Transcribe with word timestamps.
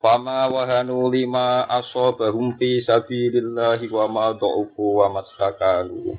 Fama 0.00 0.48
wahanu 0.48 1.12
lima 1.12 1.68
asobahum 1.68 2.56
fi 2.56 2.80
sabilillahi 2.80 3.84
wa 3.92 4.08
ma 4.08 4.26
dha'ufu 4.32 5.04
wa 5.04 5.12
mastakanu. 5.12 6.16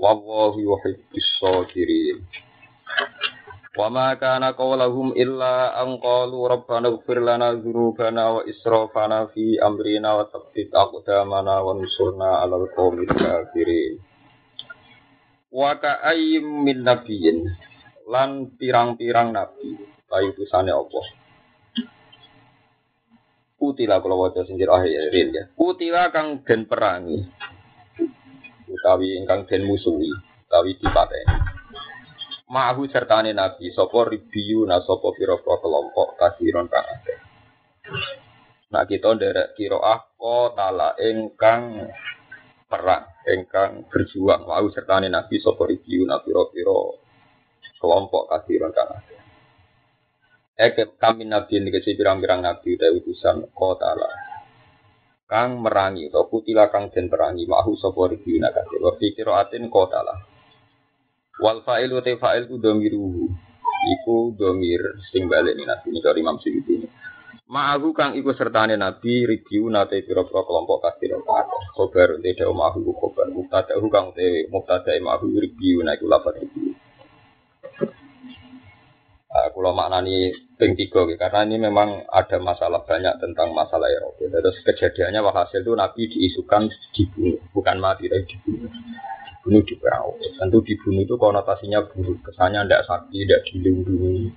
Wallahu 0.00 0.56
yuhibbis 0.56 1.28
sabirin. 1.36 2.24
Wa 3.76 3.92
ma 3.92 4.16
kana 4.16 4.56
qawlahum 4.56 5.12
illa 5.12 5.76
an 5.76 6.00
qalu 6.00 6.48
rabbana 6.48 6.88
ighfir 6.96 7.20
lana 7.20 7.52
dzunubana 7.60 8.40
wa 8.40 8.40
israfana 8.48 9.28
fi 9.28 9.60
amrina 9.60 10.16
wa 10.16 10.24
tsabbit 10.32 10.72
aqdamana 10.72 11.60
wa 11.60 11.76
ansurna 11.76 12.40
'alal 12.40 12.64
qawmil 12.72 13.12
kafirin. 13.12 14.00
Wa 15.52 15.76
ka'ayyim 15.76 16.64
min 16.64 16.80
nabiyyin 16.80 17.44
lan 18.08 18.56
pirang-pirang 18.56 19.36
nabi, 19.36 19.76
bayi 20.08 20.32
utusane 20.32 20.72
Allah. 20.72 21.25
Kutila 23.56 24.04
kalau 24.04 24.20
wajah 24.20 24.44
sinjir 24.44 24.68
akhirin 24.68 25.32
ya. 25.32 25.44
Kutila 25.56 26.12
kang 26.12 26.44
den 26.44 26.68
perangi. 26.68 27.24
Utawi 28.68 29.16
ingkang 29.16 29.48
den 29.48 29.64
musuhi, 29.64 30.12
utawi 30.44 30.76
dipateni. 30.76 31.32
Ma'ahu 32.46 32.86
sertane 32.86 33.34
nabi 33.34 33.74
sapa 33.74 34.06
ribiyu 34.06 34.68
na 34.68 34.78
sapa 34.84 35.10
pira-pira 35.16 35.58
kelompok 35.58 36.14
kasiron 36.14 36.70
kang 36.70 36.84
akeh. 36.84 37.18
Nah 38.70 38.86
kita 38.86 39.16
nderek 39.16 39.58
kiroah 39.58 40.14
kotala 40.14 40.94
ingkang 41.00 41.90
perang, 42.70 43.08
ingkang 43.26 43.88
berjuang. 43.90 44.46
Ma'ahu 44.46 44.68
sertane 44.70 45.08
nabi 45.10 45.42
sapa 45.42 45.64
ribiyu 45.64 46.06
na 46.06 46.20
pira-pira 46.22 46.76
kelompok 47.82 48.30
kasiron 48.30 48.70
kang 48.70 48.94
akeh. 48.94 49.15
Eke 50.56 50.96
kami 50.96 51.28
nabi 51.28 51.60
ini 51.60 51.68
kesi 51.68 51.92
pirang-pirang 51.92 52.40
nabi 52.40 52.80
utai 52.80 52.88
utusan 52.96 53.52
kotala. 53.52 54.08
Kang 55.28 55.60
merangi, 55.60 56.08
atau 56.08 56.32
kutila 56.32 56.72
kang 56.72 56.88
den 56.88 57.12
perangi, 57.12 57.44
mahu 57.44 57.76
sopo 57.76 58.08
ribiuna 58.08 58.48
kasih. 58.56 58.80
Wa 58.80 58.96
fikiro 58.96 59.36
atin 59.36 59.68
kotala. 59.68 60.16
Wal 61.44 61.60
fa'il 61.60 61.92
wa 61.92 62.00
fa'il 62.00 62.48
ku 62.48 62.56
domiruhu. 62.56 63.28
Iku 63.86 64.32
domir 64.32 64.80
sing 65.12 65.28
balik 65.28 65.60
ini 65.60 65.68
nabi 65.68 65.92
ini 65.92 66.00
dari 66.00 66.24
Imam 66.24 66.40
Suyuti 66.40 66.72
ini. 66.72 66.88
Ma'ahu 67.52 67.92
kang 67.92 68.16
iku 68.16 68.32
sertane 68.32 68.80
nabi 68.80 69.28
ribiuna 69.28 69.84
te 69.84 70.00
piro-piro 70.00 70.40
kelompok 70.40 70.88
kasih 70.88 71.20
kakak. 71.20 71.46
Khobar 71.76 72.16
te 72.24 72.32
dawa 72.32 72.52
ma'ahu 72.64 72.96
khobar. 72.96 73.28
Muktadahu 73.28 73.86
kang 73.92 74.16
te 74.16 74.48
muktadai 74.48 75.04
ma'ahu 75.04 75.36
ribiuna 75.36 76.00
iku 76.00 76.08
lapat 76.08 76.40
ribiuna. 76.40 76.75
Uh, 79.26 79.50
kalau 79.50 79.74
maknani 79.74 80.30
ping 80.54 80.78
tiga, 80.78 81.02
karena 81.18 81.42
ini 81.50 81.58
memang 81.58 82.06
ada 82.06 82.38
masalah 82.38 82.86
banyak 82.86 83.10
tentang 83.18 83.50
masalah 83.50 83.90
Eropa. 83.90 84.22
Terus 84.22 84.62
kejadiannya 84.62 85.18
walhasil 85.18 85.66
itu 85.66 85.74
Nabi 85.74 86.06
diisukan 86.06 86.70
dibunuh, 86.94 87.42
bukan 87.50 87.76
mati 87.82 88.06
tapi 88.06 88.22
dibunuh. 88.22 88.70
Dibunuh 89.26 89.62
di 89.66 89.74
perahu. 89.82 90.14
Tentu 90.38 90.62
dibunuh 90.62 91.02
itu 91.02 91.18
konotasinya 91.18 91.82
buruk, 91.90 92.22
kesannya 92.22 92.70
tidak 92.70 92.86
sakti, 92.86 93.26
tidak 93.26 93.42
dilindungi. 93.50 94.30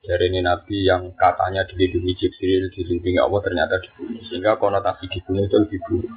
Dari 0.00 0.32
ini 0.32 0.40
Nabi 0.40 0.88
yang 0.88 1.12
katanya 1.12 1.68
dilindungi 1.68 2.12
Jibril, 2.16 2.72
dilindungi 2.72 3.20
Allah 3.20 3.40
ternyata 3.44 3.76
dibunuh. 3.76 4.24
Sehingga 4.24 4.56
konotasi 4.56 5.04
dibunuh 5.12 5.44
itu 5.44 5.56
lebih 5.60 5.80
buruk. 5.84 6.12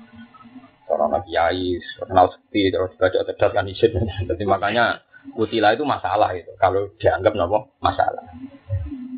Seorang 0.87 1.27
Yai, 1.27 1.75
kenal 1.99 2.31
sepi, 2.31 2.71
terus 2.71 2.95
baca 2.95 3.19
cerdas 3.19 3.51
kan 3.51 3.67
isin. 3.67 3.99
Jadi 4.31 4.43
makanya 4.47 5.03
kutila 5.31 5.71
itu 5.71 5.87
masalah 5.87 6.35
itu. 6.35 6.51
Kalau 6.59 6.91
dianggap 6.99 7.31
nopo 7.31 7.79
masalah. 7.79 8.27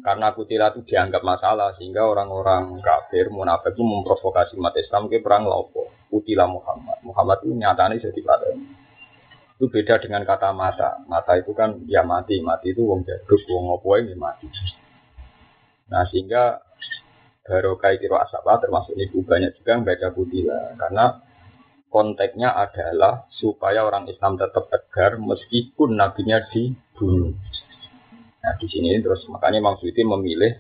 Karena 0.06 0.30
kutila 0.38 0.70
itu 0.70 0.86
dianggap 0.86 1.26
masalah 1.26 1.74
sehingga 1.82 2.06
orang-orang 2.06 2.78
kafir 2.86 3.34
munafik 3.34 3.74
itu 3.74 3.82
memprovokasi 3.82 4.54
umat 4.62 4.78
Islam 4.78 5.10
ke 5.10 5.18
perang 5.26 5.50
lopo 5.50 5.90
kutila 6.14 6.46
Muhammad. 6.46 7.02
Muhammad 7.02 7.42
itu 7.42 7.58
nyatanya 7.58 7.98
jadi 7.98 8.22
pada 8.22 8.54
itu 9.56 9.66
beda 9.72 9.98
dengan 10.04 10.22
kata 10.28 10.52
mata. 10.52 11.02
Mata 11.08 11.34
itu 11.40 11.56
kan 11.58 11.80
ya 11.90 12.04
mati. 12.06 12.44
Mati 12.44 12.76
itu 12.76 12.86
wong 12.86 13.08
jaduk 13.08 13.42
wong 13.50 13.80
opo 13.80 13.98
ini 13.98 14.14
mati. 14.14 14.46
Nah 15.90 16.06
sehingga 16.12 16.60
baru 17.46 17.78
kayak 17.80 18.04
kiro 18.04 18.18
asapa 18.20 18.62
termasuk 18.62 18.98
ibu 18.98 19.24
banyak 19.24 19.58
juga 19.58 19.70
yang 19.74 19.84
baca 19.88 20.08
kutila. 20.12 20.76
Karena 20.78 21.25
konteksnya 21.90 22.52
adalah 22.52 23.30
supaya 23.32 23.86
orang 23.86 24.10
Islam 24.12 24.36
tetap 24.36 24.68
tegar 24.68 25.16
meskipun 25.22 25.96
nabinya 25.96 26.44
dibunuh. 26.52 27.34
Nah 28.46 28.54
di 28.62 28.68
sini 28.70 28.94
terus 29.02 29.26
makanya 29.32 29.58
Imam 29.64 29.76
Suyuti 29.82 30.06
memilih 30.06 30.60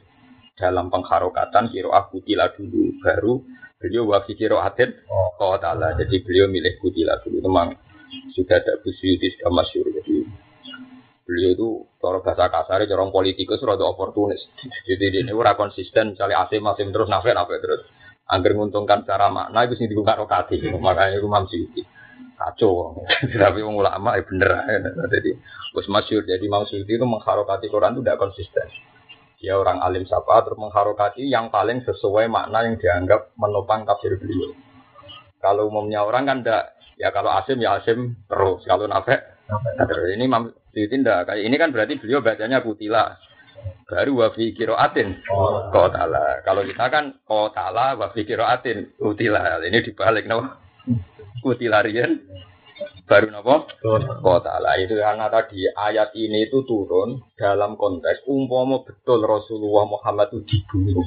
dalam 0.55 0.89
pengharokatan 0.89 1.69
kiroah 1.69 2.09
kutila 2.09 2.49
dulu. 2.55 2.97
Baru 3.03 3.33
beliau 3.77 4.09
wafi 4.09 4.33
kiroatin 4.33 4.89
oh. 5.11 5.35
Ta'ala. 5.59 5.93
Jadi 5.99 6.23
beliau 6.25 6.49
milih 6.49 6.79
kutila 6.81 7.21
dulu. 7.21 7.43
Memang 7.45 7.75
sudah 8.33 8.57
ada 8.57 8.79
Bu 8.81 8.89
Suyuti 8.95 9.29
sudah 9.37 9.51
masyur. 9.51 9.85
Jadi 9.91 10.25
beliau 11.25 11.51
itu 11.57 11.69
cara 11.99 12.21
bahasa 12.21 12.45
kasar 12.49 12.79
orang 12.89 13.11
politikus 13.11 13.61
rada 13.61 13.85
oportunis. 13.85 14.41
Jadi 14.87 15.25
ini 15.25 15.33
ora 15.35 15.53
konsisten 15.53 16.15
misalnya 16.15 16.47
asim 16.47 16.63
asim 16.65 16.89
terus 16.89 17.09
nafek 17.11 17.33
nafek 17.33 17.59
terus 17.59 17.81
Angger 18.25 18.57
menguntungkan 18.57 19.05
secara 19.05 19.29
makna 19.29 19.69
itu 19.69 19.77
sing 19.77 19.85
dibuka 19.85 20.17
rokati. 20.17 20.57
Makanya 20.73 21.21
itu 21.21 21.27
Imam 21.29 21.45
Suyuti. 21.45 21.81
Kacau. 22.35 22.97
Tapi 23.45 23.61
ulama 23.61 24.17
ya 24.17 24.25
bener 24.25 24.49
Jadi 25.13 25.37
bos 25.71 25.85
masyur. 25.85 26.25
Jadi 26.25 26.41
Imam 26.49 26.65
Suyuti 26.65 26.97
itu 26.97 27.05
mengharokati 27.05 27.69
Quran 27.69 27.93
itu 27.93 28.01
tidak 28.01 28.17
konsisten. 28.17 28.67
Dia 29.37 29.61
orang 29.61 29.77
alim 29.77 30.09
sapa 30.09 30.41
terus 30.41 30.57
mengharokati 30.57 31.21
yang 31.21 31.53
paling 31.53 31.85
sesuai 31.85 32.25
makna 32.25 32.65
yang 32.65 32.81
dianggap 32.81 33.37
menopang 33.37 33.85
tafsir 33.85 34.17
beliau. 34.17 34.57
Kalau 35.37 35.69
umumnya 35.69 36.01
orang 36.01 36.25
kan 36.25 36.37
tidak 36.41 36.73
ya 36.97 37.13
kalau 37.13 37.29
asim 37.29 37.61
ya 37.61 37.77
asim 37.77 38.17
terus 38.25 38.65
kalau 38.65 38.89
nafek 38.89 39.21
terus 39.85 40.17
ini 40.17 40.25
Imam 40.25 40.49
Suyuti 40.73 40.97
tidak 40.97 41.29
kayak 41.29 41.45
ini 41.45 41.55
kan 41.61 41.69
berarti 41.69 42.01
beliau 42.01 42.25
bacanya 42.25 42.65
kutila 42.65 43.21
baru 43.85 44.11
wafi 44.25 44.57
kiroatin 44.57 45.21
kotala. 45.69 46.41
Kalau 46.41 46.65
kita 46.65 46.85
kan 46.89 47.21
kotala 47.23 47.93
wafi 47.97 48.25
kiroatin 48.25 48.97
utila. 48.97 49.61
Ini 49.61 49.79
dibalik 49.85 50.25
no 50.25 50.57
utilarian 51.45 52.25
baru 53.05 53.29
nopo 53.29 53.69
kotala 54.25 54.75
itu 54.81 54.97
karena 54.97 55.29
tadi 55.29 55.69
ayat 55.69 56.17
ini 56.17 56.49
itu 56.49 56.65
turun 56.65 57.21
dalam 57.37 57.77
konteks 57.77 58.25
umpama 58.25 58.81
betul 58.81 59.21
Rasulullah 59.21 59.85
Muhammad 59.85 60.33
itu 60.33 60.41
dibunuh. 60.43 61.05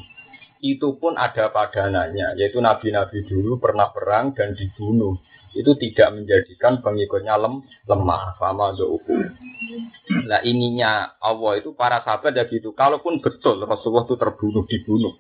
Itu 0.59 0.99
pun 0.99 1.15
ada 1.15 1.55
padanannya 1.55 2.39
yaitu 2.39 2.59
nabi-nabi 2.59 3.27
dulu 3.27 3.63
pernah 3.63 3.91
perang 3.95 4.35
dan 4.35 4.59
dibunuh 4.59 5.19
itu 5.57 5.73
tidak 5.81 6.09
menjadikan 6.13 6.85
pengikutnya 6.85 7.35
lem, 7.41 7.65
lemah 7.89 8.37
sama 8.37 8.75
uku. 8.77 9.17
Nah 10.29 10.41
ininya 10.45 11.17
Allah 11.21 11.61
itu 11.61 11.73
para 11.73 12.05
sahabat 12.05 12.37
ya 12.37 12.45
gitu. 12.49 12.77
Kalaupun 12.77 13.21
betul 13.25 13.65
Rasulullah 13.65 14.05
itu 14.05 14.17
terbunuh 14.17 14.65
dibunuh, 14.69 15.15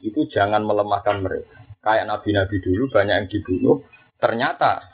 itu 0.00 0.24
jangan 0.32 0.64
melemahkan 0.64 1.20
mereka. 1.20 1.64
Kayak 1.84 2.08
nabi-nabi 2.08 2.56
dulu 2.64 2.88
banyak 2.88 3.14
yang 3.14 3.28
dibunuh, 3.28 3.84
ternyata 4.16 4.88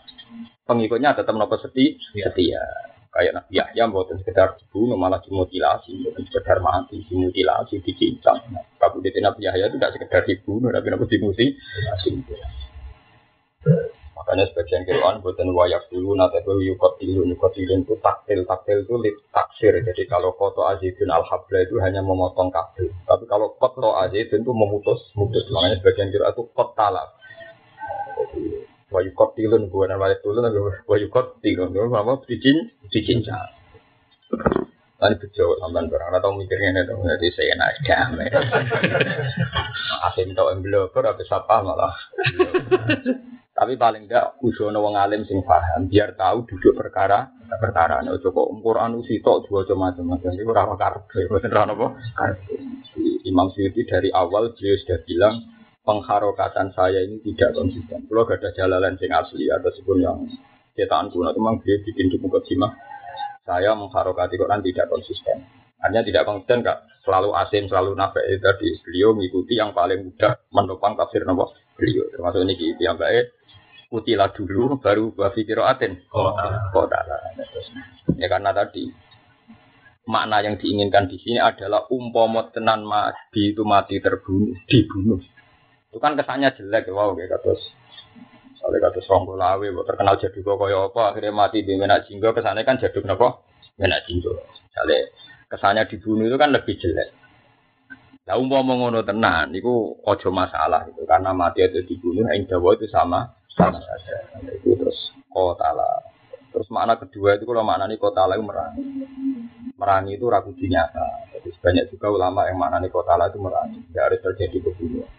pengikutnya 0.66 1.14
tetap 1.14 1.34
nopo 1.38 1.54
seti, 1.58 1.98
ya. 2.18 2.30
setia. 2.30 2.62
Kayak 3.10 3.42
Nabi 3.42 3.58
Yahya 3.58 3.90
buatan 3.90 4.22
sekedar 4.22 4.54
dibunuh 4.54 4.94
malah 4.94 5.18
dimutilasi, 5.18 5.98
bukan 6.06 6.22
sekedar 6.30 6.62
mati, 6.62 7.02
dimutilasi, 7.10 7.82
dicincang. 7.82 8.38
Nah, 8.54 8.62
Nabi 8.78 9.40
Yahya 9.50 9.66
itu 9.66 9.82
tidak 9.82 9.98
sekedar 9.98 10.22
dibunuh, 10.22 10.70
tapi 10.70 10.86
nabi 10.94 11.10
dimutilasi. 11.10 11.50
Makanya 14.30 14.46
sebagian 14.54 14.86
Quran 14.86 15.26
buatan 15.26 15.50
wayak 15.50 15.90
dulu 15.90 16.14
nanti 16.14 16.38
itu 16.38 16.70
yukot 16.70 17.02
tilu 17.02 17.26
yukot 17.26 17.50
tilu 17.50 17.82
itu 17.82 17.98
taktil 17.98 18.46
taktil 18.46 18.86
itu 18.86 18.94
lit 19.02 19.18
taksir. 19.34 19.74
Jadi 19.82 20.06
kalau 20.06 20.38
koto 20.38 20.62
azidun 20.70 21.10
al 21.10 21.26
habla 21.26 21.58
itu 21.66 21.82
hanya 21.82 21.98
memotong 21.98 22.54
kabel. 22.54 22.94
Tapi 23.10 23.26
kalau 23.26 23.58
koto 23.58 23.90
azidun 23.98 24.46
itu 24.46 24.52
memutus 24.54 25.02
mutus. 25.18 25.50
Makanya 25.50 25.82
sebagian 25.82 26.14
Quran 26.14 26.30
itu 26.30 26.42
kot 26.54 26.78
talak. 26.78 27.10
Wayukot 28.94 29.34
tilun 29.34 29.66
bukan 29.66 29.98
wayak 29.98 30.22
dulu 30.22 30.38
tapi 30.38 30.58
wayukot 30.86 31.42
tilun 31.42 31.74
apa 31.90 32.22
dicin 32.30 32.70
dicincang. 32.86 33.50
Tadi 34.94 35.14
bejo 35.26 35.58
sampean 35.58 35.90
barang 35.90 36.22
atau 36.22 36.38
mikirnya 36.38 36.86
itu 36.86 36.94
jadi 37.02 37.26
saya 37.34 37.48
enak 37.58 37.70
damai. 37.82 38.30
Asim 40.06 40.38
tau 40.38 40.54
embloper 40.54 41.02
apa 41.02 41.18
siapa 41.26 41.66
malah. 41.66 41.98
Tapi 43.60 43.76
paling 43.76 44.08
enggak 44.08 44.40
ujono 44.40 44.80
wong 44.80 44.96
alim 44.96 45.28
sing 45.28 45.44
paham 45.44 45.84
biar 45.84 46.16
tahu 46.16 46.48
duduk 46.48 46.80
perkara 46.80 47.28
perkara. 47.60 48.00
Nek 48.00 48.24
cukup 48.24 48.48
Quran 48.64 48.96
usi 48.96 49.20
tok 49.20 49.44
dua 49.44 49.68
macam-macam 49.76 50.32
itu 50.32 50.48
ora 50.48 50.64
karepe, 50.80 51.20
mboten 51.28 51.52
napa 51.52 51.86
Imam 53.28 53.52
Syuuti 53.52 53.84
dari 53.84 54.08
awal 54.16 54.56
beliau 54.56 54.80
sudah 54.80 54.98
bilang 55.04 55.34
pengharokatan 55.84 56.72
saya 56.72 57.04
ini 57.04 57.20
tidak 57.20 57.52
konsisten. 57.52 58.08
Kalau 58.08 58.24
gak 58.24 58.40
ada 58.40 58.50
jalalan 58.56 58.96
sing 58.96 59.12
asli 59.12 59.52
atau 59.52 59.68
sebelum 59.76 59.98
yang 60.00 60.18
cetakan 60.72 61.12
kuno, 61.12 61.28
memang 61.36 61.60
beliau 61.60 61.84
bikin 61.84 62.08
di 62.08 62.16
mukadimah 62.16 62.72
saya 63.44 63.76
mengharokati 63.76 64.40
Quran 64.40 64.64
tidak 64.64 64.88
konsisten. 64.88 65.36
Hanya 65.84 66.00
tidak 66.00 66.24
konsisten 66.24 66.64
kak 66.64 66.84
selalu 67.04 67.32
asim, 67.36 67.68
selalu 67.68 67.92
nafek 67.92 68.24
itu 68.24 68.40
tadi 68.40 68.68
beliau 68.88 69.12
mengikuti 69.16 69.56
yang 69.56 69.76
paling 69.76 70.00
mudah 70.08 70.48
menopang 70.52 70.96
tafsir 70.96 71.28
nopo 71.28 71.52
beliau. 71.76 72.08
Termasuk 72.12 72.40
ini 72.44 72.76
yang 72.80 72.96
baik 73.00 73.39
kutilah 73.90 74.30
dulu 74.30 74.78
baru 74.78 75.10
bafikiro 75.10 75.66
aten 75.66 76.06
kota 76.06 77.02
ya 78.14 78.26
karena 78.30 78.54
tadi 78.54 78.86
makna 80.06 80.46
yang 80.46 80.56
diinginkan 80.56 81.10
di 81.10 81.18
sini 81.18 81.42
adalah 81.42 81.90
umpama 81.90 82.54
tenan 82.54 82.86
mati 82.86 83.50
itu 83.50 83.66
mati 83.66 83.98
terbunuh 83.98 84.54
dibunuh 84.70 85.18
itu 85.90 85.98
kan 85.98 86.14
kesannya 86.14 86.54
jelek 86.54 86.86
ya 86.86 86.94
wow 86.94 87.10
kayak 87.18 87.42
terus 87.42 87.62
Soalnya 88.60 88.92
kata 88.92 89.00
Songgo 89.08 89.40
Lawe, 89.40 89.72
terkenal 89.88 90.20
jadi 90.20 90.36
kok 90.44 90.60
kaya 90.60 90.92
apa, 90.92 91.16
akhirnya 91.16 91.32
mati 91.32 91.64
di 91.64 91.80
Menak 91.80 92.04
Jinggo, 92.04 92.36
kesannya 92.36 92.60
kan 92.68 92.76
jadi 92.76 92.92
kenapa? 93.00 93.40
Menak 93.80 94.04
Jinggo. 94.04 94.36
Soalnya 94.76 95.08
kesannya 95.48 95.88
dibunuh 95.88 96.28
itu 96.28 96.36
kan 96.36 96.52
lebih 96.52 96.76
jelek. 96.76 97.08
Lah 98.28 98.36
umpama 98.36 98.76
ngono 98.76 99.00
tenan, 99.00 99.56
itu 99.56 99.96
ojo 100.04 100.28
masalah 100.28 100.84
itu 100.92 101.08
karena 101.08 101.32
mati 101.32 101.64
itu 101.64 101.80
dibunuh, 101.88 102.28
yang 102.28 102.44
Jawa 102.44 102.76
itu 102.76 102.84
sama 102.92 103.39
sama 103.54 103.78
saja. 103.82 104.16
Itu 104.58 104.76
terus 104.78 104.98
kotala. 105.30 106.06
Terus 106.50 106.66
makna 106.74 106.98
kedua 106.98 107.38
itu 107.38 107.46
kalau 107.46 107.62
maknanya 107.62 107.94
kotala 107.98 108.34
itu 108.34 108.44
merangi. 108.44 108.82
Merangi 109.78 110.12
itu 110.18 110.26
ragu 110.26 110.50
nyata. 110.50 111.30
Jadi 111.38 111.48
banyak 111.62 111.84
juga 111.94 112.06
ulama 112.10 112.46
yang 112.50 112.58
maknanya 112.58 112.90
kotala 112.90 113.30
itu 113.30 113.38
merangi. 113.38 113.78
Tidak 113.86 114.02
harus 114.02 114.20
terjadi 114.22 114.56
pembunuhan. 114.60 115.12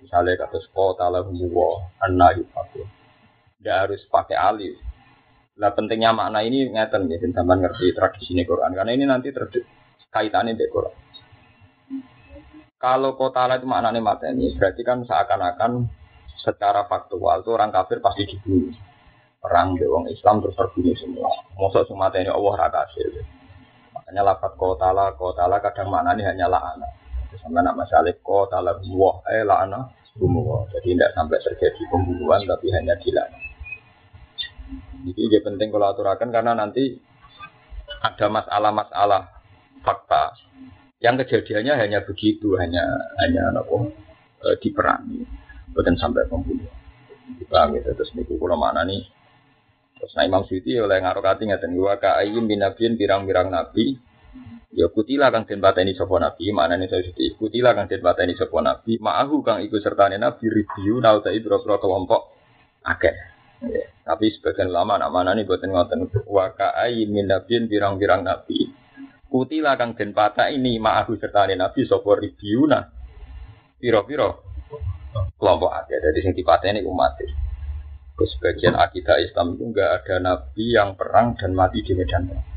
Misalnya 0.00 0.40
kata 0.44 0.58
kota 0.72 1.06
lah 1.08 1.24
wa 1.24 1.68
anna 2.00 2.32
yufaku. 2.36 2.84
Tidak 3.60 3.76
harus 3.76 4.00
pakai 4.08 4.36
alif. 4.36 4.76
Nah 5.54 5.70
pentingnya 5.70 6.10
makna 6.10 6.42
ini 6.42 6.66
ngeten 6.66 7.06
ya, 7.06 7.16
sampai 7.20 7.56
ngerti 7.62 7.94
tradisi 7.94 8.34
ini 8.34 8.44
Quran. 8.44 8.74
Karena 8.74 8.92
ini 8.92 9.04
nanti 9.06 9.30
kaitannya 10.10 10.56
dengan 10.56 10.72
Quran. 10.72 10.96
Kalau 12.84 13.16
kota 13.16 13.48
lah 13.48 13.56
itu 13.56 13.64
maknanya 13.64 14.00
mata 14.04 14.28
ini, 14.28 14.52
berarti 14.60 14.84
kan 14.84 15.08
seakan-akan 15.08 15.88
secara 16.38 16.86
faktual 16.90 17.42
itu 17.42 17.50
orang 17.54 17.70
kafir 17.70 17.98
pasti 18.02 18.26
dibunuh. 18.26 18.74
Perang 19.38 19.76
di 19.76 19.84
wong 19.84 20.08
Islam 20.08 20.40
terus 20.40 20.56
terbunuh 20.56 20.96
semua. 20.96 21.28
Masa 21.60 21.84
semua 21.84 22.08
ini 22.16 22.32
Allah 22.32 22.52
raka 22.56 22.88
hasil. 22.88 23.20
Makanya 23.92 24.22
lah, 24.24 24.36
kota 25.14 25.44
lah 25.44 25.58
kadang 25.60 25.92
maknanya 25.92 26.32
hanyalah 26.32 26.60
anak. 26.76 26.92
Sampai 27.34 27.66
nak 27.66 27.76
masalah 27.76 28.14
kota 28.24 28.62
lah, 28.62 28.78
wah, 28.94 29.20
eh 29.28 29.44
lah 29.44 29.68
anak 29.68 29.92
bunuh. 30.16 30.64
Jadi 30.70 30.94
tidak 30.94 31.10
sampai 31.12 31.38
terjadi 31.42 31.82
pembunuhan 31.90 32.40
tapi 32.46 32.70
hanya 32.70 32.94
dilarang. 32.98 33.44
Jadi 35.04 35.20
ini 35.20 35.38
penting 35.44 35.68
kalau 35.68 35.92
aturakan 35.92 36.32
karena 36.32 36.56
nanti 36.56 36.96
ada 38.00 38.26
masalah-masalah 38.32 39.22
fakta 39.84 40.32
yang 41.04 41.20
kejadiannya 41.20 41.74
hanya 41.76 42.00
begitu, 42.00 42.56
hanya 42.56 42.80
hanya 43.20 43.52
apa 43.52 43.92
e, 44.40 44.48
diperangi, 44.64 45.20
bukan 45.74 45.94
sampai 45.98 46.24
pembunuhan. 46.30 46.72
Paham 47.50 47.76
gitu 47.76 47.90
terus 47.92 48.10
niku 48.16 48.38
mana 48.54 48.86
nih? 48.86 49.04
Terus 49.98 50.12
nah 50.16 50.24
Imam 50.26 50.42
Syuuti 50.46 50.74
oleh 50.78 51.02
ngarokati 51.02 51.50
ngaten 51.50 51.74
wa 51.76 51.98
ka 51.98 52.18
ayyin 52.18 52.46
binabiyin 52.46 52.98
pirang-pirang 52.98 53.52
nabi 53.52 53.98
Ya 54.74 54.90
kutilah 54.90 55.30
kang 55.30 55.46
den 55.46 55.62
pateni 55.62 55.94
sapa 55.94 56.18
nabi, 56.18 56.50
maknane 56.50 56.90
saya 56.90 57.06
sedih. 57.06 57.38
Kutilah 57.38 57.78
kang 57.78 57.86
den 57.86 58.02
pateni 58.02 58.34
sapa 58.34 58.58
nabi, 58.58 58.98
ma'ahu 58.98 59.46
kang 59.46 59.62
iku 59.62 59.78
sertane 59.78 60.18
nabi 60.18 60.50
review 60.50 60.98
nau 60.98 61.22
ta 61.22 61.30
pira-pira 61.30 61.78
kelompok 61.78 62.34
akeh. 62.82 63.14
Ya. 63.70 63.86
Tapi 64.02 64.34
sebagian 64.34 64.74
lama 64.74 64.98
nak 64.98 65.14
mana 65.14 65.30
nih 65.38 65.46
buatin 65.46 65.70
ngoten 65.70 66.10
wa 66.26 66.50
ka'ai 66.58 67.06
min 67.06 67.30
nabiyin 67.30 67.70
pirang-pirang 67.70 68.26
nabi. 68.26 68.74
Kutilah 69.30 69.78
kang 69.78 69.94
den 69.94 70.10
ini 70.50 70.82
ma'ahu 70.82 71.22
sertane 71.22 71.54
nabi 71.54 71.86
sapa 71.86 72.10
review 72.18 72.66
nah 72.66 72.82
pira-pira 73.78 74.34
kelompok 75.38 75.70
akeh. 75.70 75.98
Dari 75.98 76.18
sing 76.22 76.32
dipateni 76.34 76.80
umat. 76.86 77.18
Terus 78.14 78.30
sebagian 78.38 78.78
akidah 78.78 79.18
Islam 79.18 79.58
itu 79.58 79.74
enggak 79.74 79.90
ada 80.02 80.16
nabi 80.22 80.64
yang 80.70 80.94
perang 80.94 81.34
dan 81.34 81.50
mati 81.50 81.82
di 81.82 81.98
medan 81.98 82.30
perang 82.30 82.54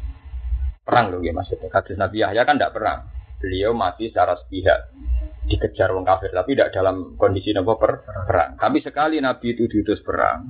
perang 0.88 1.12
loh 1.12 1.20
ya 1.20 1.36
maksudnya. 1.36 1.68
Hadis 1.68 2.00
Nabi 2.00 2.24
Yahya 2.24 2.48
kan 2.48 2.56
tidak 2.56 2.72
perang. 2.72 3.12
Beliau 3.44 3.76
mati 3.76 4.08
secara 4.08 4.40
sepihak 4.40 4.96
dikejar 5.52 5.92
orang 5.92 6.08
kafir, 6.08 6.32
tapi 6.32 6.56
tidak 6.56 6.72
dalam 6.72 7.20
kondisi 7.20 7.52
nopo 7.52 7.76
per 7.76 8.08
perang. 8.08 8.56
Tapi 8.56 8.80
sekali 8.80 9.20
Nabi 9.20 9.54
itu 9.54 9.68
diutus 9.68 10.00
perang, 10.02 10.48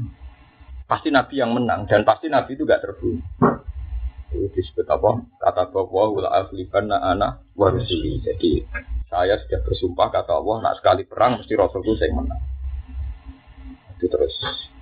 pasti 0.86 1.10
Nabi 1.10 1.42
yang 1.42 1.52
menang 1.52 1.90
dan 1.90 2.06
pasti 2.06 2.30
Nabi 2.30 2.56
itu 2.56 2.64
gak 2.64 2.86
terbunuh. 2.86 3.26
Itu 4.32 4.48
disebut 4.56 4.88
apa? 4.88 5.10
Kata 5.42 5.68
bahwa 5.74 6.22
la 6.24 6.30
aflibanna 6.46 6.98
ana 7.02 7.44
wa 7.58 7.70
Jadi 7.76 8.64
saya 9.08 9.40
sudah 9.40 9.60
bersumpah 9.64 10.08
kata 10.12 10.36
Allah, 10.36 10.56
nak 10.64 10.74
sekali 10.80 11.08
perang 11.08 11.40
mesti 11.40 11.54
Rasulku 11.56 11.96
saya 11.96 12.12
menang. 12.12 12.42
Itu 13.98 14.06
terus 14.12 14.36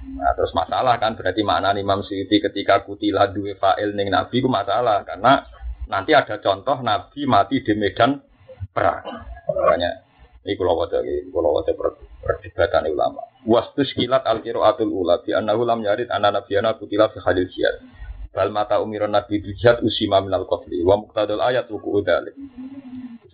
Nah, 0.05 0.31
terus 0.37 0.53
masalah 0.53 1.01
kan 1.01 1.17
berarti 1.17 1.41
makna 1.41 1.73
Imam 1.73 2.05
Syuuti 2.05 2.37
ketika 2.37 2.85
kutilah 2.85 3.33
dua 3.33 3.57
fa'il 3.57 3.97
ning 3.97 4.13
Nabi 4.13 4.37
itu 4.37 4.45
masalah 4.45 5.01
karena 5.01 5.41
nanti 5.89 6.13
ada 6.13 6.37
contoh 6.37 6.77
Nabi 6.85 7.25
mati 7.25 7.65
di 7.65 7.73
medan 7.73 8.21
perang. 8.69 9.01
Makanya 9.49 10.05
ini 10.45 10.53
kalau 10.53 10.77
wajah 10.77 11.01
ini 11.01 11.33
kalau 11.33 11.57
wajah 11.57 11.73
perdebatan 12.21 12.85
ulama. 12.93 13.21
Wastus 13.49 13.97
kilat 13.97 14.29
al 14.29 14.45
atul 14.45 14.93
ula 14.93 15.25
bi 15.25 15.33
annahu 15.33 15.65
lam 15.65 15.81
yarid 15.81 16.13
anna 16.13 16.29
nabiyana 16.29 16.77
kutilah 16.77 17.09
fi 17.09 17.17
hadil 17.25 17.49
jihad. 17.49 17.81
Bal 18.29 18.53
mata 18.53 18.77
umiron 18.77 19.09
nabi 19.09 19.41
dijat 19.41 19.81
usima 19.81 20.21
minal 20.21 20.45
qatli 20.45 20.85
wa 20.85 21.01
muqtadul 21.01 21.41
ayat 21.41 21.65
ruku 21.65 21.97
udalik. 21.97 22.37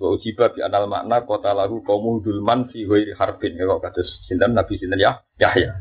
Wa 0.01 0.17
ujiba 0.17 0.49
bi 0.49 0.65
anal 0.65 0.89
makna 0.89 1.21
kota 1.29 1.53
lahu 1.53 1.85
kaum 1.85 2.25
dulman 2.25 2.73
fi 2.73 2.89
ghairi 2.89 3.13
harbin. 3.13 3.53
Ya 3.53 3.69
kok 3.69 3.85
kados 3.85 4.09
sinten 4.25 4.57
Nabi 4.57 4.81
sinten 4.81 4.97
ya 4.97 5.21
Yahya. 5.37 5.77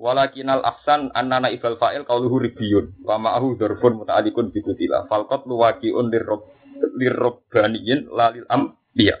Walakinal 0.00 0.64
aksan 0.64 1.12
annana 1.12 1.52
ibal 1.52 1.76
fa'il 1.76 2.08
qauluhu 2.08 2.40
ribiyun 2.40 3.04
wa 3.04 3.20
ma'ahu 3.20 3.58
dzarbun 3.58 4.00
muta'alliqun 4.00 4.54
bi 4.54 4.62
kutila 4.64 5.04
fal 5.10 5.26
qatlu 5.28 5.60
waqi'un 5.60 6.08
lirrob 6.08 6.46
lirrobbaniyin 6.94 8.08
lalil 8.08 8.46
ambiya. 8.48 9.18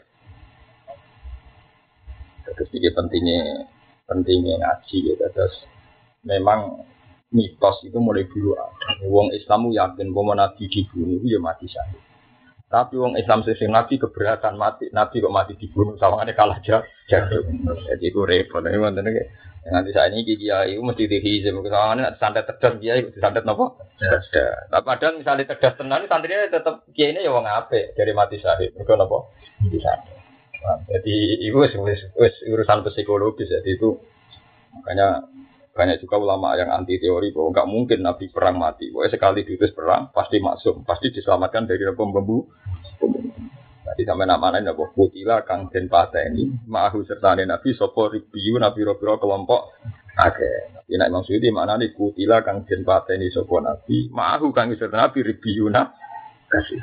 Terus 2.48 2.70
ini 2.70 2.88
pentingnya 2.94 3.40
pentingnya 4.06 4.54
ngaji 4.62 4.98
ya 5.10 5.26
terus 5.34 5.66
memang 6.22 6.86
mitos 7.34 7.82
itu 7.82 7.98
mulai 7.98 8.24
dulu 8.30 8.54
ada. 8.54 9.02
Wong 9.10 9.34
Islam 9.34 9.74
yakin 9.74 10.14
bahwa 10.14 10.38
Nabi 10.38 10.70
dibunuh 10.70 11.18
ya 11.26 11.42
mati 11.42 11.66
syahid. 11.66 12.13
Tapi 12.74 12.98
wong 12.98 13.14
Islam 13.14 13.46
sing 13.46 13.70
Nabi 13.70 14.02
keberatan 14.02 14.58
mati, 14.58 14.90
Nabi 14.90 15.22
kok 15.22 15.30
mati 15.30 15.54
dibunuh 15.54 15.94
sawangannya 15.94 16.34
kalah 16.34 16.58
jauh. 16.58 16.82
Jadi 17.06 18.02
itu 18.02 18.20
repot. 18.26 18.66
Ini 18.66 18.82
Nanti 19.64 19.96
saat 19.96 20.12
ini 20.12 20.28
gigi 20.28 20.50
itu 20.50 20.82
mesti 20.82 21.08
dihizim. 21.08 21.62
Soalnya 21.64 22.12
santet 22.20 22.44
cerdas 22.44 22.76
dia 22.82 23.00
itu 23.00 23.16
santet 23.16 23.48
nopo. 23.48 23.80
Cerdas. 23.96 24.68
Tapi 24.68 24.84
padahal 24.84 25.16
misalnya 25.16 25.48
cerdas 25.48 25.78
tenan, 25.80 26.04
santrinya 26.04 26.50
tetap 26.52 26.84
kiai 26.92 27.16
ini 27.16 27.24
ya 27.24 27.32
wong 27.32 27.48
ape 27.48 27.96
dari 27.96 28.12
mati 28.12 28.36
syahid. 28.36 28.76
Mereka 28.76 28.98
nopo. 29.00 29.32
Bisa. 29.64 30.04
Jadi 30.90 31.48
itu 31.48 31.56
urusan 32.52 32.78
psikologis. 32.92 33.48
Jadi 33.48 33.70
itu 33.72 33.96
makanya 34.76 35.32
banyak 35.74 35.98
juga 35.98 36.22
ulama 36.22 36.54
yang 36.54 36.70
anti 36.70 37.02
teori 37.02 37.34
bahwa 37.34 37.50
nggak 37.50 37.68
mungkin 37.68 37.98
Nabi 38.06 38.30
perang 38.30 38.62
mati. 38.62 38.94
Pokoknya 38.94 39.10
sekali 39.10 39.42
diutus 39.42 39.74
perang 39.74 40.14
pasti 40.14 40.38
masuk, 40.38 40.86
pasti 40.86 41.10
diselamatkan 41.10 41.66
dari 41.66 41.82
pembunuh. 41.98 42.46
Jadi 43.84 44.02
sampai 44.06 44.26
nama 44.26 44.54
lain 44.54 44.70
apa 44.70 44.90
putila 44.90 45.44
kang 45.44 45.70
den 45.70 45.86
ini 45.86 46.50
ma'ahu 46.66 47.04
serta 47.06 47.36
nabi 47.36 47.76
sopo 47.78 48.10
ribiu 48.10 48.58
nabi 48.58 48.80
robiro 48.82 49.20
kelompok 49.20 49.76
Oke, 50.14 50.70
Nabi 50.70 50.94
nak 50.94 51.10
Imam 51.10 51.22
Suyuti 51.26 51.50
mana 51.50 51.74
nih 51.74 51.90
kutila 51.94 52.42
kang 52.42 52.66
den 52.66 52.86
ini 52.86 53.30
sopo 53.30 53.62
nabi 53.62 54.08
ma'ahu 54.10 54.50
kang 54.50 54.72
serta 54.74 54.98
nabi 54.98 55.22
ribiu 55.22 55.70
na 55.70 55.94
kasih. 56.50 56.80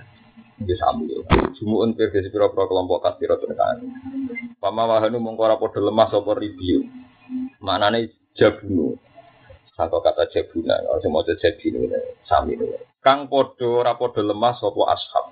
Ini 0.61 0.73
sami 0.77 1.09
ya. 1.09 1.19
Sumuun 1.57 1.97
versi 1.97 2.29
piro 2.29 2.53
kelompok 2.53 3.01
kasih 3.01 3.33
rotu 3.33 3.49
kan. 3.55 3.81
Pama 4.61 4.85
wahanu 4.85 5.17
mengkora 5.17 5.57
lemah 5.57 6.07
sopo 6.13 6.37
ribiu. 6.37 6.85
Mana 7.59 7.89
nih 7.89 8.20
jabunu. 8.37 8.95
Satu 9.75 9.97
kata 10.03 10.27
jabuna, 10.29 10.77
kalau 10.83 10.99
semua 11.01 11.23
jabunu 11.25 11.89
sami 12.27 12.59
nih. 12.59 12.91
Kang 13.01 13.25
podo 13.25 13.81
ora 13.81 13.97
podo 13.97 14.21
lemah 14.21 14.53
sapa 14.61 14.81
ashab. 14.93 15.25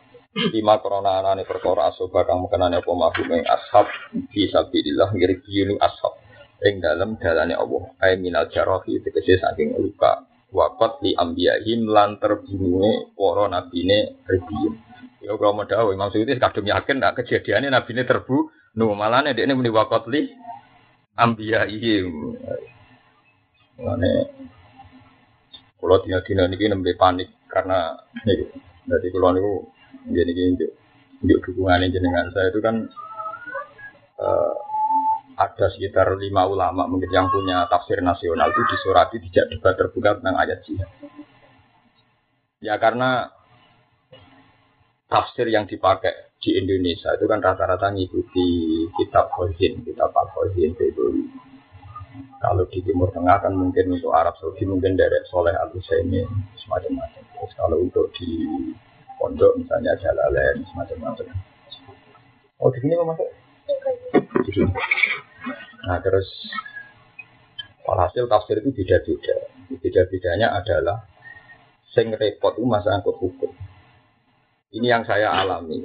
Lima 0.54 0.78
korona 0.78 1.22
anane 1.22 1.42
perkara 1.42 1.90
asoba 1.90 2.22
kang 2.22 2.46
mekenane 2.46 2.78
apa 2.78 2.92
mabuk 2.94 3.30
ing 3.34 3.42
ashab 3.50 3.90
fi 4.30 4.46
sabilillah 4.46 5.10
ngirgi 5.10 5.74
ashab 5.82 6.22
ing 6.66 6.82
dalem 6.82 7.18
dalane 7.18 7.58
Allah. 7.58 7.84
Ai 7.98 8.18
minal 8.18 8.46
jarahi 8.50 9.02
tegese 9.02 9.42
saking 9.42 9.78
luka 9.78 10.26
wakot 10.54 11.02
li 11.02 11.18
ambiyahim 11.18 11.90
lan 11.90 12.18
terbunuhe 12.22 13.14
para 13.14 13.50
nabine 13.50 14.22
ribiyin. 14.26 14.74
Ya 15.26 15.34
kalau 15.36 15.58
mau 15.58 15.68
dawuh 15.68 15.94
Imam 15.94 16.10
Suyuti 16.14 16.38
kadung 16.42 16.66
yakin 16.66 17.02
nak 17.02 17.20
kejadiannya 17.20 17.74
nabine 17.74 18.06
terbu 18.06 18.54
nu 18.78 18.94
malane 18.94 19.34
dekne 19.34 19.54
muni 19.58 19.74
wakot 19.74 20.10
li 20.14 20.30
ambiyahim. 21.18 22.38
Mane 23.80 24.12
kalau 25.80 25.98
dina-dina 26.04 26.52
niki 26.52 26.68
nembe 26.68 26.92
panik 27.00 27.32
karena 27.48 27.96
niki. 28.28 28.46
Jadi 28.90 29.08
kalau 29.16 29.32
niku 29.32 29.54
jadi 30.10 30.32
gini 30.32 30.68
untuk 31.20 31.40
dukungan 31.52 31.88
jenengan 31.92 32.32
saya 32.32 32.52
itu 32.52 32.60
kan 32.64 32.76
uh, 34.20 34.54
ada 35.40 35.72
sekitar 35.72 36.20
lima 36.20 36.44
ulama 36.48 36.84
mungkin 36.84 37.08
yang 37.12 37.32
punya 37.32 37.64
tafsir 37.72 38.04
nasional 38.04 38.52
itu 38.52 38.62
disurati 38.76 39.24
tidak 39.32 39.46
debat 39.56 39.74
terbuka 39.80 40.20
tentang 40.20 40.36
ayat 40.36 40.60
jihad. 40.68 40.90
Ya 42.60 42.76
karena 42.76 43.32
tafsir 45.08 45.48
yang 45.48 45.64
dipakai 45.64 46.36
di 46.44 46.60
Indonesia 46.60 47.16
itu 47.16 47.26
kan 47.28 47.40
rata-rata 47.40 47.92
ngikuti 47.92 48.48
kitab 49.00 49.32
Khozin, 49.32 49.84
kitab 49.84 50.12
Al-Khozin 50.12 50.72
itu. 50.76 51.06
Kalau 52.40 52.64
di 52.72 52.80
Timur 52.82 53.12
Tengah 53.12 53.38
kan 53.44 53.54
mungkin 53.54 53.94
untuk 53.94 54.12
Arab 54.16 54.34
Saudi 54.40 54.66
mungkin 54.66 54.98
dari 54.98 55.22
Soleh 55.30 55.54
Al 55.54 55.70
Husaini 55.76 56.26
semacam-macam. 56.66 57.24
Terus 57.36 57.54
kalau 57.56 57.78
untuk 57.84 58.10
di 58.18 58.48
pondok 59.20 59.60
misalnya 59.60 59.94
Jalalain 60.00 60.64
semacam-macam. 60.74 61.28
Oh 62.60 62.70
di 62.72 62.80
sini 62.84 62.94
mau 63.00 63.14
masuk? 63.14 63.30
Nah 65.88 65.98
terus 66.04 66.28
hasil 67.90 68.30
tafsir 68.30 68.62
itu 68.62 68.70
beda-beda. 68.76 69.36
Beda-bedanya 69.80 70.48
adalah 70.60 71.08
sing 71.96 72.14
repot 72.14 72.58
itu 72.58 72.66
masa 72.68 73.00
angkut 73.00 73.18
hukum. 73.18 73.50
Ini 74.70 74.88
yang 74.94 75.04
saya 75.08 75.34
alami. 75.34 75.82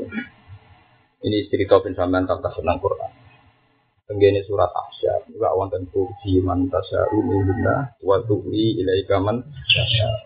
Ini 1.24 1.48
cerita 1.48 1.80
bin 1.80 1.96
Salman 1.96 2.28
tentang 2.28 2.52
senang 2.52 2.76
Quran. 2.76 3.12
Tenggene 4.04 4.44
surat 4.44 4.68
Ahsyab, 4.68 5.32
juga 5.32 5.56
wonten 5.56 5.88
kursi 5.88 6.36
man 6.44 6.68
tasya'u 6.68 7.24
minna 7.24 7.88
wa 8.04 8.20
tu'li 8.20 8.76
ilaika 8.84 9.16
man 9.16 9.40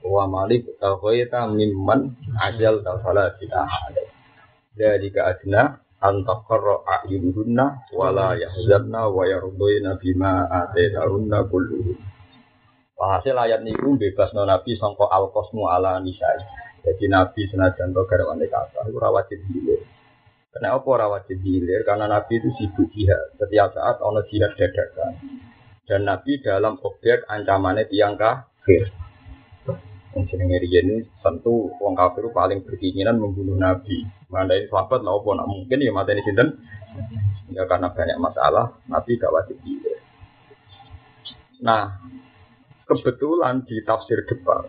wa 0.02 0.26
malik 0.26 0.66
taghaita 0.82 1.46
mimman 1.46 2.18
ajal 2.42 2.82
tafala 2.82 3.30
tidak 3.38 3.70
ada. 3.70 4.02
Jadi 4.74 5.14
adna 5.14 5.78
antaqarra 6.02 6.82
a'yunuhunna 6.90 7.94
wala 7.94 8.34
yahzanna 8.34 9.14
wa 9.14 9.22
yardayna 9.22 9.94
bima 10.02 10.50
ataytahunna 10.50 11.46
kulluhum. 11.46 11.94
Hasil 12.98 13.38
ayat 13.38 13.62
niku 13.62 13.94
bebas 13.94 14.34
no 14.34 14.42
nabi 14.42 14.74
sangka 14.74 15.06
al 15.06 15.30
kosmu 15.30 15.70
ala 15.70 16.02
nisai. 16.02 16.42
Jadi 16.82 17.06
nabi 17.06 17.46
senajan 17.46 17.94
to 17.94 18.02
garwane 18.10 18.50
kata 18.50 18.90
iku 18.90 18.98
wajib 18.98 19.38
hilir. 20.48 20.56
Kenapa 20.56 20.86
ora 20.88 21.06
wajib 21.08 21.38
hilir? 21.44 21.84
Karena 21.84 22.08
nabi 22.08 22.40
itu 22.40 22.48
sibuk 22.56 22.88
jihad. 22.92 23.36
Setiap 23.38 23.74
saat 23.74 24.00
ono 24.00 24.24
jihad 24.28 24.56
dadakan. 24.56 25.12
Dan 25.86 26.04
nabi 26.04 26.40
dalam 26.40 26.76
objek 26.80 27.24
ancamannya 27.28 27.88
tiang 27.88 28.16
kafir. 28.16 28.92
Jenenge 30.18 30.58
riyen 30.58 31.06
tentu 31.22 31.70
wong 31.78 31.94
kafir 31.94 32.26
paling 32.34 32.64
berkeinginan 32.66 33.20
membunuh 33.20 33.54
nabi. 33.54 34.04
Mandai 34.28 34.66
sahabat 34.68 35.00
lah 35.00 35.14
apa 35.16 35.46
mungkin 35.46 35.80
ya 35.80 35.92
mata 35.94 36.12
ini 36.12 36.24
sinten. 36.26 36.58
Ya 37.48 37.64
karena 37.64 37.88
banyak 37.88 38.18
masalah, 38.20 38.76
nabi 38.90 39.16
gak 39.16 39.32
wajib 39.32 39.56
hilir. 39.64 40.04
Nah, 41.64 41.96
kebetulan 42.84 43.64
di 43.64 43.80
tafsir 43.88 44.20
depan, 44.28 44.68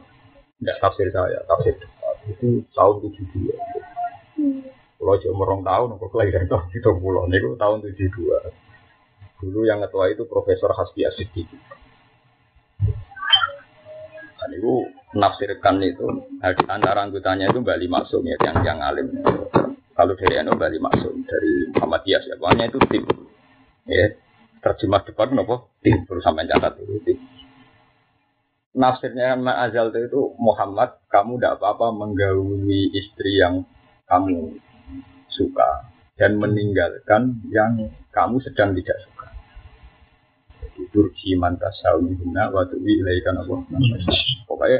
tidak 0.63 0.77
tafsir 0.79 1.11
saya, 1.11 1.43
tafsir 1.43 1.75
depan 1.75 2.13
itu 2.29 2.63
tahun 2.71 2.95
72. 3.03 4.78
Kalau 4.99 5.15
cuma 5.15 5.35
merong 5.47 5.63
tahun, 5.63 5.95
kok 5.95 6.11
kelahiran 6.11 6.43
tahun 6.51 6.67
itu 6.75 6.89
pulau, 6.99 7.23
itu 7.31 7.55
tahun 7.55 7.77
72. 7.87 8.51
Dulu 9.39 9.63
yang 9.63 9.79
ketua 9.87 10.11
itu 10.11 10.27
Profesor 10.27 10.75
Hasbi 10.75 11.07
Asyidiki. 11.07 11.55
Dan 14.35 14.49
itu 14.51 14.91
menafsirkan 15.15 15.79
itu 15.87 16.03
antara 16.67 17.07
anggotanya 17.07 17.47
itu 17.47 17.63
Bali 17.63 17.87
Maksum 17.87 18.27
ya 18.27 18.35
yang 18.43 18.59
yang 18.67 18.79
alim. 18.83 19.07
Kalau 19.95 20.15
dari 20.19 20.35
Anu 20.35 20.59
Bali 20.59 20.79
dari 21.23 21.53
Muhammadiyah 21.75 22.23
ya, 22.27 22.35
pokoknya 22.35 22.65
itu 22.67 22.79
tim. 22.91 23.03
Ya, 23.87 24.05
terjemah 24.59 25.07
depan 25.07 25.31
nopo 25.31 25.71
tim 25.79 26.03
terus 26.03 26.23
sampai 26.27 26.43
catat 26.47 26.75
itu 26.83 26.99
tim. 27.07 27.17
Nafsirnya 28.75 29.39
Azal 29.59 29.95
itu 29.95 30.35
Muhammad, 30.35 30.99
kamu 31.07 31.39
tidak 31.39 31.57
apa-apa 31.59 31.95
menggauli 31.95 32.91
istri 32.95 33.39
yang 33.39 33.63
kamu 34.07 34.59
suka 35.33 35.89
dan 36.19 36.35
meninggalkan 36.35 37.39
yang 37.47 37.89
kamu 38.11 38.43
sedang 38.43 38.75
tidak 38.75 38.97
suka. 39.07 39.27
Turki 40.89 41.35
mantasau 41.35 42.03
minna 42.03 42.51
wa 42.51 42.63
tuwi 42.67 43.03
ilaikan 43.03 43.39
apa? 43.39 43.55
Pokoknya 44.47 44.79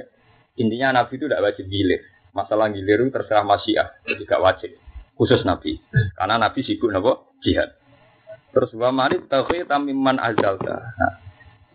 intinya 0.56 1.04
Nabi 1.04 1.20
itu 1.20 1.26
tidak 1.28 1.44
wajib 1.44 1.66
gilir. 1.68 2.02
Masalah 2.32 2.72
gilir 2.72 3.04
itu 3.04 3.12
terserah 3.12 3.44
masyiah, 3.44 3.88
jadi 4.08 4.24
tidak 4.24 4.42
wajib. 4.42 4.72
Khusus 5.20 5.44
Nabi. 5.44 5.80
Karena 6.16 6.40
Nabi 6.40 6.60
sibuk 6.64 6.88
nopo 6.92 7.36
jihad. 7.44 7.76
Terus 8.56 8.72
wa 8.80 8.90
mari 8.96 9.20
tauhid 9.28 9.68
tamiman 9.68 10.18
azalta. 10.18 10.80
Nah, 10.96 11.14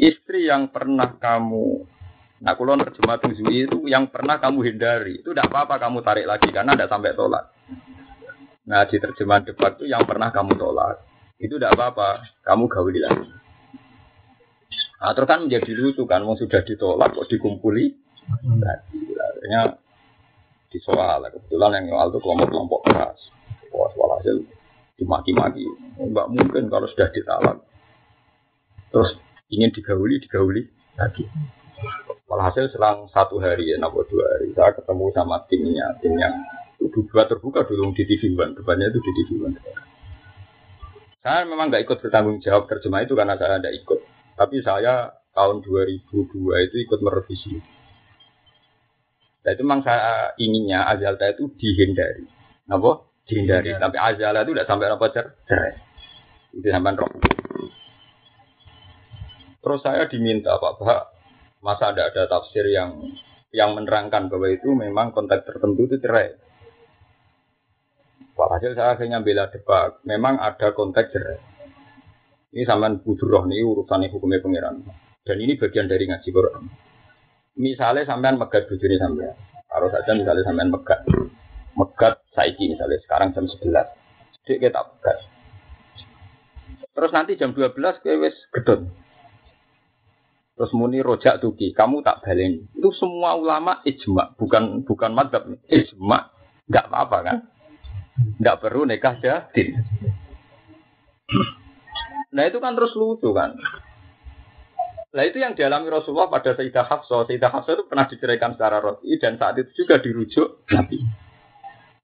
istri 0.01 0.49
yang 0.49 0.73
pernah 0.73 1.21
kamu 1.21 1.95
Nah, 2.45 2.53
kalau 2.61 2.77
terjemah 2.77 3.17
itu 3.49 3.89
yang 3.89 4.13
pernah 4.13 4.37
kamu 4.37 4.69
hindari, 4.69 5.25
itu 5.25 5.33
tidak 5.33 5.49
apa-apa 5.49 5.81
kamu 5.81 6.05
tarik 6.05 6.27
lagi 6.29 6.53
karena 6.53 6.77
tidak 6.77 6.93
sampai 6.93 7.17
tolak. 7.17 7.54
Nah, 8.65 8.89
di 8.89 8.97
terjemahan 8.97 9.45
debat 9.45 9.77
itu 9.77 9.93
yang 9.93 10.09
pernah 10.09 10.33
kamu 10.33 10.57
tolak, 10.57 11.05
itu 11.37 11.61
tidak 11.61 11.77
apa-apa, 11.77 12.25
kamu 12.41 12.65
gauli 12.69 13.01
lagi. 13.05 13.29
Nah, 15.05 15.13
terus 15.13 15.29
kan 15.29 15.45
menjadi 15.45 15.71
lucu 15.77 16.09
kan, 16.09 16.25
mau 16.25 16.33
sudah 16.33 16.65
ditolak 16.65 17.13
kok 17.13 17.29
dikumpuli. 17.29 17.93
Akhirnya 18.25 19.77
disoal. 20.73 21.29
Kebetulan 21.29 21.85
yang 21.85 21.93
soal 21.93 22.07
itu 22.09 22.19
kelompok-kelompok 22.25 22.81
keras. 22.89 23.21
Wah, 23.69 23.93
soal 23.93 24.11
hasil 24.17 24.37
dimaki-maki. 24.97 25.69
Enggak 26.01 26.33
mungkin 26.33 26.73
kalau 26.73 26.89
sudah 26.89 27.13
ditalak. 27.13 27.61
Terus 28.89 29.13
ingin 29.53 29.71
digauli, 29.77 30.17
digauli 30.25 30.63
lagi. 30.97 31.29
Walhasil 32.25 32.73
selang 32.73 33.13
satu 33.13 33.37
hari 33.39 33.69
ya, 33.69 33.77
nopo 33.77 34.01
dua 34.09 34.25
hari, 34.35 34.57
saya 34.57 34.73
ketemu 34.73 35.13
sama 35.13 35.45
timnya, 35.45 35.93
tim 36.01 36.17
yang 36.17 36.33
itu 36.81 36.99
dua 37.11 37.27
terbuka 37.27 37.67
dulu 37.67 37.95
di 37.95 38.07
TV 38.07 38.35
One, 38.35 38.55
depannya 38.59 38.91
itu 38.91 38.99
di 39.03 39.13
TV 39.19 39.31
One. 39.43 39.59
Saya 41.25 41.49
memang 41.49 41.73
nggak 41.73 41.89
ikut 41.89 41.99
bertanggung 42.05 42.39
jawab 42.45 42.69
terjemah 42.69 43.01
itu 43.03 43.17
karena 43.17 43.35
saya 43.41 43.57
tidak 43.57 43.75
ikut. 43.81 44.01
Tapi 44.35 44.61
saya 44.61 45.15
tahun 45.33 45.65
2002 45.65 46.67
itu 46.69 46.77
ikut 46.85 47.01
merevisi. 47.01 47.55
Nah 49.45 49.51
itu 49.53 49.63
memang 49.65 49.81
saya 49.85 50.37
inginnya 50.37 50.85
Azalta 50.85 51.29
itu 51.33 51.49
dihindari. 51.57 52.29
Apa? 52.69 53.09
Dihindari. 53.25 53.73
Tapi 53.77 53.97
Azalta 53.97 54.45
itu 54.45 54.53
tidak 54.53 54.69
sampai 54.69 54.87
apa 54.93 55.07
cerai. 55.13 55.73
Itu 56.53 56.69
sampai 56.69 56.93
roh. 56.97 57.11
Terus 59.65 59.81
saya 59.81 60.05
diminta 60.13 60.61
Pak 60.61 60.77
Pak 60.77 61.03
Masa 61.65 61.97
tidak 61.97 62.13
ada 62.13 62.29
tafsir 62.29 62.69
yang 62.69 63.01
yang 63.49 63.73
menerangkan 63.73 64.29
bahwa 64.29 64.53
itu 64.53 64.69
memang 64.77 65.17
konteks 65.17 65.49
tertentu 65.49 65.89
itu 65.89 65.97
cerai. 66.05 66.37
Walhasil 68.35 68.75
saya 68.75 68.99
akhirnya 68.99 69.23
bela 69.23 69.47
debat. 69.47 70.03
Memang 70.03 70.43
ada 70.43 70.75
konteks 70.75 71.11
cerai. 71.15 71.39
Ini 72.55 72.67
sampean 72.67 73.03
budurah 73.03 73.47
nih 73.47 73.63
urusan 73.63 74.07
hukumnya 74.11 74.43
pangeran. 74.43 74.83
Dan 75.23 75.37
ini 75.39 75.59
bagian 75.59 75.87
dari 75.91 76.07
ngaji 76.07 76.29
Quran. 76.31 76.65
Misalnya 77.59 78.07
sampean 78.07 78.39
megat 78.39 78.67
bujuni 78.67 78.99
sampean. 78.99 79.35
Kalau 79.71 79.89
saja 79.91 80.11
misalnya 80.15 80.43
sampean 80.43 80.71
megat. 80.71 81.03
Megat 81.75 82.23
saiki 82.35 82.71
misalnya 82.71 82.99
sekarang 83.07 83.35
jam 83.35 83.47
11. 83.47 83.71
Jadi 84.47 84.59
kita 84.63 84.81
megat. 84.83 85.19
Terus 86.95 87.11
nanti 87.11 87.35
jam 87.35 87.51
12 87.55 87.75
kowe 87.75 88.15
wis 88.23 88.37
gedon. 88.55 88.91
Terus 90.55 90.71
muni 90.71 91.03
rojak 91.03 91.43
tuki, 91.43 91.75
kamu 91.75 92.07
tak 92.07 92.23
baleni. 92.23 92.63
Itu 92.79 92.95
semua 92.95 93.35
ulama 93.35 93.83
ijma, 93.83 94.39
bukan 94.39 94.87
bukan 94.87 95.11
madhab. 95.11 95.51
Ijma, 95.67 96.31
nggak 96.71 96.87
apa-apa 96.87 97.19
kan? 97.27 97.39
Nggak 98.39 98.59
perlu 98.63 98.87
nikah 98.87 99.19
jadin. 99.19 99.81
Nah 102.35 102.45
itu 102.51 102.59
kan 102.59 102.75
terus 102.75 102.95
lucu 102.99 103.31
kan. 103.31 103.55
Lah 105.15 105.25
itu 105.31 105.39
yang 105.39 105.55
dialami 105.55 105.87
Rasulullah 105.95 106.27
pada 106.27 106.59
Sayyidah 106.59 106.91
Hafsah. 106.91 107.31
Sayyidah 107.31 107.51
Hafsah 107.55 107.79
itu 107.79 107.85
pernah 107.87 108.11
diceraikan 108.11 108.59
secara 108.59 108.83
roti 108.83 109.15
dan 109.23 109.39
saat 109.39 109.55
itu 109.63 109.87
juga 109.87 110.03
dirujuk 110.03 110.67
Nabi. 110.75 110.99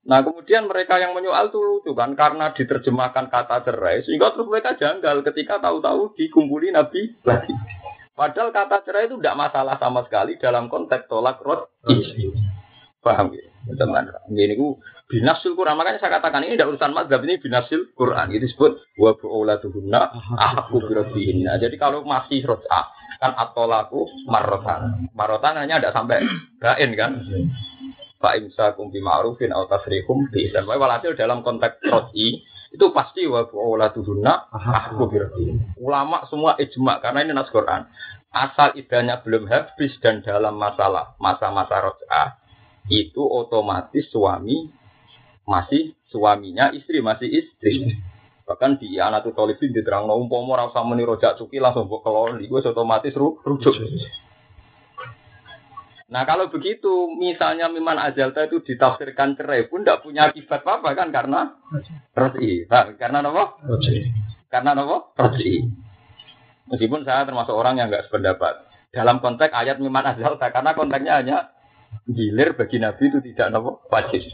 Nah 0.07 0.23
kemudian 0.23 0.65
mereka 0.65 0.97
yang 0.97 1.11
menyoal 1.13 1.51
itu 1.51 1.59
lucu 1.59 1.91
kan 1.93 2.15
karena 2.15 2.55
diterjemahkan 2.55 3.27
kata 3.29 3.67
cerai 3.67 4.01
sehingga 4.01 4.33
terus 4.33 4.47
mereka 4.49 4.73
janggal 4.79 5.21
ketika 5.27 5.59
tahu-tahu 5.59 6.15
dikumpuli 6.15 6.71
Nabi 6.71 7.19
lagi. 7.27 7.53
Padahal 8.15 8.55
kata 8.55 8.81
cerai 8.87 9.11
itu 9.11 9.19
tidak 9.19 9.37
masalah 9.37 9.75
sama 9.75 10.07
sekali 10.07 10.39
dalam 10.39 10.71
konteks 10.71 11.11
tolak 11.11 11.43
rot. 11.43 11.67
Paham 13.01 13.33
ya? 13.33 13.43
Teman, 13.77 14.09
ini 14.33 14.57
ku 14.57 14.81
binasil 15.11 15.51
Quran 15.59 15.75
makanya 15.75 15.99
saya 15.99 16.23
katakan 16.23 16.47
ini 16.47 16.55
tidak 16.55 16.71
urusan 16.71 16.95
mazhab 16.95 17.19
ini 17.27 17.35
binasil 17.43 17.91
Quran 17.91 18.31
itu 18.31 18.47
disebut 18.47 18.95
wa 18.95 19.11
bu'ulatuhunna 19.19 20.01
aku 20.39 20.79
birabbihinna. 20.87 21.59
Jadi 21.59 21.75
kalau 21.75 22.07
masih 22.07 22.47
rotah 22.47 22.95
kan 23.19 23.35
atolaku 23.35 24.07
marotan. 24.25 25.11
Marotan 25.11 25.59
hanya 25.59 25.83
tidak 25.83 25.93
sampai 25.93 26.23
bain 26.57 26.89
kan. 26.95 27.19
Pak 28.21 28.37
Imsa 28.37 28.77
kumpi 28.77 29.01
ma'rufin 29.01 29.49
atau 29.49 29.65
tasrihum 29.65 30.29
bi 30.29 30.47
dan 30.53 30.69
walhasil 30.69 31.17
dalam 31.17 31.41
konteks 31.41 31.81
roti 31.89 32.45
itu 32.71 32.85
pasti 32.95 33.27
wa 33.27 33.43
tuhuna 33.91 34.47
aku 34.53 35.11
birti. 35.11 35.75
Ulama 35.81 36.23
semua 36.31 36.55
ijma 36.55 37.03
karena 37.03 37.27
ini 37.27 37.33
nas 37.35 37.51
Quran. 37.51 37.83
Asal 38.31 38.79
idahnya 38.79 39.19
belum 39.27 39.43
habis 39.51 39.91
dan 39.99 40.23
dalam 40.23 40.55
masalah 40.55 41.19
masa-masa 41.19 41.83
roja 41.83 42.39
itu 42.87 43.19
otomatis 43.19 44.07
suami 44.07 44.71
masih 45.51 45.91
suaminya 46.07 46.71
istri 46.71 47.03
masih 47.03 47.27
istri. 47.27 47.99
Bahkan 48.47 48.79
di 48.79 48.95
anak 48.99 49.27
tuh 49.27 49.35
tolibin 49.35 49.75
diterang 49.75 50.07
no 50.07 50.15
umpomo 50.15 50.55
rasa 50.55 50.83
meni 50.87 51.03
rojak 51.03 51.35
cuki 51.35 51.59
langsung 51.59 51.91
buat 51.91 52.03
keloli 52.03 52.47
gue 52.47 52.59
otomatis 52.63 53.15
rujuk. 53.15 53.75
Nah 56.11 56.27
kalau 56.27 56.51
begitu, 56.51 57.07
misalnya 57.15 57.71
Miman 57.71 57.95
Ajalta 57.95 58.43
itu 58.43 58.59
ditafsirkan 58.59 59.39
cerai 59.39 59.71
pun 59.71 59.87
tidak 59.87 60.03
punya 60.03 60.27
akibat 60.27 60.59
apa-apa 60.59 60.91
kan 60.91 61.07
karena 61.07 61.55
roti. 62.11 62.67
Karena 62.99 63.23
apa? 63.23 63.55
Roti. 63.63 64.11
Karena 64.51 64.75
apa? 64.75 65.15
Roti. 65.15 65.63
Meskipun 66.67 67.07
saya 67.07 67.23
termasuk 67.23 67.55
orang 67.55 67.79
yang 67.79 67.87
nggak 67.87 68.11
sependapat 68.11 68.67
dalam 68.91 69.23
konteks 69.23 69.55
ayat 69.55 69.79
Miman 69.79 70.03
Ajalta 70.03 70.51
karena 70.51 70.75
konteksnya 70.75 71.13
hanya 71.23 71.37
gilir 72.03 72.59
bagi 72.59 72.83
Nabi 72.83 73.03
itu 73.07 73.19
tidak 73.31 73.47
nopo 73.55 73.79
wajib. 73.87 74.27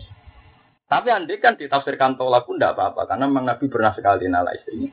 Tapi 0.87 1.11
andai 1.11 1.43
kan 1.43 1.59
ditafsirkan 1.59 2.15
tolak 2.15 2.47
pun 2.47 2.55
tidak 2.55 2.79
apa-apa 2.79 3.11
karena 3.11 3.27
memang 3.27 3.43
Nabi 3.43 3.67
pernah 3.67 3.91
sekali 3.91 4.31
nala 4.31 4.55
istrinya. 4.55 4.87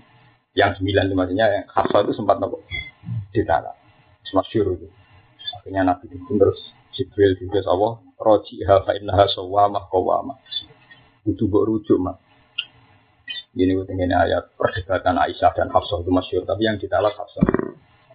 Yang 0.55 0.83
sembilan 0.83 1.05
maksudnya 1.15 1.47
yang 1.51 1.67
Hafsah 1.71 2.03
itu 2.03 2.13
sempat 2.19 2.43
nopo 2.43 2.63
ditala. 3.31 3.71
Semasyur 4.27 4.75
itu. 4.75 4.87
Akhirnya 5.55 5.87
Nabi 5.87 6.11
itu 6.11 6.35
terus 6.35 6.59
Jibril 6.95 7.39
juga 7.39 7.63
Allah 7.71 8.03
roji 8.19 8.63
ha 8.67 8.83
fa 8.83 8.95
innaha 8.99 9.27
sawamah 9.31 9.87
qawamah. 9.87 10.39
Itu 11.27 11.47
buat 11.47 11.67
rujuk 11.71 11.99
mak. 12.03 12.19
Ini 13.55 13.71
ini 13.71 14.15
ayat 14.15 14.59
perdebatan 14.59 15.15
Aisyah 15.15 15.55
dan 15.55 15.71
Hafsah 15.71 16.03
itu 16.03 16.11
masyur, 16.11 16.43
tapi 16.43 16.67
yang 16.67 16.75
ditalak 16.75 17.15
Hafsah. 17.15 17.47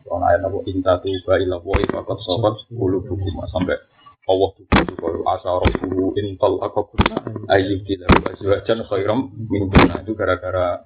Kalau 0.03 0.19
ayat 0.19 0.43
Nabi 0.43 0.67
inta 0.67 0.99
tu 0.99 1.07
baila 1.23 1.63
wa 1.63 1.79
ifakat 1.79 2.19
sobat 2.27 2.59
bulu 2.67 2.99
buku 3.07 3.29
sampai 3.47 3.79
Allah 4.27 4.49
tuh 4.57 4.65
kalau 4.99 5.23
asa 5.25 5.49
rohku 5.55 6.13
intal 6.19 6.59
aku 6.59 6.91
pun 6.91 7.01
ayyub 7.47 7.81
tidak 7.87 8.09
azwajan 8.35 8.83
khairam 8.85 9.31
min 9.47 9.71
itu 9.71 10.11
gara-gara 10.17 10.83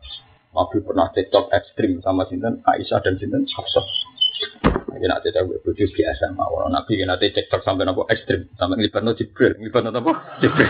Nabi 0.54 0.86
pernah 0.86 1.10
cekcok 1.10 1.50
ekstrim 1.50 1.98
sama 2.06 2.30
sinten 2.30 2.62
Aisyah 2.62 3.02
dan 3.02 3.18
sinten 3.18 3.42
Hafsah. 3.50 3.86
Ini 4.94 5.10
nanti 5.10 5.34
saya 5.34 5.50
bujuk 5.50 5.90
biasa 5.98 6.30
mawar. 6.38 6.70
Nabi 6.70 7.02
ini 7.02 7.10
nanti 7.10 7.34
cek 7.34 7.50
sampai 7.50 7.90
nopo 7.90 8.06
ekstrim, 8.06 8.54
sampai 8.54 8.86
libat 8.86 9.02
no 9.02 9.18
jibril, 9.18 9.58
libat 9.58 9.82
no 9.82 9.90
apa? 9.90 10.14
Jibril. 10.46 10.70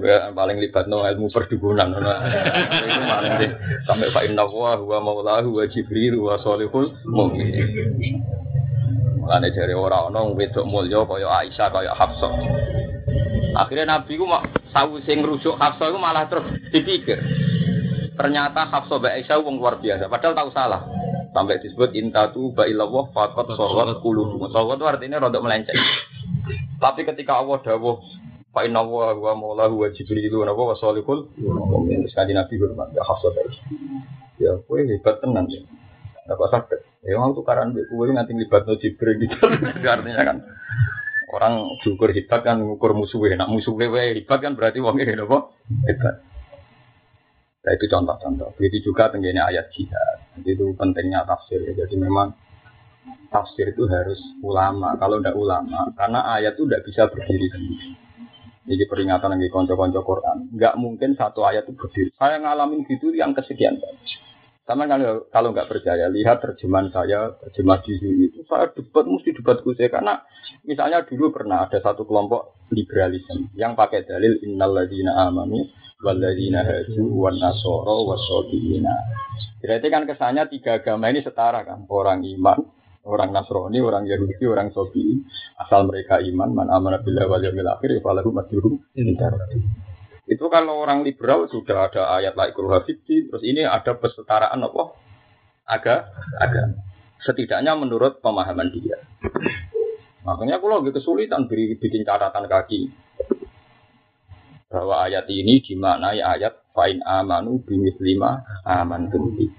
Udah 0.00 0.32
paling 0.32 0.56
libat 0.56 0.88
no 0.88 1.04
ilmu 1.04 1.28
perdukunan. 1.28 1.92
Itu 1.92 3.00
paling 3.04 3.32
deh 3.44 3.50
sampai 3.84 4.08
Pak 4.08 4.24
Inna 4.24 4.48
wa 4.48 4.72
huwa 4.80 4.98
maulahu 5.04 5.60
wa 5.60 5.64
jibril 5.68 6.24
wa 6.24 6.40
solihul 6.40 6.96
mungkin. 7.04 7.52
Mulane 9.32 9.48
dari 9.48 9.72
orang-orang 9.72 10.36
wedok 10.36 10.68
mulya 10.68 11.08
kaya 11.08 11.24
Aisyah 11.40 11.72
kaya 11.72 11.96
Hafsah. 11.96 12.36
Akhirnya 13.56 13.96
Nabi 13.96 14.20
ku 14.20 14.28
mak 14.28 14.44
sing 15.08 15.24
ngrujuk 15.24 15.56
Hafsah 15.56 15.88
ku 15.88 15.96
malah 15.96 16.28
terus 16.28 16.44
dipikir. 16.68 17.16
Ternyata 18.12 18.68
Hafsah 18.68 19.00
Mbak 19.00 19.24
Aisyah 19.24 19.40
wong 19.40 19.56
luar 19.56 19.80
biasa, 19.80 20.12
padahal 20.12 20.36
tahu 20.36 20.52
salah. 20.52 20.84
Sampai 21.32 21.64
disebut 21.64 21.96
intatu 21.96 22.52
bailawah 22.52 23.08
fakot 23.16 23.56
sorot 23.56 24.04
kulu. 24.04 24.36
Sorot 24.52 24.76
itu 24.76 24.84
artinya 24.84 25.24
rontok 25.24 25.48
melenceng. 25.48 25.80
Tapi 26.76 27.00
ketika 27.08 27.40
Allah 27.40 27.56
dawuh 27.64 28.04
Pak 28.52 28.68
Inna 28.68 28.84
wa 28.84 29.16
wa 29.16 29.32
maula 29.32 29.64
wa 29.72 29.88
jibril 29.96 30.28
wa 30.28 30.52
wa 30.52 30.76
salihul 30.76 31.32
Terus 31.40 32.12
kanji 32.12 32.36
Nabi 32.36 32.60
hormat 32.60 32.92
Ya 32.92 33.00
hafsah 33.00 33.32
Ya 34.36 34.60
kue 34.68 34.84
hebat 34.84 35.24
tenan 35.24 35.48
ya 35.48 35.64
Apa 36.28 36.52
sakit 36.52 36.91
Ya 37.02 37.18
mau 37.18 37.34
tukaran 37.34 37.74
kue 37.74 38.06
nanti 38.14 38.32
libat 38.34 38.62
no 38.62 38.78
jibril 38.78 39.18
gitu 39.18 39.34
Artinya 39.82 40.22
kan 40.22 40.38
Orang 41.32 41.80
diukur 41.82 42.14
hebat 42.14 42.46
kan 42.46 42.62
ngukur 42.62 42.94
musuhnya 42.94 43.42
Nak 43.42 43.50
musuhnya 43.50 44.14
hebat 44.14 44.38
kan 44.38 44.54
berarti 44.54 44.78
wongnya 44.78 45.18
apa 45.18 45.50
Hebat 45.90 46.16
Nah 47.62 47.72
itu 47.78 47.86
contoh-contoh. 47.86 48.58
Begitu 48.58 48.90
juga 48.90 49.06
tenggine 49.14 49.38
ayat 49.38 49.70
jihad. 49.70 50.18
Itu 50.42 50.74
pentingnya 50.74 51.22
tafsir. 51.22 51.62
Ya. 51.62 51.86
Jadi 51.86 51.94
memang 51.94 52.34
tafsir 53.30 53.70
itu 53.70 53.86
harus 53.86 54.18
ulama. 54.42 54.98
Kalau 54.98 55.22
tidak 55.22 55.38
ulama, 55.38 55.94
karena 55.94 56.26
ayat 56.38 56.58
itu 56.58 56.66
tidak 56.66 56.82
bisa 56.82 57.02
berdiri 57.06 57.46
sendiri. 57.54 57.90
Jadi 58.62 58.84
peringatan 58.86 59.38
lagi 59.38 59.48
konco-konco 59.50 60.00
Quran. 60.02 60.54
Nggak 60.54 60.74
mungkin 60.78 61.14
satu 61.14 61.46
ayat 61.46 61.66
itu 61.70 61.74
berdiri. 61.78 62.10
Saya 62.18 62.42
ngalamin 62.42 62.82
gitu 62.86 63.14
yang 63.14 63.30
kesekian 63.34 63.78
Sama 64.72 64.88
kalau 64.88 65.28
kalau 65.28 65.52
nggak 65.52 65.68
percaya, 65.68 66.08
lihat 66.08 66.40
terjemahan 66.40 66.88
saya, 66.88 67.36
terjemah 67.44 67.84
di 67.84 67.92
sini 67.92 68.32
itu 68.32 68.40
saya 68.48 68.72
debat 68.72 69.04
mesti 69.04 69.36
debat 69.36 69.60
saya 69.60 69.92
karena 69.92 70.24
misalnya 70.64 71.04
dulu 71.04 71.28
pernah 71.28 71.68
ada 71.68 71.76
satu 71.76 72.08
kelompok 72.08 72.56
liberalisme 72.72 73.52
yang 73.52 73.76
pakai 73.76 74.08
dalil 74.08 74.40
innalladzina 74.40 75.28
amanu 75.28 75.68
waladina 76.00 76.64
haju 76.64 77.04
wan 77.04 77.36
nasoro 77.36 78.16
wasobiina. 78.16 78.96
Berarti 79.60 79.92
kan 79.92 80.08
kesannya 80.08 80.48
tiga 80.48 80.80
agama 80.80 81.12
ini 81.12 81.20
setara 81.20 81.68
kan, 81.68 81.84
orang 81.92 82.24
iman, 82.24 82.64
orang 83.04 83.28
Nasrani, 83.28 83.76
orang 83.76 84.08
Yahudi, 84.08 84.40
orang 84.48 84.72
Sobi. 84.72 85.20
Asal 85.60 85.84
mereka 85.84 86.16
iman, 86.24 86.48
man 86.48 86.72
amanah 86.72 87.04
billah 87.04 87.28
wal 87.28 87.44
yawmil 87.44 87.68
akhir, 87.76 88.00
falahu 88.00 88.32
majruhum 88.32 88.80
Itu 90.26 90.46
kalau 90.46 90.78
orang 90.78 91.02
liberal 91.02 91.50
sudah 91.50 91.90
ada 91.90 92.14
ayat 92.14 92.38
la 92.38 92.50
ikruha 92.54 92.86
terus 92.86 93.42
ini 93.42 93.66
ada 93.66 93.98
kesetaraan 93.98 94.62
apa? 94.62 94.82
Agak, 95.66 96.00
agak. 96.38 96.78
Setidaknya 97.22 97.74
menurut 97.78 98.18
pemahaman 98.18 98.70
dia. 98.74 98.98
Makanya 100.22 100.62
kalau 100.62 100.82
lagi 100.82 100.94
kesulitan 100.94 101.50
bikin 101.50 102.06
catatan 102.06 102.46
kaki 102.46 102.90
bahwa 104.70 105.02
ayat 105.06 105.26
ini 105.26 105.58
dimaknai 105.62 106.22
ayat 106.22 106.62
fa'in 106.70 107.02
amanu 107.02 107.62
bimis 107.62 107.98
lima 107.98 108.42
aman 108.66 109.10
tumbi. 109.10 109.50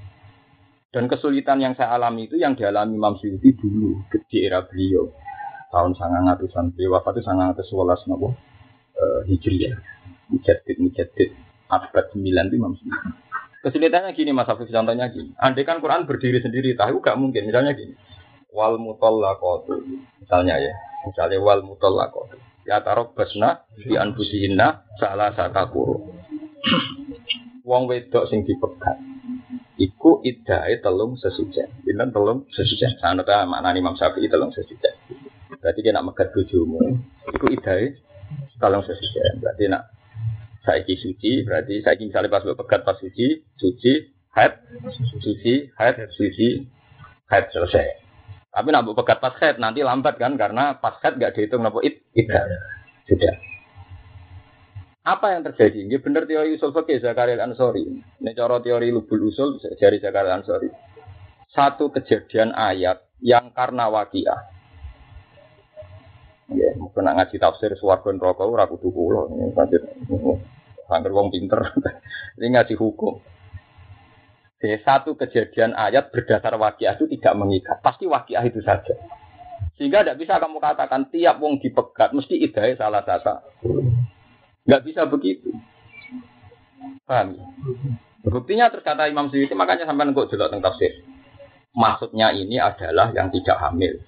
Dan 0.93 1.10
kesulitan 1.10 1.60
yang 1.60 1.73
saya 1.73 1.97
alami 1.97 2.30
itu 2.30 2.38
yang 2.38 2.54
dialami 2.54 2.95
Imam 2.95 3.17
Syuuti 3.17 3.49
dulu 3.58 4.06
di 4.30 4.38
era 4.45 4.62
beliau 4.62 5.10
tahun 5.73 5.97
sangat 5.97 6.38
ratusan 6.38 6.78
beliau 6.78 7.02
wafat 7.02 7.17
itu 7.17 7.26
sangat 7.26 7.58
ratus 7.58 7.65
sebelas 7.73 8.02
nopo 8.06 8.30
uh, 8.93 9.21
hijriah 9.26 9.73
mujadid 10.31 10.77
mujadid 10.79 11.29
abad 11.67 12.05
sembilan 12.13 12.43
itu 12.51 12.55
Imam. 12.59 12.73
Kesulitannya 13.63 14.12
gini 14.12 14.31
Mas 14.36 14.47
Hafiz 14.51 14.67
contohnya 14.67 15.07
gini. 15.07 15.31
Andai 15.39 15.63
kan 15.63 15.79
Quran 15.79 16.03
berdiri 16.03 16.43
sendiri 16.43 16.75
tahu 16.75 16.99
gak 16.99 17.15
mungkin. 17.15 17.47
Misalnya 17.47 17.71
gini. 17.71 17.95
Wal 18.51 18.75
mutallaqatu. 18.75 19.79
Misalnya 20.19 20.59
ya. 20.59 20.73
Misalnya 21.07 21.39
wal 21.39 21.63
mutallaqatu. 21.63 22.36
Ya 22.67 22.83
taruh 22.83 23.15
basna 23.15 23.63
di 23.79 23.95
anfusihinna 23.95 24.88
salah 24.99 25.31
sakakuru 25.31 26.12
wong 27.63 27.88
wedok 27.88 28.27
sing 28.27 28.43
dipegat. 28.43 28.99
Iku 29.73 30.21
idai 30.21 30.77
telung 30.86 31.17
sesujen 31.17 31.65
Bintan 31.81 32.13
telung 32.13 32.45
sesujen 32.53 32.93
sangat 33.01 33.25
makna 33.49 33.73
Imam 33.73 33.97
Syafi'i 33.97 34.29
telung 34.29 34.53
sesujen 34.53 34.93
berarti 35.63 35.79
dia 35.79 35.95
nak 35.95 36.12
megat 36.12 36.29
bojomu. 36.36 36.99
Iku 37.31 37.47
idai 37.49 37.97
telung 38.59 38.83
sesujen 38.86 39.39
berarti 39.41 39.71
nak 39.71 39.92
saiki 40.63 40.95
suci 40.95 41.43
berarti 41.43 41.84
saiki 41.84 42.08
misalnya 42.08 42.32
pas 42.32 42.43
pegat 42.43 42.82
pas 42.88 42.97
suci 42.97 43.43
suci 43.60 43.93
head 44.34 44.63
suci 45.21 45.69
head 45.76 45.95
suci 46.15 46.47
head 47.28 47.45
selesai 47.52 48.04
tapi 48.54 48.69
nak 48.69 48.86
pegat 48.93 49.17
pas 49.17 49.34
head 49.41 49.58
nanti 49.58 49.82
lambat 49.82 50.21
kan 50.21 50.38
karena 50.38 50.78
pas 50.78 51.02
head 51.02 51.17
gak 51.17 51.34
dihitung 51.34 51.65
nopo 51.65 51.82
it 51.82 52.06
tidak. 52.13 52.45
Sudah. 53.10 53.34
Apa 55.04 55.36
yang 55.36 55.43
terjadi? 55.43 55.84
Ini 55.84 55.99
benar 55.99 56.23
teori 56.23 56.56
usul 56.56 56.71
fakih 56.71 57.02
Zakaria 57.04 57.41
Ansori. 57.43 57.84
Ini 57.84 58.32
cara 58.32 58.63
teori 58.63 58.88
lubul 58.88 59.28
usul 59.28 59.60
dari 59.60 59.99
Zakaria 59.99 60.38
Ansori. 60.38 60.69
Satu 61.52 61.91
kejadian 61.91 62.56
ayat 62.56 63.04
yang 63.19 63.52
karena 63.52 63.91
wakiah. 63.91 64.47
Ya, 66.51 66.75
mungkin 66.75 67.08
nak 67.08 67.15
ngaji 67.23 67.39
tafsir 67.39 67.71
suwargo 67.79 68.12
neraka 68.12 68.43
ora 68.43 68.67
kudu 68.67 68.91
kula. 68.91 69.32
Pancen 69.56 69.84
Angger 70.93 71.15
wong 71.15 71.32
pinter. 71.34 71.73
Ini 72.38 72.53
ngaji 72.53 72.75
hukum. 72.77 73.17
Jadi 74.63 74.79
satu 74.84 75.19
kejadian 75.19 75.75
ayat 75.75 76.08
berdasar 76.13 76.56
wakiah 76.56 76.95
itu 76.95 77.08
tidak 77.12 77.36
mengikat. 77.36 77.84
Pasti 77.84 78.08
wakiah 78.08 78.43
itu 78.47 78.63
saja. 78.63 78.95
Sehingga 79.75 80.06
tidak 80.06 80.23
bisa 80.23 80.39
kamu 80.39 80.62
katakan 80.63 81.12
tiap 81.12 81.41
wong 81.43 81.60
dipegat 81.60 82.15
mesti 82.15 82.39
idai 82.39 82.79
salah 82.79 83.03
satu. 83.03 83.43
Nggak 84.63 84.84
bisa 84.88 85.03
begitu. 85.10 85.51
Paham? 87.03 87.36
ya? 87.36 87.43
Buktinya 88.23 88.71
terus 88.71 88.88
kata 88.88 89.12
Imam 89.12 89.27
Suyuti 89.27 89.51
makanya 89.51 89.84
sampai 89.84 90.08
nengkok 90.08 90.32
jelok 90.32 90.47
tentang 90.47 90.71
tafsir. 90.71 91.03
Maksudnya 91.75 92.32
ini 92.32 92.56
adalah 92.56 93.12
yang 93.12 93.27
tidak 93.34 93.60
hamil, 93.60 93.99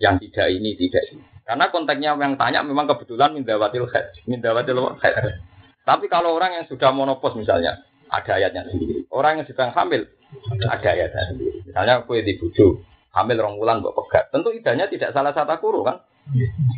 yang 0.00 0.16
tidak 0.16 0.48
ini 0.48 0.72
tidak 0.78 1.04
ini. 1.12 1.24
Karena 1.48 1.72
konteksnya 1.72 2.12
yang 2.12 2.36
tanya 2.36 2.60
memang 2.60 2.84
kebetulan 2.84 3.32
mindawatil 3.32 3.88
khair, 3.88 4.12
mindawatil 4.28 5.00
khair. 5.00 5.40
Tapi 5.88 6.04
kalau 6.12 6.36
orang 6.36 6.60
yang 6.60 6.68
sudah 6.68 6.92
monopos 6.92 7.32
misalnya, 7.40 7.80
ada 8.12 8.36
ayatnya 8.36 8.68
sendiri. 8.68 9.08
Orang 9.08 9.40
yang 9.40 9.48
sedang 9.48 9.72
hamil, 9.72 10.04
ada 10.68 10.88
ayatnya 10.92 11.24
sendiri. 11.32 11.64
Misalnya 11.64 12.04
kue 12.04 12.20
dibujuk, 12.20 12.84
hamil 13.16 13.40
rong 13.40 13.56
bulan 13.56 13.80
pegat. 13.80 14.28
Tentu 14.28 14.52
idahnya 14.52 14.92
tidak 14.92 15.16
salah 15.16 15.32
satu 15.32 15.56
kuru 15.56 15.88
kan? 15.88 16.04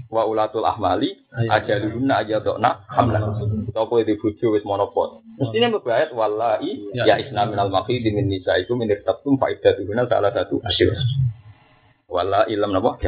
Wa 0.06 0.30
ulatul 0.30 0.62
ahmali 0.62 1.18
ajaluna 1.34 2.22
ajadona 2.22 2.86
hamlan. 2.86 3.42
Atau 3.74 3.90
kue 3.90 4.06
dibujuk 4.06 4.54
wis 4.54 4.62
monopos. 4.62 5.26
Mestinya 5.34 5.74
berbayat 5.74 6.14
wallahi 6.14 6.94
ya 6.94 7.18
isna 7.18 7.50
minal 7.50 7.74
maqid 7.74 8.06
min 8.06 8.30
nisa 8.30 8.54
itu 8.54 8.78
min 8.78 8.86
irtabtum 8.86 9.34
fa 9.34 9.50
iddatuhunna 9.50 10.06
salah 10.06 10.30
satu 10.30 10.62
asyir. 10.62 10.94
Wallahi 12.06 12.54
lam 12.54 12.70
napa? 12.70 13.02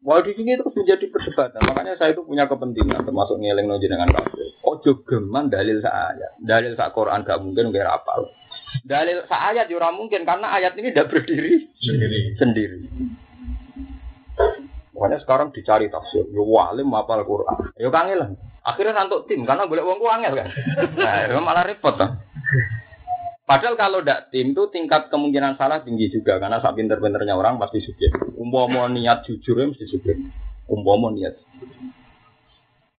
Wah 0.00 0.24
di 0.24 0.32
sini 0.32 0.56
terus 0.56 0.72
menjadi 0.72 1.12
perdebatan. 1.12 1.60
Makanya 1.60 2.00
saya 2.00 2.16
itu 2.16 2.24
punya 2.24 2.48
kepentingan 2.48 3.04
termasuk 3.04 3.36
ngeleng 3.36 3.68
noji 3.68 3.84
dengan 3.84 4.08
kafir. 4.08 4.48
Ojo 4.64 5.04
geman 5.04 5.52
dalil 5.52 5.84
ayat. 5.84 6.40
Dalil 6.40 6.72
sa 6.72 6.88
Quran 6.88 7.20
gak 7.20 7.40
mungkin 7.44 7.68
nggak 7.68 7.84
rapal. 7.84 8.32
Dalil 8.80 9.28
sa 9.28 9.52
ayat 9.52 9.68
juga 9.68 9.92
mungkin 9.92 10.24
karena 10.24 10.56
ayat 10.56 10.72
ini 10.80 10.94
tidak 10.96 11.12
berdiri 11.12 11.68
Sendiri. 11.76 12.18
sendiri. 12.40 12.78
Makanya 14.96 15.20
sekarang 15.20 15.52
dicari 15.52 15.92
tafsir. 15.92 16.24
Yo 16.32 16.48
walim 16.48 16.92
hafal 16.96 17.20
Quran. 17.28 17.76
Yo 17.76 17.92
kangen 17.92 18.40
Akhirnya 18.60 19.04
nantuk 19.04 19.24
tim 19.24 19.44
karena 19.48 19.64
boleh 19.64 19.84
uangku 19.84 20.04
angel 20.08 20.36
kan. 20.36 20.48
Nah, 21.00 21.40
malah 21.40 21.64
repot 21.64 21.96
kan. 21.96 22.20
Padahal 23.50 23.74
kalau 23.74 23.98
tidak 23.98 24.30
tim 24.30 24.54
itu 24.54 24.62
tingkat 24.70 25.10
kemungkinan 25.10 25.58
salah 25.58 25.82
tinggi 25.82 26.06
juga 26.06 26.38
karena 26.38 26.62
saat 26.62 26.78
pinter-pinternya 26.78 27.34
orang 27.34 27.58
pasti 27.58 27.82
subjek. 27.82 28.14
Umpama 28.38 28.86
niat 28.86 29.26
jujur 29.26 29.58
ya 29.58 29.66
mesti 29.66 29.90
subjek. 29.90 30.22
Umpama 30.70 31.10
niat. 31.10 31.34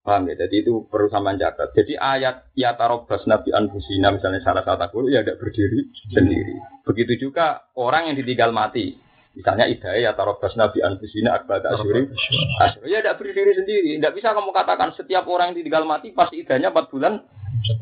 Paham 0.02 0.26
ya? 0.26 0.34
Jadi 0.34 0.66
itu 0.66 0.90
perlu 0.90 1.06
sama 1.06 1.38
catat. 1.38 1.70
Jadi 1.70 1.94
ayat 1.94 2.50
ya 2.58 2.74
tarobas 2.74 3.30
nabi 3.30 3.54
anfusina 3.54 4.10
misalnya 4.10 4.42
salah 4.42 4.66
satu 4.66 4.90
guru 4.90 5.14
ya 5.14 5.22
tidak 5.22 5.38
berdiri 5.38 5.86
sendiri. 6.10 6.58
Begitu 6.82 7.30
juga 7.30 7.70
orang 7.78 8.10
yang 8.10 8.18
ditinggal 8.18 8.50
mati. 8.50 8.98
Misalnya 9.38 9.70
idaya 9.70 10.10
ya 10.10 10.18
tarobas 10.18 10.58
nabi 10.58 10.82
anfusina 10.82 11.38
akbar 11.38 11.62
asyuri. 11.62 12.10
Asyuri 12.58 12.90
ya 12.90 13.06
tidak 13.06 13.22
berdiri 13.22 13.54
sendiri. 13.54 14.02
Tidak 14.02 14.12
bisa 14.18 14.34
kamu 14.34 14.50
katakan 14.50 14.98
setiap 14.98 15.30
orang 15.30 15.54
yang 15.54 15.62
ditinggal 15.62 15.86
mati 15.86 16.10
pasti 16.10 16.42
idahnya 16.42 16.74
4 16.74 16.90
bulan 16.90 17.22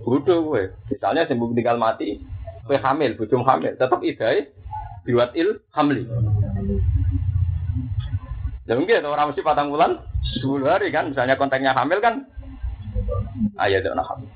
bodoh 0.05 0.53
gue. 0.53 0.77
Misalnya 0.93 1.25
sembuh 1.25 1.49
tinggal 1.57 1.81
mati, 1.81 2.21
gue 2.69 2.77
hamil, 2.77 3.17
bujum 3.17 3.43
hamil, 3.49 3.73
tetap 3.81 4.05
idai 4.05 4.53
biwat 5.09 5.33
il 5.33 5.65
hamli. 5.73 6.05
Ya 8.69 8.77
mungkin 8.77 9.01
orang 9.09 9.33
mesti 9.33 9.41
patang 9.41 9.73
bulan, 9.73 10.05
10 10.45 10.69
hari 10.69 10.93
kan, 10.93 11.09
misalnya 11.09 11.41
kontaknya 11.41 11.73
hamil 11.73 12.05
kan, 12.05 12.29
ayat 13.57 13.81
itu 13.81 13.97
hamil. 13.97 14.29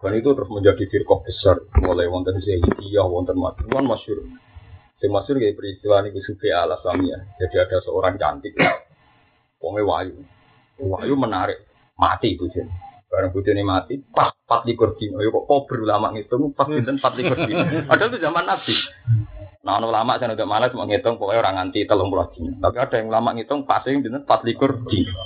Dan 0.00 0.16
itu 0.16 0.30
terus 0.32 0.48
menjadi 0.48 0.84
firqah 0.86 1.20
besar, 1.26 1.56
mulai 1.82 2.08
wonten 2.08 2.38
Zaidiyah, 2.40 3.04
wonten 3.04 3.36
Madhuan, 3.36 3.84
masyur. 3.84 4.24
Yang 5.02 5.12
masyur 5.12 5.36
kayak 5.36 5.56
peristiwa 5.60 6.00
ini 6.08 6.20
Sufi 6.24 6.48
ala 6.48 6.80
ya. 7.04 7.18
Jadi 7.36 7.56
ada 7.60 7.76
seorang 7.84 8.16
cantik, 8.16 8.56
wongnya 9.60 9.84
wayu. 9.84 10.16
Wayu 10.80 11.14
menarik, 11.18 11.60
mati 12.00 12.32
itu 12.38 12.48
jadi. 12.48 12.89
Barang 13.10 13.34
bujune 13.34 13.66
mati, 13.66 13.98
pas 14.14 14.30
empat 14.30 14.62
likur 14.70 14.94
dino. 14.94 15.18
Ya 15.18 15.34
kok 15.34 15.50
kok 15.50 15.66
berulama 15.66 16.14
ngitung 16.14 16.54
pas 16.54 16.70
pinten 16.70 17.02
empat 17.02 17.12
likur 17.18 17.38
dino. 17.42 17.62
Padahal 17.90 18.10
itu 18.14 18.18
zaman 18.22 18.46
Nabi. 18.46 18.74
Nah, 19.60 19.76
ono 19.76 19.90
ulama 19.90 20.16
saya 20.16 20.32
udah 20.32 20.46
malas 20.46 20.70
mau 20.72 20.86
ngitung 20.86 21.18
pokoknya 21.18 21.42
orang 21.42 21.54
nganti 21.58 21.90
telung 21.90 22.14
puluh 22.14 22.30
dino. 22.30 22.62
Tapi 22.62 22.76
ada 22.78 22.94
yang 23.02 23.10
ulama 23.10 23.34
ngitung 23.34 23.66
pas 23.66 23.82
yang 23.82 23.98
pinten 23.98 24.22
empat 24.22 24.46
likur 24.46 24.78
dino. 24.86 25.18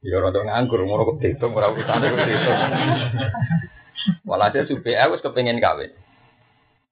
Ya 0.00 0.16
rada 0.16 0.40
nganggur, 0.40 0.80
ngono 0.86 1.02
kok 1.12 1.18
dihitung 1.20 1.52
ora 1.52 1.74
kok 1.74 1.82
dihitung. 1.82 2.60
Walhasil 4.24 4.64
supe 4.70 4.94
aku 4.96 5.18
wis 5.18 5.24
kepengin 5.26 5.60
kawin. 5.60 5.92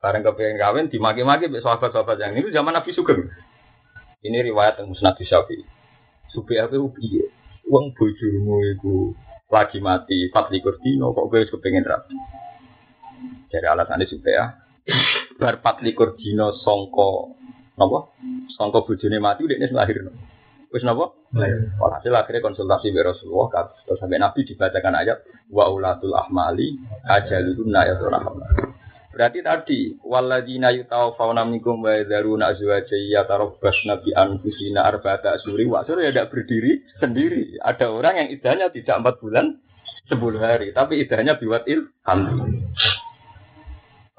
Bareng 0.03 0.27
kepengin 0.27 0.59
kawin 0.61 0.85
dimaki-maki 0.93 1.49
mbek 1.49 1.65
sahabat-sahabat 1.65 2.21
yang 2.21 2.37
ini 2.37 2.53
zaman 2.53 2.75
Nabi 2.75 2.91
Sugeng. 2.93 3.33
Ini 4.21 4.45
riwayat 4.51 4.83
yang 4.83 4.91
Musnad 4.91 5.15
Syafi'i. 5.15 5.63
Supe 6.35 6.59
aku 6.59 6.91
piye? 6.91 7.31
Wong 7.71 7.97
bojomu 7.97 8.61
iku 8.77 9.15
lagi 9.49 9.81
mati 9.81 10.29
empat 10.29 10.53
likur 10.53 10.77
dino 10.85 11.17
kok 11.17 11.27
gue 11.33 11.49
kepengen 11.49 11.85
rapi 11.85 12.17
dari 13.49 13.67
alasannya 13.67 14.05
supaya 14.05 14.61
bar 15.41 15.65
empat 15.65 15.81
likur 15.81 16.17
dino 16.21 16.53
songko 16.61 17.37
nopo 17.81 18.13
songko 18.53 18.85
bujune 18.85 19.17
mati 19.17 19.45
udah 19.49 19.57
ini 19.57 19.73
lahir 19.73 20.05
no. 20.05 20.13
Wis 20.69 20.85
nopo 20.85 21.17
Walhasil 21.81 22.13
akhirnya 22.13 22.45
konsultasi 22.45 22.89
dengan 22.89 23.13
Rasulullah 23.13 23.69
terus 23.85 24.01
sampai 24.01 24.17
Nabi 24.17 24.49
dibacakan 24.49 24.97
ayat 24.97 25.21
wa 25.53 25.69
ulatul 25.69 26.17
ahmali 26.17 26.81
ajaluna 27.05 27.85
ya 27.85 28.01
Berarti 29.19 29.43
tadi 29.43 29.81
waladina 30.07 30.71
yutawaffawna 30.71 31.43
minkum 31.43 31.83
wa 31.83 31.91
yadharuna 31.91 32.55
azwaja 32.55 32.95
yatarabbasna 32.95 33.99
bi 33.99 34.15
anfusina 34.15 34.87
arba'ata 34.87 35.35
asyuri 35.35 35.67
wa 35.67 35.83
ya 35.83 36.15
tidak 36.15 36.31
berdiri 36.31 36.87
sendiri. 37.03 37.59
Ada 37.59 37.91
orang 37.91 38.15
yang 38.15 38.29
idahnya 38.31 38.71
tidak 38.71 39.03
empat 39.03 39.19
bulan, 39.19 39.59
sepuluh 40.07 40.39
hari, 40.39 40.71
tapi 40.71 41.03
idahnya 41.03 41.35
biwatil 41.35 41.91
hamdi. 42.07 42.63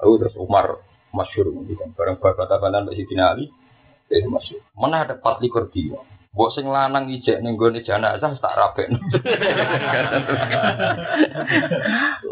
Lalu 0.04 0.14
terus 0.20 0.36
Umar 0.36 0.84
masyur 1.16 1.48
kan 1.48 1.96
bareng 1.96 2.20
berkata 2.20 2.60
banan 2.60 2.84
Mbak 2.84 3.00
Sidina 3.00 3.32
Ali, 3.32 3.48
itu 4.12 4.28
masyur. 4.28 4.60
Mana 4.76 5.08
ada 5.08 5.16
empat 5.16 5.40
likur 5.40 5.72
dia? 5.72 5.96
Mbok 6.30 6.50
sing 6.54 6.70
lanang 6.70 7.10
ijek 7.10 7.42
ning 7.42 7.58
gone 7.58 7.82
jenazah 7.82 8.30
tak 8.38 8.54
rabekno. 8.54 9.02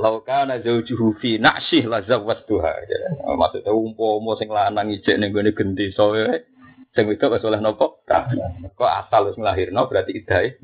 Laukana 0.02 0.62
zaujuhu 0.62 1.18
fi 1.18 1.42
naksih 1.42 1.90
la 1.90 2.06
zawwatuha. 2.06 2.72
Maksudnya 3.34 3.74
umpama 3.74 4.38
sing 4.38 4.54
lanang 4.54 4.94
ijek 4.94 5.18
ning 5.18 5.34
gone 5.34 5.50
genti 5.50 5.90
sowe 5.90 6.30
sing 6.94 7.11
wedok 7.11 7.42
wis 7.42 7.42
oleh? 7.42 7.58
Rabi. 7.58 8.38
Kok 8.78 8.92
asal 9.02 9.34
wis 9.34 9.37
nglahirno 9.37 9.90
berarti 9.90 10.14
idahe. 10.14 10.62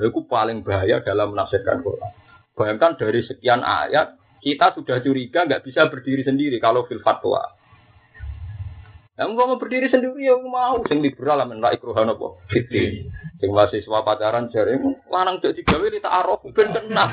Lha 0.00 0.08
iku 0.08 0.24
paling 0.24 0.64
bahaya 0.64 1.04
dalam 1.04 1.36
menafsirkan 1.36 1.84
Quran. 1.84 2.12
Bayangkan 2.56 2.96
dari 2.96 3.20
sekian 3.20 3.60
ayat 3.60 4.16
kita 4.40 4.72
sudah 4.80 5.04
curiga 5.04 5.44
nggak 5.44 5.60
bisa 5.60 5.92
berdiri 5.92 6.24
sendiri 6.24 6.56
kalau 6.56 6.88
fil 6.88 7.04
fatwa. 7.04 7.59
Yang 9.20 9.36
mau 9.36 9.52
berdiri 9.60 9.92
sendiri 9.92 10.24
ya 10.24 10.32
mau, 10.40 10.80
sing 10.88 11.04
liberal 11.04 11.36
lah 11.36 11.44
menolak 11.44 11.76
ikruhan 11.76 12.08
apa? 12.08 12.40
Fitri. 12.48 13.04
Sing 13.36 13.52
mahasiswa 13.52 14.00
pacaran 14.00 14.48
jare 14.48 14.80
lanang 15.12 15.44
cek 15.44 15.60
digawe 15.60 15.86
di 15.92 16.00
ta'aruf 16.00 16.40
ben 16.56 16.72
kenal. 16.72 17.08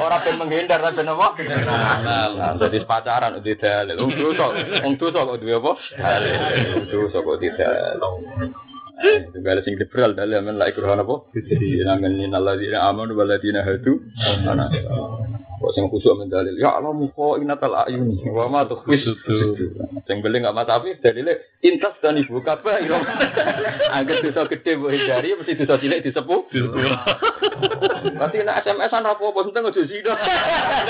Ora 0.00 0.24
ben 0.24 0.40
menghindar 0.40 0.80
tapi 0.80 1.04
ben 1.04 1.12
apa? 1.12 1.36
Nah, 1.36 2.56
jadi 2.64 2.80
pacaran 2.88 3.36
udah 3.36 3.56
dalil. 3.60 3.96
Wong 4.00 4.12
dosa, 4.16 4.46
wong 4.88 4.94
dosa 4.96 5.20
kok 5.20 5.38
duwe 5.44 5.52
apa? 5.52 5.72
Dalil. 6.00 6.32
Wong 6.72 6.84
dosa 6.88 7.18
kok 7.20 7.36
tidak. 7.44 7.72
Ada 9.36 9.60
sing 9.68 9.76
liberal 9.76 10.16
dalam 10.16 10.48
men 10.48 10.56
la 10.56 10.72
ikruhan 10.72 11.04
apa? 11.04 11.28
Fitri. 11.28 11.84
Nang 11.84 12.00
alladzina 12.32 12.88
amanu 12.88 13.20
wal 13.20 13.28
ladzina 13.28 13.60
hadu. 13.60 14.00
Ana. 14.48 14.64
Kok 15.64 15.72
sing 15.72 15.88
kusuk 15.88 16.20
mendalil 16.20 16.60
ya 16.60 16.76
Allah 16.76 16.92
muka 16.92 17.40
inatal 17.40 17.72
ayuni 17.72 18.20
wa 18.28 18.52
ma 18.52 18.68
tukhfis. 18.68 19.00
Sing 20.04 20.20
beli 20.20 20.44
enggak 20.44 20.52
mata 20.52 20.76
api 20.76 21.00
dalile 21.00 21.56
intas 21.64 21.96
dan 22.04 22.20
ibu 22.20 22.44
kabeh 22.44 22.84
ira 22.84 23.00
angger 23.96 24.20
dosa 24.20 24.44
gede 24.44 24.76
mbok 24.76 24.92
hindari 24.92 25.32
mesti 25.32 25.56
dosa 25.56 25.80
cilik 25.80 26.04
disepuh. 26.04 26.52
Berarti 28.12 28.44
nek 28.44 28.60
SMS-an 28.60 29.08
apa 29.08 29.24
apa 29.24 29.40
penting 29.40 29.64
aja 29.64 29.82
zina. 29.88 30.12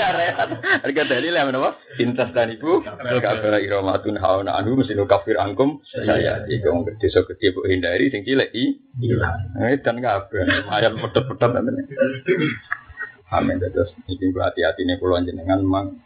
Harga 0.83 1.03
dalil 1.07 1.31
ya 1.31 1.47
menapa 1.47 1.79
intas 1.95 2.35
dan 2.35 2.51
ibu 2.51 2.83
kabeh. 2.83 3.55
Ira 3.63 3.79
matun 3.79 4.19
hauna 4.19 4.59
anhu 4.59 4.75
mesti 4.75 4.99
kafir 5.07 5.39
angkum. 5.39 5.79
Saya 5.87 6.43
iku 6.51 6.83
angger 6.83 6.99
dosa 6.99 7.23
gede 7.31 7.55
mbok 7.55 7.71
hindari 7.71 8.11
sing 8.11 8.27
cilik 8.27 8.51
i. 8.51 8.75
Dan 9.79 10.03
kabeh. 10.03 10.67
Ayat 10.67 10.99
pedot-pedot 10.99 11.63
Amin 13.33 13.57
terus 13.57 13.89
gua 14.33 14.53
hati-hati 14.53 14.85
nih 14.85 15.01
pulau 15.01 15.17
jenengan 15.21 15.61
memang 15.61 15.97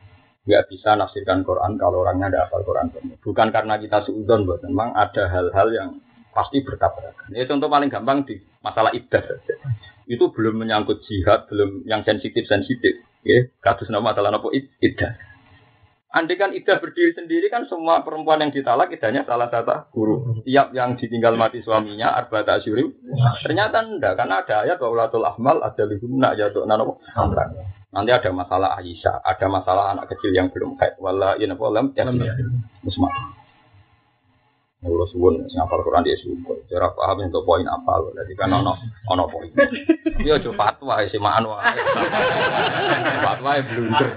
nggak 0.50 0.66
bisa 0.72 0.96
nafsirkan 0.96 1.46
Quran 1.46 1.78
kalau 1.78 2.02
orangnya 2.02 2.34
ada 2.34 2.40
hafal 2.48 2.66
Quran 2.66 2.90
Bukan 3.22 3.48
karena 3.54 3.78
kita 3.78 4.02
suudon, 4.08 4.50
buat 4.50 4.66
memang 4.66 4.98
ada 4.98 5.30
hal-hal 5.30 5.68
yang 5.70 5.90
pasti 6.34 6.66
bertabrakan. 6.66 7.30
Ini 7.30 7.46
contoh 7.46 7.70
paling 7.70 7.92
gampang 7.92 8.26
di 8.26 8.42
masalah 8.66 8.90
ibadah. 8.96 9.38
Itu 10.10 10.34
belum 10.34 10.58
menyangkut 10.58 11.06
jihad, 11.06 11.46
belum 11.52 11.86
yang 11.86 12.02
sensitif-sensitif. 12.02 13.06
Ya, 13.22 13.52
kasus 13.62 13.92
nama 13.92 14.16
masalah 14.16 14.34
apa 14.34 14.48
ibadah. 14.50 15.12
Andai 16.10 16.41
kan 16.41 16.50
idah 16.58 16.82
berdiri 16.82 17.13
sendiri 17.13 17.54
kan 17.54 17.69
semua 17.69 18.02
perempuan 18.02 18.41
yang 18.41 18.50
ditalak 18.50 18.89
idahnya 18.89 19.30
salah 19.30 19.45
satu 19.54 19.93
guru. 19.93 20.41
Tiap 20.41 20.74
yang 20.74 20.98
ditinggal 20.98 21.38
mati 21.38 21.62
suaminya 21.62 22.17
arba 22.17 22.41
asyuri. 22.41 22.82
Ternyata 23.45 23.86
enggak 23.86 24.17
karena 24.17 24.41
ada 24.41 24.65
ayat 24.65 24.82
wa 24.82 24.89
ulatul 24.89 25.22
ahmal 25.22 25.62
ada 25.62 25.86
jatuh 26.34 26.65
nanopo. 26.65 26.98
Nanti 27.89 28.10
ada 28.13 28.30
masalah 28.30 28.78
Aisyah, 28.78 29.22
ada 29.22 29.45
masalah 29.50 29.93
anak 29.93 30.13
kecil 30.13 30.34
yang 30.34 30.50
belum 30.54 30.78
haid. 30.82 30.98
Wala 30.98 31.38
ina 31.38 31.54
polam 31.54 31.93
ya. 31.93 32.06
Musma. 32.82 33.10
Kalau 34.80 35.04
suwun 35.12 35.44
sing 35.52 35.60
apal 35.60 35.84
Quran 35.84 36.08
dia 36.08 36.15
syukur. 36.15 36.56
Cara 36.72 36.88
paham 36.96 37.28
untuk 37.28 37.44
poin 37.44 37.68
apa 37.68 38.00
lo. 38.00 38.15
Jadi 38.15 38.32
kan 38.39 38.48
ono 38.48 38.80
ono 39.12 39.28
poin. 39.28 39.52
Dia 40.24 40.39
coba 40.39 40.72
fatwa 40.72 41.04
si 41.12 41.20
manu. 41.20 41.52
Fatwa 43.20 43.60
blunder. 43.60 44.08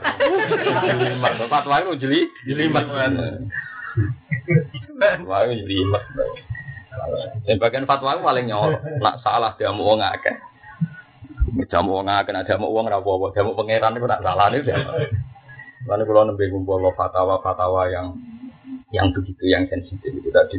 Jelimat. 0.87 1.33
Fatwa 1.51 1.75
itu 1.83 2.07
jeli 2.07 2.21
jelimat. 2.47 2.87
Fatwa 5.03 5.37
itu 5.51 5.67
jelimat. 5.67 6.03
Dan 7.43 7.59
bagian 7.59 7.83
fatwa 7.83 8.15
itu 8.15 8.23
paling 8.23 8.47
nyolok. 8.47 8.83
Nak 9.03 9.19
salah 9.27 9.59
dia 9.59 9.75
mau 9.75 9.99
nggak 9.99 10.15
akeh. 10.23 10.37
Jamu 11.75 11.99
wong 11.99 12.07
akeh 12.07 12.31
ada 12.31 12.55
mau 12.55 12.71
uang 12.71 12.87
ra 12.87 13.03
apa 13.03 13.35
jamu 13.35 13.59
pangeran 13.59 13.99
itu 13.99 14.07
nak 14.07 14.23
salah 14.23 14.47
nih. 14.47 14.63
Lalu 15.91 16.03
kalau 16.07 16.23
nembe 16.31 16.47
kumpul 16.55 16.87
fatwa-fatwa 16.95 17.91
yang 17.91 18.15
yang 18.93 19.11
begitu 19.11 19.49
yang 19.49 19.65
sensitif 19.67 20.13
itu 20.13 20.29
tadi. 20.29 20.57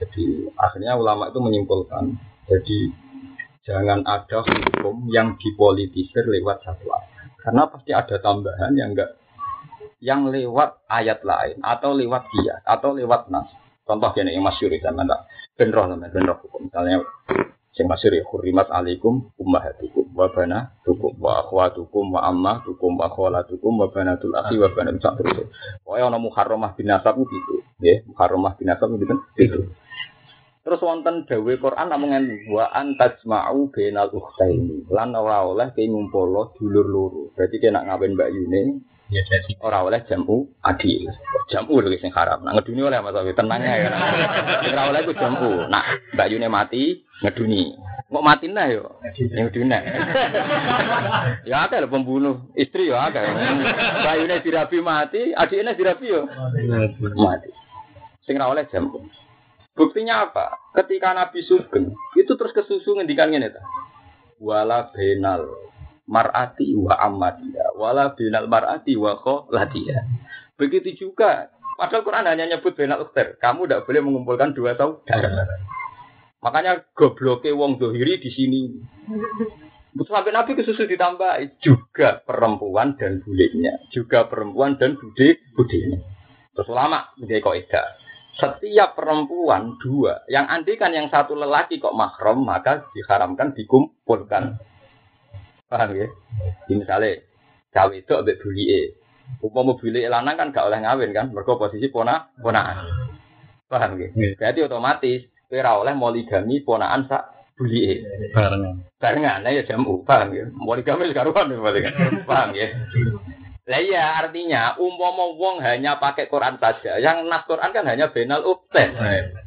Jadi 0.00 0.24
akhirnya 0.56 0.96
ulama 0.96 1.28
itu 1.28 1.40
menyimpulkan, 1.44 2.16
jadi 2.48 2.78
jangan 3.68 4.00
ada 4.08 4.40
hukum 4.40 5.08
yang 5.12 5.36
dipolitisir 5.36 6.24
lewat 6.24 6.64
satu 6.64 6.88
ayat. 6.88 7.28
Karena 7.40 7.68
pasti 7.68 7.90
ada 7.92 8.16
tambahan 8.20 8.72
yang 8.76 8.92
enggak 8.96 9.16
yang 10.00 10.32
lewat 10.32 10.80
ayat 10.88 11.20
lain 11.20 11.60
atau 11.60 11.92
lewat 11.92 12.24
dia 12.32 12.64
atau 12.64 12.96
lewat 12.96 13.28
nas. 13.28 13.48
Contoh 13.84 14.08
gini 14.16 14.32
yang 14.32 14.44
masyur 14.44 14.72
itu 14.72 14.88
mana 14.88 15.28
benroh 15.56 15.84
namanya 15.84 16.12
benroh 16.16 16.36
hukum. 16.40 16.68
Misalnya 16.68 17.04
yang 17.78 17.86
masyur 17.86 18.10
ya 18.10 18.26
hurimat 18.26 18.66
alaikum 18.66 19.30
ummahatukum 19.38 20.10
wa 20.10 20.26
banatukum 20.26 21.14
wa 21.22 21.38
akhwatukum 21.46 22.04
wa 22.10 22.20
ammatukum 22.26 22.98
wa 22.98 23.06
khalatukum 23.06 23.72
wa 23.78 23.86
banatul 23.94 24.34
akhi 24.34 24.58
wa 24.58 24.68
banatul 24.74 24.98
sak 24.98 25.14
terus. 25.22 25.46
Pokoke 25.86 26.02
ana 26.02 26.18
muharramah 26.18 26.74
bin 26.74 26.90
nasab 26.90 27.22
gitu, 27.22 27.62
nggih. 27.78 28.10
Muharramah 28.10 28.58
bin 28.58 28.66
nasab 28.66 28.90
gitu. 28.98 29.14
gitu. 29.38 29.58
Terus 30.60 30.82
wonten 30.84 31.24
dawuh 31.24 31.56
Quran 31.56 31.88
namung 31.88 32.12
wa 32.52 32.68
antajma'u 32.74 33.72
bainal 33.72 34.12
ukhtaini. 34.12 34.90
Lan 34.90 35.14
ora 35.16 35.46
oleh 35.46 35.72
ke 35.72 35.86
ngumpul 35.86 36.52
dulur 36.58 36.84
loro. 36.84 37.22
Berarti 37.32 37.56
kena 37.62 37.86
ngawin 37.86 38.12
Mbak 38.18 38.30
Yune 38.34 38.60
Ya 39.10 39.26
jadi 39.26 39.58
ora 39.58 39.82
oleh 39.82 40.06
jamu 40.06 40.46
adil. 40.62 41.10
Jamu 41.50 41.82
lho 41.82 41.90
sing 41.98 42.14
haram. 42.14 42.46
Nah 42.46 42.54
ngeduni 42.54 42.86
oleh 42.86 43.02
Mas 43.02 43.18
Awi 43.18 43.34
tenang 43.34 43.58
ya. 43.58 43.90
Ora 44.70 44.94
oleh 44.94 45.02
ku 45.02 45.12
jamu. 45.18 45.66
Nah 45.66 45.82
Mbak 46.14 46.28
Yune 46.30 46.46
mati 46.46 47.02
ngeduni. 47.26 47.74
Kok 48.06 48.22
mati 48.22 48.46
nah 48.46 48.70
yo? 48.70 49.02
Ngeduni. 49.10 49.78
ya 51.50 51.66
ada 51.66 51.82
lho 51.82 51.90
pembunuh 51.90 52.54
istri 52.54 52.86
ya 52.86 53.10
ada. 53.10 53.26
Mbak 54.06 54.14
Yune 54.22 54.36
dirabi 54.46 54.78
mati, 54.78 55.34
adiknya 55.34 55.74
dirabi 55.74 56.06
yo. 56.06 56.30
Mati. 57.18 57.50
Sing 58.22 58.38
ora 58.38 58.54
oleh 58.54 58.70
jamu. 58.70 59.10
Buktinya 59.74 60.30
apa? 60.30 60.54
Ketika 60.76 61.14
Nabi 61.16 61.42
Sugeng, 61.42 61.94
itu 62.14 62.32
terus 62.38 62.54
kesusu 62.54 62.94
ngendikan 62.94 63.32
ngene 63.34 63.50
ta. 63.50 63.62
Wala 64.38 64.92
benal 64.94 65.70
mar'ati 66.10 66.74
wa 66.74 66.98
amatiya 66.98 67.78
wala 67.78 68.12
binal 68.18 68.50
mar'ati 68.50 68.98
wa 68.98 69.14
kholatiya. 69.14 70.02
Begitu 70.58 71.06
juga 71.06 71.54
padahal 71.78 72.02
Quran 72.02 72.26
hanya 72.26 72.44
nyebut 72.50 72.74
benal 72.74 73.06
ukhtar. 73.06 73.38
Kamu 73.38 73.70
tidak 73.70 73.86
boleh 73.86 74.00
mengumpulkan 74.02 74.50
dua 74.52 74.74
saudara. 74.74 75.46
Makanya 76.42 76.82
gobloke 76.92 77.54
wong 77.54 77.78
dohiri 77.78 78.18
di 78.18 78.30
sini. 78.34 78.62
Sampai 79.90 80.30
Nabi 80.30 80.54
kesusu 80.54 80.86
ditambah 80.86 81.60
juga 81.60 82.22
perempuan 82.22 82.94
dan 82.94 83.20
bulenya, 83.26 83.90
juga 83.90 84.26
perempuan 84.30 84.78
dan 84.78 84.94
bude 84.94 85.42
budenya. 85.58 85.98
Terus 86.54 86.68
ulama 86.70 87.10
menjadi 87.18 87.42
kaidah. 87.42 87.88
Setiap 88.38 88.94
perempuan 88.94 89.76
dua, 89.82 90.22
yang 90.30 90.46
andikan 90.46 90.94
yang 90.94 91.10
satu 91.10 91.34
lelaki 91.34 91.82
kok 91.82 91.92
mahram 91.92 92.46
maka 92.46 92.86
diharamkan 92.94 93.52
dikumpulkan. 93.52 94.56
Paham 95.70 95.94
ya? 95.94 96.10
Di 96.66 96.74
misalnya 96.74 97.22
cawe 97.70 97.94
itu 97.94 98.10
ambek 98.10 98.42
bulie. 98.42 98.98
Upama 99.38 99.78
bulie 99.78 100.10
lanang 100.10 100.34
kan 100.34 100.50
gak 100.50 100.66
oleh 100.66 100.82
ngawin 100.82 101.14
kan, 101.14 101.30
mergo 101.30 101.54
posisi 101.54 101.86
pona 101.86 102.26
ponaan. 102.42 102.90
Paham 103.70 103.94
ya? 104.02 104.10
Berarti 104.34 104.66
otomatis 104.66 105.30
ora 105.46 105.78
oleh 105.78 105.94
moligami 105.94 106.66
ponaan 106.66 107.06
sak 107.06 107.54
bulie. 107.54 108.02
Barengan. 108.34 108.82
Barengan 108.98 109.46
ya 109.46 109.62
jamu, 109.62 110.02
paham 110.02 110.34
ya? 110.34 110.50
Moligami 110.50 111.14
karuan 111.14 111.54
ya 111.54 111.80
kan. 111.86 111.94
Paham 112.28 112.50
ya? 112.58 112.66
Lah 113.70 113.78
iya 113.78 114.18
artinya 114.18 114.74
umpama 114.74 115.30
wong 115.38 115.62
hanya 115.62 116.02
pakai 116.02 116.26
Quran 116.26 116.58
saja, 116.58 116.98
yang 116.98 117.30
nas 117.30 117.46
Quran 117.46 117.70
kan 117.70 117.86
hanya 117.86 118.10
benal 118.10 118.42
ukten. 118.42 118.98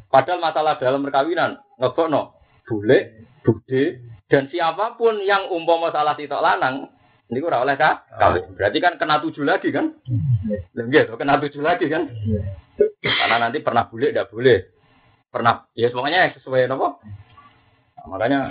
Padahal 0.08 0.40
masalah 0.40 0.80
dalam 0.80 1.04
perkawinan 1.04 1.60
ngegokno 1.76 2.32
bule, 2.64 3.28
bude, 3.44 4.00
dan 4.34 4.50
siapa 4.50 4.98
pun 4.98 5.22
yang 5.22 5.46
umpama 5.54 5.94
salah 5.94 6.18
sitok 6.18 6.42
lanang 6.42 6.90
ini 7.30 7.38
ora 7.38 7.62
oleh 7.62 7.78
kak 7.78 8.10
kawin. 8.18 8.50
Berarti 8.58 8.78
kan 8.82 8.98
kena 8.98 9.22
tujuh 9.22 9.46
lagi 9.46 9.70
kan? 9.70 9.94
Enggak, 10.74 11.14
kena 11.14 11.38
tujuh 11.38 11.62
lagi 11.62 11.86
kan? 11.86 12.10
Karena 12.98 13.38
nanti 13.38 13.62
pernah 13.62 13.86
bule 13.86 14.10
tidak 14.10 14.34
boleh. 14.34 14.58
Pernah 15.30 15.70
ya 15.78 15.86
semuanya 15.94 16.34
sesuai 16.34 16.66
nopo. 16.66 16.98
Nah, 17.94 18.06
makanya 18.10 18.50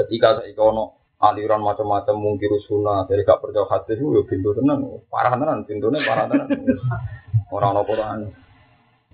ketika 0.00 0.40
saya 0.40 0.56
kono 0.56 0.96
aliran 1.20 1.60
macam-macam 1.60 2.16
mungkin 2.16 2.56
sunnah 2.64 3.04
dari 3.04 3.26
gak 3.28 3.44
percaya 3.44 3.68
hadis 3.68 4.00
itu 4.00 4.22
pintu 4.24 4.54
tenan 4.54 5.02
parah 5.10 5.34
tenan 5.34 5.66
pintunya 5.66 5.98
parah 6.06 6.30
tenan 6.30 6.46
orang 7.54 7.74
orang 7.74 7.86
Quran 7.90 8.18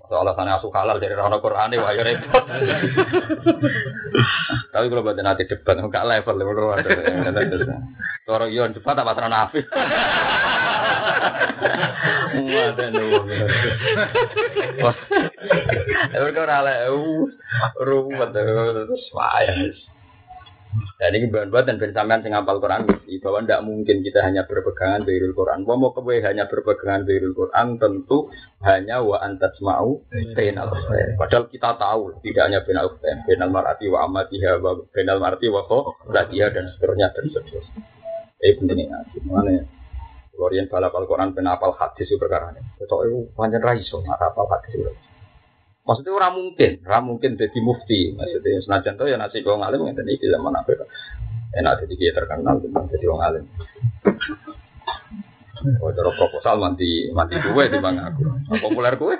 soal 0.07 0.25
alasannya 0.25 0.57
asuh 0.57 0.71
halal 0.73 0.97
dari 1.01 1.13
orang 1.17 1.41
Quran 1.41 1.75
ya 1.75 2.03
repot. 2.03 2.43
Tapi 4.73 4.85
kalau 4.91 5.03
buat 5.03 5.17
nanti 5.19 5.49
debat 5.49 5.79
nggak 5.79 6.05
level 6.05 6.35
level 6.35 6.55
luar 6.55 6.79
orang 8.25 8.49
yon 8.49 8.73
debat 8.73 8.97
apa 8.97 9.11
terang 9.13 9.31
nafis 9.33 9.65
Wadah 12.35 12.87
nih, 12.91 13.47
tapi 16.11 16.29
kalau 16.35 16.47
rale, 16.51 16.75
ruwet 17.79 18.29
terus 18.35 19.03
wayang. 19.15 19.71
Dan 20.95 21.11
ini 21.15 21.27
buat 21.27 21.67
dan 21.67 21.75
bersamaan 21.75 22.23
dengan 22.23 22.47
apal 22.47 22.63
Quran 22.63 22.87
bahwa 23.19 23.39
tidak 23.43 23.61
mungkin 23.67 23.99
kita 24.03 24.19
hanya 24.23 24.47
berpegangan 24.47 25.03
dari 25.03 25.27
Quran. 25.31 25.67
Bahwa 25.67 25.87
mau 25.87 25.91
kewe 25.91 26.23
hanya 26.23 26.47
berpegangan 26.47 27.03
dari 27.03 27.27
Quran 27.31 27.75
tentu 27.79 28.31
hanya 28.63 29.03
wa 29.03 29.19
antas 29.19 29.55
mau 29.59 29.99
benal 30.33 30.71
Padahal 31.19 31.45
kita 31.51 31.75
tahu 31.75 32.19
tidak 32.23 32.43
hanya 32.47 32.59
benal 32.63 32.95
benal 32.99 33.49
marati 33.51 33.85
wa 33.91 34.07
amatiha 34.07 34.59
wa 34.59 34.71
benal 34.91 35.17
marati 35.19 35.47
wa 35.51 35.63
kho 35.67 35.95
dan 36.11 36.65
seterusnya 36.75 37.07
dan 37.11 37.23
seterusnya. 37.27 37.81
Eh 38.39 38.53
penting 38.59 38.87
ngaji. 38.87 39.17
Mana 39.27 39.63
Korean 40.35 40.67
balap 40.67 40.91
Al-Quran 40.91 41.31
penapal 41.31 41.71
hadis 41.79 42.11
itu 42.11 42.19
perkara 42.19 42.51
ini. 42.51 42.61
Itu 42.83 42.95
panjang 43.33 43.63
raiso, 43.63 44.03
apal 44.03 44.45
hadis 44.51 44.75
itu. 44.75 44.91
Maksudnya 45.85 46.17
orang 46.17 46.33
mungkin, 46.33 46.71
orang 46.81 47.05
mungkin 47.05 47.31
jadi 47.37 47.59
mufti. 47.61 48.09
Maksudnya 48.17 48.57
senajan 48.65 48.97
tuh 48.97 49.05
ya 49.05 49.21
nasi 49.21 49.45
kau 49.45 49.61
ngalim 49.61 49.85
yang 49.85 49.93
tadi 49.93 50.17
zaman 50.17 50.57
apa? 50.57 50.73
Enak 51.55 51.85
jadi 51.85 51.93
dia 51.93 52.11
terkenal 52.17 52.57
tentang 52.57 52.89
jadi 52.89 53.05
orang 53.05 53.21
ngalim. 53.21 53.45
Oh, 55.81 55.89
cara 55.93 56.11
proposal 56.13 56.61
mati 56.61 57.09
mati 57.13 57.37
gue 57.37 57.63
di 57.69 57.77
bang 57.77 57.95
aku. 58.01 58.21
Populer 58.65 58.97
gue. 58.97 59.15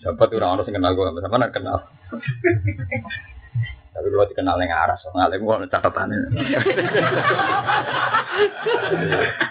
Siapa 0.00 0.24
tuh 0.28 0.36
orang 0.40 0.56
orang 0.56 0.72
kenal 0.72 0.92
gue, 0.96 1.20
sama 1.20 1.48
kenal. 1.52 1.78
Tapi 3.96 4.12
kalau 4.12 4.28
dikenal 4.28 4.60
yang 4.60 4.76
aras, 4.76 5.00
ngalim 5.08 5.40
gua 5.40 5.64
catatannya. 5.64 6.20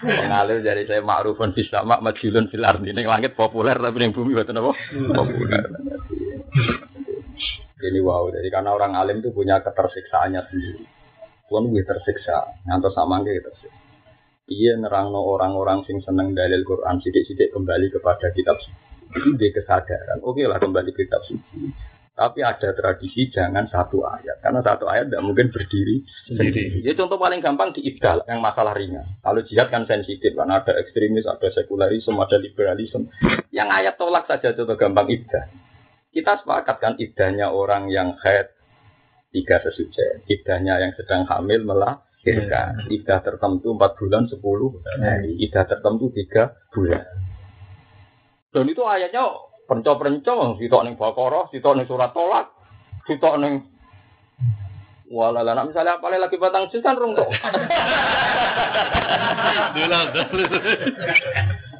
Ngalim 0.06 0.62
dari 0.62 0.86
saya 0.86 1.02
ma'rufun 1.02 1.50
fis 1.50 1.66
sama 1.66 1.98
majulun 1.98 2.46
fil 2.46 2.62
ardi. 2.62 2.94
Ini 2.94 3.02
langit 3.02 3.34
populer 3.34 3.74
tapi 3.74 4.06
yang 4.06 4.14
bumi 4.14 4.38
betul 4.38 4.62
apa? 4.62 4.72
Populer. 5.18 5.64
Jadi 7.76 7.98
wow, 8.00 8.30
jadi 8.30 8.48
karena 8.48 8.70
orang 8.72 8.94
alim 8.94 9.18
itu 9.18 9.34
punya 9.34 9.58
ketersiksaannya 9.60 10.40
sendiri. 10.46 10.86
Tuhan 11.46 11.66
lebih 11.66 11.86
tersiksa, 11.86 12.62
ngantos 12.66 12.94
sama 12.94 13.22
gitu 13.26 13.42
tersiksa. 13.50 13.78
Iya 14.46 14.78
nerangno 14.78 15.26
orang-orang 15.26 15.82
sing 15.90 15.98
seneng 16.06 16.30
dalil 16.30 16.62
Quran 16.62 17.02
sidik-sidik 17.02 17.50
kembali 17.50 17.90
kepada 17.90 18.30
kitab 18.30 18.54
suci. 18.62 18.78
Dia 19.38 19.50
kesadaran. 19.50 20.22
Oke 20.22 20.46
lah 20.46 20.62
kembali 20.62 20.94
ke 20.94 21.02
kitab 21.02 21.26
suci. 21.26 21.74
Tapi 22.16 22.40
ada 22.40 22.72
tradisi 22.72 23.28
jangan 23.28 23.68
satu 23.68 24.00
ayat. 24.08 24.40
Karena 24.40 24.64
satu 24.64 24.88
ayat 24.88 25.12
tidak 25.12 25.20
mungkin 25.20 25.52
berdiri 25.52 26.00
sendiri. 26.24 26.80
Ya 26.80 26.96
contoh 26.96 27.20
paling 27.20 27.44
gampang 27.44 27.76
di 27.76 27.84
ibdal 27.84 28.24
yang 28.24 28.40
masalah 28.40 28.72
ringan. 28.72 29.20
Kalau 29.20 29.44
jihad 29.44 29.68
kan 29.68 29.84
sensitif 29.84 30.32
kan 30.32 30.48
ada 30.48 30.72
ekstremis, 30.80 31.28
ada 31.28 31.44
sekularisme, 31.52 32.16
ada 32.16 32.40
liberalisme. 32.40 33.12
Yang 33.52 33.68
ayat 33.68 33.94
tolak 34.00 34.24
saja 34.24 34.56
contoh 34.56 34.80
gampang 34.80 35.12
ibdal. 35.12 35.44
Kita 36.08 36.40
sepakat 36.40 36.76
kan 36.80 36.94
ibdahnya 36.96 37.52
orang 37.52 37.92
yang 37.92 38.16
head 38.24 38.56
tiga 39.36 39.60
sesuci. 39.60 40.24
Ibdahnya 40.24 40.80
yang 40.80 40.96
sedang 40.96 41.28
hamil 41.28 41.68
melahirkan. 41.68 42.88
Ibdah 42.88 43.20
tertentu 43.20 43.76
empat 43.76 43.92
bulan 44.00 44.24
sepuluh 44.24 44.80
hari. 45.04 45.36
Ibdah 45.44 45.64
tertentu 45.68 46.08
tiga 46.16 46.56
bulan. 46.72 47.04
Dan 48.56 48.72
itu 48.72 48.80
ayatnya 48.80 49.28
Penco-penco, 49.66 50.54
sitok 50.62 50.82
ning 50.86 50.94
Baqarah, 50.94 51.50
sitok 51.50 51.74
ning 51.74 51.86
surat 51.90 52.14
tolak, 52.14 52.54
sitok 53.06 53.42
ning 53.42 53.66
Walah, 55.06 55.46
lah 55.46 55.62
misalnya 55.62 56.02
apa 56.02 56.10
lagi 56.10 56.34
batang 56.34 56.66
jus 56.66 56.82
kan 56.82 56.98
rung 56.98 57.14
tok. 57.14 57.30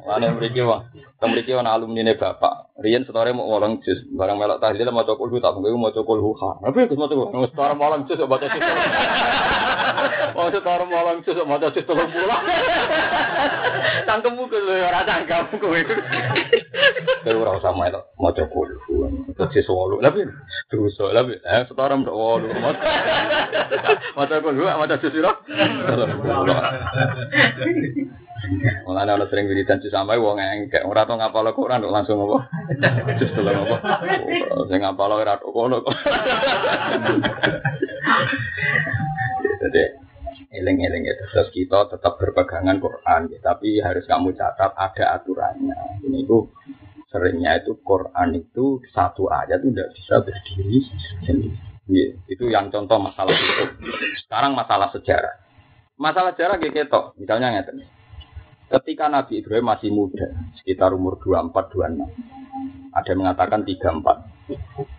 Mana 0.07 0.31
mriki 0.31 0.63
wah. 0.63 0.87
Teng 1.19 1.35
mriki 1.35 1.51
ana 1.51 1.75
alumni 1.75 2.07
ne 2.07 2.15
bapak. 2.15 2.71
Riyen 2.79 3.03
setore 3.03 3.35
mau 3.35 3.51
wolong 3.51 3.83
jus, 3.83 3.99
barang 4.15 4.39
melok 4.39 4.63
tahlil 4.63 4.87
mau 4.95 5.03
cokul 5.03 5.43
tak 5.43 5.59
mau 5.59 5.91
cokul 5.91 6.23
ha. 6.39 6.71
Tapi 6.71 6.87
Gus 6.87 6.95
mau 6.95 7.11
cokul, 7.11 7.51
setore 7.51 7.75
wolong 7.75 8.07
jus 8.07 8.15
baca 8.15 8.47
jus. 8.47 8.63
Mau 10.37 10.49
setore 10.53 10.85
wolong 10.85 11.25
jus 11.25 11.39
baca 11.41 11.73
jus 11.73 11.85
tolong 11.89 12.09
pula. 12.13 12.37
Cangkemmu 14.05 14.45
ke 14.49 14.57
ora 14.61 15.01
cangkem 15.01 15.57
kowe. 15.57 15.79
Kowe 17.25 17.33
ora 17.33 17.57
usah 17.57 17.73
melok 17.73 18.03
mau 18.21 18.31
cokul. 18.33 18.69
Terus 19.33 19.65
solo. 19.65 19.97
Tapi 19.97 20.21
terus 20.69 20.97
tapi 20.97 21.33
eh 21.41 21.63
setore 21.65 21.97
mbok 21.97 22.13
wolu. 22.13 22.47
Mau 24.13 24.25
cokul, 24.29 24.53
mau 24.53 24.85
jus 24.85 25.09
sira. 25.09 25.31
Mulane 28.85 29.11
ana 29.17 29.25
sering 29.27 29.49
wiridan 29.49 29.81
di 29.81 29.89
sampai 29.89 30.21
wong 30.21 30.37
engkek 30.37 30.85
ora 30.85 31.09
tau 31.09 31.17
ngapal 31.17 31.49
Quran 31.57 31.83
kok 31.83 31.91
langsung 31.91 32.21
apa? 32.21 32.45
Just 33.17 33.33
telu 33.33 33.49
apa? 33.49 33.77
Sing 34.69 34.79
ngapal 34.85 35.11
ora 35.17 35.41
tok 35.41 35.51
kono. 35.51 35.81
Jadi 39.57 39.83
eling-eling 40.53 41.03
itu 41.05 41.23
terus 41.33 41.49
kita 41.51 41.89
tetap 41.91 42.17
berpegangan 42.21 42.77
Quran 42.77 43.21
ya, 43.33 43.39
tapi 43.41 43.81
harus 43.81 44.05
kamu 44.05 44.37
catat 44.37 44.71
ada 44.77 45.05
aturannya. 45.17 46.01
Ini 46.05 46.23
itu 46.23 46.47
seringnya 47.09 47.57
itu 47.63 47.79
Quran 47.81 48.37
itu 48.37 48.79
satu 48.93 49.31
ayat 49.31 49.63
itu 49.63 49.73
tidak 49.73 49.89
bisa 49.95 50.15
berdiri 50.21 50.79
sendiri. 51.25 51.57
Ya, 51.87 52.07
itu 52.27 52.51
yang 52.51 52.67
contoh 52.67 52.99
masalah 52.99 53.31
itu. 53.31 53.65
Sekarang 54.27 54.53
masalah 54.59 54.91
sejarah. 54.91 55.39
Masalah 55.97 56.35
sejarah 56.35 56.59
gitu, 56.59 57.15
misalnya 57.17 57.57
ngerti 57.57 57.87
Ketika 58.67 59.07
Nabi 59.07 59.39
Ibrahim 59.39 59.71
masih 59.71 59.95
muda, 59.95 60.27
sekitar 60.59 60.91
umur 60.91 61.15
24-26, 61.23 62.03
ada 62.91 63.07
yang 63.07 63.19
mengatakan 63.23 63.63
34. 63.63 64.96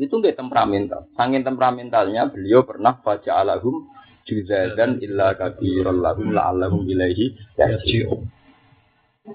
Itu 0.00 0.16
nggak 0.16 0.40
temperamental. 0.40 1.12
Sangin 1.12 1.44
temperamentalnya, 1.44 2.32
beliau 2.32 2.64
pernah 2.64 2.96
baca 2.96 3.36
alahum 3.36 3.84
juzadan 4.24 4.96
illa 5.04 5.36
kabirul 5.36 6.00
lahum 6.00 6.32
la'allahum 6.32 6.88
ilaihi 6.88 7.36
yarji'un. 7.60 8.24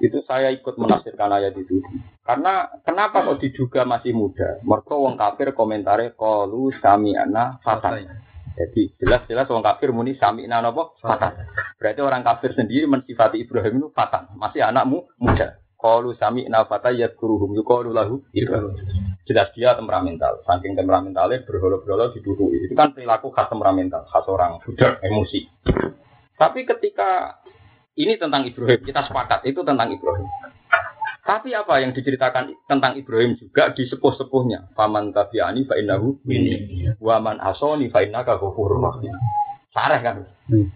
Itu 0.02 0.26
saya 0.26 0.50
ikut 0.50 0.76
menafsirkan 0.82 1.30
ayat 1.30 1.54
itu. 1.54 1.80
Karena 2.26 2.66
kenapa 2.82 3.22
kok 3.22 3.38
diduga 3.38 3.86
masih 3.86 4.18
muda? 4.18 4.58
Mereka 4.66 4.98
wong 4.98 5.16
kafir 5.16 5.54
komentare 5.54 6.18
qalu 6.18 6.74
sami'ana 6.82 7.62
fatan. 7.62 8.26
Jadi 8.56 8.96
jelas-jelas 8.98 9.52
orang 9.52 9.68
kafir 9.68 9.92
muni 9.92 10.16
sami 10.18 10.48
nanopo 10.48 10.96
fatan. 11.04 11.36
Berarti 11.76 12.02
orang 12.02 12.24
kafir 12.24 12.56
sendiri 12.56 12.88
mensifati 12.88 13.44
Ibrahim 13.44 13.84
itu 13.84 13.88
fatan, 13.92 14.32
masih 14.40 14.64
anakmu 14.64 15.12
muda. 15.20 15.60
Kalau 15.76 16.16
sami 16.18 16.48
nafata 16.48 16.90
ya 16.96 17.12
kuruhum 17.12 17.52
yukalu 17.54 17.92
lahu 17.92 18.24
Ibrahim. 18.32 18.74
Jelas 19.26 19.50
dia 19.58 19.74
temperamental, 19.74 20.46
saking 20.46 20.78
temperamentalnya 20.78 21.42
berholo-berholo 21.50 22.14
didudui. 22.14 22.70
Itu 22.70 22.78
kan 22.78 22.94
perilaku 22.94 23.34
khas 23.34 23.50
temperamental, 23.50 24.06
khas 24.06 24.26
orang 24.30 24.62
budak 24.62 25.02
emosi. 25.02 25.50
Tapi 26.38 26.62
ketika 26.62 27.42
ini 27.98 28.22
tentang 28.22 28.46
Ibrahim, 28.46 28.86
kita 28.86 29.08
sepakat 29.08 29.48
itu 29.50 29.66
tentang 29.66 29.90
Ibrahim. 29.90 30.30
Tapi 31.26 31.58
apa 31.58 31.82
yang 31.82 31.90
diceritakan 31.90 32.54
tentang 32.70 32.94
Ibrahim 33.02 33.34
juga 33.34 33.74
di 33.74 33.90
sepuh-sepuhnya. 33.90 34.78
Paman 34.78 35.10
tabi'ani 35.10 35.66
fa'innahu 35.66 36.22
minni. 36.22 36.86
Waman 37.02 37.42
asoni 37.42 37.90
fa'innaka 37.90 38.38
ghafurur 38.38 38.78
rahim. 38.78 39.10
Sareh 39.74 40.06
kan. 40.06 40.22
Hmm. 40.46 40.70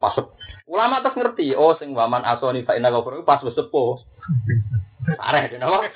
Pas 0.00 0.16
ulama 0.64 1.04
terus 1.04 1.20
ngerti, 1.20 1.52
oh 1.52 1.76
sing 1.76 1.92
waman 1.92 2.24
asoni 2.24 2.64
fa'innahu 2.64 3.04
ghafurur 3.04 3.28
pas 3.28 3.44
wis 5.00 5.12
sepuh. 5.12 5.16
Sareh 5.16 5.44
kenapa? 5.48 5.88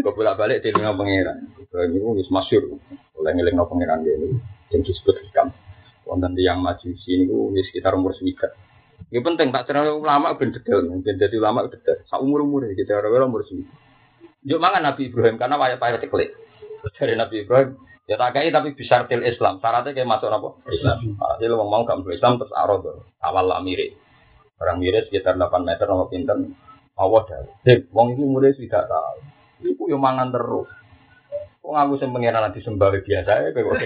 Kok 0.00 0.14
bolak-balik 0.16 0.64
di 0.64 0.72
lingkungan 0.72 0.96
pangeran. 0.96 1.36
Ibrahim 1.60 1.90
itu 1.96 2.08
wis 2.24 2.28
masyhur. 2.32 2.80
Oleh 3.18 3.30
ngelingno 3.36 3.68
pangeran 3.68 4.00
ini 4.04 4.40
yang 4.72 4.82
disebut 4.84 5.16
hikam. 5.28 5.52
Wonten 6.08 6.34
yang 6.40 6.58
maju 6.64 6.88
sini 6.98 7.28
wis 7.28 7.68
sekitar 7.70 7.94
umur 7.94 8.16
swidak. 8.16 8.56
Ya 9.12 9.20
penting 9.20 9.52
tak 9.52 9.68
cerita 9.68 9.92
ulama 9.92 10.32
ben 10.40 10.56
detail, 10.56 10.88
ben 10.88 11.04
jadi 11.04 11.36
ulama 11.36 11.68
detail. 11.68 12.00
Sa 12.08 12.16
umur 12.16 12.44
umur 12.48 12.64
ya 12.64 12.72
kita 12.72 12.96
orang 12.96 13.28
umur 13.28 13.44
sini. 13.44 13.68
Juk 14.42 14.58
mangan 14.58 14.82
Nabi 14.90 15.12
Ibrahim 15.12 15.36
karena 15.38 15.60
wayat-wayat 15.60 16.02
klik. 16.08 16.32
Dari 16.98 17.14
Nabi 17.14 17.46
Ibrahim 17.46 17.78
ya 18.10 18.18
tak 18.18 18.34
kayak 18.34 18.50
tapi 18.56 18.74
bisa 18.74 19.06
til 19.06 19.22
Islam. 19.22 19.62
Syaratnya 19.62 19.94
kayak 19.94 20.08
masuk 20.10 20.32
apa? 20.32 20.48
Islam. 20.72 21.14
Jadi 21.38 21.46
lo 21.46 21.62
mau 21.62 21.86
gak 21.86 22.02
masuk 22.02 22.12
Islam 22.16 22.42
terus 22.42 22.50
arah 22.56 22.82
awal 23.22 23.44
lah 23.46 23.62
mirip. 23.62 23.94
Orang 24.58 24.82
mirip 24.82 25.06
sekitar 25.10 25.38
8 25.38 25.62
meter 25.62 25.86
nama 25.86 26.06
pinter. 26.10 26.36
Awas 26.96 27.24
dah. 27.28 27.40
Hei, 27.64 27.88
wong 27.88 28.12
itu 28.12 28.22
umurnya 28.22 28.52
sudah 28.52 28.84
tahu. 28.84 29.18
Iku 29.64 29.88
yang 29.88 30.02
mangan 30.02 30.28
terus. 30.28 30.68
Kok 31.62 31.78
aku 31.78 31.94
sing 32.02 32.10
pengen 32.10 32.34
nanti 32.34 32.58
sembah 32.58 32.90
biasa 32.90 33.32
ya 33.38 33.48
kok. 33.54 33.78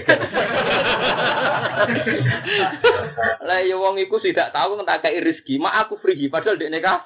Lah 3.45 3.61
ya 3.61 3.77
wong 3.77 4.01
iku 4.01 4.17
tidak 4.17 4.49
tahu 4.49 4.81
tak 4.81 5.05
kayak 5.05 5.21
rezeki, 5.21 5.61
mak 5.61 5.85
aku 5.85 6.01
free 6.01 6.25
padahal 6.25 6.57
dekne 6.57 6.81
ka. 6.81 7.05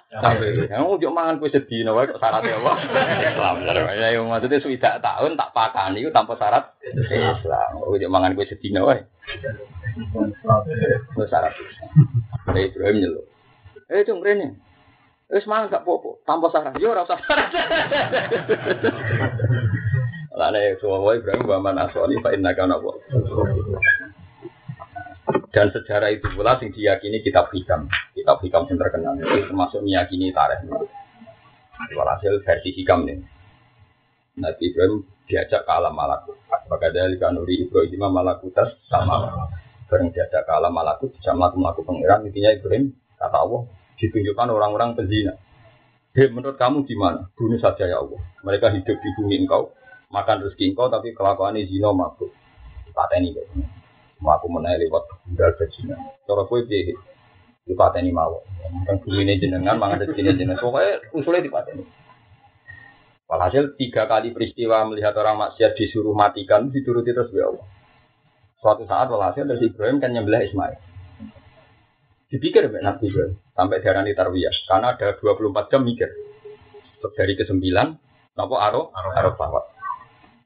Ya 0.72 0.80
ojo 0.80 1.12
mangan 1.12 1.44
kowe 1.44 1.52
sedina 1.52 1.92
wae 1.92 2.08
kok 2.08 2.24
syarat 2.24 2.48
ya 2.48 2.56
Allah. 2.64 2.76
Islam 3.20 3.56
ya 3.68 4.08
yo 4.16 4.24
maksudnya 4.32 4.64
sudah 4.64 4.94
tahun 5.04 5.36
tak 5.36 5.52
pakani 5.52 6.08
iku 6.08 6.16
tanpa 6.16 6.40
syarat 6.40 6.72
Islam. 6.88 7.72
Ojo 7.84 8.08
mangan 8.08 8.32
kowe 8.32 8.48
sedina 8.48 8.88
wae. 8.88 9.04
Wis 11.20 11.28
syarat. 11.28 11.52
Ibrahim 12.48 12.96
nyeluk. 13.04 13.28
Eh 13.92 14.08
cung 14.08 14.24
rene. 14.24 14.56
Wis 15.32 15.48
mangan 15.48 15.72
gak 15.72 15.88
popo, 15.88 16.20
tanpa 16.28 16.52
syarat. 16.52 16.76
Yo 16.76 16.92
ora 16.92 17.08
usah 17.08 17.16
syarat. 17.24 17.56
Lane 20.36 20.76
suwawa 20.84 21.16
Ibrahim 21.16 21.48
wa 21.48 21.64
man 21.64 21.80
asoni 21.88 22.20
fa 22.20 22.36
inna 22.36 22.52
kana 22.52 22.76
Dan 25.56 25.72
sejarah 25.72 26.12
itu 26.12 26.28
pula 26.36 26.60
sing 26.60 26.76
diyakini 26.76 27.24
kitab 27.24 27.48
hikam. 27.56 27.88
Kitab 28.12 28.44
hikam 28.44 28.68
yang 28.68 28.76
terkenal 28.76 29.16
itu 29.16 29.48
termasuk 29.48 29.80
meyakini 29.80 30.36
tarikh. 30.36 30.68
Walhasil 31.96 32.44
versi 32.44 32.76
hikam 32.76 33.08
nih. 33.08 33.24
Nabi 34.36 34.64
Ibrahim 34.68 35.08
diajak 35.32 35.64
ke 35.64 35.72
alam 35.72 35.96
malakut. 35.96 36.36
Maka 36.68 36.92
dari 36.92 37.16
kanuri 37.16 37.64
Ibrahim 37.64 38.04
malakutas 38.12 38.76
sama. 38.92 39.48
Bareng 39.88 40.12
diajak 40.12 40.44
ke 40.44 40.52
alam 40.52 40.76
malakut, 40.76 41.16
bisa 41.16 41.32
melakukan 41.32 41.88
pengiran. 41.88 42.28
Intinya 42.28 42.52
Ibrahim 42.52 42.92
kata 43.16 43.40
Allah 43.40 43.64
ditunjukkan 44.02 44.50
orang-orang 44.50 44.98
penzina. 44.98 45.38
Hei, 46.12 46.28
menurut 46.28 46.58
kamu 46.58 46.84
gimana? 46.90 47.30
Bunuh 47.38 47.62
saja 47.62 47.88
ya 47.88 48.02
Allah. 48.02 48.20
Mereka 48.44 48.74
hidup 48.74 48.98
di 49.00 49.10
bumi 49.16 49.46
engkau, 49.46 49.72
makan 50.12 50.44
rezeki 50.44 50.76
engkau 50.76 50.92
tapi 50.92 51.16
kelakuan 51.16 51.56
ini 51.56 51.72
zina 51.72 51.90
mabuk 51.96 52.30
pateni 52.92 53.32
kok 53.32 53.48
mau 54.22 54.38
aku 54.38 54.52
menaik 54.52 54.86
lewat 54.86 55.08
ke 55.58 55.66
Cina 55.74 55.96
cara 56.28 56.44
kue 56.46 56.68
piye 56.68 56.94
di 57.64 57.74
pateni 57.74 58.12
mau 58.12 58.44
kan 58.86 59.00
bumi 59.00 59.24
ini 59.24 59.40
jenengan 59.40 59.80
mangan 59.80 60.04
rezeki 60.06 60.22
ini 60.22 60.32
jenengan 60.38 60.60
pokoknya 60.62 61.00
usulnya 61.16 61.42
di 61.42 61.52
pateni 61.52 61.86
Walhasil 63.32 63.80
tiga 63.80 64.12
kali 64.12 64.36
peristiwa 64.36 64.84
melihat 64.92 65.16
orang 65.16 65.40
maksiat 65.40 65.80
disuruh 65.80 66.12
matikan 66.12 66.68
dituruti 66.68 67.16
terus 67.16 67.32
ya 67.32 67.48
Allah. 67.48 67.64
Suatu 68.60 68.84
saat 68.84 69.08
walhasil 69.08 69.48
dari 69.48 69.72
Ibrahim 69.72 70.04
kan 70.04 70.12
nyembelih 70.12 70.52
Ismail. 70.52 70.76
Dipikir 72.32 72.72
Nabi 72.72 73.12
Ibrahim 73.12 73.36
sampai 73.52 73.84
darah 73.84 74.08
di 74.08 74.16
Tarwiyah 74.16 74.56
karena 74.64 74.96
ada 74.96 75.20
24 75.20 75.68
jam 75.68 75.84
mikir. 75.84 76.08
Dari 77.02 77.34
ke-9 77.36 77.60
Napa 78.38 78.56
aro? 78.62 78.94
Aro, 78.96 79.10
aro 79.12 79.32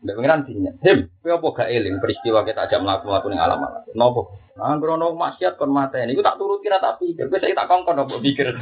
Mbak 0.05 0.21
pengiran 0.21 0.45
dinya, 0.45 0.69
him, 0.85 1.09
kowe 1.25 1.33
apa 1.33 1.65
gak 1.65 1.69
eling 1.73 1.97
peristiwa 1.97 2.45
kita 2.45 2.69
ajak 2.69 2.77
melaku-melaku 2.77 3.25
ning 3.33 3.41
alam 3.41 3.57
alam. 3.57 3.81
Nopo? 3.97 4.37
Nah, 4.53 4.77
krono 4.77 5.17
maksiat 5.17 5.57
kon 5.57 5.73
mateni, 5.73 6.13
iku 6.13 6.21
tak 6.21 6.37
turuti 6.37 6.69
ra 6.69 6.77
tapi, 6.77 7.17
kowe 7.17 7.33
saya 7.41 7.57
tak 7.57 7.65
kongkon 7.65 8.05
apa 8.05 8.15
pikir. 8.21 8.53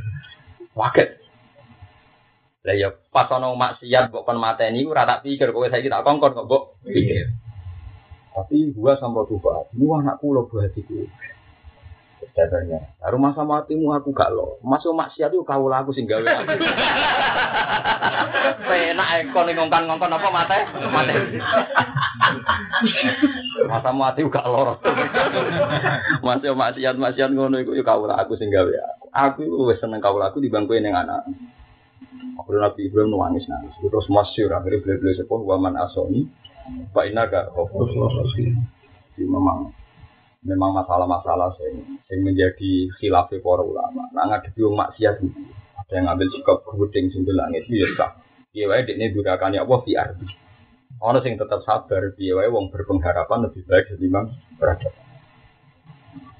Waket. 0.78 1.08
Lah 2.68 2.76
ya 2.76 2.92
pas 2.92 3.24
ono 3.32 3.56
maksiat 3.56 4.12
kok 4.12 4.28
kon 4.28 4.36
mateni 4.36 4.84
iku 4.84 4.92
ra 4.92 5.08
tak 5.08 5.24
pikir, 5.24 5.48
kowe 5.48 5.64
saiki 5.64 5.88
tak 5.88 6.04
kongkon 6.04 6.36
kok 6.36 6.44
mbok 6.44 6.76
pikir. 6.84 7.32
Tapi 8.36 8.68
gua 8.76 9.00
sama 9.00 9.24
tuh 9.24 9.40
ini 9.72 9.88
anakku 9.88 10.28
lo 10.28 10.44
buat 10.44 10.76
itu. 10.76 11.08
Datanya, 12.16 12.80
rumah 13.12 13.36
sama 13.36 13.60
hatimu 13.60 13.92
aku 13.92 14.12
gak 14.12 14.32
lo. 14.32 14.56
Masuk 14.64 14.96
maksiat 14.96 15.32
itu 15.32 15.44
kau 15.44 15.68
laku 15.68 15.92
sing 15.96 16.08
gawe 16.08 16.24
aku. 16.24 16.52
Penak 18.64 19.08
ekor 19.24 19.44
ngongkan 19.44 19.84
ngongkon 19.84 20.16
apa 20.16 20.28
mate? 20.32 20.58
Mate. 20.88 21.14
Masa 23.68 23.90
mati 23.92 24.20
gak 24.28 24.48
loro. 24.48 24.80
Masih 26.24 26.56
maksiat 26.56 26.96
maksiat 26.96 27.30
ngono 27.36 27.60
iku 27.60 27.76
kau 27.84 28.08
laku 28.08 28.36
sing 28.40 28.48
gawe 28.48 28.68
aku. 28.68 29.04
Aku 29.16 29.68
wis 29.68 29.80
seneng 29.80 30.00
kau 30.00 30.16
laku 30.16 30.40
di 30.40 30.48
bangku 30.48 30.76
ning 30.76 30.96
anak. 30.96 31.24
Akhirnya 32.36 32.68
Nabi 32.68 32.88
Ibrahim 32.88 33.16
nangis 33.16 33.48
nangis. 33.48 33.76
Terus 33.80 34.08
masyur 34.12 34.52
akhirnya 34.52 34.84
beli-beli 34.84 35.16
sepuh 35.16 35.40
waman 35.40 35.76
asoni. 35.80 36.28
Pak 36.92 37.06
Inaga, 37.06 37.46
Jadi 37.54 39.22
memang 39.22 39.70
memang 40.46 40.70
masalah-masalah 40.70 41.58
yang, 41.58 41.98
yang 42.06 42.20
menjadi 42.22 42.72
khilaf 43.02 43.28
para 43.28 43.62
ulama. 43.66 44.06
Nah 44.14 44.30
ngadepi 44.30 44.62
wong 44.62 44.78
maksiat 44.78 45.18
itu. 45.20 45.42
Ada 45.82 45.92
yang 46.02 46.04
ngambil 46.10 46.28
sikap 46.34 46.58
sing 46.94 47.22
langit 47.34 47.62
itu 47.66 47.82
ya 47.82 47.88
sah. 47.98 48.10
Piye 48.54 48.64
wae 48.70 48.86
dekne 48.86 49.12
durakan 49.12 49.58
ya 49.58 49.66
Allah 49.66 49.80
di 49.82 49.92
arti. 49.98 50.26
Ono 51.02 51.18
sing 51.20 51.36
tetap 51.36 51.60
sabar, 51.66 52.14
piye 52.16 52.32
wae 52.32 52.48
wong 52.48 52.70
berpengharapan 52.70 53.50
lebih 53.50 53.66
baik 53.66 53.92
ketimbang 53.92 54.32
beradab. 54.56 54.94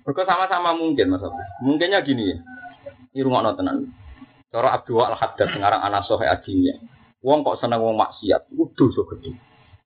Mereka 0.07 0.23
sama-sama 0.23 0.71
mungkin 0.79 1.11
Mas 1.11 1.23
Abdul. 1.23 1.47
Mungkinnya 1.67 1.99
gini 2.07 2.31
ya. 2.31 2.39
Ini 3.11 3.27
rumah 3.27 3.43
tenan. 3.59 3.91
Cara 4.55 4.79
Abdul 4.79 5.03
Al-Haddad 5.03 5.51
sekarang 5.51 5.83
anak 5.83 6.07
sohe 6.07 6.23
ajinya. 6.23 6.79
Wong 7.27 7.43
kok 7.43 7.59
seneng 7.59 7.83
wong 7.83 7.99
maksiat, 7.99 8.55
itu 8.55 8.71
dosa 8.79 9.03
gede. 9.11 9.35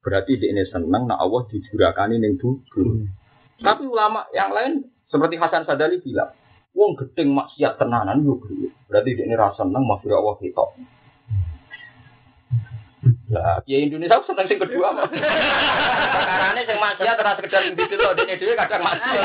Berarti 0.05 0.37
dia 0.37 0.53
ini 0.53 0.65
seneng, 0.69 1.09
nah 1.09 1.17
Allah 1.17 1.49
dijurakani 1.49 2.21
ning 2.21 2.37
bubur. 2.37 3.09
Tapi 3.61 3.83
ulama 3.85 4.25
yang 4.33 4.51
lain 4.51 4.89
seperti 5.13 5.37
Hasan 5.37 5.69
Sadali 5.69 6.01
bilang, 6.01 6.33
wong 6.73 6.97
gedeng 6.97 7.37
maksiat 7.37 7.77
tenanan 7.77 8.25
yo 8.25 8.41
Berarti 8.89 9.15
dia 9.15 9.25
ini 9.29 9.37
rasa 9.37 9.63
seneng 9.63 9.85
maksudnya 9.87 10.19
Allah 10.19 10.37
kita. 10.41 10.65
Lah, 13.31 13.63
ya 13.63 13.79
Indonesia 13.79 14.19
seneng 14.27 14.47
sing 14.51 14.59
kedua 14.59 14.91
mah. 14.91 15.07
Perkarane 15.07 16.61
sing 16.67 16.79
maksiat 16.83 17.17
ora 17.17 17.33
sekedar 17.39 17.63
itu 17.63 17.95
loh, 17.95 18.13
dene 18.19 18.35
dhewe 18.35 18.55
kadang 18.59 18.83
maksiat. 18.83 19.25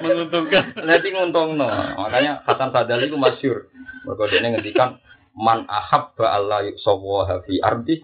Menguntungkan. 0.00 0.64
Nanti 0.88 1.08
nguntungno. 1.12 1.68
Makanya 2.00 2.40
Hasan 2.48 2.72
Sadali 2.72 3.12
itu 3.12 3.20
masyhur. 3.20 3.68
Mergo 4.08 4.24
dene 4.30 4.56
ngendikan 4.56 4.96
man 5.36 5.68
ahabba 5.68 6.32
Allah 6.32 6.64
yusawaha 6.72 7.44
fi 7.44 7.60
ardi 7.60 8.00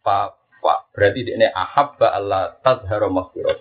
fa 0.00 0.32
Pak, 0.66 0.90
berarti 0.90 1.30
ini 1.30 1.46
ahabba 1.46 2.10
Allah 2.10 2.58
tadhara 2.58 3.06
maghfirah. 3.06 3.54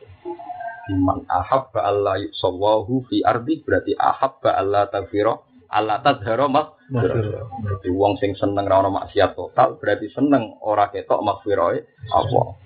Iman 0.90 1.22
ahabba 1.30 1.86
Allah 1.86 2.18
yusawahu 2.26 3.06
fi 3.06 3.22
ardi 3.22 3.62
berarti 3.62 3.94
ahabba 3.94 4.58
Allah 4.58 4.90
tadhara 4.90 5.38
Allah 5.70 6.02
tadhara 6.02 6.50
maghfirah. 6.50 7.46
Berarti 7.62 7.90
wong 7.94 8.18
sing 8.18 8.34
seneng 8.34 8.66
ra 8.66 8.82
ono 8.82 8.90
maksiat 8.90 9.38
total 9.38 9.78
berarti 9.78 10.10
seneng 10.10 10.58
ora 10.66 10.90
ketok 10.90 11.22
maghfirah 11.22 11.78
Allah. 12.10 12.58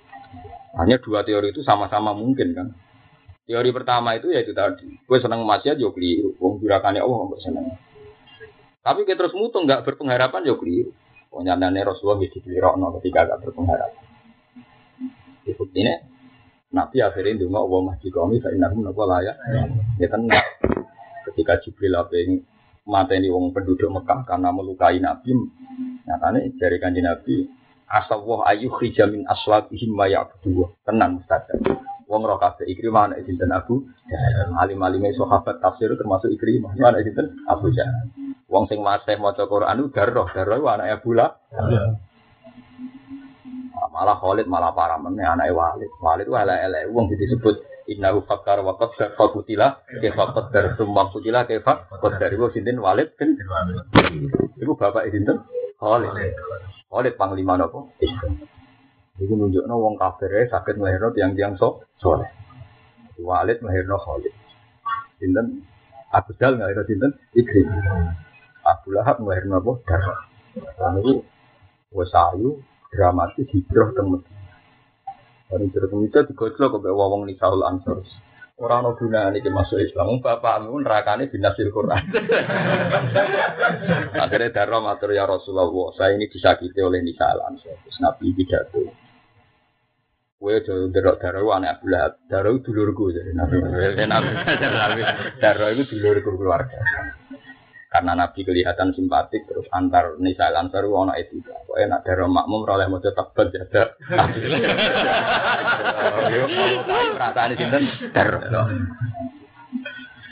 Hanya 0.80 0.96
dua 1.04 1.20
teori 1.20 1.52
itu 1.52 1.60
sama-sama 1.60 2.16
mungkin 2.16 2.56
kan. 2.56 2.72
Teori 3.44 3.76
pertama 3.76 4.16
itu 4.16 4.32
yaitu 4.32 4.56
tadi, 4.56 4.88
gue 4.88 5.18
seneng 5.20 5.44
maksiat 5.44 5.76
yo 5.76 5.92
keliru, 5.92 6.32
wong 6.40 6.62
jurakannya 6.64 7.02
Allah 7.04 7.28
nggak 7.28 7.42
seneng. 7.44 7.66
Tapi 8.80 9.04
kita 9.04 9.20
terus 9.20 9.36
mutung 9.36 9.68
nggak 9.68 9.84
berpengharapan 9.84 10.48
yo 10.48 10.56
keliru. 10.56 10.96
Pokoknya 11.28 11.54
Rasulullah 11.86 12.18
gitu 12.26 12.42
ketika 12.42 13.20
gak 13.22 13.38
berpengharapan. 13.46 14.09
Buktinya 15.44 15.94
Nabi 16.70 17.02
akhirnya 17.02 17.42
dulu 17.42 17.56
Allah 17.58 17.80
masih 17.94 18.14
kami 18.14 18.38
saya 18.38 18.54
nak 18.54 18.78
menapa 18.78 19.02
layak. 19.02 19.36
Ya 19.98 20.06
tenang. 20.06 20.46
Ketika 21.26 21.58
Jibril 21.62 21.98
yang 22.14 22.46
mata 22.86 23.14
ini 23.18 23.28
wong 23.30 23.50
penduduk 23.50 23.90
Mekah 23.90 24.22
karena 24.26 24.54
melukai 24.54 25.02
Nabi, 25.02 25.34
nyatanya 26.06 26.46
dari 26.58 26.76
kanji 26.78 27.00
Nabi 27.02 27.34
asawah 27.90 28.46
ayu 28.54 28.70
khijamin 28.70 29.26
aswatihim 29.26 29.98
wa 29.98 30.06
ya'budu. 30.06 30.70
Tenang 30.86 31.18
Ustaz. 31.18 31.50
Wong 32.10 32.26
roh 32.26 32.42
kabeh 32.42 32.66
Ikrimah 32.66 33.06
anak 33.06 33.22
sinten 33.22 33.54
Abu 33.54 33.86
Alim-alime 34.58 35.14
sahabat 35.14 35.62
tafsir 35.62 35.94
termasuk 35.94 36.30
Ikrimah. 36.34 36.74
Anak 36.78 37.06
sinten 37.06 37.38
Abu 37.46 37.70
Jahal. 37.70 38.10
Wong 38.50 38.66
sing 38.66 38.82
masih 38.82 39.14
maca 39.18 39.46
Quran 39.46 39.90
darah, 39.94 40.26
darah 40.34 40.58
anak 40.74 40.98
Abu 40.98 41.14
Lah. 41.14 41.38
Malah 44.00 44.16
Khalid 44.16 44.48
malah 44.48 44.72
parah 44.72 44.96
meneh 44.96 45.28
anake 45.28 45.52
Walid. 45.52 45.92
Walid 46.00 46.24
itu 46.24 46.32
elek-elek. 46.32 46.88
Wong 46.88 47.12
disebut 47.12 47.84
innahu 47.84 48.24
fakkar 48.24 48.64
wa 48.64 48.72
qaddar 48.80 49.12
fa 49.12 49.28
kutila 49.28 49.76
kaifa 50.00 50.24
qaddar 50.32 50.72
summa 50.80 51.12
kutila 51.12 51.44
kaifa 51.44 51.84
qaddar 52.00 52.32
iku 52.32 52.48
sinten? 52.48 52.80
Walid 52.80 53.12
kan 53.20 53.36
iku 54.56 54.72
bapak 54.72 55.12
sinten? 55.12 55.44
Khalid. 55.76 56.16
Khalid 56.88 57.14
panglima 57.20 57.60
napa 57.60 57.92
Iku 59.20 59.36
nunjukno 59.36 59.76
wong 59.76 60.00
kafir 60.00 60.48
sakit 60.48 60.80
melahirno 60.80 61.12
tiang-tiang 61.12 61.60
sok 61.60 61.84
soleh. 62.00 62.32
Walid 63.20 63.60
melahirno 63.60 64.00
Khalid. 64.00 64.32
Sinten? 65.20 65.60
Abu 66.08 66.32
Dal 66.40 66.56
melahirno 66.56 66.88
sinten? 66.88 67.12
Ikrim 67.36 67.68
Abu 68.64 68.96
Lahab 68.96 69.20
melahirno 69.20 69.60
apa? 69.60 69.72
Darah 69.84 70.20
Lalu 70.80 71.20
wes 71.92 72.08
ayu 72.16 72.64
dramatis 72.90 73.46
hijrah 73.46 73.94
ke 73.94 74.02
Medina. 74.02 74.42
Dari 75.46 75.64
hijrah 75.70 75.88
ke 75.88 75.96
Medina 75.96 76.20
digojlok 76.26 76.82
ke 76.82 76.90
wong 76.90 77.22
Nisaul 77.30 77.62
Ansor. 77.62 78.02
Orang 78.60 78.84
no 78.84 78.92
guna 78.92 79.32
ini 79.32 79.48
masuk 79.48 79.80
Islam, 79.80 80.20
bapakmu 80.20 80.84
nerakane 80.84 81.32
binasil 81.32 81.72
Quran. 81.72 82.12
Akhirnya 84.20 84.52
darah 84.52 84.84
matur 84.84 85.16
ya 85.16 85.24
Rasulullah, 85.24 85.96
saya 85.96 86.12
ini 86.12 86.28
disakiti 86.28 86.76
oleh 86.84 87.00
Nisaul 87.00 87.40
Ansor. 87.40 87.80
Terus 87.80 87.96
Nabi 88.04 88.36
pidato. 88.36 88.84
Kue 90.36 90.60
jauh 90.64 90.92
derok 90.92 91.20
darah 91.20 91.40
anak 91.56 91.80
Abu 91.80 91.86
Lahab. 91.88 92.12
Darah 92.28 92.52
itu 92.52 92.68
dulurku 92.68 93.12
jadi 93.12 93.32
Nabi. 93.32 93.60
Darah 95.44 95.68
itu 95.72 95.96
dulurku 95.96 96.36
keluarga 96.36 96.80
karena 97.90 98.14
Nabi 98.14 98.46
kelihatan 98.46 98.94
simpatik 98.94 99.50
terus 99.50 99.66
antar 99.74 100.14
Nisa 100.22 100.46
Ansar 100.54 100.86
ono 100.86 101.10
etika. 101.10 101.58
Kok 101.66 101.74
enak 101.74 102.06
dari 102.06 102.22
makmum 102.22 102.62
oleh 102.62 102.86
mau 102.86 103.02
tetap 103.02 103.34
berjaga. 103.34 103.98
Perasaan 107.18 107.58
sinten 107.58 107.84
dar. 108.14 108.30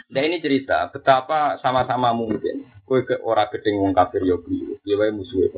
Nah 0.09 0.22
ini 0.22 0.38
cerita 0.38 0.86
betapa 0.94 1.59
sama-sama 1.59 2.14
mungkin. 2.14 2.62
Kue 2.86 3.02
ke 3.02 3.18
ora 3.20 3.50
gedeng 3.50 3.82
wong 3.82 3.90
kafir 3.90 4.22
yo 4.22 4.38
kliru. 4.38 4.78
Dia 4.86 4.94
wae 4.94 5.11
musuhe. 5.11 5.50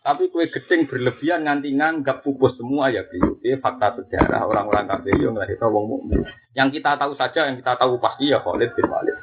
Tapi 0.00 0.26
kue 0.34 0.50
gedeng 0.50 0.90
berlebihan 0.90 1.46
nganti 1.46 1.70
nganggap 1.70 2.26
pupus 2.26 2.58
semua 2.58 2.90
ya 2.90 3.06
kliru. 3.06 3.38
Ini 3.46 3.62
fakta 3.62 3.94
sejarah 3.94 4.42
orang-orang 4.42 4.90
kafir 4.90 5.14
yo 5.22 5.30
ngelahirno 5.30 5.70
wong 5.70 5.84
mukmin. 5.86 6.26
Yang 6.50 6.82
kita 6.82 6.98
tahu 6.98 7.14
saja, 7.14 7.46
yang 7.46 7.62
kita 7.62 7.78
tahu 7.78 8.02
pasti 8.02 8.34
ya 8.34 8.42
Khalid 8.42 8.74
bin 8.74 8.90
Walid. 8.90 9.19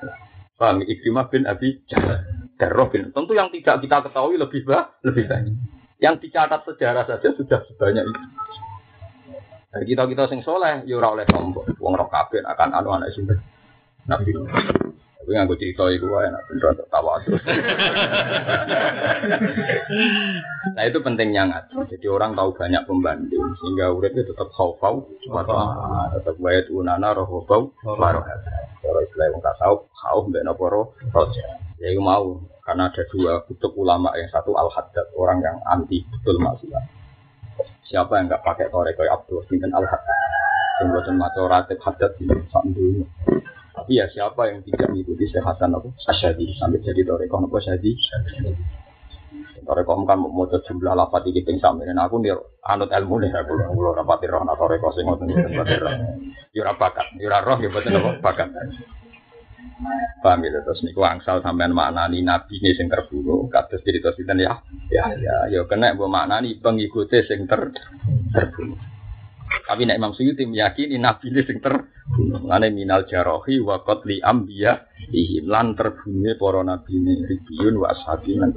Paham? 0.58 0.82
Ikrimah 0.82 1.30
bin 1.30 1.46
Abi. 1.46 1.86
Darroh 2.58 2.90
bin. 2.90 3.14
Tentu 3.14 3.38
yang 3.38 3.54
tidak 3.54 3.86
kita 3.86 4.10
ketahui 4.10 4.42
lebih 4.42 4.66
bah, 4.66 4.98
lebih 5.06 5.30
banyak. 5.30 5.54
Yang 6.02 6.16
dicatat 6.26 6.66
sejarah 6.66 7.06
saja 7.06 7.30
sudah 7.38 7.62
sebanyak 7.70 8.06
itu. 8.10 8.22
Dari 9.70 9.86
kita 9.86 10.10
kita 10.10 10.26
sing 10.26 10.42
soleh, 10.42 10.82
yura 10.90 11.14
ya 11.14 11.14
oleh 11.14 11.26
sombong. 11.30 11.78
Wong 11.78 11.94
roh 11.94 12.10
kabeh 12.10 12.42
akan 12.42 12.74
anu 12.74 12.90
anak 12.98 13.14
sinten. 13.14 13.38
Nabi. 14.10 14.34
Tapi 15.28 15.36
nggak 15.36 15.60
cerita 15.60 15.92
itu 15.92 16.08
wae 16.08 16.32
nak 16.32 16.40
beneran 16.48 16.80
tertawa 16.80 17.20
terus. 17.20 17.44
nah 20.72 20.84
itu 20.88 21.04
pentingnya 21.04 21.52
ngaji. 21.52 21.84
Jadi 21.92 22.08
orang 22.08 22.32
tahu 22.32 22.56
banyak 22.56 22.88
pembanding 22.88 23.44
sehingga 23.60 23.92
uripnya 23.92 24.24
tetap 24.24 24.48
khaufau 24.56 25.04
wa 25.28 25.44
tetap 26.16 26.32
wayat 26.40 26.72
unana 26.72 27.12
rohobau 27.12 27.76
warohat. 27.84 28.40
Kalau 28.80 29.04
istilah 29.04 29.28
wong 29.36 29.44
tasawuf 29.44 29.92
khauf 30.00 30.32
mbek 30.32 30.48
napa 30.48 30.64
roja. 31.12 31.48
Ya 31.84 31.92
itu 31.92 32.00
mau 32.00 32.40
karena 32.64 32.88
ada 32.88 33.04
dua 33.12 33.44
kutub 33.52 33.76
ulama 33.76 34.16
yang 34.16 34.32
satu 34.32 34.56
al 34.56 34.72
haddad 34.72 35.12
orang 35.20 35.44
yang 35.44 35.60
anti 35.68 36.08
betul 36.08 36.40
maksiat. 36.40 36.88
Siapa 37.84 38.16
yang 38.16 38.32
nggak 38.32 38.48
pakai 38.48 38.72
toreko 38.72 39.04
Abdul 39.12 39.44
Sinten 39.52 39.76
al 39.76 39.84
haddad. 39.84 40.20
Yang 40.80 40.88
buatan 40.96 41.16
maca 41.20 41.42
ratib 41.52 41.84
haddad 41.84 42.16
sak 42.48 42.64
tapi 43.88 44.04
ya 44.04 44.12
siapa 44.12 44.52
yang 44.52 44.60
tidak 44.68 44.92
mengikuti 44.92 45.32
Syekh 45.32 45.48
Hasan 45.48 45.72
apa? 45.72 45.88
Asyadi 46.12 46.60
sampai 46.60 46.84
jadi 46.84 47.08
toreko 47.08 47.40
apa 47.40 47.56
Syadi? 47.64 47.96
Toreko 49.64 50.04
kan 50.04 50.20
mau 50.20 50.44
jumlah 50.44 50.92
lapat 50.92 51.24
iki 51.32 51.48
ping 51.48 51.56
sami 51.64 51.88
nah 51.96 52.12
aku 52.12 52.20
dia 52.20 52.36
anut 52.68 52.92
ilmu 52.92 53.24
nih 53.24 53.32
aku 53.32 53.56
kula 53.56 53.96
rapati 53.96 54.28
roh 54.28 54.44
nah 54.44 54.60
toreko 54.60 54.92
sing 54.92 55.08
ngoten 55.08 55.32
iki 55.32 55.80
roh. 55.80 55.96
Yo 56.52 56.68
ora 56.68 56.76
bakat, 56.76 57.16
yo 57.16 57.32
ora 57.32 57.40
roh 57.40 57.64
yo 57.64 57.72
boten 57.72 57.96
apa 57.96 58.20
bakat. 58.20 58.52
Paham 60.20 60.44
gitu 60.44 60.60
terus 60.68 60.84
niku 60.84 61.08
angsal 61.08 61.40
sampean 61.40 61.72
maknani 61.72 62.28
nabi 62.28 62.60
ini 62.60 62.76
sing 62.76 62.92
terbunuh 62.92 63.48
kados 63.48 63.80
cerita 63.88 64.12
sinten 64.20 64.44
ya. 64.44 64.60
Ya 64.92 65.16
ya 65.16 65.48
yo 65.48 65.64
kena 65.64 65.96
mbok 65.96 66.12
maknani 66.12 66.60
pengikuti 66.60 67.24
sing 67.24 67.48
ter 67.48 67.72
terbunuh. 68.36 68.97
Tapi 69.68 69.84
nek 69.84 70.00
Imam 70.00 70.16
Suyuti 70.16 70.48
meyakini 70.48 70.96
nabi 71.00 71.32
ini 71.32 71.42
sing 71.44 71.60
terbunuh. 71.60 72.48
Ngene 72.48 72.72
minal 72.72 73.04
jarohi 73.08 73.60
wa 73.60 73.84
qatli 73.84 74.24
ambiya 74.24 74.88
ihim 75.12 75.48
lan 75.52 75.76
terbunuh 75.76 76.36
para 76.40 76.64
nabi 76.64 76.96
ini 76.96 77.14
ribiyun 77.28 77.76
wa 77.80 77.92
ashabi 77.92 78.40
lan 78.40 78.56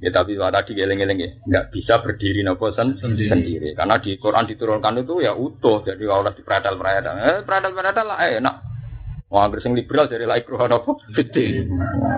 Ya 0.00 0.12
tapi 0.12 0.36
tadi 0.36 0.76
geleng-geleng 0.76 1.18
ya, 1.20 1.28
nggak 1.44 1.68
bisa 1.72 2.00
berdiri 2.04 2.44
nopo 2.44 2.72
sen 2.72 2.96
sendiri. 3.00 3.32
sendiri. 3.32 3.68
Karena 3.72 3.96
di 4.00 4.16
Quran 4.16 4.48
diturunkan 4.48 5.00
itu 5.00 5.24
ya 5.24 5.32
utuh, 5.32 5.84
jadi 5.84 6.00
kalau 6.04 6.32
di 6.32 6.42
peradal 6.44 6.74
peradal, 6.76 7.14
eh 7.16 7.38
peradal 7.44 7.72
peradal 7.72 8.06
lah 8.08 8.18
enak. 8.20 8.56
Wah, 9.30 9.46
angger 9.46 9.62
sing 9.62 9.78
liberal 9.78 10.10
dari 10.10 10.26
laikro 10.26 10.58
apa? 10.58 10.90
Fiti. 11.14 11.62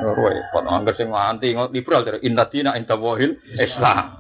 Repot. 0.01 0.65
Angger 0.65 0.97
sing 0.97 1.13
anti 1.13 1.53
liberal 1.53 2.09
dari 2.09 2.25
inna 2.25 2.49
dina 2.49 2.73
inta 2.73 2.97
wahil 2.97 3.37
Islam. 3.53 4.17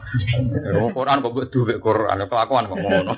Quran 0.93 1.25
kok 1.25 1.49
duwe 1.49 1.81
Quran 1.81 2.21
kelakuan 2.29 2.69
kok 2.69 2.77
ngono. 2.77 3.17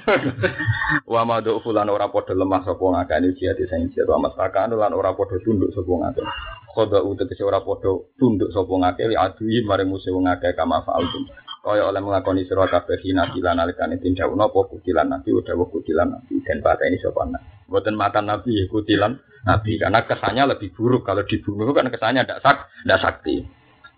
Wa 1.11 1.27
ma 1.27 1.43
do 1.43 1.59
fulan 1.59 1.91
ora 1.91 2.07
padha 2.07 2.39
lemah 2.39 2.63
sapa 2.63 2.87
ngakani 2.87 3.35
jihad 3.35 3.59
sing 3.67 3.91
jihad 3.91 4.07
wa 4.15 4.31
masakan 4.31 4.79
lan 4.79 4.95
ora 4.95 5.11
padha 5.11 5.43
tunduk 5.43 5.75
sapa 5.75 5.91
ngakani. 5.91 6.31
Khoda 6.71 7.03
utek 7.03 7.35
ora 7.43 7.59
padha 7.59 7.91
tunduk 8.15 8.55
sapa 8.55 8.71
ngakeh 8.71 9.11
li 9.11 9.19
adui 9.19 9.59
mare 9.67 9.83
musuh 9.83 10.15
ngakeh 10.15 10.55
kama 10.55 10.87
fa'altum. 10.87 11.27
Kaya 11.67 11.91
oleh 11.91 11.99
mengakoni 11.99 12.47
sira 12.47 12.71
kabeh 12.71 13.03
hina 13.03 13.27
dilan 13.35 13.59
alikane 13.59 13.99
tindak 13.99 14.31
napa 14.39 14.71
kutilan 14.71 15.11
nabi 15.11 15.35
utawa 15.35 15.67
kutilan 15.67 16.15
nabi 16.15 16.39
dan 16.47 16.63
pateni 16.63 17.03
sapa. 17.03 17.27
Mboten 17.67 17.99
matan 17.99 18.31
nabi 18.31 18.71
kutilan 18.71 19.19
Nabi 19.45 19.77
karena 19.77 20.01
kesannya 20.09 20.57
lebih 20.57 20.73
buruk 20.73 21.05
kalau 21.05 21.21
dibunuh 21.29 21.77
kan 21.77 21.93
kesannya 21.93 22.25
tidak 22.25 22.41
sak 22.41 22.57
tidak 22.81 23.01
sakti. 23.05 23.37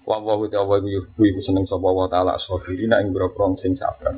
Wa 0.06 0.18
wa 0.22 0.38
wa 0.38 0.76
yuhibbu 0.78 1.22
iku 1.22 1.40
seneng 1.42 1.66
sapa 1.66 1.86
wa 1.86 2.06
taala 2.10 2.38
sabirina 2.38 3.02
ing 3.02 3.14
grogrong 3.14 3.58
sing 3.62 3.78
sabar. 3.78 4.14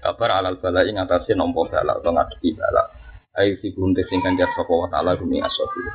Kabar 0.00 0.30
alal 0.40 0.56
bala 0.56 0.84
ing 0.88 0.96
atase 0.96 1.36
nampa 1.36 1.68
bala 1.68 2.00
utawa 2.00 2.24
ngadepi 2.24 2.56
bala. 2.56 2.82
Ayo 3.36 3.60
si 3.60 3.72
bunte 3.72 4.04
sing 4.08 4.20
kanjar 4.24 4.48
sapa 4.56 4.72
wa 4.72 4.88
taala 4.88 5.16
gumi 5.16 5.40
asabir. 5.44 5.88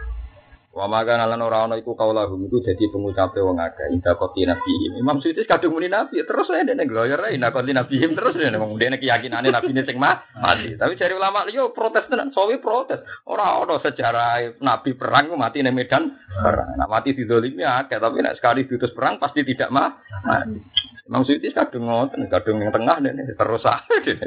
Wa 0.75 0.91
maka 0.91 1.15
nalan 1.15 1.39
ora 1.39 1.63
ana 1.63 1.79
iku 1.79 1.95
kaulahum 1.95 2.51
itu 2.51 2.59
dadi 2.59 2.91
pengucape 2.91 3.39
wong 3.39 3.63
akeh 3.63 3.95
inda 3.95 4.19
kopi 4.19 4.43
nabi. 4.43 4.99
Imam 4.99 5.23
Suyuti 5.23 5.47
kadung 5.47 5.79
muni 5.79 5.87
nabi 5.87 6.19
terus 6.27 6.51
ae 6.51 6.67
dene 6.67 6.83
gloyor 6.83 7.31
ae 7.31 7.39
inda 7.39 7.55
kopi 7.55 7.71
nabi 7.71 7.95
terus 7.95 8.35
dene 8.35 8.59
wong 8.59 8.75
dene 8.75 8.99
keyakinane 8.99 9.55
nabi 9.55 9.71
sing 9.71 9.95
mah 9.95 10.27
mati. 10.35 10.75
Tapi 10.75 10.99
dari 10.99 11.15
ulama 11.15 11.47
yo 11.47 11.71
protes 11.71 12.11
tenan, 12.11 12.35
sawi 12.35 12.59
protes. 12.59 12.99
Ora 13.23 13.55
ana 13.55 13.79
sejarah 13.79 14.59
nabi 14.59 14.99
perang 14.99 15.31
mati 15.39 15.63
ning 15.63 15.71
medan 15.71 16.11
perang. 16.43 16.75
Nah, 16.75 16.91
mati 16.91 17.15
didolimi 17.15 17.63
akeh 17.63 17.95
tapi 17.95 18.19
nek 18.19 18.35
sekali 18.35 18.67
diutus 18.67 18.91
perang 18.91 19.15
pasti 19.15 19.47
tidak 19.47 19.71
mati. 19.71 20.59
Imam 21.05 21.21
Suyuti 21.21 21.53
kadung 21.53 21.85
ngoten, 21.85 22.25
kadung 22.33 22.65
yang 22.65 22.73
tengah 22.73 22.97
dene 22.97 23.29
terus 23.37 23.61
ae. 23.69 24.17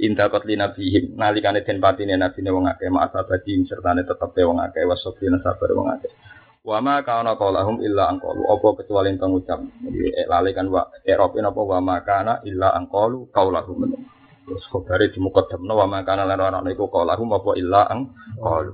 Inda 0.00 0.32
kopi 0.32 0.56
nabihim 0.56 1.20
nalikane 1.20 1.60
den 1.60 1.84
patine 1.84 2.16
nabine 2.16 2.48
wong 2.48 2.64
akeh 2.64 2.88
ma'asabati 2.88 3.60
sertane 3.68 4.08
tetep 4.08 4.32
wong 4.32 4.56
akeh 4.56 4.88
wasofina 4.88 5.36
sabar 5.44 5.68
wong 5.76 5.92
akeh. 5.92 6.08
Wa 6.64 6.80
ma 6.80 7.04
kana 7.04 7.36
qaulahum 7.36 7.84
illa 7.84 8.08
angqalu 8.08 8.40
apa 8.48 8.68
kecuali 8.80 9.12
ento 9.12 9.28
ngucap. 9.28 9.60
Jadi 9.84 10.24
lali 10.24 10.56
kan 10.56 10.72
wa 10.72 10.88
Eropa 11.04 11.36
apa 11.44 11.60
wa 11.60 11.78
ma 11.84 11.96
kana 12.00 12.40
illa 12.48 12.72
angqalu 12.72 13.28
qaulahum. 13.28 13.84
Terus 14.48 14.64
khabare 14.72 15.12
dimukaddamno 15.12 15.76
wa 15.76 15.84
ma 15.84 16.00
kana 16.08 16.24
lan 16.24 16.40
ora 16.40 16.64
iku 16.72 16.88
qaulahum 16.88 17.36
apa 17.36 17.50
illa 17.60 17.84
angqalu. 17.84 18.72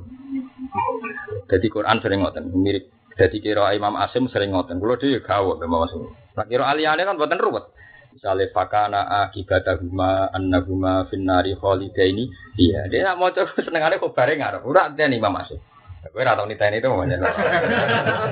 Jadi 1.51 1.67
Quran 1.67 1.99
sering 1.99 2.23
ngoten 2.23 2.47
mirip 2.55 3.00
jadi 3.21 3.37
kira 3.37 3.77
Imam 3.77 4.01
Asim 4.01 4.33
sering 4.33 4.57
ngoten. 4.57 4.81
Kulo 4.81 4.97
dhewe 4.97 5.21
gawok 5.21 5.61
memang 5.61 5.85
Asim. 5.85 6.09
Nah 6.09 6.49
kira 6.49 6.65
aliyane 6.73 7.05
kan 7.05 7.21
boten 7.21 7.37
ruwet. 7.37 7.69
Misalnya 8.17 8.49
fakana 8.57 9.29
akibatahuma 9.29 10.33
annahuma 10.33 11.07
finnari 11.07 11.55
kholidaini 11.55 12.27
iya 12.59 12.91
dia 12.91 13.07
nak 13.07 13.23
mau 13.23 13.31
coba 13.37 13.55
senengane 13.63 14.03
kok 14.03 14.17
bareng 14.19 14.43
ngarep 14.43 14.67
ora 14.67 14.91
nih 14.91 15.21
Imam 15.21 15.37
Asim 15.39 15.61
Kowe 16.09 16.25
ora 16.25 16.33
tau 16.33 16.49
niteni 16.49 16.81
itu 16.81 16.89
mamanya. 16.89 17.21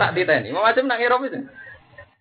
Tak 0.01 0.17
diteni. 0.17 0.49
Mau 0.57 0.65
macam 0.65 0.89
nak 0.89 0.99
ngirom 1.05 1.29
itu. 1.29 1.37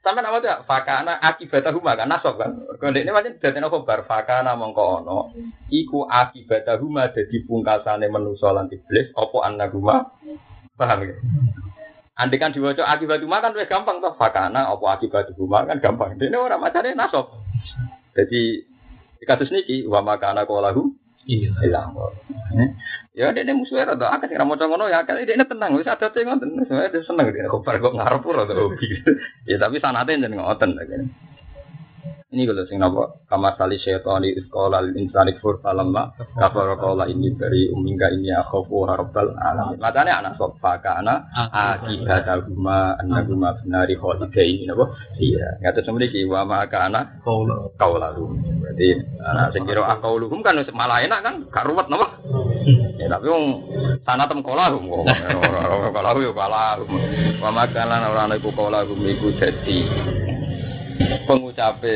Sampai 0.04 0.20
nama 0.24 0.44
tuh 0.44 0.52
fakana 0.68 1.24
akibatahu 1.24 1.80
maka 1.80 2.04
nasab 2.04 2.36
kan. 2.36 2.52
Kalau 2.80 2.96
ini 2.96 3.12
macam 3.16 3.32
jadi 3.40 3.60
nopo 3.64 3.88
bar 3.88 4.04
fakana 4.04 4.60
mongko 4.60 4.84
ono. 5.04 5.32
Iku 5.72 6.04
akibatahu 6.04 6.92
ma 6.92 7.08
jadi 7.16 7.48
pungkasane 7.48 8.12
manusa 8.12 8.52
lan 8.52 8.68
iblis. 8.68 9.16
Opo 9.16 9.40
anaguma 9.40 10.12
paham 10.76 11.08
ya? 11.08 11.16
Andai 12.18 12.42
kan 12.42 12.50
diwaca 12.50 12.82
akibatu 12.82 13.30
kan 13.30 13.54
lebih 13.54 13.70
gampang 13.70 14.02
toh 14.02 14.18
fakana 14.18 14.74
opo 14.74 14.90
akibatu 14.90 15.38
kan 15.46 15.78
gampang. 15.78 16.18
Ini 16.18 16.34
orang 16.34 16.58
macamnya 16.58 16.98
nasab. 16.98 17.30
Jadi 18.18 18.66
kasus 19.22 19.54
niki 19.54 19.86
wa 19.86 20.02
makana 20.02 20.50
kolahu 20.50 20.98
Iya. 21.28 21.52
Hilang. 21.60 21.92
Ya 23.12 23.36
dia 23.36 23.52
musuhnya 23.52 23.92
rada 23.92 24.16
akeh 24.16 24.32
sing 24.32 24.40
ra 24.40 24.48
maca 24.48 24.64
ngono 24.64 24.88
ya 24.88 25.04
akeh 25.04 25.28
dia 25.28 25.36
tenang 25.44 25.76
wis 25.76 25.84
ada 25.84 26.08
teh 26.08 26.24
ngoten. 26.24 26.56
Wis 26.64 27.04
seneng 27.04 27.36
dia 27.36 27.52
kok 27.52 27.68
kok 27.68 27.94
ngarep 28.00 28.24
ora 28.24 28.48
hobi. 28.48 28.88
Ya 29.50 29.60
tapi 29.60 29.84
sanate 29.84 30.16
jeneng 30.16 30.40
ngoten 30.40 30.80
lagi. 30.80 31.04
Ini 32.28 32.44
kalau 32.44 32.68
sing 32.68 32.84
napa 32.84 33.24
kamar 33.32 33.56
sali 33.56 33.80
syaitan 33.80 34.20
di 34.20 34.36
sekolah 34.36 34.84
insani 35.00 35.40
fur 35.40 35.64
falamma 35.64 36.12
kafara 36.36 36.76
qala 36.76 37.08
ini 37.08 37.32
dari 37.40 37.72
uminga 37.72 38.12
ini 38.12 38.36
akhafu 38.36 38.84
rabbal 38.84 39.32
alamin. 39.32 39.80
Matane 39.80 40.12
anak 40.12 40.36
sok 40.36 40.60
fakana 40.60 41.24
akibatahuma 41.32 43.00
annahuma 43.00 43.56
finari 43.64 43.96
khalidain 43.96 44.68
napa? 44.68 44.92
Iya. 45.16 45.64
Ngaten 45.64 45.88
semriki 45.88 46.28
wa 46.28 46.44
maka 46.44 46.92
anak 46.92 47.24
qaulalu. 47.80 48.24
Berarti 48.60 48.88
anak 49.24 49.56
sing 49.56 49.64
kira 49.64 49.88
akauluhum 49.88 50.44
kan 50.44 50.60
malah 50.76 51.00
enak 51.00 51.24
kan 51.24 51.36
gak 51.48 51.64
ruwet 51.64 51.88
napa? 51.88 52.12
Ya 53.00 53.08
tapi 53.08 53.32
wong 53.32 53.46
sanatem 54.04 54.44
kolahum. 54.44 54.84
Kolahum 55.96 56.20
yo 56.20 56.36
kolahum. 56.36 56.92
Wa 57.40 57.56
maka 57.56 57.88
lan 57.88 58.04
ora 58.04 58.28
ana 58.28 58.36
iku 58.36 58.52
kolahum 58.52 59.00
iku 59.00 59.32
dadi 59.40 59.80
pengucape 61.28 61.96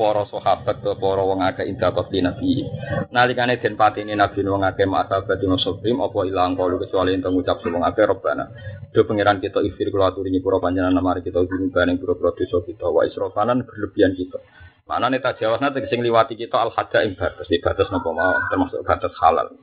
para 0.00 0.24
sahabat 0.24 0.80
atau 0.80 0.96
para 0.96 1.20
wong 1.20 1.44
akeh 1.44 1.68
indah 1.68 1.92
kopi 1.92 2.24
nabi. 2.24 2.64
Nalikane 3.12 3.60
den 3.60 3.76
patine 3.76 4.16
nabi 4.16 4.40
wong 4.48 4.64
akeh 4.64 4.88
masahabat 4.88 5.36
di 5.36 5.44
muslim 5.44 6.00
apa 6.00 6.18
ilang 6.24 6.56
kalu 6.56 6.80
kecuali 6.80 7.12
ento 7.12 7.28
ngucap 7.28 7.60
wong 7.60 7.84
akeh 7.84 8.08
robana. 8.08 8.48
Do 8.90 9.04
pangeran 9.04 9.44
kita 9.44 9.60
ifir 9.60 9.92
kula 9.92 10.08
aturi 10.08 10.32
nyepuro 10.32 10.56
panjenengan 10.56 11.04
mari 11.04 11.20
kita 11.20 11.44
gumbaning 11.44 12.00
pura-pura 12.00 12.32
dosa 12.32 12.64
kita 12.64 12.88
wa 12.88 13.04
israfanan 13.04 13.68
berlebihan 13.68 14.16
kita. 14.16 14.40
Mana 14.88 15.06
nih 15.06 15.22
tak 15.22 15.38
jawab 15.38 15.62
nanti 15.62 15.86
sing 15.86 16.02
liwati 16.02 16.34
kita 16.34 16.58
al 16.58 16.74
hada 16.74 17.06
ing 17.06 17.14
batas, 17.14 17.46
batas 17.46 17.86
nopo 17.94 18.10
mau 18.10 18.34
termasuk 18.50 18.82
batas 18.82 19.14
halal. 19.22 19.54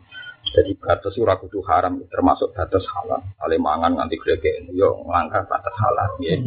Jadi 0.55 0.79
batas 0.79 1.15
ora 1.19 1.35
kudu 1.35 1.59
haram 1.67 1.99
termasuk 2.07 2.55
batas 2.55 2.83
halal. 2.95 3.19
Ale 3.43 3.59
mangan 3.59 3.99
nganti 3.99 4.15
grege 4.15 4.63
yo 4.71 5.03
nglangkah 5.03 5.43
batas 5.49 5.75
halal 5.75 6.15
ya. 6.23 6.39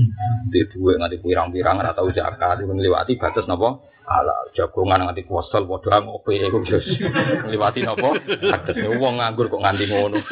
Di 0.48 0.64
duwe 0.72 0.96
nganti 0.96 1.20
pirang-pirang 1.20 1.76
ora 1.80 1.92
tau 1.92 2.08
zakat 2.12 2.64
iku 2.64 2.72
ngliwati 2.72 3.20
batas 3.20 3.44
napa? 3.44 3.76
Halal. 4.08 4.50
Jagongan 4.56 5.04
nganti 5.06 5.28
kuwasal 5.28 5.68
padha 5.68 6.00
ngopi 6.00 6.40
iku 6.40 6.64
wis 6.64 6.86
ngliwati 7.46 7.84
napa? 7.84 8.16
Batas 8.24 8.76
wong 8.80 9.14
nganggur 9.20 9.52
kok 9.52 9.62
nganti 9.62 9.84
ngono. 9.86 10.18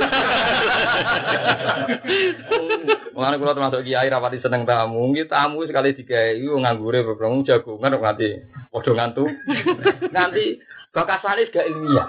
Mulane 3.14 3.36
kula 3.36 3.52
termasuk 3.52 3.84
kiai 3.84 4.08
rapati 4.08 4.40
seneng 4.40 4.64
tamu. 4.64 5.12
Nggih 5.12 5.28
tamu 5.28 5.66
sekali 5.68 5.92
digawe 5.92 6.56
nganggure 6.64 7.04
bebrong 7.04 7.44
jagongan 7.44 7.94
kok 7.94 8.04
nganti 8.04 8.28
padha 8.72 8.92
ngantu. 8.96 9.24
Nganti 10.14 10.44
bakasane 10.88 11.46
gak 11.52 11.68
ilmiah. 11.68 12.08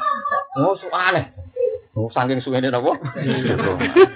Oh, 0.57 0.74
soalnya 0.80 1.30
Oh, 1.98 2.06
saking 2.14 2.38
suwene 2.46 2.70
napa? 2.70 3.02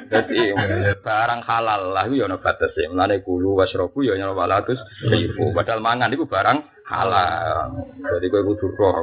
Dadi 0.07 0.53
barang 1.01 1.41
halal 1.41 1.81
lah 1.91 2.05
iku 2.05 2.21
ya 2.21 2.29
ana 2.29 2.37
batese. 2.37 2.85
Mulane 2.85 3.25
kulu 3.25 3.57
wasrobu 3.57 4.05
ya 4.05 4.13
ana 4.13 4.29
walatus 4.29 4.77
ribu. 5.09 5.49
Padahal 5.57 5.81
mangan 5.81 6.13
iku 6.13 6.29
barang 6.29 6.61
halal. 6.85 7.89
Jadi 7.97 8.29
kowe 8.29 8.45
kudu 8.45 8.67
roh. 8.77 8.95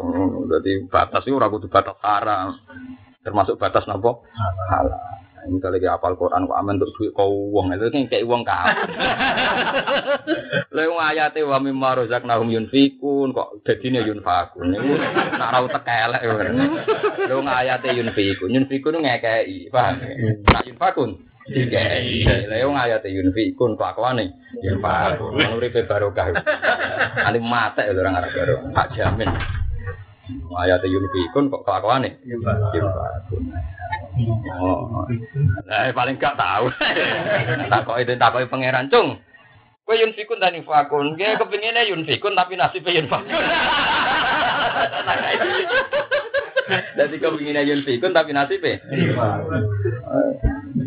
Dadi 0.46 0.86
batas 0.86 1.26
iku 1.26 1.42
ora 1.42 1.50
kudu 1.50 1.66
batas 1.66 1.98
haram. 1.98 2.62
Termasuk 3.26 3.58
batas 3.58 3.90
napa? 3.90 4.22
Halal. 4.70 4.96
Ini 5.48 5.56
kalau 5.62 5.74
lagi 5.76 5.88
apal 5.88 6.12
Quran 6.18 6.44
kok 6.44 6.58
aman 6.58 6.76
untuk 6.76 6.92
duit 6.98 7.12
kau 7.16 7.30
uang 7.52 7.72
itu 7.72 7.88
kan 7.88 8.02
kayak 8.10 8.26
uang 8.26 8.42
kau. 8.44 8.66
Lalu 10.76 10.94
ayatnya 11.00 11.48
wa 11.48 11.58
mimma 11.62 11.90
rozaknahum 11.96 12.52
yunfikun 12.52 13.32
kok 13.32 13.64
jadinya 13.64 14.04
yunfakun. 14.04 14.76
Ini 14.76 14.92
nak 15.36 15.50
rau 15.56 15.66
tekelek. 15.72 16.22
Lalu 17.28 17.40
ayatnya 17.46 17.96
yunfikun. 17.96 18.52
Yunfikun 18.52 19.00
ngekei, 19.00 19.72
paham? 19.72 19.94
Nak 20.44 20.64
yunfakun. 20.68 21.10
dikai. 21.50 22.22
Lah 22.46 22.58
yo 22.60 22.68
ngayate 22.70 23.08
yunfikun 23.10 23.74
kelakuane 23.74 24.30
yunfakun. 24.62 25.40
Wong 25.40 25.52
uripe 25.58 25.88
barokah. 25.88 26.30
Ali 27.26 27.40
mate 27.42 27.90
lho 27.90 28.00
orang 28.00 28.20
Arab 28.22 28.32
karo. 28.32 28.54
Tak 28.76 28.88
jamin. 28.94 29.30
Ayate 30.58 30.86
yunfikun 30.90 31.48
kok 31.48 31.62
kelakuane 31.62 32.18
yunfakun. 32.26 32.84
Oh. 34.60 35.06
Lah 35.64 35.90
paling 35.94 36.20
gak 36.20 36.36
tahu. 36.36 36.68
Takoki 37.72 38.18
takoki 38.18 38.50
pangeran 38.50 38.90
cung. 38.90 39.16
Kowe 39.86 39.94
yunfikun 39.96 40.42
dan 40.42 40.58
infakun. 40.58 41.16
Kowe 41.16 41.38
kepingine 41.40 41.88
yunfikun 41.88 42.34
tapi 42.36 42.58
nasibnya 42.58 42.98
yunfakun. 43.00 43.32
Jadi 46.98 47.16
kepingine 47.22 47.60
yunfikun 47.66 48.12
tapi 48.12 48.30
nasibnya. 48.34 48.82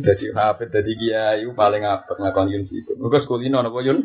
Jadi 0.03 0.25
hafid 0.35 0.69
jadi 0.71 0.91
kiai 0.99 1.47
paling 1.55 1.83
apik 1.87 2.19
ngakon 2.19 2.51
yunfikun. 2.51 2.99
Muga 2.99 3.23
sekulino 3.23 3.63
napa 3.63 3.79
yun? 3.81 4.03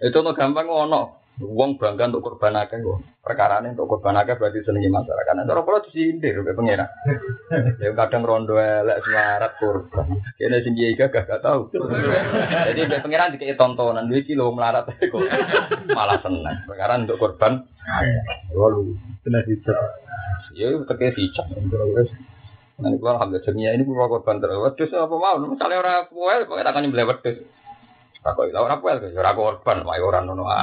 Itu 0.00 0.18
no 0.24 0.34
gampang 0.34 0.66
ngono. 0.66 1.19
Wong 1.40 1.80
bangga 1.80 2.12
untuk 2.12 2.20
korban 2.20 2.52
akeh 2.52 2.84
kok. 2.84 3.00
Perkara 3.24 3.64
ini 3.64 3.72
untuk 3.72 3.88
korban 3.88 4.12
akeh 4.20 4.36
berarti 4.36 4.60
senengi 4.60 4.92
masyarakat. 4.92 5.32
Nah, 5.32 5.48
cara 5.48 5.64
kula 5.64 5.80
disindir 5.88 6.36
ke 6.36 6.52
pengira. 6.52 6.84
Ya 7.80 7.96
kadang 7.96 8.28
rondo 8.28 8.60
elek 8.60 9.00
semarat 9.00 9.56
korban. 9.56 10.20
Kene 10.36 10.60
sing 10.60 10.76
kiai 10.76 11.00
gak 11.00 11.16
gak 11.16 11.40
tau. 11.40 11.72
Jadi 11.72 12.80
be 12.84 13.00
pengiran 13.00 13.32
dikei 13.32 13.56
tontonan 13.56 14.12
duwe 14.12 14.20
iki 14.20 14.36
lho 14.36 14.52
melarat 14.52 14.84
kok. 14.92 15.20
Malah 15.88 16.20
seneng. 16.20 16.68
Perkara 16.68 17.00
untuk 17.00 17.16
korban 17.16 17.64
Walu, 18.52 18.92
Kena 19.24 19.40
hijab. 19.48 19.76
ya 20.52 20.68
teke 20.84 21.16
dicap. 21.16 21.48
Nanti 22.80 22.96
gua 23.00 23.16
alhamdulillah 23.16 23.44
jadinya 23.48 23.70
ini 23.72 23.82
gua 23.88 24.12
korban 24.12 24.44
terus. 24.44 24.60
Wedhus 24.60 24.92
apa 24.92 25.14
mau? 25.16 25.40
Misalnya 25.40 25.80
ora 25.80 25.94
kuel 26.04 26.44
kok 26.44 26.60
tak 26.60 26.72
kan 26.76 26.84
nyembelih. 26.84 27.08
Takut 28.20 28.52
lah 28.52 28.68
ora 28.68 28.76
kuel, 28.84 29.00
ya 29.00 29.16
ora 29.16 29.32
korban, 29.32 29.80
wae 29.88 30.00
ora 30.04 30.20
ngono. 30.20 30.44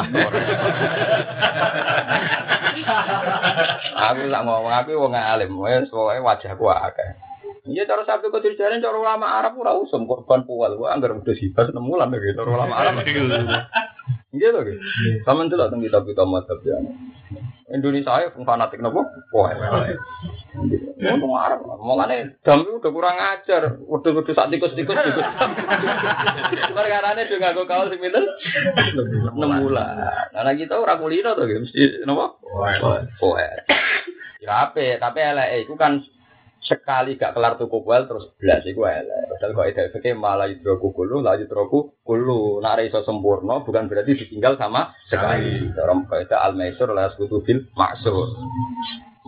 Aku 3.97 4.29
tak 4.29 4.43
ngomong 4.45 4.69
aku 4.69 4.93
wong 4.93 5.17
alim, 5.17 5.57
wis 5.57 5.89
pokoke 5.89 6.21
wajahku 6.21 6.69
akeh. 6.69 7.26
Iya 7.67 7.83
cara 7.83 8.07
sabtu 8.07 8.31
kok 8.31 8.39
dijare 8.39 8.79
cara 8.79 8.95
ulama 8.95 9.27
Arab 9.27 9.59
ora 9.59 9.75
usum 9.75 10.07
korban 10.07 10.47
puwal, 10.47 10.79
gua 10.79 10.95
anggar 10.95 11.11
udah 11.11 11.35
sibas 11.35 11.67
enam 11.69 11.91
bulan 11.91 12.15
ya 12.15 12.31
cara 12.31 12.49
ulama 12.49 12.75
Arab. 12.79 13.03
Iya 14.27 14.51
to 14.51 14.59
gitu. 14.67 14.83
Sama 15.23 15.47
itu 15.47 15.55
tentang 15.55 15.79
kitab-kitab 15.79 16.27
madzhab 16.27 16.59
ya. 16.61 16.77
Indonesia 17.71 18.11
ya 18.23 18.27
fanatik 18.31 18.83
nopo? 18.83 19.07
Wah. 19.31 19.51
Ngomong 20.99 21.33
Arab, 21.35 21.63
ngomongane 21.63 22.35
dam 22.43 22.63
itu 22.63 22.75
udah 22.75 22.91
kurang 22.91 23.17
ajar. 23.17 23.79
Waduh-waduh 23.87 24.35
sak 24.35 24.51
tikus-tikus 24.51 24.99
tikus. 24.99 25.27
Perkarane 26.77 27.23
juga 27.31 27.55
nganggo 27.55 27.63
kaos 27.71 27.87
sing 27.87 27.99
pinten? 28.03 28.23
6 28.95 29.35
bulan. 29.35 29.95
Nah 30.35 30.53
kita 30.55 30.75
ora 30.75 30.99
kulino 30.99 31.31
to 31.31 31.47
gitu 31.47 31.63
mesti 31.63 31.81
nopo? 32.03 32.43
Poet. 33.19 33.63
Ya 34.43 34.69
ape, 34.69 34.99
tapi 34.99 35.19
elek 35.23 35.65
iku 35.65 35.79
kan 35.79 36.03
sekali 36.61 37.15
gak 37.15 37.37
kelar 37.37 37.55
tuku 37.55 37.83
kuel 37.85 38.09
terus 38.09 38.33
belas 38.37 38.65
iku 38.65 38.85
elek. 38.87 39.29
Padahal 39.31 39.51
kok 39.53 39.67
ide 39.69 39.83
fikih 39.93 40.13
malah 40.17 40.49
yudroku 40.49 40.93
kulu, 40.93 41.21
la 41.21 41.37
yudroku 41.37 42.01
kulu. 42.01 42.59
Ora 42.63 42.81
iso 42.81 43.05
sempurna 43.05 43.61
bukan 43.61 43.87
berarti 43.87 44.17
ditinggal 44.17 44.57
sama 44.57 44.93
sekali. 45.07 45.69
Orang 45.77 46.09
kaidah 46.09 46.41
al-maisur 46.43 46.89
la 46.91 47.09
yasqutu 47.11 47.43
bil 47.45 47.69
maksur. 47.77 48.33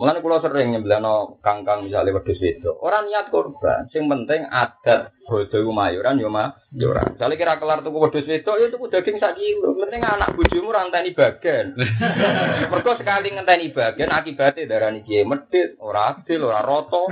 Mulane 0.00 0.24
kula 0.24 0.40
sering 0.40 0.72
nyembelano 0.72 1.36
kangkang 1.44 1.84
misalnya 1.84 2.16
wedhus 2.16 2.40
wedok. 2.40 2.80
Ora 2.80 3.04
niat 3.04 3.28
korban, 3.28 3.84
sing 3.92 4.08
penting 4.08 4.48
adat 4.48 5.12
bojo 5.28 5.52
iku 5.60 5.76
mayuran 5.76 6.16
yo 6.16 6.32
ma 6.32 6.56
yo 6.72 6.96
ora. 6.96 7.04
Misale 7.04 7.36
kira 7.36 7.60
kelar 7.60 7.84
tuku 7.84 8.00
wedhus 8.00 8.24
wedok 8.24 8.56
ya 8.56 8.72
tuku 8.72 8.88
daging 8.88 9.20
sak 9.20 9.36
kilo. 9.36 9.76
Penting 9.76 10.00
anak 10.00 10.32
bojomu 10.32 10.72
ora 10.72 10.88
enteni 10.88 11.12
bagian. 11.12 11.76
Mergo 12.72 12.96
sekali 12.96 13.28
ngenteni 13.28 13.76
bagian 13.76 14.08
akibatnya 14.08 14.72
darani 14.72 15.04
kiye 15.04 15.28
medhit, 15.28 15.76
ora 15.76 16.16
adil, 16.16 16.48
ora 16.48 16.64
rata. 16.64 17.02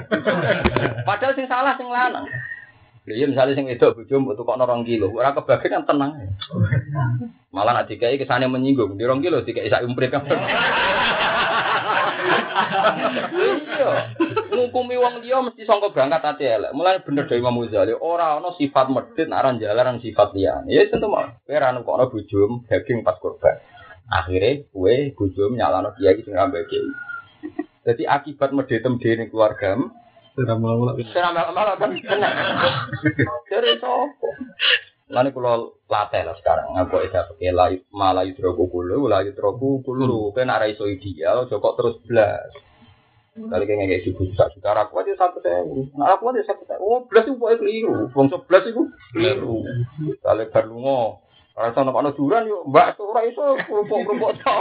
Padahal 1.05 1.36
sing 1.36 1.45
salah 1.45 1.76
sing 1.76 1.93
lanang. 1.93 2.24
Lha 3.05 3.12
iya 3.12 3.28
misalnya 3.28 3.53
sing 3.53 3.68
wedok 3.68 4.01
bojomu 4.01 4.32
tuku 4.32 4.49
kok 4.49 4.64
2 4.64 4.89
kilo, 4.89 5.12
ora 5.12 5.36
kebagian 5.36 5.84
kan 5.84 5.84
tenang. 5.84 6.12
Malah 7.53 7.84
nek 7.84 7.93
dikai 7.93 8.16
kesane 8.16 8.49
menyinggung, 8.49 8.97
di 8.97 9.05
2 9.05 9.20
kilo 9.20 9.45
dikai 9.45 9.68
sak 9.68 9.84
umprit 9.84 10.09
kan. 10.09 10.24
Iya. 12.28 13.90
Ngukumi 14.52 14.96
wong 14.98 15.22
liya 15.22 15.38
mesti 15.44 15.62
sangka 15.64 15.94
berangkat 15.94 16.22
ati 16.24 16.44
elek. 16.44 16.74
Mulai 16.74 17.04
bener 17.06 17.24
dari 17.30 17.40
Imam 17.40 17.58
Ghazali, 17.62 17.94
ora 17.94 18.36
ana 18.38 18.52
sifat 18.58 18.90
medhit 18.90 19.26
nek 19.30 19.38
aran 19.38 19.60
jalan 19.62 20.02
sifat 20.02 20.34
liyane. 20.34 20.68
Ya 20.70 20.86
tentu 20.90 21.08
mah. 21.08 21.38
Kowe 21.46 21.54
ora 21.54 21.72
nukokno 21.72 22.10
bojomu 22.10 22.56
daging 22.66 23.06
pas 23.06 23.16
korban. 23.22 23.62
Akhirnya 24.10 24.66
kowe 24.74 24.94
bojomu 25.14 25.54
nyalano 25.56 25.94
kiai 25.96 26.20
sing 26.24 26.34
rambe 26.34 26.64
kiai. 26.66 26.90
Jadi 27.88 28.04
akibat 28.04 28.52
medhitem 28.52 29.00
dhewe 29.00 29.30
keluargamu 29.32 29.88
mula-mula. 30.38 30.94
Serah 31.10 31.34
malah 31.34 31.74
kan 31.80 31.90
kena. 31.98 32.28
Dari 33.50 33.74
sopo? 33.82 34.28
Lalu 35.09 35.32
kalau 35.32 35.80
latih 35.88 36.20
lah 36.20 36.36
sekarang, 36.36 36.68
aku 36.76 37.00
itu 37.00 37.16
pakai 37.16 37.48
layu 37.48 37.80
malah 37.88 38.28
yudroku 38.28 38.68
kulu, 38.68 39.09
layu 39.09 39.32
yudroku 39.32 39.80
kulu, 39.80 40.36
kan 40.36 40.52
arah 40.52 40.68
iso 40.68 40.84
ideal, 40.84 41.48
jokok 41.48 41.80
terus 41.80 41.96
belas. 42.04 42.52
Kali 43.38 43.64
kayak 43.64 43.78
nggak 43.86 44.02
ibu 44.04 44.20
juta 44.28 44.50
juta, 44.50 44.74
aku 44.74 44.98
aja 44.98 45.14
satu 45.14 45.38
sewu, 45.38 45.86
nah 45.94 46.18
aku 46.18 46.28
aja 46.34 46.42
satu 46.42 46.66
sewu, 46.66 46.84
oh 46.84 47.00
belas 47.06 47.24
itu 47.24 47.38
pokoknya 47.38 47.56
keliru, 47.62 47.96
bangsa 48.11 48.36
belas 48.44 48.62
itu 48.66 48.82
keliru. 49.14 49.62
Kali 50.20 50.44
berlungo, 50.50 51.22
Ora 51.59 51.74
sono 51.74 51.90
kono 51.90 52.14
duran 52.14 52.46
yo, 52.46 52.62
Mbak, 52.70 53.02
ora 53.02 53.26
iso 53.26 53.59
kerupuk-kerupuk 53.66 54.30
to. 54.46 54.54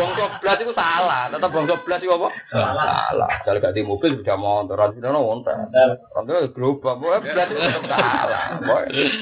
Wong 0.00 0.10
goblas 0.16 0.56
iku 0.64 0.72
salah, 0.72 1.28
tetep 1.28 1.52
wong 1.52 1.68
blas 1.68 2.00
iku 2.00 2.16
apa? 2.16 2.28
Salah. 2.48 3.28
Jal 3.44 3.60
gak 3.60 3.76
di 3.76 3.84
mobil 3.84 4.16
sudah 4.16 4.40
motor, 4.40 4.80
ora 4.80 4.96
sino 4.96 5.12
no 5.12 5.28
wonten. 5.28 5.68
Wonten 6.16 6.56
global, 6.56 6.96
kok 6.96 7.04
goblas 7.04 7.52
iku 7.52 7.84
salah. 7.84 8.64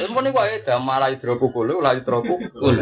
Mun 0.07 0.23
niku 0.23 0.39
wae 0.39 0.63
damar 0.63 1.03
hidrokukul, 1.11 1.67
ulah 1.67 1.99
hidrokukul. 1.99 2.79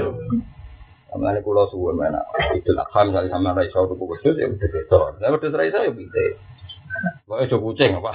Amale 1.17 1.41
kula 1.41 1.65
suwe 1.73 1.97
mena. 1.97 2.21
Itu 2.53 2.77
lah 2.77 2.85
kan 2.93 3.09
kali 3.09 3.33
sama 3.33 3.57
ra 3.57 3.65
iso 3.65 3.89
tuku 3.89 4.05
kudu 4.05 4.37
ya 4.37 4.53
wis 4.53 4.61
beda. 4.61 5.17
Lah 5.25 5.33
wis 5.33 5.57
ra 5.57 5.65
iso 5.65 5.81
yo 5.81 5.97
pite. 5.97 6.37
Kok 7.25 7.41
iso 7.49 7.57
kucing 7.65 7.97
apa? 7.97 8.13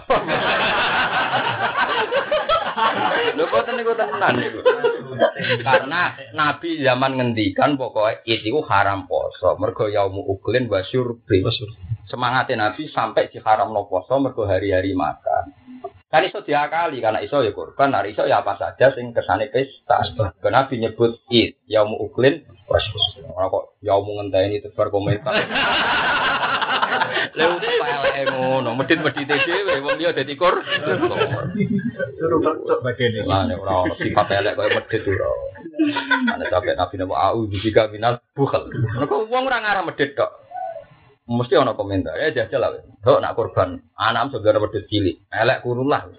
Lho 3.37 3.45
niku 3.75 3.93
tenan 3.95 4.33
niku. 4.37 4.59
Karena 5.61 6.15
Nabi 6.33 6.81
zaman 6.81 7.17
ngendikan 7.19 7.75
pokoknya 7.75 8.21
itu 8.25 8.59
haram 8.67 9.05
poso. 9.07 9.55
Mergo 9.57 9.87
yaumu 9.87 10.23
uklin 10.25 10.67
wa 10.71 10.81
syurbi. 10.85 11.43
Semangatnya 12.09 12.69
Nabi 12.69 12.91
sampai 12.91 13.31
di 13.31 13.39
haram 13.43 13.71
no 13.71 13.87
poso 13.87 14.19
mergo 14.19 14.47
hari-hari 14.47 14.91
makan. 14.95 15.55
Kan 16.11 16.27
iso 16.27 16.43
diakali 16.43 16.99
karena 16.99 17.23
iso 17.23 17.39
ya 17.39 17.55
kurban, 17.55 17.95
hari 17.95 18.11
iso 18.11 18.27
ya 18.27 18.43
apa 18.43 18.59
saja 18.59 18.91
sing 18.91 19.15
kesane 19.15 19.47
pesta. 19.47 20.03
Karena 20.43 20.67
Nabi 20.67 20.83
nyebut 20.83 21.23
id, 21.31 21.63
yaumu 21.71 21.95
uklin 22.03 22.43
wa 22.67 22.77
syurbi. 22.79 23.23
Ora 23.31 23.47
kok 23.47 23.79
yaumu 23.79 24.19
ngenteni 24.19 24.59
tebar 24.59 24.91
komentar. 24.91 25.33
Lha 27.31 27.45
eleke 27.55 28.23
ngono, 28.27 28.75
medhit-medhite 28.75 29.35
dhewe 29.47 29.79
wong 29.79 29.95
liya 29.95 30.11
dadi 30.11 30.35
ini. 32.99 33.19
Lah 33.23 33.47
nek 33.47 33.61
ora 33.63 33.87
ono 33.87 33.93
sifat 33.95 34.27
elek 34.35 34.53
koyo 34.59 34.69
medhit 34.75 35.03
ora. 35.07 35.31
Ana 36.27 36.45
sampe 36.51 36.75
nabi 36.75 36.95
napa 36.99 37.15
au 37.31 37.47
jika 37.47 37.87
minal 37.87 38.19
bukhal. 38.35 38.67
Mergo 38.67 39.31
wong 39.31 39.43
ora 39.47 39.63
ngarep 39.63 39.83
medhit 39.87 40.11
tok. 40.19 40.31
Mesti 41.31 41.55
ono 41.55 41.71
komentar, 41.79 42.19
ya 42.19 42.35
jajal 42.35 42.59
lah. 42.59 42.71
Dok 42.99 43.23
nak 43.23 43.35
korban, 43.39 43.79
anak 43.95 44.35
saudara 44.35 44.59
medhit 44.59 44.91
cilik, 44.91 45.23
elek 45.31 45.63
kurulah. 45.63 46.11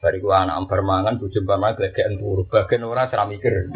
Bariku 0.00 0.30
anak 0.30 0.56
ambar 0.56 0.80
mangan, 0.86 1.18
bojo 1.18 1.42
ambar 1.42 1.58
mangan 1.58 1.76
glegeken 1.76 2.22
turu. 2.22 2.46
Bagian 2.46 2.86
ora 2.86 3.10
ora 3.10 3.26
mikir. 3.26 3.68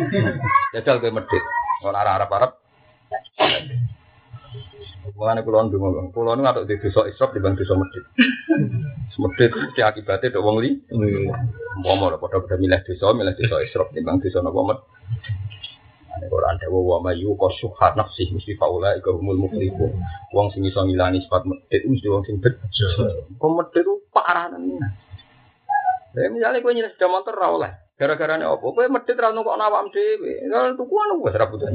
Jajal 0.73 1.03
kowe 1.03 1.11
medhit. 1.11 1.45
Ora 1.83 2.01
arep-arep. 2.17 2.53
Mulane 5.13 5.45
kula 5.45 5.69
ndonga, 5.69 5.93
Bang. 5.93 6.09
Kula 6.17 6.33
nu 6.33 6.65
di 6.65 6.81
desa 6.81 7.05
Isrop 7.05 7.37
di 7.37 7.45
bang 7.45 7.53
desa 7.53 7.77
Medit. 7.77 8.05
Medit 9.21 9.53
mesti 9.53 9.81
akibatnya 9.85 10.33
dok 10.33 10.45
wong 10.45 10.57
li. 10.65 10.81
Umpama 11.77 12.09
lho 12.09 12.17
padha-padha 12.17 12.57
milih 12.57 12.81
desa, 12.89 13.13
milih 13.13 13.37
desa 13.37 13.61
Isrop 13.61 13.93
di 13.93 14.01
bang 14.01 14.17
desa 14.25 14.41
napa 14.41 14.61
Med. 14.65 14.81
Ane 16.15 16.27
Quran 16.31 16.57
dewa 16.57 16.79
wa 16.79 16.99
mayu 17.11 17.37
qasuha 17.37 17.93
nafsi 17.99 18.33
mesti 18.33 18.57
faula 18.57 18.97
iku 18.97 19.21
humul 19.21 19.45
muflihun. 19.45 19.93
Wong 20.33 20.49
sing 20.57 20.65
iso 20.65 20.81
ngilangi 20.81 21.21
sifat 21.29 21.45
medit 21.45 21.85
mesti 21.85 22.07
wong 22.09 22.25
sing 22.25 22.41
bejo. 22.41 22.89
Kok 23.37 23.51
medit 23.53 23.85
ku 23.85 24.01
parah 24.09 24.49
tenan. 24.49 24.81
Lah 26.15 26.31
misalnya 26.31 26.63
kowe 26.63 26.73
nyilih 26.73 26.95
sepeda 26.95 27.11
motor. 27.11 27.35
Gara-garane 27.95 28.43
apa? 28.43 28.59
Kowe 28.59 28.91
medit 28.91 29.15
ra 29.15 29.31
nukok 29.31 29.55
awakmu 29.55 29.95
dhewe. 29.95 30.51
Kalau 30.51 30.75
tuku 30.75 30.95
anu 30.99 31.23
wis 31.23 31.39
ra 31.39 31.47
butuh. 31.47 31.71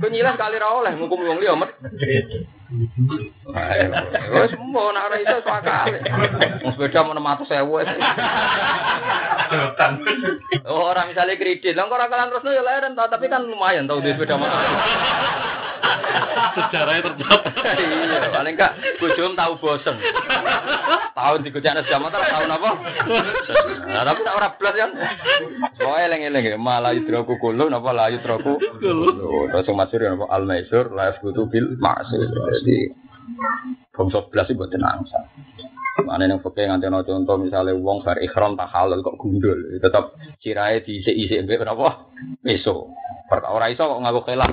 Kowe 0.00 0.08
nyilas 0.08 0.40
kali 0.40 0.56
ra 0.56 0.72
oleh 0.72 0.96
ngukum 0.96 1.20
wong 1.20 1.36
liya. 1.36 1.52
Ayo, 3.52 3.86
wis 4.40 4.56
mau 4.56 4.88
nak 4.88 5.12
ora 5.12 5.20
iso 5.20 5.44
sakale. 5.44 6.00
Wong 6.64 6.72
sepeda 6.72 7.04
mau 7.04 7.12
600.000 7.12 7.60
wis. 7.60 7.88
Oh, 10.64 10.88
orang 10.88 11.12
misalnya 11.12 11.36
kredit, 11.36 11.76
lah 11.76 11.92
kok 11.92 11.96
ora 12.00 12.08
kalan 12.08 12.32
terusno 12.32 12.48
ya 12.48 12.64
leren 12.64 12.96
ta, 12.96 13.12
tapi 13.12 13.28
kan 13.28 13.44
lumayan 13.44 13.84
tau 13.84 14.00
duit 14.00 14.16
sepeda 14.16 14.40
motor. 14.40 14.64
Sejarahnya 16.54 17.02
tercatat. 17.02 17.54
iya, 17.78 18.30
paling 18.30 18.54
enggak 18.54 18.72
bojom 19.02 19.34
tahu 19.34 19.52
bosen. 19.58 19.96
Tahun 21.14 21.42
digojekne 21.42 21.82
sepeda 21.82 21.98
motor 21.98 22.22
tahun 22.22 22.50
apa? 22.50 22.70
Nah, 23.90 24.02
tapi 24.06 24.20
tak 24.22 24.36
ora 24.38 24.48
blas 24.54 24.74
kan. 24.78 24.90
Soale 25.78 26.06
eling-eling 26.10 26.44
ya, 26.54 26.58
malah 26.58 26.94
yudroku 26.94 27.38
kulo 27.42 27.66
napa 27.66 27.90
la 27.90 28.10
yudroku. 28.14 28.58
Terus 29.50 29.68
masyhur 29.74 30.00
ya 30.06 30.08
napa 30.14 30.30
al 30.30 30.46
maisur 30.46 30.94
la 30.94 31.10
yasbutu 31.10 31.50
bil 31.50 31.74
ma'sir. 31.78 32.30
Jadi 32.30 32.78
bangsa 33.94 34.26
blas 34.30 34.46
iki 34.50 34.58
mboten 34.58 34.82
angsa. 34.84 35.20
Mana 35.94 36.26
yang 36.26 36.42
fakir 36.42 36.66
nganti 36.66 36.90
no 36.90 37.06
contoh 37.06 37.38
misalnya 37.38 37.70
uang 37.70 38.02
bar 38.02 38.18
ikhram 38.18 38.58
tak 38.58 38.66
halal 38.74 38.98
kok 38.98 39.14
gundul, 39.14 39.78
tetap 39.78 40.18
cirai 40.42 40.82
di 40.82 40.98
isi 40.98 41.14
isi 41.14 41.38
berapa? 41.46 42.10
Peso. 42.42 42.90
Perkara 43.30 43.54
ora 43.54 43.70
iso 43.70 43.86
kok 43.86 44.02
ngaku 44.02 44.20
kelah. 44.26 44.50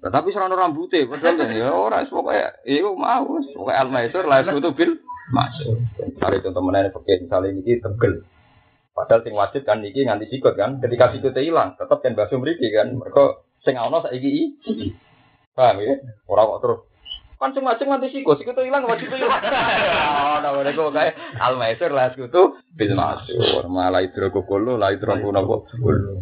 Tetapi 0.00 0.32
serono 0.32 0.56
rambutnya, 0.56 1.04
padahal 1.04 1.36
kan 1.36 1.52
ya 1.52 1.68
ora 1.68 2.00
pokoknya 2.08 2.64
itu 2.64 2.88
mau, 2.96 3.36
pokoknya 3.36 3.80
al 3.84 3.88
maisur 3.92 4.24
lah 4.24 4.40
itu 4.40 4.72
bil 4.72 4.96
masuk. 5.28 5.76
Misalnya 6.00 6.44
contoh 6.48 6.62
mana 6.64 6.88
yang 6.88 6.92
fakir 6.96 7.20
misalnya 7.20 7.52
ini 7.52 7.76
tegel. 7.84 8.24
Padahal 8.96 9.20
sing 9.22 9.34
wajib 9.36 9.62
kan 9.68 9.84
niki 9.84 10.08
nganti 10.08 10.26
sikut 10.32 10.56
kan, 10.56 10.80
ketika 10.80 11.12
sikutnya 11.12 11.44
hilang, 11.44 11.76
tetap 11.76 12.00
kan 12.00 12.16
basuh 12.16 12.40
mriki 12.40 12.72
kan, 12.72 12.96
mereka 12.96 13.44
sing 13.60 13.76
ono 13.76 14.00
saiki 14.00 14.28
iki. 14.28 14.44
Paham 15.52 15.84
ya? 15.84 16.00
Ora 16.24 16.48
kok 16.48 16.60
terus 16.64 16.80
kan 17.40 17.56
cuma 17.56 17.72
cuma 17.80 17.96
nanti 17.96 18.12
sikut, 18.12 18.36
sikut 18.36 18.52
hilang 18.60 18.84
wajib 18.84 19.08
hilang. 19.08 19.32
Oh, 20.20 20.36
nah 20.44 20.52
mereka 20.52 20.92
kayak 20.92 21.16
al 21.40 21.56
maisur 21.56 21.88
lah 21.88 22.12
sekutu 22.12 22.60
bil 22.76 22.92
masuk. 22.92 23.64
Malah 23.64 24.04
itu 24.04 24.20
kulo, 24.28 24.76
lah 24.76 24.92
itu 24.92 25.08
kulo 25.08 25.32
napa 25.32 25.64
kulo. 25.72 26.20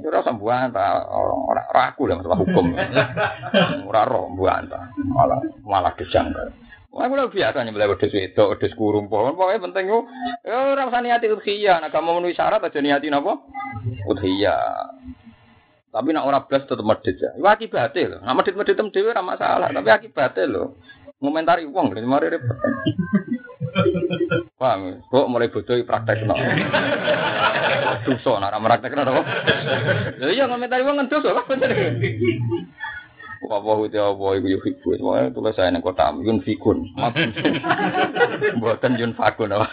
Ora 0.00 0.20
sambuan 0.24 0.72
ta 0.72 1.04
ora 1.06 1.64
ora 1.70 1.82
aku 1.92 2.08
lah 2.08 2.18
masalah 2.18 2.38
hukum. 2.40 2.66
Ora 3.86 4.02
roh 4.08 4.32
mbuan 4.32 4.66
ta. 4.66 4.90
Malah 4.96 5.38
malah 5.62 5.92
kejang. 5.96 6.32
Wah, 6.90 7.06
lebih 7.06 7.38
biasa 7.38 7.62
nih 7.62 7.70
belajar 7.70 7.94
wedhus 7.94 8.10
wedok, 8.10 8.50
wedhus 8.50 8.74
kurung 8.74 9.06
pohon. 9.06 9.38
Pokoknya 9.38 9.62
penting 9.62 9.94
yo, 9.94 10.10
ya 10.42 10.74
ora 10.74 10.90
usah 10.90 10.98
niati 10.98 11.30
udhiyah. 11.30 11.78
Nah, 11.78 11.86
kamu 11.86 12.18
memenuhi 12.18 12.34
syarat 12.34 12.66
aja 12.66 12.82
niati 12.82 13.06
napa? 13.06 13.38
Udhiyah. 14.10 14.90
Tapi 15.94 16.08
nak 16.10 16.26
ora 16.26 16.42
blas 16.42 16.66
tetep 16.66 16.82
medhit 16.82 17.14
ya. 17.14 17.30
Iku 17.38 17.46
akibate 17.46 18.10
lho. 18.10 18.18
Nak 18.26 18.34
medhit-medhit 18.42 18.74
tem 18.74 18.90
dhewe 18.90 19.14
ora 19.14 19.70
tapi 19.70 19.86
akibate 19.86 20.50
lho. 20.50 20.74
Ngomentari 21.22 21.62
wong 21.70 21.94
lho 21.94 22.02
mari 22.02 22.34
repot. 22.34 22.58
Paham? 24.60 24.80
ya? 24.88 24.94
Kok 25.08 25.28
mulai 25.30 25.52
bodoh 25.52 25.76
praktek 25.86 26.28
no. 26.28 26.34
Dosa 28.04 28.32
nak 28.40 28.52
ora 28.52 28.60
praktekno 28.60 29.02
apa? 29.04 29.22
Lha 30.20 30.28
iya 30.32 30.44
ngomentari 30.48 30.84
wong 30.84 31.00
kan 31.00 31.08
dosa 31.08 31.36
kok 31.36 31.48
bener. 31.48 31.70
Wa 33.40 33.56
uti 33.56 33.96
apa 33.96 34.36
iku 34.36 34.46
yo 34.52 34.60
fiku. 34.60 35.00
Pokoke 35.00 35.32
tulis 35.32 35.56
saya 35.56 35.72
nang 35.72 35.80
kota 35.80 36.12
yun 36.20 36.44
fikun. 36.44 36.84
Mboten 38.60 39.00
yun 39.00 39.16
fakun 39.16 39.56
apa. 39.56 39.64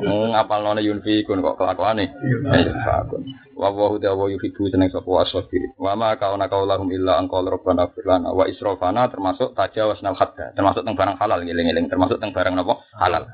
Ngapal 0.30 0.60
nona 0.62 0.78
yun 0.78 1.02
fikun 1.02 1.42
kok 1.42 1.58
kelakuane. 1.58 2.06
Yun 2.46 2.78
fakun. 2.86 3.26
Wa 3.58 3.74
wa 3.74 3.90
uti 3.90 4.06
apa 4.06 4.22
yo 4.30 4.38
fiku 4.38 4.70
seneng 4.70 4.86
sapa 4.94 5.10
wasabi. 5.10 5.58
Wa 5.82 5.98
ma 5.98 6.14
kauna 6.14 6.46
kaulahum 6.46 6.94
illa 6.94 7.18
an 7.18 7.26
qala 7.26 7.50
rabbana 7.50 7.90
fir 7.90 8.06
lana 8.06 8.30
wa 8.30 8.46
israfana 8.46 9.10
termasuk 9.10 9.58
tajawazna 9.58 10.14
hadda. 10.14 10.54
Termasuk 10.54 10.86
teng 10.86 10.94
barang 10.94 11.18
halal 11.18 11.42
ngiling-eling, 11.42 11.90
termasuk 11.90 12.22
teng 12.22 12.30
barang 12.30 12.54
napa? 12.54 12.86
Halal. 12.94 13.26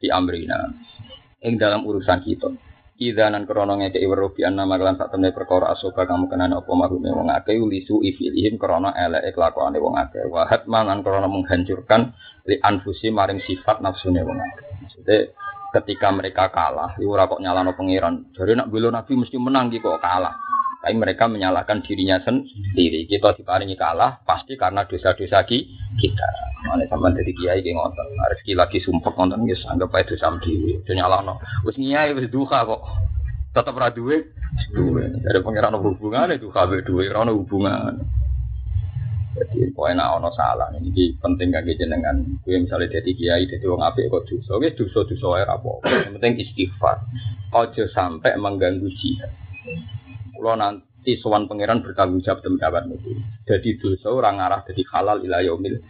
Di 0.00 0.08
amrina. 0.08 0.72
Ing 1.44 1.60
dalam 1.60 1.84
urusan 1.84 2.24
kita. 2.24 2.48
Idanan 2.94 3.42
krono 3.42 3.74
ngeke 3.74 3.98
iweruh 3.98 4.38
bi 4.38 4.46
anna 4.46 4.62
maglan 4.70 4.94
sak 4.94 5.10
temne 5.10 5.34
perkara 5.34 5.74
asoba 5.74 6.06
kamu 6.06 6.30
kenane 6.30 6.54
apa 6.54 6.70
marume 6.78 7.10
wong 7.10 7.26
akeh 7.26 7.58
lisu 7.58 7.98
ifilihim 8.06 8.54
krono 8.54 8.94
eleke 8.94 9.34
kelakuane 9.34 9.82
wong 9.82 9.98
akeh. 9.98 10.22
Wa 10.30 10.46
hatman 10.46 10.86
lan 10.86 11.02
krono 11.02 11.26
menghancurkan 11.26 12.14
li 12.46 12.54
anfusi 12.62 13.10
maring 13.10 13.42
sifat 13.42 13.82
nafsune 13.82 14.22
wong 14.22 14.38
akeh. 14.38 14.68
Maksudnya 14.78 15.16
ketika 15.74 16.14
mereka 16.14 16.54
kalah 16.54 16.94
iku 16.94 17.18
ora 17.18 17.26
kok 17.26 17.42
nyalano 17.42 17.74
pangeran. 17.74 18.30
Jare 18.30 18.54
nak 18.54 18.70
bela 18.70 18.94
nabi 18.94 19.18
mesti 19.18 19.42
menang 19.42 19.74
iki 19.74 19.82
kok 19.82 19.98
kalah. 19.98 20.38
Tapi 20.78 20.94
mereka 20.94 21.26
menyalahkan 21.26 21.82
dirinya 21.82 22.22
sendiri. 22.22 23.10
Kita 23.10 23.34
diparingi 23.34 23.74
kalah 23.74 24.22
pasti 24.22 24.54
karena 24.54 24.86
dosa-dosa 24.86 25.42
ki- 25.42 25.66
kita 25.98 26.53
Mana 26.74 26.90
sampai 26.90 27.14
dari 27.14 27.30
kiai 27.38 27.62
kayak 27.62 27.78
ngotot, 27.78 28.06
rezeki 28.34 28.58
lagi 28.58 28.82
sumpah 28.82 29.14
ngotot, 29.14 29.38
ya 29.46 29.54
anggap 29.70 29.94
aja 29.94 30.18
dosa 30.18 30.26
itu 30.42 30.90
nyalano. 30.90 31.38
Wes 31.62 31.78
kiai 31.78 32.10
wes 32.10 32.26
duka 32.34 32.66
kok, 32.66 32.82
tetap 33.54 33.78
ra 33.78 33.94
duwe? 33.94 34.26
Duwe. 34.74 35.06
Dari 35.22 35.38
pangeran 35.38 35.78
hubungan 35.78 36.34
itu 36.34 36.50
kabeh 36.50 36.82
duwe 36.82 37.06
ono 37.14 37.30
hubungan 37.38 37.94
jadi 39.34 39.66
poin 39.74 39.98
ono 39.98 40.30
salah 40.30 40.70
ini 40.78 41.18
penting 41.18 41.50
kangge 41.50 41.74
jenengan. 41.74 42.22
Kuwi 42.46 42.62
misalnya 42.62 42.86
dadi 42.94 43.18
kiai 43.18 43.50
dadi 43.50 43.66
wong 43.66 43.82
apik 43.82 44.06
kok 44.06 44.30
dosa. 44.30 44.62
Wis 44.62 44.78
dosa-dosa 44.78 45.26
wae 45.26 45.42
ra 45.42 45.58
apa 45.58 45.72
yang 45.90 46.14
penting 46.18 46.46
istighfar. 46.46 47.02
Aja 47.50 47.84
sampai 47.90 48.38
mengganggu 48.38 48.86
jihad. 48.94 49.30
Kula 50.38 50.54
nanti 50.54 51.18
sowan 51.18 51.50
pangeran 51.50 51.82
bertanggung 51.82 52.22
jawab 52.22 52.46
temen 52.46 52.62
dapat 52.62 52.86
niku 52.86 53.10
dadi 53.42 53.74
dosa 53.74 54.14
ora 54.14 54.30
ngarah 54.30 54.62
dadi 54.70 54.82
halal 54.86 55.18
ila 55.26 55.42
yaumil 55.42 55.82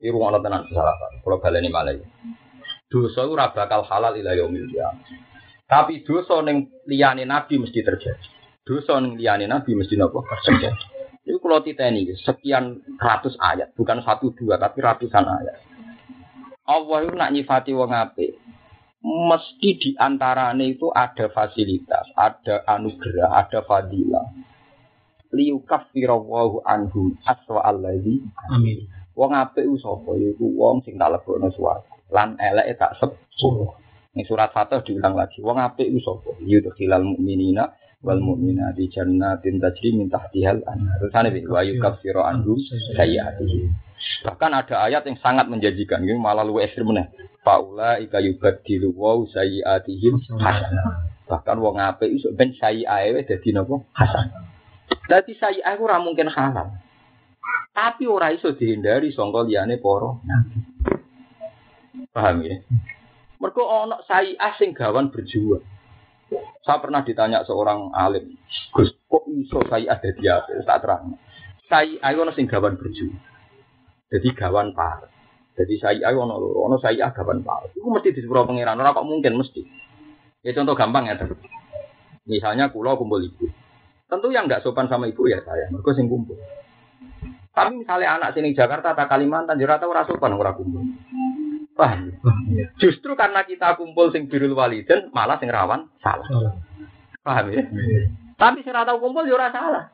iki 0.00 0.08
rungono 0.08 0.40
tenan 0.40 0.64
salah 0.72 0.96
kula 1.20 1.36
baleni 1.38 1.68
malih 1.68 2.00
dosa 2.88 3.28
ora 3.28 3.52
bakal 3.52 3.84
halal 3.84 4.16
ila 4.16 4.32
yaumil 4.32 4.66
tapi 5.70 6.02
dosa 6.02 6.42
ning 6.42 6.66
liyane 6.90 7.22
nabi 7.22 7.62
mesti 7.62 7.78
terjadi. 7.86 8.26
Dosa 8.66 8.98
ning 8.98 9.14
liyane 9.14 9.46
nabi 9.46 9.78
mesti 9.78 9.94
napa? 9.94 10.18
Terjadi. 10.42 10.98
Itu 11.22 11.38
kalau 11.38 11.62
titeni 11.62 12.10
sekian 12.18 12.82
ratus 12.98 13.38
ayat, 13.38 13.70
bukan 13.78 14.02
satu 14.02 14.34
dua 14.34 14.58
tapi 14.58 14.82
ratusan 14.82 15.22
ayat. 15.22 15.62
Allah 16.66 17.06
itu 17.06 17.14
nak 17.14 17.30
nyifati 17.30 17.70
wong 17.70 17.94
apik. 17.94 18.34
Mesti 19.00 19.70
di 19.78 19.90
antarane 19.94 20.74
itu 20.74 20.90
ada 20.90 21.30
fasilitas, 21.30 22.10
ada 22.18 22.66
anugerah, 22.66 23.30
ada 23.46 23.62
fadilah. 23.62 24.26
Liyukaffirawwahu 25.30 26.66
anhum 26.66 27.14
aswa 27.22 27.62
alladzi 27.62 28.26
Amin. 28.50 28.90
Wong 29.14 29.30
apik 29.34 29.66
ku 29.66 29.76
sapa? 29.76 30.14
Iku 30.16 30.46
wong 30.54 30.82
sing 30.86 30.96
tak 30.96 31.10
lebokno 31.14 31.50
swarga. 31.52 31.92
Lan 32.10 32.38
eleke 32.38 32.78
tak 32.78 32.96
sepuluh. 32.98 33.74
Ning 34.14 34.26
surat 34.26 34.50
Fatah 34.50 34.82
diulang 34.82 35.14
lagi. 35.14 35.42
Wong 35.42 35.58
apik 35.58 35.90
ku 35.90 35.98
sapa? 36.02 36.34
Yudkhilal 36.42 37.02
mu'minina 37.04 37.70
wal 38.00 38.20
mu'minati 38.22 38.88
jannatin 38.88 39.60
tajri 39.60 39.92
min 39.92 40.08
tahtihal 40.08 40.64
anhar. 40.64 40.96
Terusane 41.02 41.28
bi 41.34 41.44
wa 41.44 41.60
yukaffiru 41.60 42.24
anhum 42.24 42.56
sayyi'atihim. 42.96 43.70
Bahkan 44.24 44.50
ada 44.56 44.88
ayat 44.88 45.04
yang 45.04 45.20
sangat 45.20 45.52
menjanjikan, 45.52 46.00
ini 46.00 46.16
malah 46.16 46.40
luwih 46.40 46.64
ekstrim 46.64 46.88
meneh. 46.88 47.12
Faula 47.44 48.00
ika 48.00 48.20
yubadilu 48.20 48.96
wa 48.96 49.20
sayyi'atihim 49.28 50.16
hasanah. 50.40 51.12
Bahkan 51.28 51.56
wong 51.60 51.76
apik 51.78 52.08
iso 52.08 52.32
ben 52.32 52.56
sayyi'ae 52.56 53.12
wis 53.14 53.28
dadi 53.28 53.52
napa? 53.52 53.84
Hasanah. 53.92 54.48
Dadi 55.06 55.36
sayyi'ae 55.36 55.76
ora 55.76 56.00
mungkin 56.00 56.32
halal. 56.32 56.72
Tapi 57.70 58.04
ora 58.10 58.34
iso 58.34 58.50
dihindari 58.52 59.14
sangka 59.14 59.46
liyane 59.46 59.78
para 59.78 60.18
nabi. 60.26 60.58
Paham 62.10 62.42
ya? 62.42 62.58
Mergo 63.40 63.64
ana 63.70 64.02
sayyi'ah 64.04 64.58
sing 64.58 64.74
gawan 64.74 65.08
berjuang. 65.14 65.64
Saya 66.62 66.78
pernah 66.78 67.02
ditanya 67.02 67.42
seorang 67.42 67.90
alim, 67.90 68.36
Gus, 68.70 68.94
kok 69.08 69.24
iso 69.32 69.64
saya 69.66 69.96
ada 69.98 70.10
di 70.12 70.24
apa? 70.28 70.60
Tak 70.62 70.78
terang. 70.84 71.18
Saya 71.66 72.14
ono 72.18 72.34
sing 72.36 72.50
gawan 72.50 72.76
berjuang. 72.76 73.16
Jadi 74.10 74.28
gawan 74.34 74.74
par. 74.74 75.06
Jadi 75.54 75.74
saya 75.78 76.10
ayo 76.10 76.26
ono 76.26 76.36
ono 76.36 76.76
saya 76.82 77.14
gawan 77.14 77.46
par. 77.46 77.70
Iku 77.72 77.88
mesti 77.88 78.12
disepuro 78.12 78.44
pangeran, 78.44 78.78
ora 78.78 78.92
kok 78.92 79.06
mungkin 79.06 79.38
mesti. 79.38 79.62
Ya 80.42 80.52
contoh 80.52 80.74
gampang 80.74 81.08
ya. 81.08 81.16
Misalnya 82.26 82.68
kulo 82.74 82.98
kumpul 83.00 83.24
ibu. 83.24 83.48
Tentu 84.10 84.28
yang 84.34 84.50
nggak 84.50 84.66
sopan 84.66 84.90
sama 84.90 85.06
ibu 85.06 85.30
ya 85.30 85.38
saya, 85.46 85.70
mereka 85.70 85.94
sing 85.94 86.10
kumpul. 86.10 86.34
Tapi 87.50 87.82
misalnya 87.82 88.18
anak 88.18 88.38
sini 88.38 88.54
Jakarta 88.54 88.94
atau 88.94 89.10
Kalimantan, 89.10 89.58
jurata 89.58 89.90
ora 89.90 90.06
sopan 90.06 90.38
ora 90.38 90.54
kumpul. 90.54 90.86
Paham? 91.74 92.12
ya? 92.54 92.70
Justru 92.78 93.18
karena 93.18 93.42
kita 93.42 93.74
kumpul 93.74 94.14
sing 94.14 94.30
birul 94.30 94.54
waliden, 94.54 95.10
malah 95.10 95.40
sing 95.42 95.50
rawan 95.50 95.90
salah. 95.98 96.26
Paham 97.26 97.50
ya? 97.50 97.66
Tapi 98.38 98.62
sing 98.62 98.70
ora 98.70 98.86
tau 98.86 99.02
kumpul 99.02 99.26
ya 99.26 99.34
ora 99.34 99.50
salah. 99.50 99.84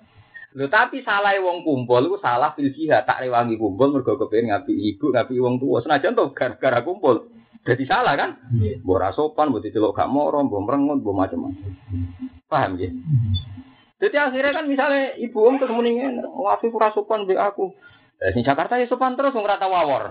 Lho 0.57 0.73
tapi 0.73 1.05
salah 1.05 1.37
wong 1.37 1.69
kumpul 1.69 2.01
iku 2.09 2.17
salah 2.17 2.57
fil 2.57 2.73
jihad 2.73 3.05
tak 3.05 3.21
rewangi 3.21 3.61
kumpul 3.61 3.93
mergo 3.93 4.17
kepengin 4.17 4.57
ngapi 4.57 4.73
ibu, 4.73 5.13
ngapi 5.13 5.37
wong 5.37 5.61
tua. 5.61 5.85
Senajan 5.85 6.17
to 6.17 6.33
gara-gara 6.33 6.81
kumpul. 6.81 7.29
Jadi 7.67 7.85
salah 7.85 8.17
kan? 8.17 8.41
Mbok 8.81 8.97
ora 8.97 9.11
sopan, 9.13 9.53
mbok 9.53 9.69
diceluk 9.69 9.93
gak 9.93 10.09
moro, 10.09 10.41
mbok 10.47 10.65
mrengut, 10.65 11.03
mbok 11.03 11.13
macam-macam. 11.19 11.73
Paham 12.49 12.79
ya? 12.79 12.89
Jadi 13.97 14.17
akhirnya 14.21 14.53
kan 14.53 14.69
misalnya 14.69 15.17
ibu 15.17 15.41
om 15.41 15.57
ketemu 15.57 15.81
nih, 15.81 15.95
wah 16.37 16.61
Afif 16.61 16.75
ora 16.77 16.93
sopan 16.93 17.25
be 17.25 17.33
aku. 17.33 17.73
Eh, 18.17 18.33
sing 18.33 18.41
Jakarta 18.49 18.81
ya 18.81 18.89
sopan 18.89 19.13
terus 19.13 19.37
tau 19.37 19.45
wawor. 19.69 20.09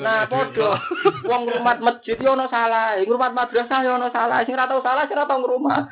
Nah, 0.00 0.24
podo. 0.24 0.72
Wong 1.28 1.44
ngrumat 1.44 1.84
masjid 1.84 2.16
yo 2.16 2.32
ono 2.32 2.48
salah, 2.48 2.96
ngrumat 3.04 3.36
madrasah 3.36 3.84
yo 3.84 4.00
ono 4.00 4.08
salah. 4.08 4.40
Sing 4.48 4.56
ora 4.56 4.64
tau 4.64 4.80
salah, 4.80 5.04
sing 5.04 5.12
ora 5.12 5.28
tau 5.28 5.44
ngrumat. 5.44 5.84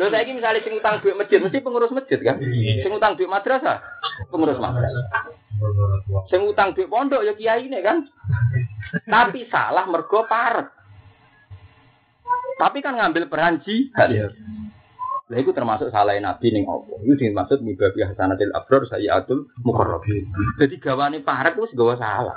Lho 0.00 0.08
saiki 0.08 0.32
misalnya 0.32 0.64
sing 0.64 0.80
utang 0.80 1.04
duit 1.04 1.20
masjid 1.20 1.36
mesti 1.44 1.60
pengurus 1.60 1.92
masjid 1.92 2.16
kan? 2.16 2.40
Sing 2.80 2.92
utang 2.96 3.12
duit 3.20 3.28
madrasah, 3.28 3.76
pengurus 4.32 4.56
madrasah. 4.56 5.04
Sing 6.32 6.48
utang 6.48 6.72
duit 6.72 6.88
pondok 6.88 7.28
ya 7.28 7.36
kiai 7.36 7.68
ini 7.68 7.84
kan? 7.84 8.08
Tapi 9.04 9.44
salah 9.52 9.84
mergo 9.84 10.24
parek. 10.24 10.77
Tapi 12.58 12.82
kan 12.82 12.98
ngambil 12.98 13.30
peran 13.30 13.62
jihad. 13.62 14.34
Lah 15.28 15.36
itu 15.36 15.52
termasuk 15.52 15.92
salah 15.92 16.16
Nabi 16.16 16.50
ning 16.50 16.64
apa? 16.64 17.04
Itu 17.04 17.14
sing 17.20 17.36
maksud 17.36 17.60
mibabi 17.60 18.00
hasanatil 18.00 18.48
abror 18.56 18.88
sayyatul 18.88 19.52
muqarrabin. 19.60 20.24
Jadi 20.56 20.80
gawane 20.80 21.20
parek 21.20 21.60
itu 21.60 21.76
gawa 21.76 22.00
salah. 22.00 22.36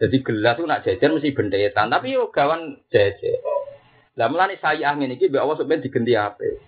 Jadi 0.00 0.16
gelas 0.24 0.56
itu 0.56 0.64
nak 0.64 0.82
jajan 0.86 1.10
mesti 1.18 1.34
bendetan, 1.36 1.90
tapi 1.92 2.16
yo 2.16 2.32
gawan 2.32 2.80
jajan. 2.88 3.44
Lah 4.16 4.26
mulane 4.32 4.56
saya 4.56 4.96
ngene 4.96 5.20
iki 5.20 5.28
mbek 5.28 5.42
Allah 5.42 5.56
sampeyan 5.60 5.84
digenti 5.84 6.16
ape. 6.16 6.64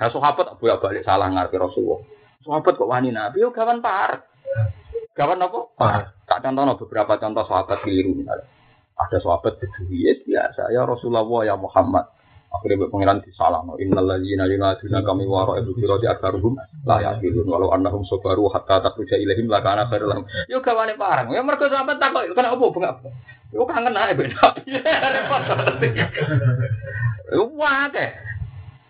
Nah 0.00 0.08
sahabat 0.08 0.56
bolak-balik 0.56 1.04
salah 1.04 1.28
ngarepe 1.28 1.60
Rasulullah. 1.60 2.00
Sahabat 2.40 2.80
kok 2.80 2.88
wani 2.88 3.12
Nabi 3.12 3.44
yo 3.44 3.52
gawan 3.52 3.84
parek. 3.84 4.24
Gawan 5.12 5.44
apa? 5.44 5.60
Parek. 5.76 6.06
Tak 6.24 6.40
contohno 6.40 6.80
beberapa 6.80 7.20
contoh 7.20 7.44
sahabat 7.44 7.84
keliru 7.84 8.16
misalnya. 8.16 8.48
Ada 9.00 9.16
sahabat 9.24 9.56
beduwi 9.56 10.12
biasa 10.28 10.68
ya 10.76 10.84
Rasulullah 10.84 11.24
ya 11.44 11.56
Muhammad. 11.56 12.04
Akhirnya 12.50 12.82
buat 12.82 12.90
pengiran 12.90 13.22
di 13.22 13.30
salah. 13.30 13.62
No. 13.62 13.78
Innal 13.78 14.10
ladzina 14.10 14.44
yunaduna 14.50 15.06
kami 15.06 15.22
waro 15.22 15.54
ibu 15.54 15.70
firati 15.78 16.10
akaruhum 16.10 16.58
la 16.82 16.98
yaqilun 16.98 17.46
walau 17.46 17.70
annahum 17.70 18.02
sabaru 18.02 18.50
hatta 18.50 18.82
takhruja 18.82 19.22
ilaihim 19.22 19.46
la 19.46 19.62
kana 19.62 19.86
khairul 19.86 20.10
lahum. 20.10 20.26
Yo 20.50 20.58
gawane 20.58 20.98
parang. 20.98 21.30
Ya 21.30 21.46
mergo 21.46 21.70
sampean 21.70 22.02
takok 22.02 22.26
kan 22.34 22.50
opo 22.50 22.74
bengak. 22.74 23.06
Yo 23.54 23.62
kangen 23.70 23.94
ae 23.94 24.18
ben 24.18 24.34
Nabi. 24.34 24.62
Repot. 25.14 25.42
Yo 27.30 27.42
wae. 27.54 28.06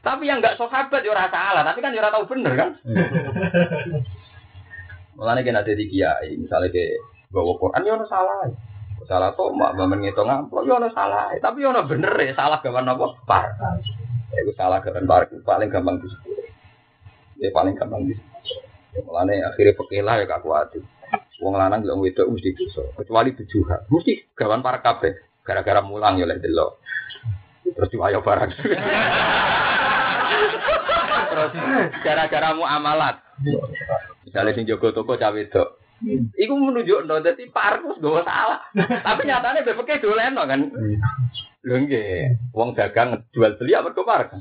Tapi 0.01 0.25
yang 0.25 0.41
enggak 0.41 0.57
sahabat 0.57 1.05
yo 1.05 1.13
ora 1.13 1.29
salah, 1.29 1.61
tapi 1.61 1.85
kan 1.85 1.93
yo 1.93 2.01
ora 2.01 2.09
tahu 2.09 2.25
bener 2.33 2.53
kan. 2.57 2.71
Mulane 5.21 5.45
kena 5.45 5.61
dadi 5.61 5.85
kiai, 5.85 6.33
misalnya 6.41 6.73
ke 6.73 6.97
bawa 7.29 7.53
Quran 7.61 7.85
yo 7.85 8.01
salah. 8.09 8.49
Salah 9.11 9.35
tuh 9.35 9.51
mak 9.51 9.75
bamen 9.75 10.07
ngitung 10.07 10.31
amplop 10.31 10.63
yo 10.63 10.79
ono 10.79 10.87
salah, 10.95 11.35
tapi 11.43 11.67
yo 11.67 11.75
ono 11.75 11.83
bener 11.83 12.15
ya 12.15 12.31
salah 12.39 12.63
gawan 12.63 12.95
apa? 12.95 13.19
Par. 13.27 13.43
Ya 14.31 14.47
itu 14.47 14.55
salah 14.55 14.79
gawan 14.79 15.03
par 15.11 15.27
paling 15.43 15.67
gampang 15.67 15.99
disebut. 15.99 16.47
Ya 17.43 17.51
paling 17.51 17.75
gampang. 17.75 18.07
Ya 18.07 19.03
mulane 19.03 19.43
akhirnya 19.43 19.75
pekilah 19.75 20.15
ya 20.15 20.31
gak 20.31 20.47
kuat. 20.47 20.79
Wong 21.43 21.59
lanang 21.59 21.83
lho 21.83 21.99
wedok 21.99 22.31
mesti 22.31 22.55
bisa, 22.55 22.87
kecuali 22.95 23.35
tujuh 23.35 23.67
Mesti 23.91 24.31
gawan 24.39 24.63
par 24.63 24.79
kabeh. 24.79 25.43
Gara-gara 25.43 25.83
mulang 25.83 26.23
ya 26.23 26.31
lek 26.31 26.39
delok. 26.39 26.79
Terus 27.67 27.91
diwayo 27.91 28.23
barang. 28.23 28.51
Terus 31.35 31.53
gara-gara 32.07 32.49
muamalat. 32.55 33.17
Misalnya 34.23 34.55
sing 34.55 34.71
jogo 34.71 34.95
toko 34.95 35.19
cawe 35.19 35.35
wedok. 35.35 35.80
Iku 36.33 36.53
menunjuk 36.57 37.05
no, 37.05 37.21
jadi 37.21 37.45
Pak 37.53 37.67
Arkus 37.77 38.01
gak 38.01 38.25
salah. 38.25 38.61
Tapi 39.07 39.23
nyatanya 39.29 39.65
BPK 39.65 40.01
dolen 40.01 40.33
no, 40.33 40.49
kan. 40.49 40.61
Lho 41.61 41.77
nggih, 41.77 42.51
wong 42.57 42.73
dagang 42.73 43.29
jual 43.37 43.61
beli 43.61 43.77
apa 43.77 43.93
kok 43.93 44.09
Pak 44.09 44.41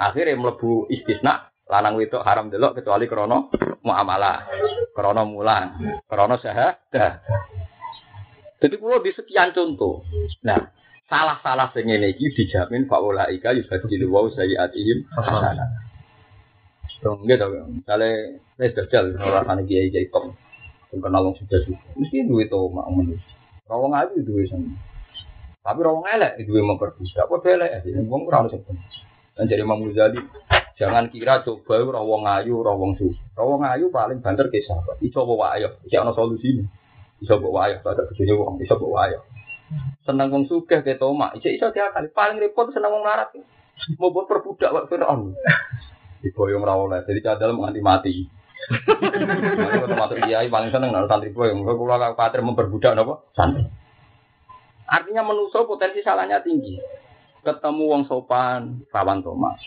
Akhirnya 0.00 0.40
mlebu 0.40 0.88
istisna 0.88 1.52
lanang 1.68 1.96
wedok 2.00 2.24
haram 2.24 2.48
delok 2.48 2.80
kecuali 2.80 3.04
krono 3.08 3.52
muamalah, 3.84 4.48
krono 4.96 5.28
mulan, 5.28 5.76
krono 6.08 6.40
syahadah. 6.40 7.12
Jadi 8.60 8.74
kalau 8.80 9.04
di 9.04 9.12
sekian 9.12 9.52
contoh, 9.52 10.08
nah 10.40 10.72
salah-salah 11.04 11.68
sing 11.76 11.84
ngene 11.88 12.16
iki 12.16 12.32
dijamin 12.32 12.88
faulaika 12.88 13.52
yusadilu 13.52 14.08
wa 14.08 14.24
sayyiatihim 14.32 15.04
hasanah. 15.12 15.68
Dong, 17.04 17.28
gitu. 17.28 17.44
Misalnya, 17.68 18.40
wis 18.56 18.72
dajal 18.72 19.12
ora 19.20 19.44
kan 19.44 19.60
kiai 19.68 19.92
kiai 19.92 20.08
tom. 20.08 20.32
Sing 20.94 21.02
kenal 21.02 21.26
wong 21.26 21.34
sudah 21.42 21.58
sudah. 21.66 21.90
Mesti 21.98 22.22
duwe 22.30 22.46
to 22.46 22.70
mak 22.70 22.86
menus. 22.94 23.18
Rawang 23.66 23.98
ayu 23.98 24.22
duwe 24.22 24.46
sen. 24.46 24.78
Tapi 25.66 25.82
rawang 25.82 26.06
elek 26.06 26.38
duwe 26.46 26.62
memperbudak. 26.62 27.26
Apa 27.26 27.34
elek 27.50 27.70
ya? 27.82 27.98
Wong 28.06 28.30
ora 28.30 28.46
ono 28.46 28.62
Dan 29.34 29.50
jadi 29.50 29.66
Imam 29.66 29.82
Ghazali, 29.90 30.22
jangan 30.78 31.10
kira 31.10 31.42
coba 31.42 31.82
rawang 31.98 32.22
ayu, 32.22 32.62
rawang 32.62 32.94
susu. 32.94 33.18
Rawang 33.34 33.66
ayu 33.66 33.90
paling 33.90 34.22
banter 34.22 34.46
ke 34.46 34.62
sahabat. 34.62 35.02
Iso 35.02 35.26
bawa 35.26 35.58
ayo, 35.58 35.74
iki 35.82 35.98
ana 35.98 36.14
solusine. 36.14 36.70
Iso 37.18 37.42
bawa 37.42 37.66
ayo, 37.66 37.82
ada 37.82 38.06
bojone 38.06 38.30
wong, 38.30 38.54
iso 38.62 38.78
bawa 38.78 39.10
ayo. 39.10 39.26
Seneng 40.06 40.30
wong 40.30 40.46
sugih 40.46 40.86
ke 40.86 40.94
tomak, 40.94 41.34
iso 41.34 41.50
iso 41.50 41.74
diakali. 41.74 42.14
Paling 42.14 42.38
repot 42.38 42.70
seneng 42.70 42.94
wong 42.94 43.02
larat. 43.02 43.34
Mau 43.98 44.14
buat 44.14 44.30
perbudak 44.30 44.70
wak 44.70 44.86
Fir'aun. 44.86 45.34
Diboyong 46.22 46.62
rawol 46.62 46.94
jadi 47.02 47.20
cadal 47.26 47.58
menganti 47.58 47.82
mati. 47.82 48.14
Kalau 48.68 49.86
termasuk 49.88 50.16
kiai 50.24 50.48
paling 50.48 50.70
seneng 50.72 50.90
nang 50.92 51.08
santri 51.08 51.32
boy, 51.32 51.52
enggak 51.52 51.76
kula 51.76 51.96
khawatir 52.16 52.40
memperbudak 52.40 52.96
napa? 52.96 53.20
Santri. 53.36 53.68
Artinya 54.84 55.24
menuso 55.24 55.64
potensi 55.64 56.04
salahnya 56.04 56.40
tinggi. 56.44 56.76
Ketemu 57.44 57.82
wong 57.84 58.02
sopan, 58.08 58.84
rawan 58.88 59.20
tomas. 59.20 59.60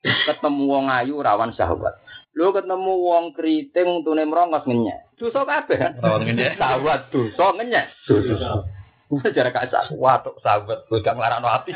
Ketemu 0.00 0.64
wong 0.64 0.86
ayu, 0.88 1.20
rawan 1.20 1.52
syahwat. 1.52 2.00
Lu 2.32 2.52
ketemu 2.54 2.92
wong 3.04 3.24
keriting 3.36 4.04
tune 4.04 4.24
merongos 4.24 4.64
ngenyek. 4.64 5.12
Dosa 5.20 5.44
kabeh. 5.44 6.00
Rawan 6.00 6.24
ngenyek. 6.24 6.56
Syahwat 6.56 7.12
dosa 7.12 7.52
ngenyek. 7.56 7.86
Dosa. 8.08 8.64
Jarak 9.08 9.56
kaca, 9.56 9.88
watuk 9.96 10.36
sahabat, 10.44 10.84
gue 10.84 11.00
gak 11.00 11.16
ngelarang 11.16 11.40
hati. 11.40 11.72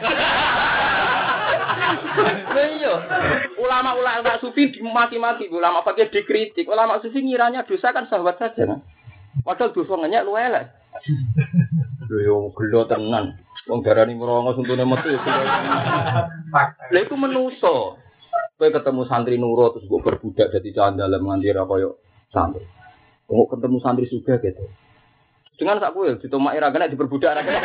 Iya, 2.52 2.94
ulama-ulama 3.58 4.38
sufi 4.42 4.74
dimaki-maki, 4.74 5.48
ulama 5.48 5.86
pakai 5.86 6.10
dikritik, 6.10 6.66
ulama 6.66 6.98
sufi 6.98 7.22
ngiranya 7.22 7.62
dosa 7.62 7.94
kan 7.94 8.10
sahabat 8.10 8.36
saja. 8.38 8.66
Kan? 8.66 8.80
Padahal 9.42 9.72
dosa 9.72 9.94
ngenyek 9.96 10.24
lu 10.26 10.34
elek. 10.36 10.66
Lho 12.10 12.18
yo 12.20 12.36
gelo 12.52 12.84
tenan. 12.84 13.40
Wong 13.70 13.80
darani 13.86 14.18
merongos 14.18 14.58
untune 14.58 14.84
metu. 14.84 15.14
Lha 16.92 16.98
iku 17.00 17.14
menuso. 17.16 17.96
Kowe 18.58 18.68
ketemu 18.70 19.02
santri 19.10 19.38
nurut 19.40 19.74
terus 19.74 19.86
mbok 19.90 20.06
berbudak 20.06 20.54
dadi 20.54 20.70
candalem 20.70 21.26
nganti 21.26 21.54
ra 21.54 21.66
koyo 21.66 21.98
santri. 22.30 22.62
Kok 23.26 23.48
ketemu 23.56 23.78
santri 23.82 24.06
suga 24.06 24.38
gitu. 24.38 24.66
Dengan 25.58 25.78
sak 25.82 25.94
kowe 25.94 26.06
ditomaki 26.18 26.58
ra 26.62 26.70
kena 26.70 26.90
diperbudak 26.90 27.38
ra 27.38 27.42
kena. 27.42 27.60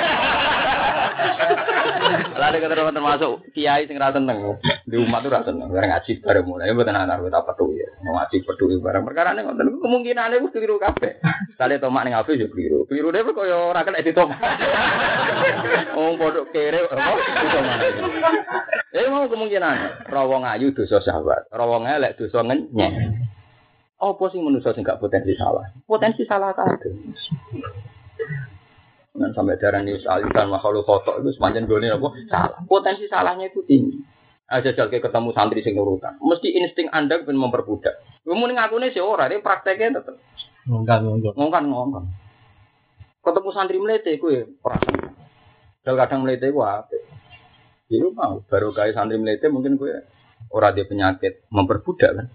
Lalu 2.37 2.57
kata 2.61 2.73
termasuk 2.93 3.31
kiai 3.51 3.89
sing 3.89 3.97
ra 3.97 4.13
seneng 4.13 4.61
di 4.85 4.95
umat 5.01 5.25
tuh 5.25 5.33
ra 5.33 5.41
seneng 5.41 5.67
bareng 5.73 5.89
ngaji 5.89 6.11
bareng 6.21 6.45
mulai 6.45 6.71
mboten 6.71 6.95
ana 6.95 7.17
kita 7.17 7.41
petu 7.43 7.73
ya. 7.73 7.89
Mau 8.05 8.15
ngaji 8.17 8.37
petu 8.45 8.65
bareng 8.77 9.03
perkara 9.03 9.33
ning 9.33 9.49
ngoten 9.49 9.81
kemungkinane 9.81 10.37
wis 10.41 10.53
keliru 10.53 10.77
kabeh. 10.77 11.17
Kali 11.57 11.81
tomak 11.81 12.05
ning 12.05 12.13
afi 12.13 12.37
yo 12.37 12.47
keliru. 12.53 12.85
Keliru 12.85 13.09
dhewe 13.09 13.31
koyo 13.33 13.73
ora 13.73 13.81
kena 13.81 14.05
ditomak. 14.05 14.39
Wong 15.97 16.15
padha 16.21 16.41
kere 16.53 16.85
apa 16.85 17.13
ditomak. 17.41 17.79
Eh 18.93 19.05
mau 19.11 19.27
kemungkinan 19.27 20.07
rawong 20.09 20.47
ayu 20.47 20.71
dosa 20.71 21.03
sahabat, 21.03 21.51
rawong 21.51 21.85
elek 21.85 22.17
dosa 22.17 22.41
ngenyek. 22.45 22.93
Apa 23.97 24.29
sing 24.29 24.45
manusia 24.45 24.77
sing 24.77 24.85
gak 24.85 25.01
potensi 25.01 25.33
salah? 25.33 25.73
Potensi 25.89 26.21
salah 26.29 26.53
kabeh. 26.53 26.93
Dan 29.17 29.33
sampai 29.33 29.57
darah 29.57 29.81
ini 29.81 29.97
alisan 29.97 30.47
makhluk 30.53 30.85
foto 30.85 31.17
itu 31.17 31.33
sepanjang 31.33 31.65
gue 31.65 31.89
apa 31.89 32.07
salah. 32.29 32.61
Potensi 32.69 33.09
salahnya 33.09 33.49
itu 33.49 33.65
tinggi. 33.65 33.97
Aja 34.47 34.71
jal 34.71 34.87
ketemu 34.87 35.33
santri 35.33 35.59
sing 35.65 35.73
nurutan. 35.73 36.21
Mesti 36.21 36.53
insting 36.53 36.87
anda 36.93 37.19
pengen 37.19 37.41
memperbudak. 37.41 37.99
Kamu 38.23 38.47
ngaku 38.47 38.79
nih 38.79 38.95
seorang, 38.95 39.33
ini 39.33 39.43
prakteknya 39.43 39.99
tetap. 39.99 40.15
Ngongkan, 40.69 40.99
ngongkan. 41.03 41.33
Ngongkan, 41.35 41.63
ngongkan. 41.67 42.03
Ketemu 43.25 43.49
santri 43.51 43.77
melete 43.81 44.15
gue 44.15 44.47
perasaan. 44.63 45.11
Dal 45.83 45.95
kadang 45.99 46.23
melete 46.23 46.47
gue 46.47 46.63
apa? 46.63 46.95
Ya 47.91 48.03
mau 48.07 48.39
baru 48.45 48.71
kayak 48.71 48.95
santri 48.95 49.19
melete 49.19 49.51
mungkin 49.51 49.75
gue 49.75 50.05
orang 50.53 50.75
dia 50.77 50.85
penyakit 50.87 51.43
memperbudak 51.51 52.11
kan. 52.15 52.27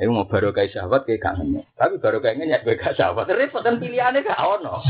Iku 0.00 0.16
mau 0.16 0.24
baru 0.24 0.56
kayak 0.56 0.72
sahabat 0.72 1.04
kayak 1.04 1.20
kangen. 1.20 1.60
Tapi 1.76 2.00
baru 2.00 2.24
kayak 2.24 2.40
ngenyek 2.40 2.64
gue 2.64 2.80
gak 2.80 2.96
sahabat. 2.96 3.28
Repot 3.28 3.60
dan 3.60 3.76
pilihannya 3.76 4.24
gak 4.24 4.40
ono. 4.40 4.80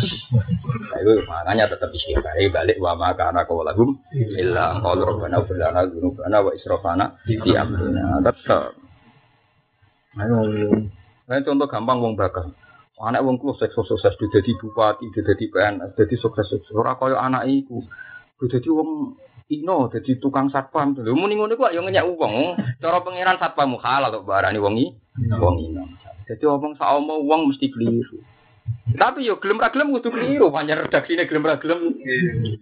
Nah, 0.90 0.98
itu 1.06 1.22
makanya 1.22 1.70
tetap 1.70 1.90
istighfar. 1.94 2.34
balik 2.50 2.78
wa 2.82 2.98
maka 2.98 3.30
anak 3.30 3.46
kau 3.46 3.62
lagum. 3.62 3.94
Illa 4.14 4.82
kalau 4.82 5.06
robbana 5.06 5.38
fulana 5.46 5.86
dunubana 5.86 6.42
wa 6.42 6.50
israfana 6.50 7.14
di 7.26 7.54
amrina. 7.54 8.18
Tetap. 8.22 8.74
Ayo. 10.18 10.38
Nah, 11.30 11.38
contoh 11.46 11.66
gampang 11.70 11.98
wong 12.02 12.14
bakal. 12.18 12.50
Anak 12.98 13.22
wong 13.22 13.38
kulo 13.38 13.54
sukses 13.54 13.86
sukses 13.86 14.18
jadi 14.18 14.50
bupati, 14.58 15.08
jadi 15.14 15.46
PNS, 15.46 15.94
jadi 15.94 16.14
sukses 16.18 16.50
sukses. 16.50 16.74
Ora 16.74 16.98
koyo 16.98 17.16
anak 17.16 17.46
iku. 17.46 17.80
Jadi 18.50 18.66
wong 18.66 19.14
Ino 19.50 19.90
jadi 19.90 20.22
tukang 20.22 20.46
satpam. 20.46 20.94
Lho 20.94 21.18
muni 21.18 21.34
ngono 21.34 21.58
ku 21.58 21.66
yo 21.74 21.82
ngenyek 21.82 22.06
wong. 22.06 22.54
Cara 22.78 23.02
pangeran 23.02 23.42
satpam 23.42 23.74
halal 23.82 24.14
kok 24.14 24.26
barani 24.26 24.62
wong 24.62 24.78
iki. 24.78 24.94
Wong 25.34 25.56
ino. 25.58 25.82
Jadi 26.30 26.46
omong 26.46 26.78
sak 26.78 26.94
omong 26.94 27.26
wong 27.26 27.50
mesti 27.50 27.66
keliru. 27.74 28.22
Tapi 28.94 29.26
yo 29.26 29.42
gelem 29.42 29.58
ra 29.58 29.74
gelem 29.74 29.90
kudu 29.90 30.14
keliru, 30.14 30.54
pancen 30.54 30.78
redaksine 30.78 31.26
gelem 31.26 31.42
ra 31.42 31.58
gelem. 31.58 31.98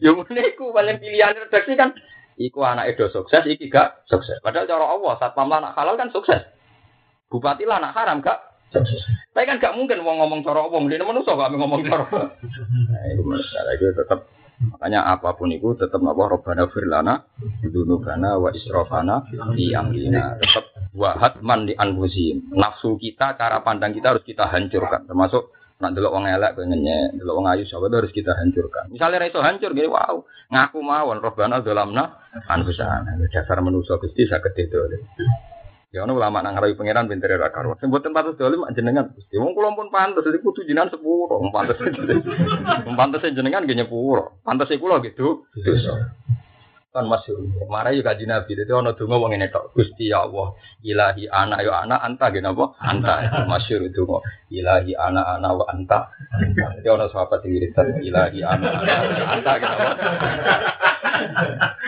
Yo 0.00 0.16
ngene 0.16 0.56
iku 0.56 0.72
paling 0.72 0.96
pilihan 0.96 1.36
redaksi 1.36 1.76
kan 1.76 1.92
iku 2.40 2.64
anak 2.64 2.96
do 2.96 3.12
sukses, 3.12 3.44
iki 3.44 3.68
gak 3.68 4.08
sukses. 4.08 4.40
Padahal 4.40 4.64
cara 4.64 4.86
Allah 4.88 5.12
satpam 5.20 5.52
anak 5.52 5.76
halal 5.76 6.00
kan 6.00 6.08
sukses. 6.08 6.40
Bupati 7.28 7.68
lah 7.68 7.82
anak 7.82 7.92
haram 7.92 8.24
gak 8.24 8.40
sukses. 8.72 9.04
Tapi 9.36 9.44
kan 9.44 9.60
gak 9.60 9.76
mungkin 9.76 10.00
wong 10.00 10.24
ngomong 10.24 10.40
cara 10.40 10.64
wong, 10.64 10.88
dene 10.88 11.04
manusa 11.04 11.36
gak 11.36 11.52
ngomong 11.52 11.84
cara. 11.84 12.08
Nah, 12.08 13.02
itu 13.12 13.22
masalah 13.26 13.72
itu 13.76 13.92
tetap 13.92 14.24
Makanya 14.58 15.06
apa 15.06 15.38
pun 15.38 15.54
itu 15.54 15.78
tetap 15.78 16.02
apa 16.02 16.22
Robbana 16.26 16.66
firlana 16.66 17.14
dunubana 17.62 18.42
wa 18.42 18.50
israfana 18.50 19.22
di 19.54 19.70
amrina. 19.70 20.34
Tetap 20.42 20.90
wahat 20.98 21.38
man 21.46 21.70
di 21.70 21.78
anfusim 21.78 22.50
nafsu 22.50 22.98
kita 22.98 23.38
cara 23.38 23.62
pandang 23.62 23.94
kita 23.94 24.18
harus 24.18 24.24
kita 24.26 24.50
hancurkan. 24.50 25.06
Termasuk 25.06 25.54
nak 25.78 25.94
delok 25.94 26.10
wong 26.10 26.26
elek 26.26 26.58
pengennya 26.58 27.14
delok 27.14 27.38
wong 27.38 27.46
ayu 27.54 27.62
sahabat 27.70 28.02
harus 28.02 28.10
kita 28.10 28.34
hancurkan. 28.34 28.90
Misalnya 28.90 29.22
reso 29.22 29.38
hancur 29.38 29.70
gini 29.70 29.86
wow 29.86 30.26
ngaku 30.50 30.78
mawon 30.82 31.22
Robbana 31.22 31.62
dolamna 31.62 32.18
anfusana. 32.50 33.14
Dasar 33.30 33.62
manusia 33.62 33.94
gusti 34.02 34.26
sakit 34.26 34.54
itu 34.58 34.78
Ya 35.88 36.04
ono 36.04 36.20
ulama 36.20 36.44
nang 36.44 36.52
ngarai 36.52 36.76
pangeran 36.76 37.08
pintere 37.08 37.40
ra 37.40 37.48
karo. 37.48 37.72
Sing 37.80 37.88
mboten 37.88 38.12
pantes 38.12 38.36
dolim 38.36 38.60
jenengan 38.76 39.08
Gusti. 39.08 39.40
Wong 39.40 39.56
kula 39.56 39.72
pun 39.72 39.88
pantes 39.88 40.20
iki 40.20 40.44
kudu 40.44 40.68
jenengan 40.68 40.92
sepuro. 40.92 41.40
Pantes. 41.48 41.80
Pantes 43.00 43.24
jenengan 43.32 43.64
nggih 43.64 43.78
nyepuro. 43.80 44.44
Pantes 44.44 44.68
kula 44.76 45.00
gitu. 45.00 45.48
Dosa. 45.56 46.12
Kan 46.98 47.06
masih 47.06 47.30
marah 47.70 47.94
juga 47.94 48.10
kaji 48.10 48.26
Nabi. 48.26 48.58
Jadi 48.58 48.74
ono 48.74 48.90
donga 48.90 49.22
wong 49.22 49.30
ngene 49.30 49.54
tok. 49.54 49.70
Gusti 49.70 50.10
ya 50.10 50.26
Allah, 50.26 50.50
ilahi 50.82 51.30
ana 51.30 51.62
yo 51.62 51.70
ana 51.70 52.02
anta 52.02 52.26
nggih 52.26 52.42
napa? 52.42 52.74
Anta. 52.82 53.46
Masyhur 53.46 53.86
donga. 53.94 54.18
Ilahi 54.50 54.98
ana 54.98 55.38
ana 55.38 55.54
wa 55.54 55.62
anta. 55.70 56.10
Jadi 56.82 56.88
ono 56.90 57.06
sahabat 57.06 57.38
sing 57.46 57.54
wiridan 57.54 58.02
ilahi 58.02 58.42
ana 58.42 58.82
ana 58.82 58.94
anta 59.30 59.50
nggih 59.62 59.68
napa? 59.70 59.88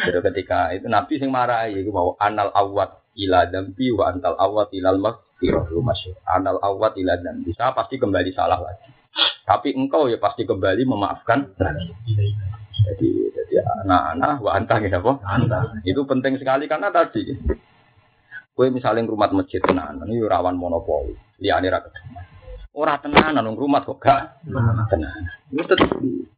Jadi 0.07 0.19
ketika 0.31 0.79
itu 0.79 0.87
Nabi 0.87 1.15
sing 1.19 1.35
marahi 1.35 1.83
iku 1.83 1.91
mau 1.91 2.15
anal 2.23 2.55
awat 2.55 3.03
ila 3.19 3.51
dambi 3.51 3.91
wa 3.91 4.15
antal 4.15 4.39
awat 4.39 4.71
ilal 4.71 5.03
lu 5.03 5.83
masyur. 5.83 6.15
Anal 6.23 6.63
awat 6.63 6.95
ila 7.03 7.19
dambi. 7.19 7.51
Saya 7.59 7.75
pasti 7.75 7.99
kembali 7.99 8.31
salah 8.31 8.63
lagi. 8.63 8.95
Tapi 9.43 9.75
engkau 9.75 10.07
ya 10.07 10.23
pasti 10.23 10.47
kembali 10.47 10.87
memaafkan 10.87 11.59
lagi. 11.59 11.91
Jadi 12.87 13.09
jadi 13.35 13.55
anak-anak 13.85 14.41
wa 14.41 14.51
anta 14.57 14.75
gitu 14.81 14.97
apa? 15.01 15.13
Anta. 15.27 15.59
Itu 15.85 16.07
penting 16.09 16.41
sekali 16.41 16.65
karena 16.65 16.89
tadi 16.89 17.37
Kue 18.61 18.69
misalnya 18.69 19.09
rumah 19.09 19.31
masjid 19.33 19.57
tenanan, 19.63 20.05
ini 20.05 20.21
rawan 20.21 20.53
monopoli, 20.53 21.17
liane 21.41 21.73
ra 21.73 21.81
ketenan. 21.81 22.29
Ora 22.77 23.01
tenanan, 23.01 23.41
nang 23.41 23.57
rumah 23.57 23.81
kok 23.81 23.97
gak 24.05 24.37
tenanan. 24.93 25.33
Itu 25.49 25.65
tetep, 25.65 25.89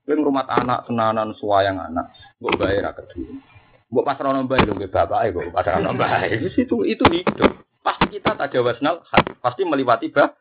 kue 0.07 0.14
rumah 0.14 0.47
anak 0.47 0.86
tenanan, 0.86 1.34
suayang 1.34 1.82
anak, 1.82 2.14
gue 2.38 2.53
bayar 2.55 2.86
ra 2.86 2.93
ketenan. 2.95 3.43
Mbok 3.90 4.07
pas 4.07 4.16
rono 4.22 4.49
bae 4.49 4.64
lho 4.64 4.72
bapak 4.72 5.34
ibu 5.34 5.53
pas 5.53 5.66
rono 5.68 5.93
bae. 5.93 6.40
Itu 6.49 6.86
itu 6.86 7.05
hidup. 7.11 7.61
Pasti 7.82 8.07
kita 8.16 8.38
tak 8.40 8.55
wasnal 8.62 9.05
pasti 9.43 9.68
melewati 9.68 10.09
bah. 10.09 10.32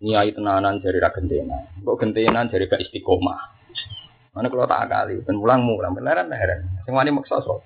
Niai 0.00 0.32
tenanan 0.32 0.80
jari 0.82 0.98
ra 0.98 1.12
gentena. 1.12 1.70
Kok 1.84 2.00
gentenan 2.00 2.50
jari 2.50 2.66
gak 2.66 2.82
istiqomah. 2.82 3.65
Mana 4.36 4.52
kalau 4.52 4.68
tak 4.68 4.92
kali, 4.92 5.24
dan 5.24 5.40
mulang 5.40 5.64
mulang, 5.64 5.96
beneran 5.96 6.28
heran. 6.28 6.68
Sing 6.84 6.92
wani 6.92 7.08
maksa 7.08 7.40
so. 7.40 7.56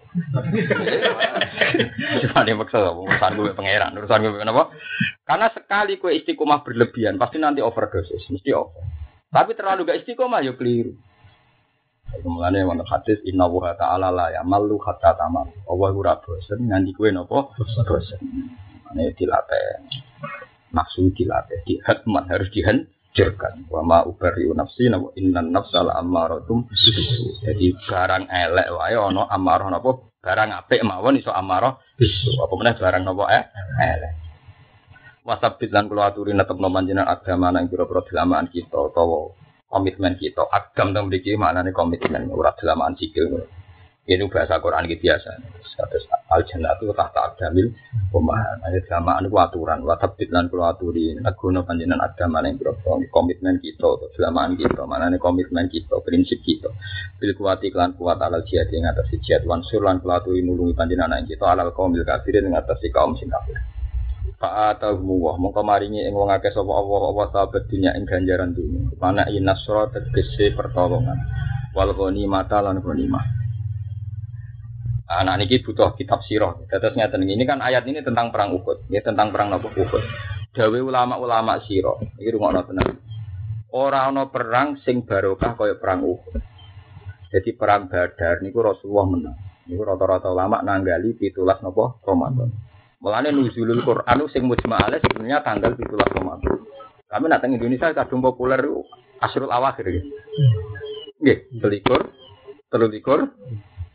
Sing 2.23 2.31
wani 2.31 2.55
maksa 2.55 2.79
so, 2.79 3.03
urusan 3.03 3.35
gue 3.35 3.51
pangeran, 3.59 3.99
urusan 3.99 4.23
gue 4.23 4.39
kenapa? 4.39 4.71
Karena 5.27 5.51
sekali 5.51 5.99
kue 5.99 6.15
istiqomah 6.15 6.63
berlebihan, 6.63 7.19
pasti 7.19 7.43
nanti 7.43 7.59
overdosis, 7.59 8.23
mesti 8.31 8.55
over. 8.55 8.87
Tapi 9.35 9.59
terlalu 9.59 9.91
gak 9.91 10.07
istiqomah, 10.07 10.47
ya 10.47 10.55
keliru. 10.55 10.95
Kemudian 12.11 12.67
wonten 12.67 12.87
hadis 12.87 13.23
inna 13.23 13.47
wa 13.47 13.71
ta'ala 13.75 14.11
la 14.11 14.35
ya 14.35 14.43
malu 14.43 14.83
hatta 14.83 15.15
tamal. 15.15 15.47
Allah 15.67 15.91
ora 15.95 16.19
bosen 16.19 16.67
nganti 16.67 16.91
kowe 16.91 17.07
napa 17.07 17.55
bosen. 17.87 18.21
Ane 18.91 19.15
dilatih. 19.15 19.87
Nafsu 20.75 21.11
dilatih, 21.15 21.63
dihatman 21.67 22.31
harus 22.31 22.51
dihancurkan. 23.15 23.67
Wa 23.69 23.83
ma 23.83 23.99
ubari 24.07 24.47
nafsi 24.51 24.87
napa 24.89 25.13
innan 25.19 25.51
nafsa 25.51 25.83
la 25.83 25.99
amaratum 25.99 26.67
Jadi 27.43 27.75
barang 27.87 28.25
elek 28.31 28.69
wae 28.75 28.97
ana 28.97 29.27
amarah 29.31 29.69
napa 29.71 29.91
barang 30.21 30.51
apik 30.55 30.81
mawon 30.87 31.19
iso 31.19 31.31
amarah 31.35 31.79
bisu. 31.99 32.39
Apa 32.41 32.53
meneh 32.55 32.75
barang 32.79 33.03
napa 33.03 33.25
eh 33.35 33.45
elek. 33.79 34.13
Wasabit 35.21 35.71
lan 35.71 35.87
kula 35.87 36.11
aturi 36.11 36.33
netepno 36.33 36.73
panjenengan 36.73 37.13
agama 37.13 37.53
nang 37.53 37.69
pira-pira 37.69 38.01
dilamaan 38.09 38.49
kita 38.49 38.73
utawa 38.73 39.37
komitmen 39.69 40.17
kita. 40.17 40.49
Agam 40.49 40.97
teng 40.97 41.13
mriki 41.13 41.37
maknane 41.37 41.77
komitmen 41.77 42.33
ora 42.33 42.57
dalaman 42.57 42.97
sikil. 42.97 43.45
Ini 44.11 44.27
bahasa 44.27 44.59
Quran 44.59 44.91
gitu 44.91 45.07
biasa. 45.07 45.39
Terus 45.71 46.05
al 46.27 46.43
jannah 46.43 46.75
itu 46.75 46.91
tahta 46.91 47.31
agdamil 47.31 47.71
pemahaman. 48.11 48.59
Ada 48.67 48.83
sama 48.91 49.15
anu 49.23 49.31
aturan. 49.39 49.87
Watabit 49.87 50.35
lan 50.35 50.51
kulo 50.51 50.67
aturi. 50.67 51.15
Nagono 51.15 51.63
panjenengan 51.63 52.11
agama 52.11 52.43
yang 52.43 52.59
berapa 52.59 52.91
komitmen 53.07 53.63
kita. 53.63 53.87
Selamaan 54.19 54.59
kita. 54.59 54.83
Mana 54.83 55.15
nih 55.15 55.23
komitmen 55.23 55.71
kita. 55.71 56.03
Prinsip 56.03 56.43
kita. 56.43 56.75
Bil 57.23 57.39
kuati 57.39 57.71
klan 57.71 57.95
kuat 57.95 58.19
alal 58.19 58.43
jihad 58.43 58.67
yang 58.75 58.91
atas 58.91 59.15
jihad. 59.15 59.47
Wansur 59.47 59.87
lan 59.87 60.03
kulo 60.03 60.19
aturi 60.19 60.43
nulungi 60.43 60.75
panjenengan 60.75 61.23
kita. 61.23 61.47
Alal 61.47 61.71
kaum 61.71 61.95
bil 61.95 62.03
kafirin 62.03 62.51
yang 62.51 62.59
atas 62.59 62.83
kaum 62.91 63.15
sing 63.15 63.31
kafir. 63.31 63.63
Fa'atahumu 64.43 65.23
wa 65.23 65.33
mongko 65.39 65.63
maringi 65.63 66.03
ing 66.03 66.17
wong 66.17 66.33
akeh 66.33 66.49
sapa 66.49 66.73
Allah 66.73 67.13
Allah 67.13 67.27
sahabat 67.29 67.69
dunya 67.71 67.95
ing 67.95 68.11
ganjaran 68.11 68.57
dunya. 68.57 68.91
Mana 68.99 69.31
inasra 69.31 69.87
tegese 69.95 70.51
pertolongan. 70.59 71.15
Wal 71.79 71.95
mata 72.27 72.59
lan 72.59 72.83
ghanimah. 72.83 73.41
Anak 75.11 75.43
niki 75.43 75.67
butuh 75.67 75.99
kitab 75.99 76.23
sirah. 76.23 76.55
Terus 76.71 76.95
ngeten 76.95 77.27
ini 77.27 77.43
kan 77.43 77.59
ayat 77.59 77.83
ini 77.91 77.99
tentang 77.99 78.31
perang 78.31 78.55
Uhud, 78.55 78.87
ya 78.95 79.03
tentang 79.03 79.35
perang 79.35 79.51
Nabi 79.51 79.67
Uhud. 79.67 80.03
Dawe 80.55 80.79
ulama-ulama 80.79 81.59
sirah. 81.67 81.99
Iki 82.15 82.31
rungokno 82.31 82.63
tenan. 82.63 82.95
Ora 83.75 84.07
ana 84.07 84.31
perang 84.31 84.79
sing 84.87 85.03
barokah 85.03 85.59
kaya 85.59 85.75
perang 85.83 86.07
Uhud. 86.07 86.39
Jadi 87.35 87.51
perang 87.59 87.91
Badar 87.91 88.39
niku 88.39 88.63
Rasulullah 88.63 89.07
menang. 89.11 89.37
Niku 89.67 89.83
rata-rata 89.83 90.31
ulama 90.31 90.63
nanggali 90.63 91.19
pitulas 91.19 91.59
napa 91.59 91.99
Ramadan. 92.07 92.51
Mulane 93.03 93.35
nuzulul 93.35 93.83
Quran 93.83 94.19
sing 94.31 94.47
mujma'ale 94.47 95.03
sebenarnya 95.03 95.43
tanggal 95.43 95.75
17 95.75 95.91
Ramadan. 95.91 96.55
Kami 97.11 97.25
nak 97.27 97.43
teng 97.43 97.59
Indonesia 97.59 97.91
kadung 97.91 98.23
populer 98.23 98.63
Asrul 99.19 99.51
Awakhir. 99.51 99.91
Nggih, 101.19 101.39
selikur, 101.59 102.15
telulikur, 102.71 103.27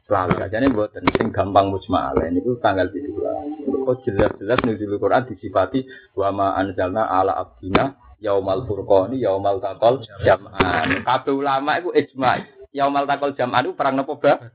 selalu 0.06 0.38
nih 0.38 0.70
buat 0.70 0.94
sing 0.94 1.34
gampang 1.34 1.74
mujma'ale 1.74 2.30
niku 2.30 2.62
tanggal 2.62 2.86
17. 2.94 3.86
Kok 3.86 3.98
jelas-jelas 4.06 4.60
nuzulul 4.66 5.02
Quran 5.02 5.26
disifati 5.30 5.86
wa 6.14 6.30
ma 6.30 6.48
anzalna 6.58 7.10
ala 7.10 7.34
abdina 7.38 7.98
yaumal 8.22 8.66
furqani 8.70 9.18
yaumal 9.18 9.58
taqal 9.58 10.06
jam'an. 10.22 11.02
Kabeh 11.02 11.34
ulama 11.34 11.82
iku 11.82 11.90
ijma' 11.94 12.70
yaumal 12.70 13.10
taqal 13.10 13.34
jam'an 13.34 13.66
itu 13.66 13.74
perang 13.74 13.98
napa 13.98 14.14
badar. 14.18 14.46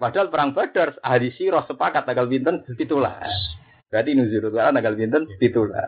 Padahal 0.00 0.32
perang 0.32 0.56
Badar 0.56 0.96
ahli 1.04 1.28
sirah 1.36 1.68
sepakat 1.68 2.08
tanggal 2.08 2.24
pinten 2.24 2.64
itulah. 2.80 3.20
Berarti 3.92 4.16
nuzulul 4.16 4.48
Quran 4.48 4.72
tanggal 4.78 4.96
pinten 4.96 5.22
itulah. 5.44 5.84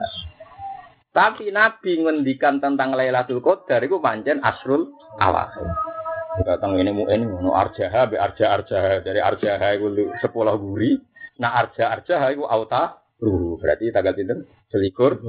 Tapi 1.13 1.49
Nabi 1.49 2.01
ngendikan 2.01 2.61
tentang 2.61 2.93
Lailatul 2.93 3.45
Qadar 3.45 3.85
itu 3.85 4.01
pancen 4.01 4.41
asrul 4.41 4.93
awakhir. 5.21 5.92
Datang 6.41 6.81
ini 6.81 6.89
mu 6.97 7.05
ini 7.13 7.29
mau 7.29 7.53
arjaha 7.53 8.09
be 8.09 8.17
arja 8.17 8.57
arjaha 8.57 9.05
dari 9.05 9.21
arjaha 9.21 9.69
itu 9.77 10.09
sepuluh 10.25 10.57
guri. 10.57 10.97
Nah 11.37 11.61
arja 11.61 11.93
arjaha 11.93 12.33
itu 12.33 12.49
auta 12.49 13.05
ruhu. 13.21 13.61
Berarti 13.61 13.93
tanggal 13.93 14.17
pinten 14.17 14.49
selikur, 14.73 15.21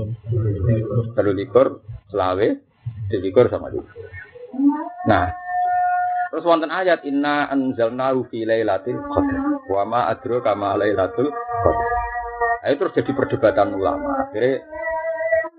telulikur, 1.20 1.84
selawe, 2.08 2.48
selikur 3.12 3.52
sama 3.52 3.68
itu. 3.76 3.84
Nah, 5.04 5.28
Terus 6.34 6.50
wonten 6.50 6.74
ayat 6.74 7.06
inna 7.06 7.46
anzalnahu 7.46 8.26
fi 8.34 8.42
lailatul 8.42 8.98
qadar. 9.06 9.70
Wa 9.70 9.86
ma 9.86 10.10
adraka 10.10 10.58
ma 10.58 10.74
lailatul 10.74 11.30
qadar. 11.30 11.90
Nah, 12.64 12.68
itu 12.74 12.80
terus 12.82 12.96
jadi 12.98 13.12
perdebatan 13.14 13.70
ulama. 13.78 14.26
Akhirnya 14.26 14.66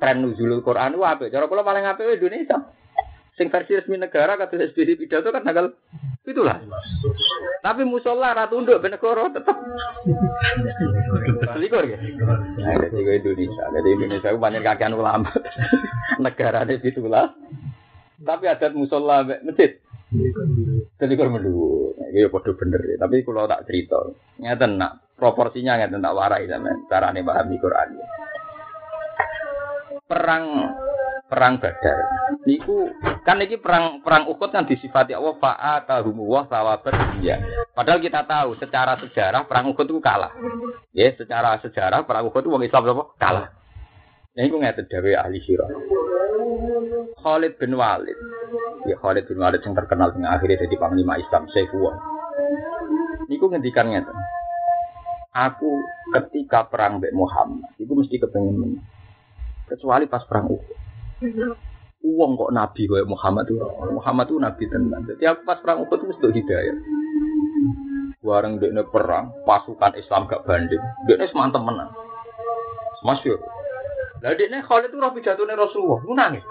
tren 0.02 0.26
nuzulul 0.26 0.66
Quran 0.66 0.98
itu 0.98 1.06
apa? 1.06 1.30
Cara 1.30 1.46
kula 1.46 1.62
paling 1.62 1.86
apik 1.86 2.18
Indonesia. 2.18 2.58
Sing 3.34 3.50
versi 3.50 3.74
resmi 3.74 3.98
negara 3.98 4.38
kata 4.38 4.54
SBY 4.54 4.94
pidato 4.94 5.34
kan 5.34 5.42
tanggal 5.42 5.74
itulah. 6.22 6.62
Tapi 7.66 7.82
musola 7.82 8.30
ratu 8.30 8.62
tunduk 8.62 8.78
ben 8.78 8.94
negara 8.94 9.26
tetep 9.34 9.56
selikur 11.50 11.82
ya. 11.82 11.98
Nah, 11.98 12.74
jadi 12.78 13.18
Indonesia. 13.18 13.64
Jadi 13.74 13.88
Indonesia 13.90 14.28
itu 14.30 14.38
banyak 14.38 14.62
kakean 14.62 14.94
ulama. 14.94 15.34
negara 16.24 16.62
ini 16.62 16.78
itulah. 16.78 17.34
Tapi 18.22 18.44
adat 18.46 18.72
musola 18.78 19.26
masjid. 19.26 19.82
Selikur 21.02 21.26
mendua. 21.26 21.90
Iya 22.14 22.30
padha 22.30 22.54
bener 22.54 22.78
ya. 22.86 22.96
Tapi 23.02 23.26
kalau 23.26 23.50
tak 23.50 23.66
cerita, 23.66 23.98
ngeten 24.38 24.78
nak 24.78 25.10
proporsinya 25.18 25.74
ngeten 25.74 26.06
tak 26.06 26.14
warai 26.14 26.46
sampean 26.46 26.86
carane 26.86 27.26
pahami 27.26 27.58
Quran. 27.58 27.88
Perang 30.06 30.44
perang 31.34 31.58
Badar. 31.58 31.98
Niku 32.46 32.94
kan 33.26 33.42
iki 33.42 33.58
perang 33.58 33.98
perang 34.06 34.30
Uhud 34.30 34.54
kan 34.54 34.70
disifati 34.70 35.18
Allah 35.18 35.34
fa'atahum 35.34 36.14
wa 36.22 36.46
sawabat 36.46 37.18
ya. 37.26 37.42
Padahal 37.74 37.98
kita 37.98 38.22
tahu 38.22 38.54
secara 38.62 38.94
sejarah 39.02 39.42
perang 39.50 39.74
Uhud 39.74 39.82
itu 39.82 39.98
kalah. 39.98 40.30
Ya, 40.94 41.10
secara 41.18 41.58
sejarah 41.58 42.06
perang 42.06 42.30
Uhud 42.30 42.38
itu 42.38 42.54
wong 42.54 42.62
Islam 42.62 42.86
apa? 42.86 43.04
Kalah. 43.18 43.48
Nah, 44.34 44.42
itu 44.46 44.54
ngeten 44.54 44.86
dawe 44.86 45.10
ahli 45.26 45.42
sirah. 45.42 45.66
Khalid 47.18 47.58
bin 47.58 47.74
Walid. 47.74 48.18
Ya 48.86 48.94
Khalid 49.02 49.26
bin 49.26 49.42
Walid 49.42 49.62
yang 49.66 49.74
terkenal 49.74 50.14
dengan 50.14 50.38
akhirnya 50.38 50.62
jadi 50.62 50.74
panglima 50.78 51.18
Islam 51.18 51.50
Saifullah. 51.50 51.98
Niku 53.26 53.50
ngendikan 53.50 53.90
ngeten. 53.90 54.14
Aku 55.34 55.82
ketika 56.14 56.70
perang 56.70 57.02
Mbak 57.02 57.10
Muhammad, 57.10 57.66
itu 57.82 57.90
mesti 57.90 58.22
kepengen 58.22 58.54
menang. 58.54 58.86
Kecuali 59.66 60.06
pas 60.06 60.22
perang 60.30 60.46
Uhud. 60.46 60.83
Uang 62.04 62.36
kok 62.36 62.52
nabi 62.52 62.84
kayak 62.84 63.08
Muhammad 63.08 63.48
tuh. 63.48 63.56
Muhammad 63.88 64.24
tuh 64.28 64.36
nabi 64.36 64.64
tenan. 64.68 65.08
Jadi 65.08 65.24
aku 65.24 65.40
pas 65.48 65.56
perang 65.64 65.84
Uhud 65.84 65.96
itu 65.96 66.06
mesti 66.12 66.26
hidayah. 66.36 66.76
Warang 68.24 68.56
dekne 68.56 68.84
perang, 68.88 69.32
pasukan 69.44 69.96
Islam 70.00 70.24
gak 70.28 70.44
banding. 70.48 70.80
Dekne 71.08 71.28
semantep 71.28 71.60
menang. 71.60 71.92
Masyur. 73.04 73.36
Lah 74.24 74.32
dekne 74.32 74.64
Khalid 74.64 74.88
itu 74.88 74.96
rapi 74.96 75.20
jatuhnya 75.20 75.56
Rasulullah, 75.56 76.00
lu 76.04 76.12
nangis. 76.16 76.44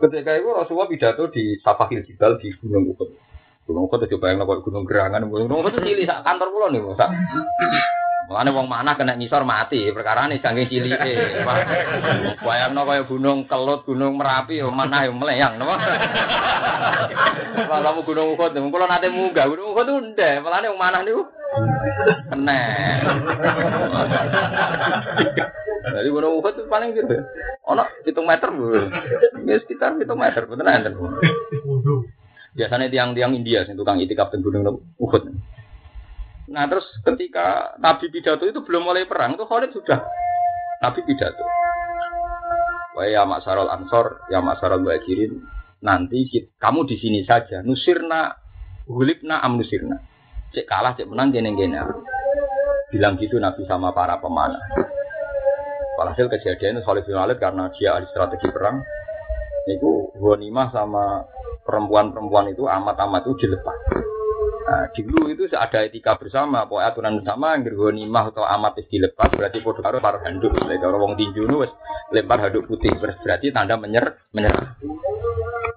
Ketika 0.00 0.36
itu 0.36 0.48
Rasulullah 0.48 0.88
pidato 0.88 1.28
di 1.32 1.56
Safahil 1.60 2.04
Jibal 2.04 2.36
di 2.40 2.52
Gunung 2.56 2.92
Uhud. 2.92 3.08
Gunung 3.68 3.88
Uhud 3.88 4.00
itu 4.04 4.16
bayang 4.20 4.44
kok 4.44 4.64
gunung 4.64 4.84
gerangan, 4.84 5.24
gunung 5.28 5.60
Uhud 5.60 5.72
itu 5.76 5.80
cilik 5.80 6.08
kantor 6.08 6.48
kula 6.52 6.66
nih, 6.72 6.80
sak. 6.96 7.08
Mulane 8.30 8.54
wong 8.54 8.70
mana 8.70 8.94
kena 8.94 9.18
ngisor 9.18 9.42
mati, 9.42 9.90
perkara 9.90 10.30
ini 10.30 10.38
saking 10.38 10.70
cilike. 10.70 11.42
Bayangno 12.46 12.86
kaya 12.86 13.02
gunung 13.02 13.50
Kelut, 13.50 13.82
gunung 13.82 14.14
Merapi, 14.14 14.62
yo 14.62 14.70
mana 14.70 15.02
yo 15.02 15.10
meleyang, 15.10 15.58
napa? 15.58 15.74
Kalau 17.66 18.06
gunung 18.06 18.38
Uhud, 18.38 18.54
kula 18.54 18.86
nate 18.86 19.10
munggah 19.10 19.50
gunung 19.50 19.74
Uhud 19.74 19.82
itu 19.82 19.94
ndek, 20.14 20.46
mulane 20.46 20.70
wong 20.70 20.78
mana 20.78 21.02
niku 21.02 21.26
kena. 22.30 22.62
Jadi 25.90 26.08
gunung 26.14 26.38
Uhud 26.38 26.54
itu 26.54 26.70
paling 26.70 26.94
gitu. 26.94 27.26
Ono 27.66 27.82
hitung 28.06 28.30
meter 28.30 28.54
bu, 28.54 28.94
ya 29.42 29.58
sekitar 29.58 29.98
hitung 29.98 30.22
meter, 30.22 30.46
betul 30.46 30.70
enten. 30.70 30.94
Biasanya 32.54 32.86
tiang-tiang 32.94 33.34
India 33.34 33.66
sing 33.66 33.74
tukang 33.74 33.98
itikaf 33.98 34.30
di 34.30 34.38
gunung 34.38 34.86
Uhud. 35.02 35.34
Nah 36.50 36.66
terus 36.66 36.86
ketika 37.06 37.78
Nabi 37.78 38.10
pidato 38.10 38.42
itu 38.42 38.60
belum 38.66 38.82
mulai 38.82 39.06
perang 39.06 39.38
itu 39.38 39.46
Khalid 39.46 39.70
sudah 39.70 40.02
Nabi 40.82 41.00
pidato. 41.06 41.46
Wah 42.98 43.06
ya 43.06 43.22
Maksarul 43.22 43.70
Ansor, 43.70 44.26
ya 44.34 44.42
Maksarul 44.42 44.82
Bajirin, 44.82 45.38
nanti 45.78 46.26
kita, 46.26 46.50
kamu 46.58 46.90
di 46.90 46.98
sini 46.98 47.22
saja. 47.22 47.62
Nusirna, 47.62 48.34
hulibna 48.90 49.38
am 49.46 49.62
nusirna. 49.62 49.94
Cek 50.50 50.66
kalah, 50.66 50.98
cek 50.98 51.06
menang, 51.06 51.30
gini 51.30 51.54
gini. 51.54 51.78
Bilang 52.90 53.14
gitu 53.22 53.38
Nabi 53.38 53.62
sama 53.70 53.94
para 53.94 54.18
pemanah. 54.18 54.58
Walhasil 56.02 56.26
kejadian 56.26 56.80
itu 56.80 56.82
Khalid 56.82 57.06
bin 57.06 57.14
Walid 57.14 57.38
karena 57.38 57.70
dia 57.78 57.94
ahli 57.94 58.10
strategi 58.10 58.50
perang. 58.50 58.82
Itu 59.70 60.10
Ghanimah 60.18 60.74
sama 60.74 61.22
perempuan-perempuan 61.62 62.50
itu 62.50 62.66
amat-amat 62.66 63.22
itu 63.28 63.46
dilepas. 63.46 63.78
Nah, 64.60 64.92
dulu 64.92 65.32
itu 65.32 65.48
ada 65.56 65.88
etika 65.88 66.20
bersama, 66.20 66.68
pokoknya 66.68 66.88
aturan 66.92 67.14
bersama, 67.22 67.56
ngergonimah 67.56 68.24
atau 68.36 68.44
amat 68.44 68.84
is 68.84 68.86
dilepas, 68.92 69.32
berarti 69.32 69.58
podo 69.64 69.80
karo 69.80 69.98
par 70.04 70.20
handuk. 70.20 70.52
Jadi 70.52 70.76
kalau 70.76 71.00
wong 71.00 71.16
tinju 71.16 71.48
nu 71.48 71.64
lempar 72.12 72.38
handuk 72.44 72.68
putih, 72.68 72.92
berarti 73.00 73.50
tanda 73.50 73.80
menyer 73.80 74.20
menyerah. 74.36 74.76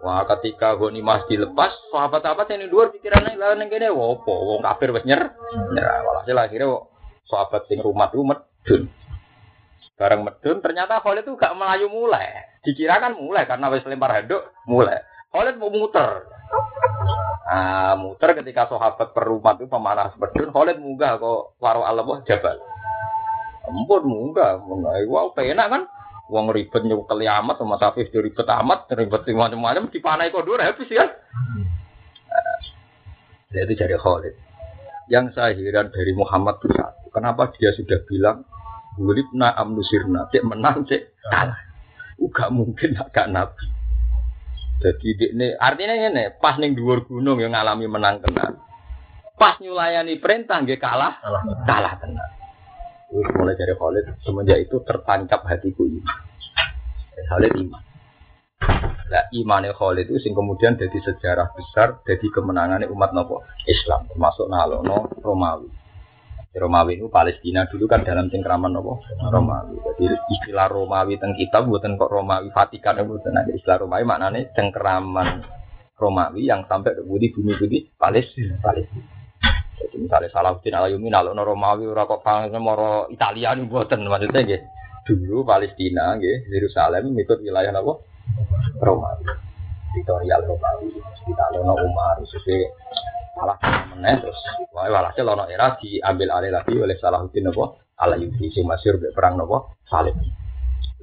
Wah, 0.03 0.27
ketika 0.35 0.75
gonimah 0.75 1.23
dilepas, 1.31 1.71
sahabat-sahabat 1.95 2.51
yang 2.51 2.67
di 2.67 2.67
luar 2.67 2.91
pikirannya 2.91 3.39
lah 3.39 3.55
neng 3.55 3.71
kene 3.71 3.87
wopo, 3.87 4.35
wong 4.35 4.59
kafir 4.59 4.91
wis 4.91 5.07
nyer. 5.07 5.31
Nyerah, 5.71 6.03
walhasil 6.03 6.35
akhirnya 6.35 6.67
sahabat 7.23 7.71
sing 7.71 7.79
rumah 7.79 8.11
itu 8.11 8.19
medun. 8.19 8.83
Bareng 9.95 10.27
medun, 10.27 10.59
ternyata 10.59 10.99
Khalid 10.99 11.23
itu 11.23 11.39
gak 11.39 11.55
melayu 11.55 11.87
mulai. 11.87 12.59
Dikira 12.67 12.99
kan 12.99 13.15
mulai 13.15 13.47
karena 13.47 13.71
wis 13.71 13.87
lempar 13.87 14.11
handuk, 14.11 14.43
mulai. 14.67 14.99
Khalid 15.31 15.55
mau 15.55 15.71
muter. 15.71 16.27
Ah, 17.43 17.99
muter 17.99 18.39
ketika 18.39 18.71
sahabat 18.71 19.11
perumat 19.11 19.59
itu 19.59 19.67
pemanah 19.67 20.15
bedun, 20.15 20.55
Khalid 20.55 20.79
munggah 20.79 21.19
kok 21.19 21.59
waro 21.59 21.83
Allah 21.83 22.23
jabal. 22.23 22.55
Ampun 23.67 24.03
munggah, 24.07 24.63
munggah. 24.63 24.95
Wow, 25.11 25.35
penak 25.35 25.67
kan? 25.67 25.83
Wong 26.31 26.55
ribet 26.55 26.87
nyukel 26.87 27.19
amat 27.19 27.59
sama 27.59 27.75
tapi 27.75 28.07
ribet 28.07 28.47
amat, 28.47 28.87
ribet 28.95 29.27
macam-macam 29.35 29.91
dipanai 29.91 30.31
kok 30.31 30.47
dua 30.47 30.71
habis 30.71 30.87
ya. 30.87 31.03
Nah, 33.53 33.61
itu 33.61 33.73
jadi 33.75 33.99
Khalid. 33.99 34.35
Yang 35.11 35.35
saya 35.35 35.51
heran 35.51 35.91
dari 35.91 36.15
Muhammad 36.15 36.63
itu 36.63 36.71
satu. 36.79 37.11
Kenapa 37.11 37.51
dia 37.59 37.75
sudah 37.75 37.99
bilang 38.07 38.47
Gulibna 38.93 39.51
amnusirna, 39.57 40.29
cek 40.29 40.43
menang, 40.45 40.85
cek 40.85 41.17
kalah. 41.27 41.59
Gak 42.23 42.49
mungkin 42.53 42.95
agak 42.95 43.27
nabi. 43.29 43.65
Jadi 44.81 45.35
ini 45.35 45.47
artinya 45.55 45.95
ini 45.95 46.23
pas 46.41 46.57
ning 46.57 46.73
dhuwur 46.73 47.05
gunung 47.05 47.37
yang 47.39 47.53
ngalami 47.53 47.85
menang 47.85 48.23
tenan. 48.23 48.57
Pas 49.37 49.57
nyulayani 49.59 50.17
perintah 50.21 50.61
nggih 50.61 50.79
kalah, 50.79 51.19
kalah 51.67 51.93
tenan. 51.99 52.29
Terus 53.13 53.29
mulai 53.37 53.53
dari 53.53 53.73
Khalid 53.77 54.05
semenjak 54.25 54.57
itu 54.57 54.81
tertancap 54.81 55.45
hatiku 55.45 55.85
ini. 55.85 56.01
Khalid 57.29 57.53
iman. 57.61 57.83
Nah, 59.13 59.29
imannya 59.29 59.77
Khalid 59.77 60.09
itu 60.09 60.17
sing 60.17 60.33
kemudian 60.33 60.73
jadi 60.73 60.97
sejarah 60.97 61.53
besar, 61.53 62.01
jadi 62.01 62.25
kemenangannya 62.33 62.89
umat 62.89 63.13
nopo 63.13 63.45
Islam, 63.69 64.09
termasuk 64.09 64.49
nalono 64.49 65.05
Romawi. 65.21 65.82
Romawi 66.53 67.01
itu 67.01 67.09
Palestina 67.09 67.65
dulu 67.65 67.89
kan 67.89 68.05
dalam 68.05 68.29
cengkraman 68.29 68.77
apa? 68.77 68.93
Romawi. 69.33 69.73
Jadi 69.81 70.05
istilah 70.37 70.69
Romawi 70.69 71.17
teng 71.17 71.33
kita 71.33 71.65
buatan 71.65 71.97
kok 71.97 72.13
Romawi 72.13 72.53
Vatikan 72.53 73.01
buatan 73.09 73.33
ada 73.33 73.49
istilah 73.49 73.81
Romawi 73.81 74.05
maknanya 74.05 74.53
cengkraman 74.53 75.41
Romawi 75.97 76.45
yang 76.45 76.61
sampai 76.69 76.93
ke 76.93 77.01
budi 77.01 77.33
bumi 77.33 77.57
budi 77.57 77.89
Palestina. 77.97 78.61
Palestina. 78.61 79.01
Jadi 79.81 79.95
misalnya 79.97 80.29
Salahuddin 80.29 80.77
Alayumi 80.77 81.09
nalo 81.09 81.33
Romawi 81.33 81.89
ora 81.89 82.05
kok 82.05 82.21
moro 82.61 83.09
Italia 83.09 83.57
nih 83.57 83.65
buatan 83.65 84.05
maksudnya 84.05 84.45
gitu. 84.45 84.65
Dulu 85.03 85.43
Palestina 85.43 86.15
gitu, 86.21 86.53
Yerusalem 86.53 87.17
ikut 87.17 87.41
wilayah 87.41 87.73
apa? 87.73 87.93
Romawi. 88.77 89.25
Teritorial 89.89 90.41
Romawi. 90.45 91.01
Kita 91.23 91.45
lono 91.57 91.75
Umar, 91.81 92.21
sesuai 92.23 92.61
malah 93.35 93.57
meneh 93.93 94.19
terus 94.19 94.37
wae 94.73 94.89
walhasil 94.89 95.25
ana 95.25 95.45
era 95.47 95.77
diambil 95.77 96.29
alih 96.33 96.51
lagi 96.51 96.73
oleh 96.75 96.97
Salahuddin 96.97 97.49
apa 97.49 97.83
Alayubi 97.93 98.49
sing 98.49 98.65
masyhur 98.65 98.97
perang 99.13 99.37
napa 99.37 99.77
Salib. 99.85 100.17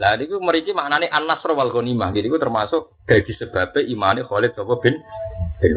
Lah 0.01 0.17
niku 0.17 0.41
mriki 0.43 0.75
maknane 0.75 1.07
an-nasr 1.07 1.55
wal 1.55 1.71
ghanimah. 1.71 2.11
Jadi 2.11 2.27
iku 2.27 2.41
termasuk 2.41 3.05
dadi 3.07 3.31
sebabe 3.37 3.85
imane 3.85 4.27
Khalid 4.27 4.57
sapa 4.57 4.75
bin 4.83 4.99
bin 5.61 5.77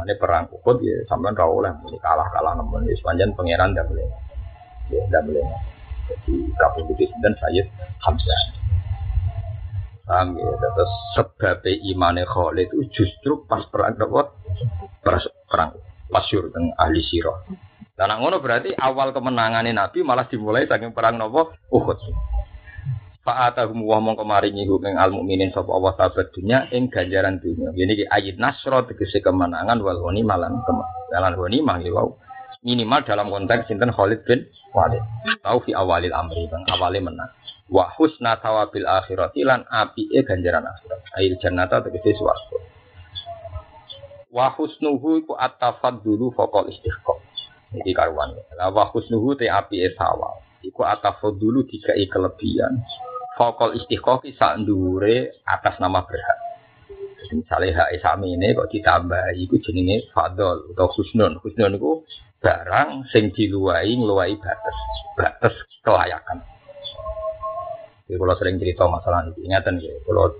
Mane 0.00 0.16
perang 0.16 0.48
Uhud 0.48 0.80
ya 0.80 1.04
sampean 1.04 1.36
ra 1.36 1.44
oleh 1.44 1.76
kalah-kalah 2.00 2.56
nemen 2.56 2.88
wis 2.88 3.04
panjen 3.04 3.36
pangeran 3.36 3.76
ndak 3.76 3.84
boleh. 3.84 4.08
Ya 4.88 5.04
ndak 5.12 5.22
boleh. 5.28 5.44
Jadi 6.08 6.34
Prabu 6.56 6.88
Budi 6.88 7.04
dan 7.20 7.36
Sayyid 7.36 7.68
Hamzah. 8.00 8.59
Paham 10.10 10.34
ya, 10.34 10.50
terus 10.58 10.92
sebab 11.14 11.62
imane 11.86 12.26
Khalid 12.26 12.66
itu 12.74 12.90
justru 12.90 13.46
pas 13.46 13.62
perang 13.70 13.94
apa? 13.94 14.34
perang 15.46 15.70
pasyur 16.10 16.50
teng 16.50 16.74
ahli 16.74 16.98
sirah. 16.98 17.46
Dan 17.94 18.18
ngono 18.18 18.42
berarti 18.42 18.74
awal 18.74 19.14
kemenangan 19.14 19.70
Nabi 19.70 20.02
malah 20.02 20.26
dimulai 20.26 20.66
saking 20.66 20.90
perang 20.90 21.14
nopo 21.14 21.54
Uhud. 21.70 21.98
Fa'atahum 23.22 23.86
wa 23.86 24.00
mongko 24.02 24.26
maringi 24.26 24.66
ing 24.66 24.96
al 24.98 25.14
mukminin 25.14 25.54
sapa 25.54 25.70
Allah 25.70 25.92
sahabat 25.94 26.34
dunya 26.34 26.66
ing 26.74 26.90
ganjaran 26.90 27.38
dunya. 27.38 27.70
Ini 27.70 28.10
ayat 28.10 28.40
nasra 28.40 28.82
tegese 28.90 29.22
kemenangan 29.22 29.78
wal 29.78 30.00
ghani 30.02 30.26
malan 30.26 30.58
kemenangan 30.66 31.38
ghani 31.38 31.58
mangi 31.62 31.92
wau 31.94 32.18
minimal 32.60 33.00
dalam 33.04 33.32
konteks 33.32 33.68
sinten 33.68 33.92
Khalid 33.92 34.20
bin 34.28 34.44
Walid. 34.76 35.02
Tahu 35.40 35.58
fi 35.64 35.72
awalil 35.72 36.12
amri 36.12 36.44
bang 36.46 36.64
awale 36.68 37.00
menang. 37.00 37.32
Wa 37.70 37.86
husna 37.96 38.36
tawabil 38.42 38.84
akhirati 38.84 39.46
lan 39.46 39.64
apike 39.70 40.26
ganjaran 40.26 40.66
akhirat. 40.66 41.00
Ail 41.16 41.38
jannata 41.40 41.80
tegese 41.86 42.18
swarga. 42.18 42.58
Wa 44.30 44.54
husnuhu 44.54 45.26
iku 45.26 45.34
at-tafaddulu 45.34 46.34
faqal 46.34 46.70
istiqam. 46.70 47.18
Iki 47.70 47.94
karuan. 47.94 48.34
Lah 48.58 48.70
wa 48.70 48.90
husnuhu 48.90 49.38
te 49.38 49.50
api 49.50 49.86
esawa. 49.86 50.38
Iku 50.62 50.82
at-tafaddulu 50.86 51.66
dikai 51.66 52.06
kelebihan. 52.10 52.82
Faqal 53.38 53.78
istiqam 53.78 54.22
sak 54.34 54.62
ndure 54.62 55.42
atas 55.46 55.78
nama 55.82 56.02
berhak. 56.04 56.39
Misalnya 57.28 57.84
hak 57.84 58.00
sami 58.00 58.32
ini 58.34 58.56
kok 58.56 58.72
ditambah 58.72 59.36
iku 59.36 59.60
jenenge 59.60 60.08
fadol 60.10 60.72
atau 60.72 60.88
husnun. 60.96 61.36
Husnun 61.44 61.76
itu 61.76 62.02
barang 62.40 63.12
sing 63.12 63.30
diluwai 63.36 63.92
ngluwai 63.92 64.34
batas, 64.40 64.76
batas 65.14 65.54
kelayakan. 65.84 66.40
Jadi 68.08 68.16
kalau 68.16 68.34
sering 68.40 68.56
cerita 68.58 68.88
masalah 68.90 69.22
ini, 69.28 69.46
ingatan 69.46 69.78
ya, 69.78 69.94
kalau 70.02 70.34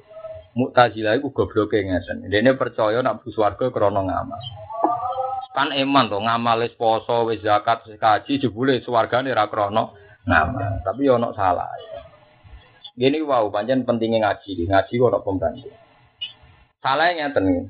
Mu'tazilah 0.50 1.14
itu 1.14 1.30
gobloknya 1.30 2.02
ngeten. 2.02 2.26
Dene 2.26 2.58
percaya 2.58 2.98
nak 3.06 3.22
bus 3.22 3.38
warga 3.38 3.70
krana 3.70 4.02
ngamal. 4.02 4.42
Kan 5.54 5.70
eman 5.70 6.10
to 6.10 6.18
ngamal 6.18 6.66
poso, 6.74 7.30
wis 7.30 7.38
zakat, 7.38 7.86
wis 7.86 7.94
kaji 8.02 8.42
jebule 8.42 8.82
swargane 8.82 9.30
ra 9.30 9.46
krana 9.46 9.94
ngamal. 10.26 10.82
Tapi 10.82 11.06
yo 11.06 11.22
ono 11.22 11.30
salah. 11.38 11.70
Gini 12.98 13.22
wow, 13.22 13.46
pancen 13.54 13.86
pentingnya 13.86 14.26
ngaji, 14.26 14.66
ngaji 14.66 14.92
kok 14.98 15.10
ono 15.14 15.18
pembantu. 15.22 15.70
Salahnya 16.80 17.28
ngeten. 17.28 17.68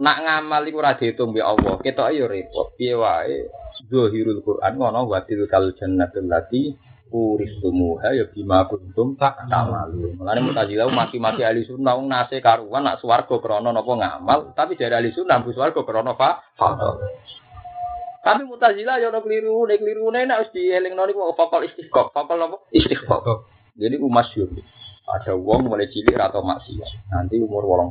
Nak 0.00 0.16
ngamal 0.24 0.62
iku 0.66 0.80
ora 0.82 0.98
diitung 0.98 1.30
mbek 1.30 1.46
Allah, 1.46 1.74
ketok 1.78 2.10
yo 2.16 2.26
repot. 2.26 2.74
Piye 2.74 2.96
wae 2.98 3.46
Zuhirul 3.86 4.42
Quran 4.42 4.76
ngono 4.76 5.06
wa 5.06 5.22
tilkal 5.22 5.72
jannatul 5.78 6.26
lati 6.26 6.74
uristumuha 7.10 8.14
ya 8.14 8.24
bima 8.30 8.66
kuntum 8.70 9.18
tak 9.18 9.46
tamalu. 9.50 10.14
Mulane 10.14 10.40
mutazilah 10.46 10.86
maki-maki 10.90 11.42
ahli 11.42 11.66
sunnah 11.66 11.98
wong 11.98 12.06
nase 12.06 12.38
karuan 12.38 12.86
nak 12.86 13.02
swarga 13.02 13.36
krana 13.42 13.74
napa 13.74 13.92
ngamal, 13.92 14.54
tapi 14.54 14.78
dari 14.78 14.94
ahli 14.94 15.10
sunnah 15.10 15.42
bu 15.42 15.50
swarga 15.50 15.82
krana 15.82 16.14
fa. 16.14 16.38
Tapi 18.20 18.42
mutazilah 18.46 19.00
ya 19.00 19.08
ono 19.10 19.24
keliru, 19.24 19.64
nek 19.64 19.80
keliru 19.80 20.12
nek 20.12 20.38
wis 20.44 20.50
dielingno 20.54 21.02
niku 21.08 21.24
fakol 21.34 21.66
istiqaq, 21.66 22.14
fakol 22.14 22.36
napa? 22.38 22.56
Istiqaq. 22.70 23.26
Jadi 23.74 23.94
ku 23.96 24.06
masyhur. 24.12 24.54
Ada 25.10 25.34
wong 25.34 25.66
mulai 25.66 25.90
cilik 25.90 26.14
atau 26.14 26.42
maksiat. 26.46 27.10
Nanti 27.10 27.42
umur 27.42 27.66
80 27.66 27.90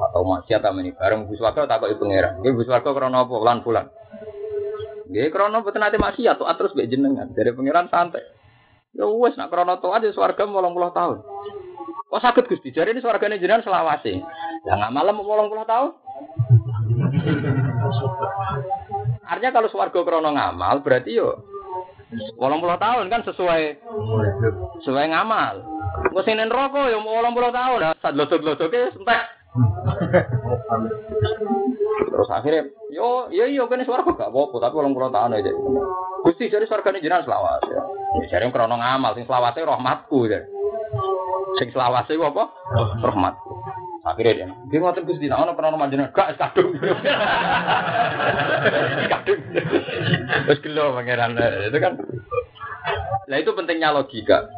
atau 0.00 0.24
maksiat 0.24 0.64
amene 0.64 0.96
bareng 0.96 1.28
bu 1.28 1.36
swarga 1.36 1.68
takoki 1.68 1.96
pangeran. 1.96 2.40
Nggih 2.40 2.52
bu 2.56 2.62
swarga 2.64 2.90
krana 2.92 3.24
apa? 3.24 3.34
Lan 3.40 3.58
bulan. 3.64 3.86
Nggih 5.08 5.32
krana 5.32 5.64
boten 5.64 5.84
ate 5.84 5.96
maksiat 5.96 6.36
tuh 6.40 6.48
terus 6.56 6.72
mbek 6.76 6.88
jenengan. 6.88 7.28
Dari 7.32 7.52
pangeran 7.52 7.88
santai. 7.88 8.24
Ya 8.92 9.06
wes 9.06 9.38
nak 9.38 9.48
krana 9.48 9.80
taat 9.80 10.04
ya 10.04 10.12
swarga 10.12 10.44
80 10.44 10.98
tahun. 10.98 11.18
Kok 12.10 12.22
sakit 12.26 12.44
Gusti? 12.50 12.74
Jare 12.74 12.90
ini 12.90 13.00
swargane 13.00 13.38
jenengan 13.38 13.62
selawase. 13.62 14.18
Lah 14.66 14.74
nggak 14.76 14.92
malam 14.92 15.16
80 15.16 15.64
tahun. 15.64 15.90
Artinya 19.24 19.52
kalau 19.54 19.68
swarga 19.70 20.00
krana 20.02 20.30
ngamal 20.34 20.82
berarti 20.84 21.16
yo 21.16 21.59
80 22.10 22.84
tahun 22.84 23.04
kan 23.06 23.20
sesuai 23.22 23.62
sesuai 24.82 25.06
ngamal. 25.14 25.54
Kok 26.10 26.22
sing 26.26 26.38
neraka 26.38 26.90
yo 26.90 26.98
80 27.02 27.54
tahun. 27.54 27.78
Saat 28.02 28.14
lodok-lodoke 28.18 28.94
entek. 28.94 29.24
Terus 32.10 32.30
akhirnya, 32.30 32.62
yo, 32.94 33.26
yo, 33.34 33.44
yo, 33.50 33.66
kan 33.66 33.82
suara 33.82 34.06
gak 34.06 34.30
apa-apa, 34.30 34.56
tapi 34.62 34.74
orang 34.78 34.94
pulau 34.94 35.10
tahun 35.10 35.42
aja. 35.42 35.50
Gusti 36.22 36.52
jadi 36.52 36.68
surga 36.68 36.92
ini 36.94 37.02
jelas 37.02 37.24
selawas 37.24 37.64
ya. 37.66 37.80
Ya 38.20 38.38
jadi 38.38 38.52
krono 38.52 38.76
ngamal, 38.76 39.16
sing 39.16 39.24
selawasnya 39.26 39.66
rahmatku 39.66 40.28
ya. 40.28 40.44
Sing 41.58 41.72
selawasnya 41.74 42.20
apa? 42.20 42.44
Rahmatku. 43.00 43.49
Akhirnya 44.00 44.32
dia, 44.32 44.48
dia 44.72 44.78
ngotot 44.80 45.04
Gusti, 45.04 45.28
nah 45.28 45.44
ono 45.44 45.52
krono 45.52 45.76
manjana 45.76 46.08
gak 46.08 46.40
kadung. 46.40 46.72
kadung. 49.12 49.40
Terus 50.48 50.60
gelo 50.64 50.96
pangeran 50.96 51.36
itu 51.68 51.76
kan. 51.76 52.00
Nah 53.28 53.36
itu 53.36 53.52
pentingnya 53.52 53.92
logika. 53.92 54.48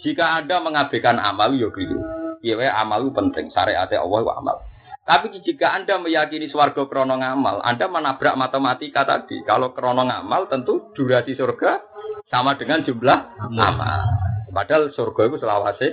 Jika 0.00 0.44
Anda 0.44 0.60
mengabaikan 0.60 1.16
amal, 1.16 1.56
yo 1.56 1.72
keliru. 1.72 2.20
Iya, 2.40 2.72
amal 2.72 3.12
penting. 3.12 3.52
Syariatnya 3.52 4.00
Allah 4.00 4.18
itu 4.24 4.32
amal. 4.32 4.56
Tapi 5.04 5.26
jika 5.42 5.74
Anda 5.74 5.98
meyakini 5.98 6.52
swarga 6.52 6.86
krono 6.86 7.16
ngamal, 7.16 7.64
Anda 7.64 7.88
menabrak 7.88 8.36
matematika 8.36 9.08
tadi. 9.08 9.42
Kalau 9.42 9.72
krono 9.72 10.04
ngamal 10.04 10.46
tentu 10.46 10.92
durasi 10.94 11.34
surga 11.34 11.80
sama 12.30 12.54
dengan 12.54 12.86
jumlah 12.86 13.18
amal. 13.50 14.29
Padahal 14.50 14.90
surga 14.92 15.22
itu 15.30 15.36
selawase, 15.38 15.86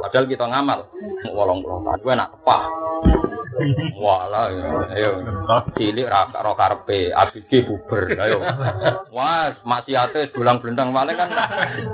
padahal 0.00 0.26
kita 0.30 0.46
ngamal. 0.46 0.86
Wolong 1.34 1.60
wolong 1.66 1.98
gue 2.00 2.14
nak 2.14 2.32
tepah. 2.38 2.64
Walah, 4.00 4.48
ayo. 4.96 5.20
Cilik 5.76 6.08
raka 6.08 6.40
ro 6.40 6.56
karpe, 6.56 7.12
abigi 7.12 7.60
buber, 7.66 8.08
ayo. 8.16 8.40
Wah, 9.12 9.52
maksiate 9.66 10.32
dulang 10.32 10.64
blendang 10.64 10.94
paling 10.96 11.18
kan 11.18 11.28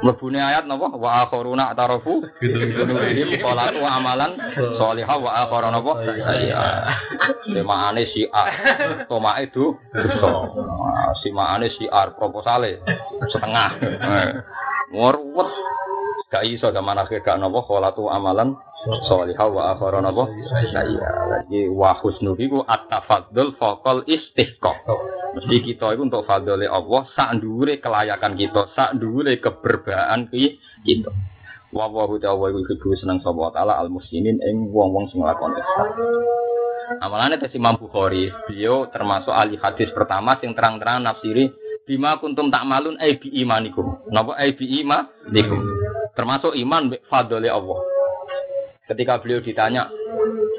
mlebune 0.04 0.38
ayat 0.38 0.68
napa 0.70 0.94
wa 0.94 1.26
akharuna 1.26 1.74
tarafu 1.74 2.22
ini 2.42 3.40
salatu 3.42 3.82
wa 3.82 3.90
amalan 3.98 4.38
sholihah 4.78 5.18
wa 5.18 5.30
akhara 5.42 5.68
napa 5.74 5.92
iya. 6.38 6.62
Semaane 7.50 8.06
si 8.14 8.22
A. 8.30 8.44
Toma 9.10 9.42
itu 9.42 9.74
Si 11.24 11.28
maane 11.34 11.72
si 11.74 11.88
A 11.90 12.12
proposale 12.14 12.84
setengah. 13.32 13.70
Ngorwet 14.96 15.50
gak 16.32 16.44
iso 16.48 16.72
zaman 16.72 16.96
akhir 16.96 17.20
gak 17.20 17.36
nopo 17.36 17.60
kholatu 17.68 18.08
amalan 18.08 18.56
sholihah 19.04 19.46
wa 19.52 19.76
akhara 19.76 20.00
napa 20.00 20.24
nah 20.72 20.84
iya 20.88 21.08
lagi 21.28 21.68
wa 21.68 21.92
husnu 22.00 22.32
iku 22.40 22.64
at-tafaddul 22.64 23.60
faqal 23.60 24.08
istihqaq. 24.08 24.88
Mesti 25.36 25.56
kita 25.60 25.92
itu 25.92 26.00
untuk 26.00 26.24
fadole 26.24 26.64
Allah 26.64 27.04
sak 27.12 27.44
kelayakan 27.84 28.40
kita 28.40 28.72
sak 28.72 28.96
dhuwure 28.96 29.36
keberbaan 29.36 30.32
kita. 30.32 31.12
Wa 31.76 31.92
wa 31.92 32.08
ta'ala 32.16 32.56
iku 32.56 32.96
seneng 32.96 33.20
sapa 33.20 33.52
taala 33.52 33.76
al 33.76 33.92
muslimin 33.92 34.40
ing 34.40 34.72
wong-wong 34.72 35.12
sing 35.12 35.20
nglakoni 35.20 35.60
ihsan 35.60 35.88
Amalannya 37.02 37.42
tes 37.42 37.52
Imam 37.58 37.76
Bukhari, 37.76 38.30
beliau 38.46 38.86
termasuk 38.88 39.34
ahli 39.34 39.58
hadis 39.58 39.90
pertama 39.90 40.38
yang 40.38 40.54
terang-terang 40.54 41.02
nafsiri 41.02 41.50
bima 41.86 42.18
kuntum 42.18 42.50
tak 42.50 42.66
malun 42.66 42.98
ai 42.98 43.16
bi 43.16 43.30
imanikum. 43.30 44.10
Napa 44.10 44.34
ai 44.34 44.52
bi 44.58 44.82
imanikum? 44.82 45.62
Termasuk 46.18 46.58
iman 46.58 46.90
fadli 47.06 47.46
Allah. 47.46 47.80
Ketika 48.86 49.22
beliau 49.22 49.42
ditanya 49.42 49.90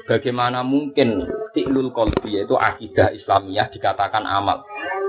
bagaimana 0.07 0.63
mungkin 0.63 1.27
tiklul 1.51 1.91
kolbi 1.91 2.39
yaitu 2.39 2.55
akidah 2.55 3.11
Islamiyah 3.11 3.67
dikatakan 3.71 4.23
amal. 4.23 4.63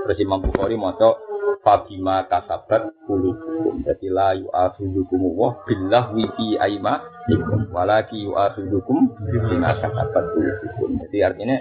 Terus 0.07 0.19
Imam 0.23 0.39
Bukhari 0.43 0.79
maca 0.79 1.19
Fabima 1.59 2.23
kasabat 2.23 2.87
kulubukum 3.03 3.83
Jadi 3.83 4.07
la 4.07 4.31
yu'afidukum 4.31 5.35
wa 5.35 5.59
billah 5.67 6.15
wifi 6.15 6.55
aima 6.55 7.03
Walaki 7.75 8.23
yu'afidukum 8.23 9.11
bima 9.27 9.75
kasabat 9.75 10.23
kulubukum 10.33 11.03
Jadi 11.03 11.17
artinya 11.19 11.57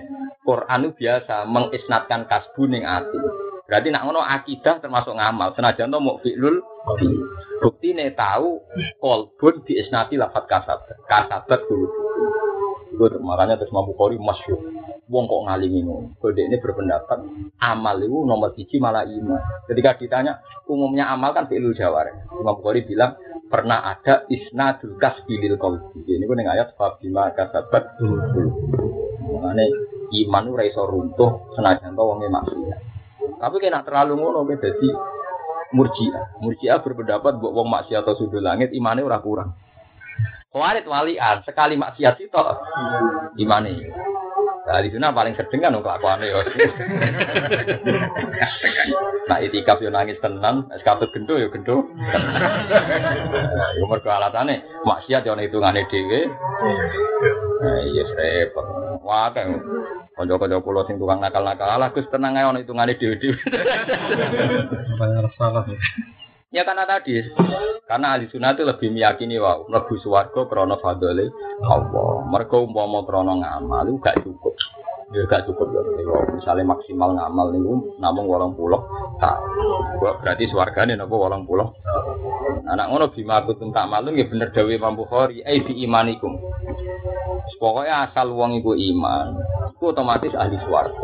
Quran 0.47 0.87
itu 0.87 1.03
biasa 1.03 1.45
mengisnatkan 1.51 2.31
kasbu 2.31 2.63
ning 2.71 2.87
ati 2.87 3.19
Berarti 3.69 3.93
nak 3.93 4.09
ngono 4.09 4.25
akidah 4.25 4.81
termasuk 4.81 5.13
ngamal 5.13 5.53
Senajan 5.53 5.93
to 5.93 6.01
mau 6.01 6.17
fi'lul 6.25 6.65
Bukti 7.61 7.93
nih 7.93 8.17
tahu 8.17 8.65
kolbun 8.97 9.61
di 9.69 9.77
isnati 9.77 10.17
lafat 10.17 10.49
kasabat 10.49 11.05
Kasabat 11.05 11.61
kulubukum 11.69 12.97
Itu 12.97 13.21
makanya 13.21 13.61
terus 13.61 13.69
Imam 13.69 13.85
Bukhari 13.93 14.17
masyur 14.17 14.79
wong 15.09 15.25
kok 15.25 15.43
ngalimi 15.49 15.81
ngono. 15.83 16.15
Kode 16.21 16.45
ini 16.45 16.61
berpendapat 16.61 17.19
amal 17.65 17.97
itu 18.01 18.19
nomor 18.29 18.53
tiga 18.53 18.77
malah 18.79 19.09
iman. 19.09 19.41
Ketika 19.65 19.97
ditanya 19.97 20.45
umumnya 20.69 21.09
amal 21.09 21.33
kan 21.33 21.49
fi'lul 21.49 21.73
jawar. 21.73 22.13
Imam 22.37 22.61
Bukhari 22.61 22.85
bilang 22.85 23.17
pernah 23.49 23.81
ada 23.89 24.29
isnadul 24.29 25.01
kasbilil 25.01 25.57
qalbi. 25.57 26.05
Ini 26.05 26.29
pun 26.29 26.39
yang 26.41 26.53
ayat 26.53 26.77
fabima 26.77 27.33
kasabat. 27.33 27.97
Mengenai 29.29 29.69
iman 30.25 30.45
itu 30.49 30.57
raiso 30.57 30.85
runtuh 30.85 31.53
senajan 31.57 31.97
to 31.97 32.03
wonge 32.05 32.29
maksiat. 32.29 32.88
Tapi 33.19 33.57
kena 33.59 33.83
terlalu 33.83 34.19
ngono 34.19 34.47
dadi 34.47 34.91
murjiah. 35.75 36.41
Murjiah 36.41 36.79
berpendapat 36.81 37.37
buat 37.39 37.53
wong 37.53 37.69
maksiat 37.69 38.03
atau 38.07 38.17
sudut 38.17 38.41
langit 38.41 38.73
imannya 38.73 39.05
ora 39.05 39.19
kurang. 39.21 39.53
Warit 40.49 40.89
walian 40.89 41.45
sekali 41.45 41.77
maksiat 41.77 42.17
itu 42.25 42.41
imane. 43.39 43.75
Nah, 44.69 44.85
di 44.85 44.93
sana 44.93 45.17
paling 45.17 45.33
sering 45.33 45.65
kan 45.65 45.73
kelakuannya 45.73 46.29
ya. 46.29 46.41
nah, 49.29 49.41
itikaf 49.41 49.81
yo 49.81 49.89
nangis 49.89 50.21
tenang, 50.21 50.69
sekatut 50.77 51.09
gendo 51.09 51.41
yo 51.41 51.49
gendo. 51.49 51.89
Nah, 53.33 53.71
yo 53.81 53.89
mergo 53.89 54.13
alatane 54.13 54.61
maksiat 54.85 55.25
yo 55.25 55.33
hitungane 55.41 55.89
dhewe. 55.89 56.29
Nah, 57.65 57.81
iya 57.81 58.05
repot. 58.13 58.67
Wah, 59.01 59.33
kan 59.33 59.57
kanca-kanca 60.19 60.59
kula 60.59 60.83
sing 60.91 60.99
tukang 60.99 61.23
nakal-nakal, 61.23 61.79
lah 61.79 61.95
Gus 61.95 62.11
tenang 62.11 62.35
ae 62.35 62.43
ono 62.43 62.59
hitungane 62.59 62.99
dhewe-dhewe. 62.99 63.39
Ya 66.49 66.65
karena 66.65 66.89
tadi, 66.89 67.13
karena 67.85 68.17
ahli 68.17 68.25
sunnah 68.33 68.57
itu 68.57 68.65
lebih 68.65 68.89
meyakini 68.89 69.37
wow, 69.37 69.69
mlebu 69.69 70.01
swarga 70.01 70.49
krana 70.49 70.81
fadhole 70.81 71.29
Allah. 71.61 72.25
Mergo 72.25 72.65
umpama 72.65 73.05
krana 73.05 73.37
ngamal 73.37 73.85
itu 73.93 74.01
gak 74.01 74.25
cukup. 74.25 74.48
Ya 75.09 75.25
gak 75.25 75.49
cukup 75.49 75.73
ya. 75.73 75.81
Misalnya 76.37 76.69
maksimal 76.69 77.17
ngamal 77.17 77.57
niku 77.57 77.97
namung 77.97 78.29
80 78.29 78.61
tahun. 79.17 79.41
Berarti 80.21 80.45
swargane 80.53 81.01
napa 81.01 81.17
80. 81.17 82.69
Anak 82.69 82.87
ngono 82.93 83.09
bima 83.09 83.41
kuntum 83.49 83.73
tak 83.73 83.89
malum 83.89 84.13
ya 84.13 84.29
bener 84.29 84.53
dawe 84.53 84.69
Imam 84.69 84.93
Bukhari, 84.93 85.41
eh 85.41 85.65
bi 85.65 85.81
imanikum. 85.81 86.37
Pokoknya 87.57 88.05
asal 88.05 88.37
wong 88.37 88.61
iku 88.61 88.77
iman, 88.77 89.41
iku 89.73 89.97
otomatis 89.97 90.37
ahli 90.37 90.61
swarga. 90.69 91.01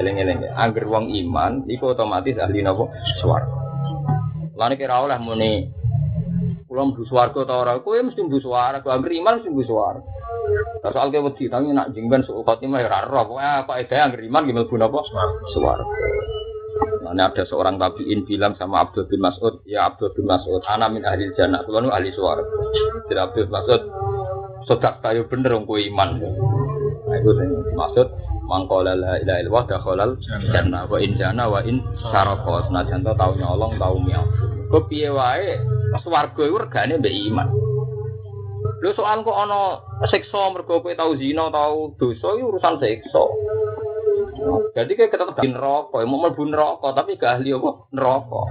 Eling-eling 0.00 0.48
angger 0.56 0.88
wong 0.88 1.12
iman, 1.12 1.68
iku 1.68 1.92
otomatis 1.92 2.40
ahli 2.40 2.64
napa? 2.64 2.88
Swarga. 3.20 3.52
Lan 4.56 4.72
kira 4.80 5.04
oleh 5.04 5.20
muni 5.20 5.68
kula 6.74 6.90
mlebu 6.90 7.06
swarga 7.06 7.46
ta 7.46 7.54
ora, 7.62 7.78
kowe 7.78 7.94
mesti 8.02 8.18
mlebu 8.26 8.42
swarga, 8.42 8.82
angger 8.90 9.14
iman 9.14 9.38
mesti 9.38 9.48
mlebu 9.54 9.62
swarga. 9.62 10.02
Soal 10.82 11.14
ke 11.14 11.22
wedi 11.22 11.46
tapi 11.46 11.70
nak 11.70 11.94
jengben 11.94 12.26
suul 12.26 12.42
khotimah 12.42 12.82
ya 12.82 12.90
ora 12.90 13.06
roh. 13.06 13.22
Pokoke 13.30 13.46
apa 13.46 13.72
ide 13.78 13.94
angger 13.94 14.26
iman 14.26 14.42
gimana 14.42 14.66
mlebu 14.66 14.74
napa? 14.74 14.98
Swarga. 15.54 15.86
Nah, 17.14 17.30
ada 17.30 17.46
seorang 17.46 17.78
tabiin 17.78 18.26
bilang 18.26 18.58
sama 18.58 18.82
Abdul 18.82 19.06
bin 19.06 19.22
Mas'ud, 19.22 19.62
ya 19.62 19.86
Abdul 19.86 20.10
bin 20.18 20.26
Mas'ud, 20.26 20.58
ana 20.66 20.90
min 20.90 21.06
ahli 21.06 21.30
jannah, 21.38 21.62
kulo 21.62 21.86
nu 21.86 21.94
ahli 21.94 22.10
swarga. 22.10 22.42
Jadi 23.06 23.20
Abdul 23.22 23.46
Mas'ud, 23.54 23.82
sodak 24.66 24.98
tayo 24.98 25.30
bener 25.30 25.54
wong 25.54 25.62
kowe 25.62 25.78
iman. 25.78 26.18
Nah, 26.18 27.14
itu 27.14 27.30
maksud 27.78 28.08
mangkola 28.44 28.92
la 28.92 29.16
ilaha 29.20 29.38
illallah 29.40 29.64
dakhalal 29.68 30.12
jannah 30.52 30.84
wa 30.84 30.98
in 31.00 31.16
jana 31.16 31.44
wa 31.48 31.60
in 31.64 31.80
sarqa. 32.00 32.68
Senajan 32.68 33.04
to 33.04 33.12
tau 33.16 33.32
nyolong 33.36 33.74
tau 33.80 33.96
miau. 34.00 34.24
Kok 34.68 34.88
piye 34.88 35.08
wae 35.08 35.60
swarga 36.02 36.42
iku 36.44 36.58
regane 36.60 37.00
mbek 37.00 37.14
iman. 37.30 37.48
Lho 38.82 38.90
soal 38.92 39.24
kok 39.24 39.38
ana 39.38 39.80
siksa 40.10 40.52
mergo 40.52 40.82
kowe 40.82 40.92
tau 40.92 41.16
zina 41.16 41.48
tau 41.48 41.94
dosa 41.96 42.36
iku 42.36 42.54
urusan 42.54 42.76
siksa. 42.82 43.24
Jadi 44.74 44.92
kayak 44.98 45.10
kita 45.14 45.24
tetap 45.30 45.46
neraka, 45.46 46.02
mau 46.04 46.18
mlebu 46.18 46.42
neraka 46.50 46.88
tapi 46.92 47.14
gak 47.14 47.40
ahli 47.40 47.54
apa 47.54 47.70
neraka. 47.94 48.42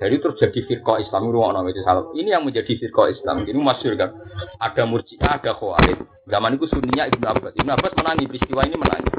Jadi 0.00 0.16
terus 0.18 0.36
jadi 0.40 0.60
firqa 0.64 0.98
Islam 0.98 1.28
ruang 1.28 1.68
itu 1.68 1.84
salah. 1.84 2.08
Ini 2.16 2.34
yang 2.38 2.44
menjadi 2.44 2.72
firqa 2.74 3.12
Islam. 3.12 3.44
Ini 3.44 3.60
masyur 3.60 3.94
kan. 3.94 4.16
Ada 4.58 4.88
murjiah, 4.88 5.38
ada 5.38 5.52
khawarij. 5.52 6.00
Zaman 6.26 6.56
itu 6.56 6.66
sunninya 6.72 7.04
Ibnu 7.10 7.26
Abbas. 7.26 7.52
Ibnu 7.58 7.70
Abbas 7.70 7.92
menangi 7.94 8.24
peristiwa 8.26 8.62
ini 8.64 8.76
menangi. 8.80 9.10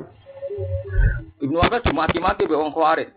Ibnu 1.41 1.57
Abbas 1.61 1.81
cuma 1.85 2.09
mati-mati 2.09 2.49
be 2.49 2.55
wong 2.57 2.73
khawarij. 2.73 3.09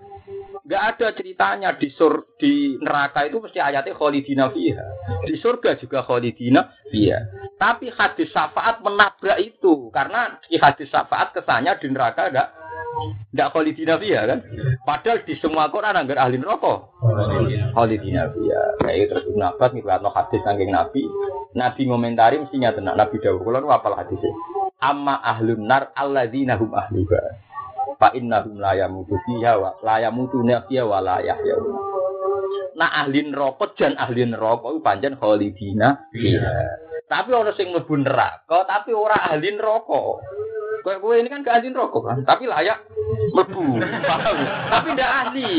Gak 0.64 0.82
ada 0.96 1.12
ceritanya 1.12 1.76
di 1.76 1.92
sur 1.92 2.24
di 2.40 2.80
neraka 2.80 3.28
itu 3.28 3.36
mesti 3.36 3.60
ayatnya 3.60 3.92
khalidina 3.92 4.48
fiha. 4.48 4.86
Di 5.28 5.36
surga 5.36 5.76
juga 5.76 6.00
khalidina 6.00 6.72
fiha. 6.88 7.43
Tapi 7.54 7.86
hadis 7.94 8.28
syafaat 8.34 8.82
menabrak 8.82 9.38
itu 9.38 9.88
karena 9.94 10.42
di 10.42 10.58
hadis 10.58 10.90
syafaat 10.90 11.30
kesannya 11.30 11.78
di 11.78 11.86
neraka 11.86 12.28
ada 12.28 12.44
tidak 13.34 13.50
khalidina 13.50 13.94
fiha 13.98 14.22
kan. 14.26 14.38
Padahal 14.86 15.26
di 15.26 15.34
semua 15.42 15.66
Quran 15.70 15.98
anggar 15.98 16.18
ahli 16.18 16.38
neraka 16.38 16.86
khalidina 17.74 18.30
fiha. 18.30 18.62
Kayak 18.82 19.06
terus 19.10 19.24
Ibnu 19.30 19.44
Abbas 19.44 19.70
ngriwayatno 19.74 20.10
hadis 20.14 20.40
saking 20.42 20.70
Nabi. 20.70 21.02
Nabi 21.54 21.82
ngomentari 21.86 22.42
mestinya 22.42 22.74
tenang 22.74 22.98
Nabi 22.98 23.18
dawuh 23.22 23.42
kula 23.42 23.62
apal 23.70 23.94
hadisnya. 23.98 24.30
Amma 24.82 25.22
ahlun 25.22 25.66
nar 25.66 25.94
alladzina 25.94 26.58
hum 26.58 26.74
ahluha 26.74 27.22
fa 27.98 28.10
innahum 28.14 28.58
la 28.58 28.74
yamutu 28.74 29.14
fiha 29.26 29.58
wa 29.58 29.78
la 29.82 30.02
yamutuna 30.02 30.66
fiha 30.66 30.82
wa 30.82 30.98
la. 30.98 31.22
Nah 32.74 32.90
ahli 33.04 33.30
neraka 33.30 33.70
jan 33.78 33.94
ahli 33.94 34.26
neraka 34.26 34.66
iku 34.74 34.80
pancen 34.82 35.14
khalidina 35.20 36.10
fiha. 36.10 36.58
Tapi 37.04 37.30
orang 37.30 37.54
sing 37.54 37.70
mlebu 37.70 38.02
neraka 38.02 38.66
tapi 38.66 38.90
ora 38.96 39.14
ahli 39.30 39.54
neraka. 39.54 40.02
Kowe 40.84 41.00
kowe 41.00 41.16
ini 41.16 41.32
kan 41.32 41.40
gak 41.40 41.64
ahli 41.64 41.72
neraka 41.72 41.96
kan, 41.96 42.18
tapi 42.28 42.44
layak 42.44 42.76
mlebu. 43.32 43.80
Tapi 44.68 44.88
ndak 44.92 45.12
ahli. 45.24 45.50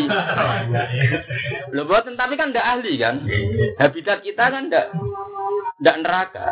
Lho 1.73 1.81
boten 1.89 2.13
tapi 2.13 2.37
kan 2.37 2.53
ndak 2.53 2.67
ahli 2.77 2.93
kan. 3.01 3.25
Habitat 3.81 4.21
kita 4.21 4.53
kan 4.53 4.69
ndak 4.69 4.93
ndak 5.81 5.95
neraka. 6.05 6.45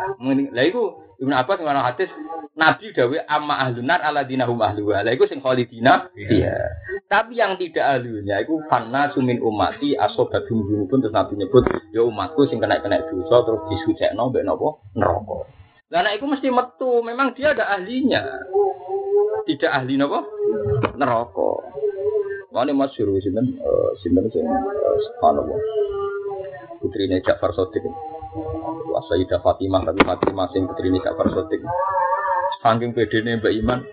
Lah 0.50 0.64
iku 0.66 1.04
Ibnu 1.22 1.30
Abbas 1.30 1.62
ngomong 1.62 1.86
hadis 1.86 2.10
Nabi 2.58 2.90
dawe 2.90 3.22
amma 3.30 3.62
ahlunar 3.62 4.02
ala 4.02 4.26
dinahum 4.26 4.58
ahluha. 4.58 5.06
Lah 5.06 5.14
iku 5.14 5.30
sing 5.30 5.38
khalidina 5.38 6.10
iya. 6.18 6.74
Tapi 7.14 7.38
yang 7.38 7.54
tidak 7.54 7.86
ahlunya 7.86 8.42
iku 8.42 8.58
fanna 8.66 9.06
sumin 9.14 9.38
umati 9.38 9.94
asobadum 9.94 10.66
pun 10.90 10.98
terus 10.98 11.14
Nabi 11.14 11.38
nyebut 11.38 11.62
ya 11.94 12.02
umatku 12.02 12.50
sing 12.50 12.58
kena-kena 12.58 13.06
dosa 13.06 13.46
terus 13.46 13.62
disucekno 13.70 14.34
mbek 14.34 14.42
napa 14.42 14.82
neraka. 14.98 15.46
Lah 15.94 16.10
iku 16.10 16.26
mesti 16.26 16.50
metu, 16.50 17.06
memang 17.06 17.38
dia 17.38 17.54
ada 17.54 17.70
ahlinya. 17.70 18.18
Tidak 19.46 19.70
ahli 19.70 19.94
napa? 19.94 20.26
Neraka. 20.98 21.50
Wani 22.50 22.74
masyhur 22.74 23.14
sinten 23.22 23.62
uh, 23.62 23.94
sinten 24.02 24.26
sing 24.34 24.42
uh, 24.50 24.98
subhanallah. 25.06 25.58
Putrine 26.82 27.22
Ja'far 27.22 27.54
Shadiq. 27.54 27.86
Wa 28.90 29.06
Fatimah 29.38 29.86
tapi 29.86 30.02
Fatimah 30.02 30.50
sing 30.50 30.66
putrine 30.66 30.98
Ja'far 30.98 31.30
Shadiq. 31.30 31.62
Saking 32.58 32.90
bedene 32.90 33.38
Mbak 33.38 33.54
Iman, 33.62 33.86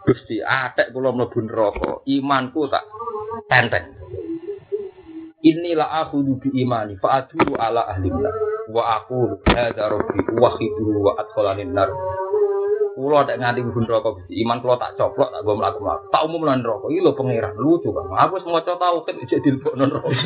Gusti 0.00 0.40
atek 0.40 0.96
kula 0.96 1.12
mlebu 1.12 1.44
neraka, 1.44 2.00
imanku 2.08 2.64
tak 2.72 2.88
tenteng. 3.52 4.00
Inilah 5.40 6.04
aku 6.04 6.20
bi 6.36 6.52
imani 6.52 7.00
fa 7.00 7.24
ala 7.56 7.88
ahli 7.88 8.12
wa 8.68 8.82
aku 9.00 9.40
hadza 9.48 9.88
rabbi 9.88 10.20
wa 10.36 10.52
khidu 10.56 11.00
wa 11.00 11.12
adkhalanin 11.20 11.72
nar. 11.76 11.92
Kulo 12.96 13.24
tak 13.24 13.40
nganti 13.40 13.64
mlebu 13.64 13.80
neraka 13.84 14.08
Gusti, 14.12 14.36
iman 14.44 14.60
kulo 14.60 14.76
tak 14.76 14.96
coplok 14.96 15.32
tak 15.32 15.40
go 15.44 15.56
mlaku-mlaku. 15.56 16.04
Tak 16.12 16.24
umum 16.28 16.44
lan 16.44 16.60
neraka. 16.60 16.92
Iki 16.92 17.00
lho 17.00 17.12
pangeran 17.16 17.56
lucu 17.56 17.88
kan. 17.92 18.04
Aku 18.24 18.36
wis 18.36 18.44
maca 18.44 18.72
tauhid 18.76 19.16
ijek 19.24 19.40
dilebokno 19.40 19.84
neraka. 19.88 20.08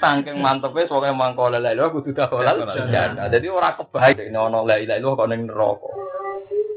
Saking 0.00 0.36
mantepe 0.40 0.88
soke 0.88 1.08
mangko 1.12 1.48
la 1.48 1.60
ilaha 1.60 1.92
kudu 1.92 2.12
dakhalal 2.12 2.60
jannah. 2.92 3.28
Dadi 3.28 3.48
ora 3.48 3.76
kebaik 3.76 4.28
nek 4.28 4.40
ono 4.40 4.64
la 4.68 4.76
ilaha 4.76 4.98
illallah 5.00 5.20
kok 5.20 5.28
ning 5.32 5.40
neraka. 5.48 5.88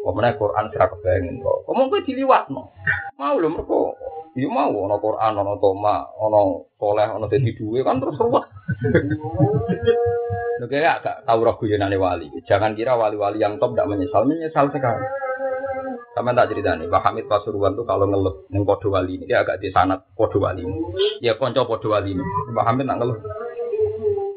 Pemene 0.10 0.34
Quran 0.42 0.66
sira 0.74 0.90
kebayang 0.90 1.38
kok. 1.38 1.70
Omong 1.70 1.94
kowe 1.94 2.02
diliwatno. 2.02 2.62
Mau 3.22 3.38
lho 3.38 3.50
mergo 3.54 3.94
Ya 4.38 4.46
mau 4.46 4.72
ana 4.86 4.96
Quran, 5.02 5.42
ana 5.42 5.54
toma, 5.58 6.06
ana 6.16 6.42
soleh, 6.78 7.08
ana 7.10 7.26
dadi 7.28 7.50
duwe 7.58 7.82
kan 7.82 7.98
terus 7.98 8.16
ruwet. 8.22 8.46
Lho 10.62 10.66
kayak 10.70 11.02
gak 11.02 11.18
tahu 11.26 11.44
roh 11.44 11.58
guyonane 11.58 11.98
wali. 11.98 12.30
Jangan 12.46 12.78
kira 12.78 12.94
wali-wali 12.94 13.42
yang 13.42 13.58
top 13.58 13.74
tidak 13.74 13.90
menyesal, 13.90 14.24
menyesal 14.30 14.70
sekali. 14.70 15.02
Sama 16.14 16.32
tak 16.32 16.56
cerita 16.56 16.78
nih, 16.78 16.88
Pak 16.88 17.04
Hamid 17.10 17.26
Pasuruan 17.26 17.74
tuh 17.74 17.88
kalau 17.88 18.06
ngeluh 18.06 18.48
neng 18.52 18.64
podo 18.64 18.92
wali 18.92 19.18
ini, 19.18 19.26
dia 19.26 19.42
agak 19.42 19.60
disanat 19.60 20.08
podo 20.14 20.40
wali 20.40 20.62
ini. 20.62 20.78
Ya 21.26 21.34
konco 21.36 21.66
podo 21.66 21.92
wali 21.92 22.14
ini. 22.14 22.24
Pak 22.54 22.66
Hamid 22.70 22.86
nak 22.86 22.98
ngeluh. 23.02 23.20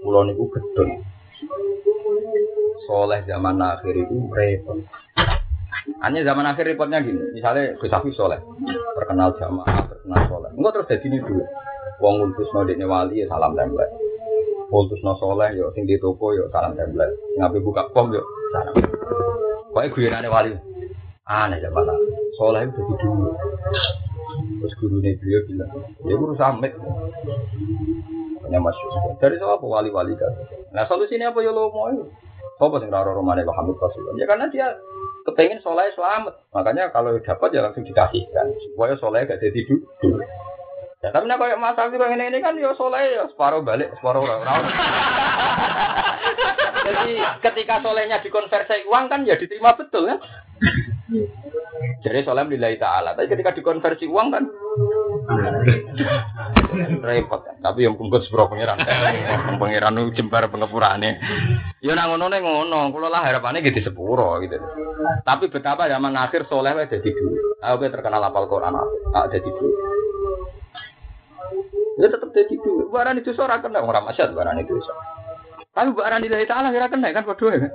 Pulau 0.03 0.27
niku. 0.27 0.51
Soleh 2.91 3.23
zaman 3.29 3.63
akhir 3.63 3.95
itu 3.95 4.17
repot. 4.35 4.83
Hanya 6.03 6.23
zaman 6.23 6.47
akhir 6.47 6.63
repotnya 6.63 7.03
gini, 7.03 7.35
misalnya 7.35 7.75
Gus 7.79 7.91
Hafiz 7.91 8.15
soleh, 8.15 8.39
terkenal 8.95 9.35
jamaah, 9.35 9.83
terkenal 9.91 10.21
soleh. 10.31 10.51
Enggak 10.55 10.73
terus 10.79 10.91
jadi 10.95 11.07
ini 11.11 11.19
dulu. 11.23 11.43
Wong 12.03 12.15
ngultus 12.19 12.51
nodiknya 12.55 12.87
wali 12.87 13.23
ya 13.23 13.27
salam 13.31 13.55
tembak. 13.59 13.87
Ngultus 14.71 15.03
no 15.03 15.19
soleh 15.19 15.55
yo 15.55 15.71
sing 15.75 15.87
di 15.87 15.99
toko 15.99 16.35
yo 16.35 16.47
salam 16.55 16.79
tembak. 16.79 17.11
Ngapain 17.39 17.63
buka 17.67 17.91
pom 17.91 18.15
yo 18.15 18.23
salam. 18.55 18.75
Pokoknya 19.71 19.95
guyonane 19.95 20.29
wali. 20.31 20.51
Aneh 21.27 21.59
zaman 21.63 21.87
akhir. 21.87 22.11
Soleh 22.39 22.61
itu 22.67 22.79
jadi 22.79 22.95
dulu. 23.03 23.31
Terus 24.63 24.75
gurunya 24.79 25.19
beliau 25.19 25.41
bilang, 25.51 25.71
ya 26.07 26.15
guru 26.15 26.35
samit. 26.39 26.73
Hanya 28.47 28.59
masuk. 28.63 29.19
Dari 29.19 29.35
siapa 29.39 29.63
wali-wali 29.63 30.15
kan? 30.15 30.31
Nah 30.75 30.87
solusinya 30.87 31.35
apa 31.35 31.43
ya 31.43 31.51
lo 31.51 31.71
mau? 31.71 31.91
Sopo 32.59 32.79
sing 32.79 32.91
raro 32.95 33.15
romane 33.15 33.43
Pak 33.43 33.55
Hamid? 33.59 33.75
Ya 34.19 34.27
karena 34.27 34.47
dia 34.51 34.71
kepengen 35.25 35.63
soleh 35.63 35.91
selamat. 35.95 36.35
Makanya 36.55 36.91
kalau 36.91 37.17
dapat 37.19 37.49
ya 37.55 37.65
langsung 37.65 37.87
dikasihkan 37.87 38.47
supaya 38.71 38.95
soleh 38.99 39.27
gak 39.27 39.41
jadi 39.41 39.61
dulu. 39.67 40.21
Ya 41.03 41.11
tapi 41.11 41.27
nak 41.27 41.43
kayak 41.43 41.59
Mas 41.59 41.75
Abi 41.75 41.99
pengen 41.99 42.31
ini 42.31 42.39
kan 42.39 42.55
ya 42.55 42.71
soleh 42.79 43.03
ya 43.11 43.27
separuh 43.27 43.67
balik 43.67 43.91
separuh 43.99 44.23
orang. 44.23 44.63
jadi 46.87 47.11
ketika 47.43 47.83
solehnya 47.83 48.23
dikonversi 48.23 48.87
uang 48.87 49.11
kan 49.11 49.27
ya 49.27 49.35
diterima 49.35 49.75
betul 49.75 50.07
kan. 50.07 50.23
Jadi 52.07 52.23
soleh 52.23 52.47
lillahi 52.47 52.79
ta'ala. 52.79 53.19
Tapi 53.19 53.35
ketika 53.35 53.51
dikonversi 53.51 54.07
uang 54.07 54.31
kan 54.31 54.47
repot. 57.03 57.41
Tapi 57.63 57.81
yang 57.87 57.95
kumpul 57.95 58.23
sepuro 58.23 58.51
pangeran. 58.51 58.79
pangeran 59.61 59.99
itu 60.03 60.23
jembar 60.23 60.49
pengepurane. 60.49 61.21
Ya 61.85 61.93
nang 61.95 62.15
ngono 62.15 62.31
ngono. 62.31 62.79
Kulo 62.91 63.09
lah 63.11 63.23
harapannya 63.27 63.63
gitu 63.63 63.93
sepuro 63.93 64.41
gitu. 64.43 64.59
Tapi 65.23 65.51
betapa 65.51 65.87
zaman 65.91 66.15
akhir 66.17 66.47
soleh 66.47 66.75
wae 66.75 66.91
dadi 66.91 67.11
dulu. 67.11 67.59
Aku 67.63 67.87
terkenal 67.87 68.23
apal 68.23 68.47
Quran 68.51 68.79
ah 68.79 69.27
dadi 69.31 69.49
dulu. 69.49 69.75
Ya 72.01 72.07
tetap 72.09 72.31
dadi 72.35 72.55
dulu. 72.59 72.91
Barang 72.91 73.19
itu 73.21 73.31
ora 73.39 73.61
kena 73.63 73.83
ora 73.83 74.01
masyad 74.03 74.33
barang 74.33 74.57
itu. 74.63 74.75
Tapi 75.73 75.89
barang 75.97 76.21
lillahi 76.21 76.45
ta'ala 76.45 76.69
kira 76.69 76.93
kena 76.93 77.17
kan 77.17 77.25
padha 77.25 77.49
kan. 77.49 77.73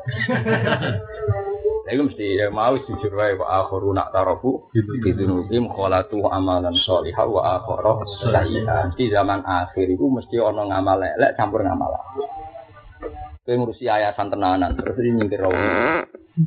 Iku 1.88 2.04
mesti 2.04 2.36
ya 2.36 2.52
mau 2.52 2.76
jujur 2.76 3.16
wae 3.16 3.40
wa 3.40 3.64
akharu 3.64 3.96
nak 3.96 4.12
tarafu 4.12 4.68
bidunubim 4.76 5.72
kholatu 5.72 6.20
amalan 6.28 6.76
sholihah 6.84 7.24
wa 7.24 7.64
akharu 7.64 8.04
sayyi'ah. 8.28 8.92
Mesti 8.92 9.08
zaman 9.08 9.48
akhir 9.48 9.88
iku 9.88 10.12
mesti 10.12 10.36
ana 10.36 10.68
ngamal 10.68 11.00
elek 11.00 11.40
campur 11.40 11.64
ngamal 11.64 11.88
apik. 11.96 12.28
Kowe 13.48 13.56
ngurusi 13.56 13.88
yayasan 13.88 14.28
tenanan 14.28 14.76
terus 14.76 15.00
nyingkir 15.00 15.40
rawu. 15.40 15.56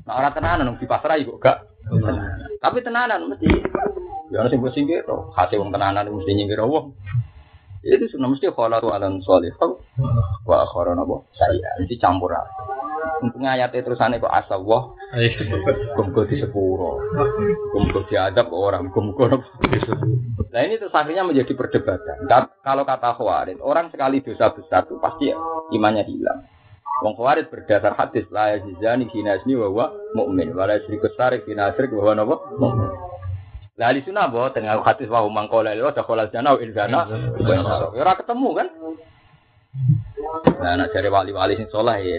Nah 0.05 0.13
ora 0.21 0.29
tenanan 0.37 0.77
di 0.77 0.85
pasar 0.85 1.17
iku 1.17 1.41
gak. 1.41 1.65
Tapi 2.61 2.79
tenanan 2.85 3.33
mesti 3.33 3.49
ya 4.29 4.45
ana 4.45 4.53
sing 4.53 4.61
singkir 4.61 5.09
to. 5.09 5.33
Hati 5.33 5.57
wong 5.57 5.73
tenanan 5.73 6.05
mesti 6.05 6.37
nyingkir 6.37 6.61
rawu. 6.61 6.93
Itu 7.81 8.13
sudah 8.13 8.29
mesti 8.29 8.53
kholatu 8.53 8.93
amalan 8.93 9.25
sholihah 9.25 9.73
wa 10.45 10.57
akharu 10.69 10.93
napa 10.93 11.25
sayyi'ah. 11.33 11.81
Mesti 11.81 11.97
campur 11.97 12.37
apik. 12.37 12.80
Untungnya 13.21 13.57
ayatnya 13.57 13.85
terusannya 13.85 14.21
kok 14.21 14.33
asa 14.33 14.57
wah. 14.57 14.97
Gumko 15.97 16.25
di 16.25 16.41
sepuro. 16.41 17.01
Gumko 17.73 18.09
diadab 18.09 18.49
ke 18.49 18.57
orang 18.57 18.89
di 18.89 19.79
sepuro. 19.85 20.41
Nah 20.51 20.61
ini 20.67 20.81
terus 20.81 20.95
akhirnya 20.97 21.23
menjadi 21.23 21.53
perdebatan. 21.55 22.27
Dan 22.27 22.51
Kalau 22.61 22.83
kata 22.83 23.15
Khawarid 23.15 23.63
Orang 23.63 23.89
sekali 23.95 24.21
dosa 24.21 24.51
besar 24.51 24.89
itu 24.89 24.99
pasti 24.99 25.31
imannya 25.77 26.03
hilang. 26.09 26.43
Wong 27.01 27.15
Khawarid 27.17 27.49
berdasar 27.49 27.95
hadis 27.97 28.27
La 28.35 28.57
yazizani 28.57 29.09
kinasni 29.09 29.57
wawa 29.57 29.95
mu'min 30.13 30.53
Wala 30.53 30.77
yasriku 30.81 31.09
sarik 31.17 31.47
kinasrik 31.47 31.93
wawa 31.95 32.19
nawa 32.19 32.37
mu'min. 32.59 32.91
Lah 33.81 33.97
di 33.97 34.05
sunnah 34.05 34.29
bahwa 34.29 34.53
tengah 34.53 34.85
hadis 34.85 35.09
wa 35.09 35.25
humang 35.25 35.49
kola 35.49 35.73
lewat 35.73 35.97
dakhala 35.97 36.29
jana 36.29 36.53
wa 36.53 36.61
insana 36.61 37.01
Ya 37.97 38.01
ora 38.05 38.13
ketemu 38.13 38.49
kan? 38.53 38.69
Nah, 40.61 40.75
nak 40.77 40.91
cari 40.91 41.09
wali-wali 41.09 41.55
sing 41.55 41.71
soleh 41.71 41.97
ya, 42.03 42.19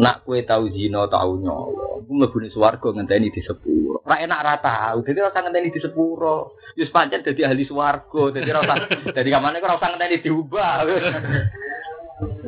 nak. 0.00 0.24
Kue 0.26 0.42
tahu 0.42 0.68
zino 0.72 1.06
tahu 1.06 1.40
nyowo, 1.40 2.04
gue 2.04 2.14
mlebu 2.14 2.50
swarga 2.50 2.92
ngenteni 2.92 3.30
di 3.30 3.40
sepuro. 3.44 4.02
Ora 4.02 4.22
enak 4.22 4.40
ora 4.42 4.54
tahu, 4.60 4.98
dadi 5.06 5.20
ora 5.22 5.32
ngenteni 5.32 5.72
di 5.72 5.80
sepuro. 5.80 6.56
Wis 6.76 6.92
pancen 6.92 7.24
dadi 7.24 7.42
ahli 7.46 7.64
swarga, 7.64 8.22
dadi 8.34 8.50
ora 8.50 8.60
usah 8.64 8.76
dadi 9.16 9.30
kamane 9.30 9.62
ora 9.62 9.78
usah 9.78 9.88
ngenteni 9.94 10.24
diubah. 10.24 10.76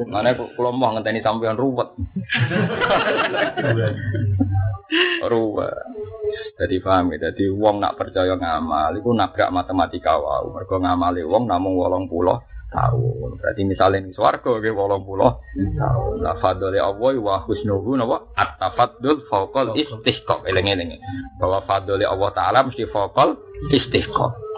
Mana 0.08 0.32
kula 0.32 0.72
mau 0.72 0.96
ngenteni 0.96 1.20
sampean 1.20 1.60
ruwet. 1.60 1.92
ruwet. 5.28 5.76
Jadi 6.58 6.82
paham 6.82 7.14
ya, 7.14 7.30
jadi 7.30 7.54
wong 7.54 7.78
nak 7.78 7.94
percaya 7.94 8.34
ngamal, 8.34 8.90
iku 8.98 9.14
nabrak 9.14 9.52
matematika 9.52 10.18
wae. 10.18 10.50
Mergo 10.50 10.80
ngamali 10.80 11.22
wong 11.22 11.46
namung 11.46 11.78
80 11.78 12.10
tahun. 12.72 13.40
Berarti 13.40 13.62
misalnya 13.64 14.04
ning 14.04 14.12
swarga 14.12 14.50
nggih 14.60 14.72
80 14.72 15.78
tahun. 15.80 16.14
La 16.20 16.34
fadli 16.40 16.78
Allah 16.78 17.14
wa 17.18 17.36
husnuhu 17.48 17.96
napa? 17.96 18.28
At-tafaddul 18.36 19.24
fawqal 19.28 19.76
istihqaq. 19.76 20.44
Eling-eling. 20.44 20.96
Bahwa 21.40 21.64
fadli 21.64 22.04
Allah 22.04 22.30
taala 22.36 22.64
mesti 22.68 22.84
fawqal 22.88 23.36
istihqaq. 23.72 24.48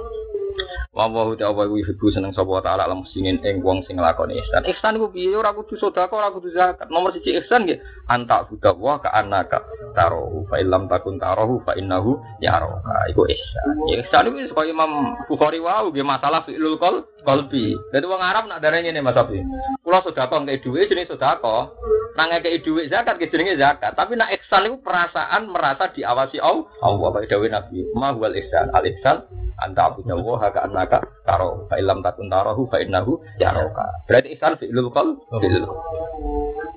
Wa 0.90 1.06
wa 1.06 1.30
ta 1.38 1.54
wa 1.54 1.70
yuhibbu 1.70 2.10
seneng 2.10 2.34
sapa 2.34 2.58
taala 2.66 2.90
lam 2.90 3.06
singin 3.14 3.38
ing 3.46 3.62
wong 3.62 3.86
sing 3.86 3.94
nglakoni 3.94 4.34
ihsan. 4.42 4.66
Ihsan 4.66 4.98
ku 4.98 5.06
piye 5.14 5.30
ora 5.38 5.54
kudu 5.54 5.78
sedekah, 5.78 6.10
ora 6.10 6.34
kudu 6.34 6.50
zakat. 6.50 6.90
Nomor 6.90 7.14
siji 7.14 7.38
ihsan 7.38 7.62
nggih 7.62 7.78
anta 8.10 8.42
budak 8.50 8.74
wa 8.74 8.98
ka 8.98 9.06
anaka 9.14 9.62
tarohu 9.94 10.50
fa 10.50 10.58
illam 10.58 10.90
takun 10.90 11.22
tarohu 11.22 11.62
fa 11.62 11.78
innahu 11.78 12.18
yaraka. 12.42 13.06
Iku 13.06 13.22
ihsan. 13.22 13.86
Ihsan 14.02 14.34
iku 14.34 14.50
kaya 14.50 14.74
Imam 14.74 15.14
Bukhari 15.30 15.62
wau 15.62 15.94
masalah 15.94 16.42
fi'lul 16.42 16.74
qol 16.82 17.06
qalbi. 17.22 17.76
Dadi 17.92 18.06
wong 18.06 18.22
Arab 18.22 18.48
nak 18.48 18.60
darane 18.64 18.88
ngene 18.88 19.00
Mas 19.04 19.16
Abi. 19.16 19.40
Kula 19.84 20.00
sedekah 20.02 20.40
ngeke 20.44 20.64
dhuwit 20.64 20.88
jenenge 20.90 21.12
sedekah. 21.12 21.70
Nang 22.18 22.26
ngeke 22.32 22.60
dhuwit 22.64 22.90
zakat 22.90 23.16
ke 23.16 23.30
jenenge 23.30 23.56
zakat. 23.60 23.92
Tapi 23.94 24.16
nak 24.16 24.32
ihsan 24.40 24.68
iku 24.68 24.80
perasaan 24.84 25.48
merasa 25.48 25.90
diawasi 25.92 26.38
Allah. 26.40 26.66
Allah 26.84 27.08
bae 27.14 27.28
dawuh 27.28 27.48
Nabi. 27.50 27.84
Ma 27.96 28.12
ihsan. 28.12 28.72
Al 28.72 28.84
ihsan 28.88 29.16
anta 29.60 29.92
abu 29.92 30.00
dawa 30.08 30.40
haka 30.40 30.64
anaka 30.64 31.04
taro 31.28 31.68
fa 31.68 31.76
ilam 31.76 32.00
takun 32.00 32.32
tarohu 32.32 32.64
fa 32.72 32.80
innahu 32.80 33.20
yaroka 33.36 33.84
berarti 34.08 34.32
ihsan 34.32 34.56
fi'lul 34.56 34.88
qol 34.88 35.20
fi'lul 35.28 35.68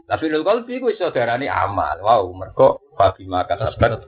Nah, 0.03 0.19
fi'lul 0.19 0.43
qalbi 0.43 0.83
ku 0.83 0.91
iso 0.91 1.09
darani 1.15 1.47
amal. 1.47 1.95
Wow, 2.03 2.27
mergo 2.35 2.83
fa 2.99 3.15
bima 3.15 3.47
kasabat 3.47 4.03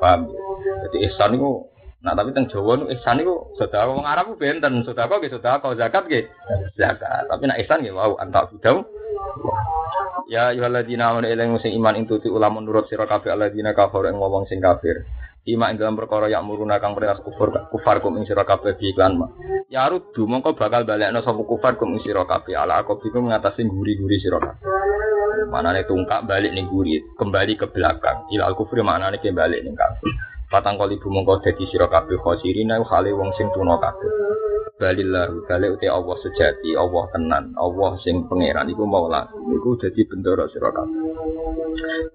Paham. 0.00 0.20
ya? 0.32 0.40
Jadi 0.88 0.96
ihsan 1.06 1.36
iku 1.36 1.68
Nah 1.98 2.14
tapi 2.14 2.30
teng 2.30 2.46
Jawa 2.46 2.78
nu 2.78 2.86
ihsan 2.94 3.18
iku 3.18 3.58
sedekah 3.58 3.90
wong 3.90 4.06
Arab 4.06 4.38
benten, 4.38 4.86
sedekah 4.86 5.18
nggih 5.18 5.34
sedekah, 5.34 5.74
zakat 5.74 6.06
nggih 6.06 6.24
zakat. 6.78 7.26
Tapi 7.26 7.42
nek 7.50 7.58
ihsan 7.66 7.82
nggih 7.82 7.94
wow 7.94 8.14
anta 8.22 8.46
budau. 8.46 8.86
Ya 10.30 10.54
ayyuhalladzina 10.54 11.10
amanu 11.10 11.26
ilaihi 11.26 11.58
sing 11.58 11.72
iman 11.74 11.98
intuti 11.98 12.30
ulama 12.30 12.62
nurut 12.62 12.86
sira 12.86 13.08
kabeh 13.08 13.34
alladzina 13.34 13.74
kafaru 13.74 14.12
ing 14.12 14.20
wong 14.20 14.46
sing 14.46 14.62
kafir. 14.62 15.08
Ima 15.48 15.72
ing 15.72 15.80
dalam 15.80 15.96
perkara 15.96 16.28
yang 16.28 16.44
muruna 16.44 16.76
kang 16.76 16.92
perintah 16.92 17.24
kufur 17.24 17.48
kufar 17.72 18.04
kum 18.04 18.20
ing 18.20 18.28
sira 18.28 18.44
kabeh 18.44 18.76
bi 18.76 18.92
iklan 18.92 19.16
ma. 19.18 19.26
Ya 19.72 19.88
rudu 19.88 20.28
mongko 20.28 20.54
bakal 20.54 20.84
balekno 20.84 21.24
sapa 21.24 21.40
kufar 21.42 21.80
kum 21.80 21.96
ing 21.96 22.04
sira 22.04 22.28
kabeh 22.28 22.52
ala 22.54 22.84
aku 22.84 23.00
biku 23.00 23.24
ngatasi 23.24 23.64
guri-guri 23.66 24.20
sira 24.20 24.38
kabeh. 24.38 24.68
Manane 25.48 25.88
tungkak 25.88 26.28
balik 26.28 26.52
ning 26.52 26.68
guri, 26.68 27.00
kembali 27.16 27.56
ke 27.56 27.72
belakang. 27.72 28.28
Ila 28.36 28.52
al 28.52 28.54
kufri 28.54 28.84
manane 28.84 29.16
ke 29.16 29.32
balik 29.32 29.64
ning 29.64 29.72
kafir. 29.72 30.27
Patang 30.48 30.80
kali 30.80 30.96
bu 30.96 31.12
mongko 31.12 31.44
dadi 31.44 31.68
sira 31.68 31.92
kabeh 31.92 32.16
khosirina 32.24 32.80
hale 32.80 33.12
wong 33.12 33.36
sing 33.36 33.52
tuna 33.52 33.76
kabeh. 33.76 34.08
Balillahu 34.80 35.44
balik 35.44 35.76
uti 35.76 35.90
Allah 35.90 36.16
sejati, 36.24 36.72
Allah 36.72 37.04
tenan, 37.12 37.52
Allah 37.52 37.92
sing 38.00 38.24
pangeran 38.32 38.64
iku 38.72 38.88
maula. 38.88 39.28
Iku 39.28 39.76
dadi 39.76 40.08
bendera 40.08 40.48
sira 40.48 40.72
kabeh. 40.72 41.04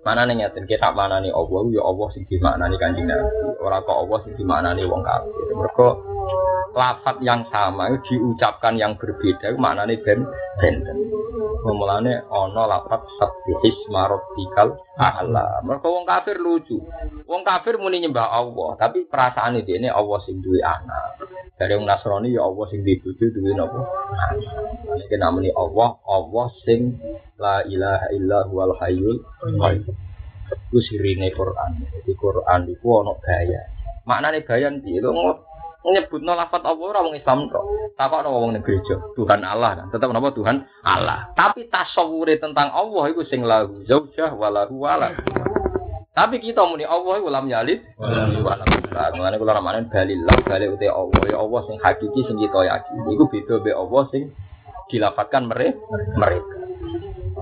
Mana 0.02 0.26
nih 0.26 0.42
nyatin 0.42 0.66
kita 0.66 0.90
mana 0.98 1.22
nih 1.22 1.30
Allah, 1.30 1.62
ya 1.70 1.86
Allah 1.86 2.08
sing 2.18 2.26
dimaknani 2.26 2.76
kanjeng 2.82 3.06
Nabi. 3.06 3.54
Ora 3.62 3.86
kok 3.86 3.98
Allah 4.02 4.18
sing 4.26 4.34
dimaknani 4.34 4.82
wong 4.90 5.06
kafir. 5.06 5.54
Mergo 5.54 5.88
lafat 6.74 7.22
yang 7.22 7.46
sama 7.54 7.94
itu 7.94 8.18
diucapkan 8.18 8.74
yang 8.74 8.98
berbeda 8.98 9.54
itu 9.54 9.58
maknanya 9.62 9.94
ben 10.02 10.26
benten. 10.58 10.98
Mulane 11.64 12.26
ana 12.28 12.64
lafat 12.66 13.06
sabbihis 13.22 13.78
marabbikal 13.94 14.76
a'la. 14.98 15.62
Mergo 15.64 15.94
wong 15.94 16.06
kafir 16.10 16.42
lucu. 16.42 16.82
Wong 17.30 17.42
kafir 17.46 17.78
muni 17.78 18.02
nyembah 18.02 18.30
Allah, 18.30 18.76
tapi 18.76 19.06
perasaan 19.06 19.62
ini 19.62 19.88
Allah 19.88 20.20
sing 20.26 20.42
duwe 20.42 20.60
anak. 20.66 21.22
Dari 21.54 21.78
wong 21.78 21.86
Nasrani 21.86 22.34
ya 22.34 22.42
Allah 22.44 22.66
sing 22.74 22.82
duwe 22.82 22.98
bojo 23.00 23.26
duwe 23.30 23.52
napa? 23.54 23.82
Iki 24.98 25.16
namanya 25.22 25.54
Allah, 25.54 25.90
Allah 26.10 26.46
sing 26.66 26.98
la 27.38 27.62
ilaha 27.70 28.08
illa 28.18 28.50
huwal 28.50 28.74
hayyul 28.82 29.22
qayyum. 29.62 29.96
Iku 30.54 30.78
sirine 30.86 31.34
Quran. 31.34 31.86
Jadi 31.86 32.14
Quran 32.18 32.62
iku 32.70 33.02
ana 33.02 33.14
gaya. 33.22 33.62
Bayan 34.04 34.84
piye 34.84 35.00
lho 35.00 35.14
nyebutno 35.92 36.32
lafat 36.32 36.64
Allah 36.64 36.86
ora 36.88 37.04
wong 37.04 37.20
Islam 37.20 37.52
tok. 37.52 37.64
Takokno 38.00 38.32
wong 38.32 38.56
ning 38.56 38.64
gereja, 38.64 38.96
Tuhan 39.20 39.44
Allah 39.44 39.84
kan. 39.84 39.88
Tetep 39.92 40.08
napa 40.16 40.32
Tuhan 40.32 40.64
Allah. 40.88 41.36
Tapi 41.36 41.68
tasawure 41.68 42.40
tentang 42.40 42.72
Allah 42.72 43.04
iku 43.12 43.28
sing 43.28 43.44
lahu 43.44 43.84
zaujah 43.84 44.32
walahu 44.32 44.80
walad. 44.80 45.20
Tapi 46.14 46.40
kita 46.40 46.64
muni 46.64 46.88
Allah 46.88 47.20
iku 47.20 47.28
lam 47.28 47.50
yalid 47.52 47.84
walam 48.00 48.32
yulad. 48.32 49.12
Mulane 49.18 49.36
kula 49.42 49.58
ramane 49.58 49.84
balillah 49.90 50.38
bali 50.46 50.66
uti 50.72 50.88
Allah 50.88 51.24
ya 51.28 51.38
Allah 51.42 51.62
sing 51.68 51.78
hakiki 51.82 52.22
sing 52.24 52.38
kita 52.40 52.60
yakini. 52.64 53.10
Iku 53.18 53.24
beda 53.28 53.56
be 53.60 53.72
Allah 53.76 54.04
sing 54.14 54.32
dilafatkan 54.88 55.50
mereka. 55.50 55.82
mereka. 56.16 56.56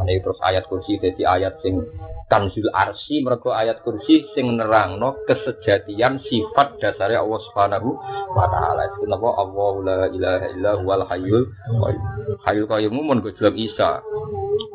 Ini 0.02 0.24
terus 0.24 0.40
ayat 0.42 0.66
kursi 0.66 0.98
jadi 0.98 1.22
ayat 1.30 1.60
sing 1.62 1.84
kanzul 2.32 2.72
arsi 2.72 3.20
mergo 3.20 3.52
ayat 3.52 3.84
kursi 3.84 4.24
sing 4.32 4.56
nerangno 4.56 5.20
kesejatian 5.28 6.24
sifat 6.24 6.80
dasare 6.80 7.20
Allah 7.20 7.40
Subhanahu 7.52 7.90
wa 8.32 8.48
taala. 8.48 8.88
Itu 8.88 9.03
napa 9.12 9.36
Allah 9.36 9.72
la 9.84 9.99
ilaha 10.08 10.48
illa 10.56 10.72
huwal 10.80 11.03
hayyul 11.12 11.52
qayyum. 11.52 12.40
Hayyul 12.48 12.68
qayyum 12.72 12.94
mun 12.95 13.20
gojlok 13.20 13.60
Isa. 13.60 13.99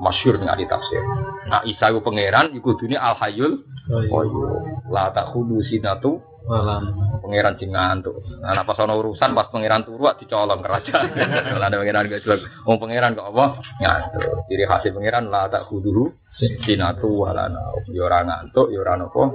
Masyhur 0.04 0.36
ning 0.36 0.52
ahli 0.52 0.68
tafsir. 0.68 1.00
Nah 1.48 1.64
Isa 1.64 1.88
iku 1.88 2.04
pangeran 2.04 2.52
iku 2.52 2.76
dunia 2.76 3.00
al 3.00 3.16
hayyul 3.16 3.64
qayyum. 3.88 4.92
La 4.92 5.08
takhudu 5.16 5.64
sinatu 5.64 6.20
Malam. 6.46 6.94
pangeran 7.24 7.58
sing 7.58 7.74
ngantuk. 7.74 8.22
Nah, 8.38 8.62
pas 8.62 8.78
ana 8.78 8.94
urusan 8.94 9.34
pas 9.34 9.50
pangeran 9.50 9.82
turu 9.82 10.06
dicolong 10.14 10.62
kerajaan. 10.62 11.10
Ada 11.58 11.74
pangeran 11.74 12.06
gak 12.06 12.22
jelas. 12.22 12.44
Wong 12.62 12.78
pangeran 12.78 13.18
kok 13.18 13.32
apa? 13.34 13.64
Ngantuk. 13.82 14.46
Ciri 14.46 14.62
khas 14.68 14.86
pangeran 14.92 15.26
la 15.26 15.50
tak 15.50 15.66
kuduhu 15.66 16.12
sinatu 16.38 17.08
walana. 17.08 17.60
Ya 17.88 18.04
ora 18.04 18.24
ngantuk, 18.24 18.68
ya 18.72 18.80
ora 18.84 19.00
napa. 19.00 19.32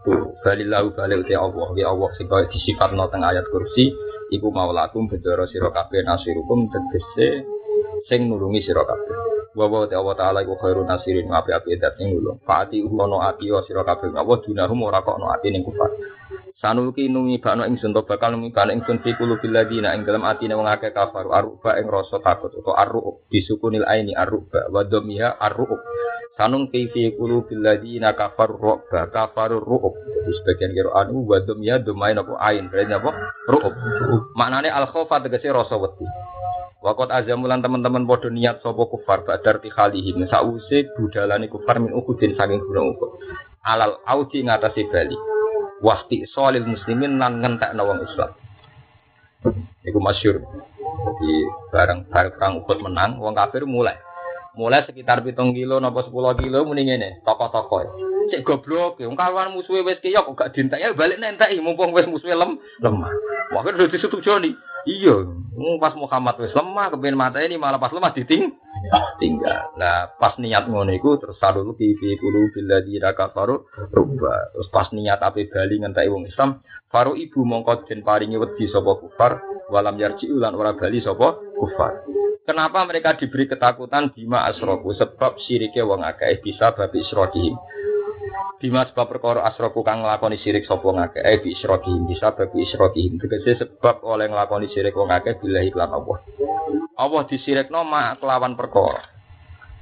Tuh, 0.00 0.32
balillahu 0.40 0.96
balil 0.96 1.28
te 1.28 1.36
Allah, 1.36 1.68
ya 1.76 1.92
Allah 1.92 2.08
sing 2.16 2.24
kaya 2.24 2.48
disifatno 2.48 3.04
teng 3.12 3.20
ayat 3.20 3.44
kursi 3.52 3.92
iku 4.32 4.48
maulakum 4.48 5.12
bendera 5.12 5.44
sira 5.44 5.68
kabeh 5.68 6.00
nasirukum 6.00 6.72
tegese 6.72 7.44
sing 8.08 8.32
nulungi 8.32 8.64
sira 8.64 8.80
kabeh. 8.80 9.16
Wa 9.52 9.68
wa 9.68 9.84
ta 9.84 10.00
Allah 10.00 10.16
taala 10.16 10.38
iku 10.40 10.56
khairun 10.56 10.88
nasirin 10.88 11.28
api-api 11.28 11.76
dat 11.76 12.00
sing 12.00 12.16
nulung. 12.16 12.40
Faati 12.48 12.80
ono 12.80 13.20
ati 13.20 13.52
wa 13.52 13.60
sira 13.66 13.84
kabeh. 13.84 14.08
Wa 14.14 14.40
dunahum 14.40 14.88
ora 14.88 15.04
kok 15.04 15.20
ono 15.20 15.28
ati 15.36 15.52
ning 15.52 15.66
kufar. 15.66 15.92
Sanuki 16.60 17.08
nungi 17.08 17.40
bakno 17.40 17.64
ingsun 17.64 17.96
to 17.96 18.04
bakal 18.04 18.36
nungi 18.36 18.52
bakno 18.52 18.76
ingsun 18.76 19.00
fi 19.00 19.16
qulubil 19.16 19.54
ladina 19.54 19.96
ing 19.96 20.04
dalem 20.04 20.26
atine 20.28 20.54
wong 20.54 20.68
akeh 20.68 20.92
kafar 20.92 21.26
aruba 21.30 21.80
ing 21.80 21.88
rasa 21.88 22.20
takut 22.20 22.52
utawa 22.52 22.84
arru'ub 22.84 23.26
bisukunil 23.32 23.88
aini 23.88 24.12
arruba 24.12 24.68
wa 24.68 24.84
dhamiha 24.84 25.40
arru'ub 25.40 25.80
Sanung 26.40 26.72
fi 26.72 26.88
qulubil 26.88 27.60
ladzina 27.60 28.16
kafaru 28.16 28.56
ru'ba 28.56 29.12
kafaru 29.12 29.60
ru'ub. 29.60 29.92
Jadi 29.92 30.32
sebagian 30.40 30.72
kira 30.72 30.90
anu 30.96 31.28
wa 31.28 31.36
dum 31.36 31.60
ya 31.60 31.76
dumain 31.76 32.16
apa 32.16 32.32
ain. 32.40 32.72
Berarti 32.72 32.96
apa? 32.96 33.12
Ru'ub. 33.44 33.74
Maknane 34.32 34.72
al 34.72 34.88
khaufa 34.88 35.20
tegese 35.20 35.52
rasa 35.52 35.76
wedi. 35.76 36.08
Wakot 36.80 37.12
azamulan 37.12 37.60
teman-teman 37.60 38.08
podo 38.08 38.32
niat 38.32 38.64
sopo 38.64 38.88
kufar 38.88 39.28
badar 39.28 39.60
tikhalihim 39.60 40.24
sause 40.32 40.88
budalani 40.96 41.44
kufar 41.52 41.76
min 41.76 41.92
ukudin 41.92 42.32
saking 42.32 42.64
gunung 42.64 42.96
ukut. 42.96 43.20
Alal 43.60 44.00
auji 44.08 44.40
ngatasi 44.40 44.88
bali. 44.88 45.20
Wahti 45.80 46.28
solil 46.28 46.64
muslimin 46.68 47.16
lan 47.16 47.40
ngentek 47.40 47.72
nawang 47.72 48.04
Islam. 48.04 48.30
Iku 49.84 49.98
masyur. 49.98 50.44
Jadi 50.80 51.32
bareng 51.72 52.04
bareng 52.12 52.32
perang 52.36 52.52
ukut 52.60 52.78
menang, 52.84 53.16
wong 53.16 53.32
kafir 53.32 53.64
mulai. 53.64 53.96
Mulai 54.52 54.84
sekitar 54.84 55.24
pitung 55.24 55.56
kilo 55.56 55.80
nopo 55.80 56.04
sepuluh 56.04 56.36
kilo 56.36 56.66
muni 56.66 56.84
ngene 56.84 57.24
toko-toko 57.24 58.10
cek 58.30 58.46
goblok 58.46 59.02
wong 59.02 59.18
kawan 59.18 59.50
musuhe 59.50 59.82
wis 59.82 59.98
kiyok 59.98 60.30
gak 60.38 60.54
dintek? 60.54 60.78
Ya 60.78 60.94
balik 60.94 61.18
nentek 61.18 61.50
mumpung 61.58 61.90
wis 61.90 62.06
musuhe 62.06 62.32
lem 62.32 62.62
lemah. 62.78 63.10
Wae 63.50 63.66
udah 63.66 63.90
disetujoni 63.90 64.54
iya 64.86 65.26
pas 65.82 65.92
Muhammad 65.98 66.38
wis 66.38 66.54
lemah 66.54 66.94
kepen 66.94 67.18
mata 67.18 67.42
ini 67.42 67.58
malah 67.58 67.82
pas 67.82 67.90
lemah 67.90 68.14
diting 68.14 68.54
tinggal 69.20 69.76
nah 69.76 70.08
pas 70.16 70.36
niat 70.40 70.66
ngono 70.66 70.90
iku 70.96 71.20
terus 71.20 71.36
sadulu 71.36 71.76
fi 71.76 71.92
fi 71.98 72.16
kulo 72.16 72.48
billadzi 72.54 72.96
kafaru 73.00 73.68
rubba 73.92 74.54
terus 74.56 74.68
pas 74.72 74.88
niat 74.94 75.20
ape 75.20 75.48
bali 75.52 75.80
ngentek 75.80 76.08
wong 76.08 76.26
Islam 76.26 76.64
faru 76.88 77.14
ibu 77.14 77.44
mongko 77.44 77.86
den 77.86 78.02
paringi 78.02 78.40
wedi 78.40 78.66
sapa 78.72 78.98
kufar 78.98 79.40
walam 79.70 80.00
yarji 80.00 80.32
ulan 80.32 80.56
ora 80.56 80.74
bali 80.74 80.98
sapa 81.04 81.38
kufar 81.56 82.06
Kenapa 82.50 82.82
mereka 82.82 83.14
diberi 83.14 83.46
ketakutan 83.46 84.10
bima 84.10 84.42
asroku? 84.50 84.90
Sebab 84.96 85.38
syiriknya 85.38 85.86
wong 85.86 86.02
akeh 86.02 86.42
bisa 86.42 86.74
babi 86.74 87.04
isrokihim. 87.04 87.54
Bima 88.58 88.82
sebab 88.90 89.06
perkara 89.06 89.46
asroku 89.46 89.86
kang 89.86 90.02
nglakoni 90.02 90.34
syirik 90.34 90.66
sapa 90.66 90.82
ngakeh 90.82 91.22
eh 91.22 91.38
bi 91.38 91.54
isrokihim 91.54 92.10
bisa 92.10 92.34
babi 92.34 92.66
isrokihim. 92.66 93.22
Tegese 93.22 93.54
sebab 93.54 94.02
oleh 94.02 94.26
nglakoni 94.34 94.66
syirik 94.66 94.98
wong 94.98 95.14
akeh 95.14 95.38
bila 95.38 95.62
iklan 95.62 95.94
Allah. 95.94 96.18
Allah 97.00 97.22
disirikno 97.24 97.80
mak 97.88 98.20
kelawan 98.20 98.52
perkara. 98.60 99.00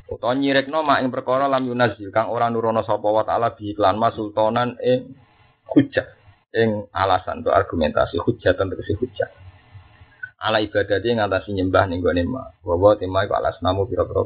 Utawa 0.07 0.39
nyirikno 0.39 0.87
mak 0.87 1.03
ing 1.03 1.11
perkara 1.11 1.51
lam 1.51 1.67
yunazil 1.67 2.15
kang 2.15 2.31
ora 2.31 2.47
nurono 2.47 2.87
sapa 2.87 3.11
wa 3.11 3.27
taala 3.27 3.59
bi 3.59 3.75
iklan 3.75 3.99
sultanan 4.15 4.79
ing 4.79 5.19
hujjah 5.75 6.07
ing 6.55 6.87
alasan 6.95 7.43
untuk 7.45 7.53
argumentasi 7.53 8.17
hujjah 8.23 8.57
tentu 8.57 8.79
hujjah 8.79 9.29
ala 10.39 10.63
ibadah 10.63 11.03
dia 11.03 11.19
ngatasi 11.19 11.51
nyembah 11.51 11.91
nih 11.91 11.99
gue 11.99 12.13
nema 12.15 12.55
bahwa 12.63 12.95
tema 12.95 13.27
itu 13.27 13.35
alas 13.35 13.59
namu 13.59 13.91
pira 13.91 14.07
pira 14.07 14.23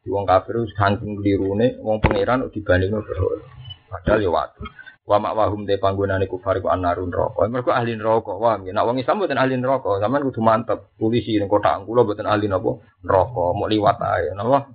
di 0.00 0.08
wong 0.08 0.24
kafir 0.24 0.64
saking 0.78 1.18
kelirune 1.18 1.76
wong 1.82 1.98
pangeran 2.00 2.46
dibanding 2.48 2.94
berhala. 2.94 3.44
Padahal 3.90 4.22
ya 4.22 4.30
waktu 4.30 4.62
wa 5.10 5.18
wahum 5.34 5.66
te 5.66 5.74
panggonane 5.74 6.30
kufar 6.30 6.62
ku 6.62 6.70
anarun 6.70 7.10
rokok 7.10 7.50
mereka 7.50 7.74
ahli 7.74 7.98
rokok 7.98 8.38
wah 8.38 8.54
nek 8.62 8.86
wong 8.86 9.02
Islam 9.02 9.18
mboten 9.18 9.42
ahli 9.42 9.58
rokok 9.58 9.98
sampean 9.98 10.22
kudu 10.22 10.38
mantep. 10.38 10.78
Polisi 10.94 11.34
ning 11.34 11.50
kota 11.50 11.82
kula 11.82 12.06
mboten 12.06 12.30
ahli 12.30 12.46
napa? 12.46 12.78
Rokok 13.02 13.50
mau 13.58 13.66
liwat 13.66 13.98
ae 13.98 14.30
napa? 14.38 14.70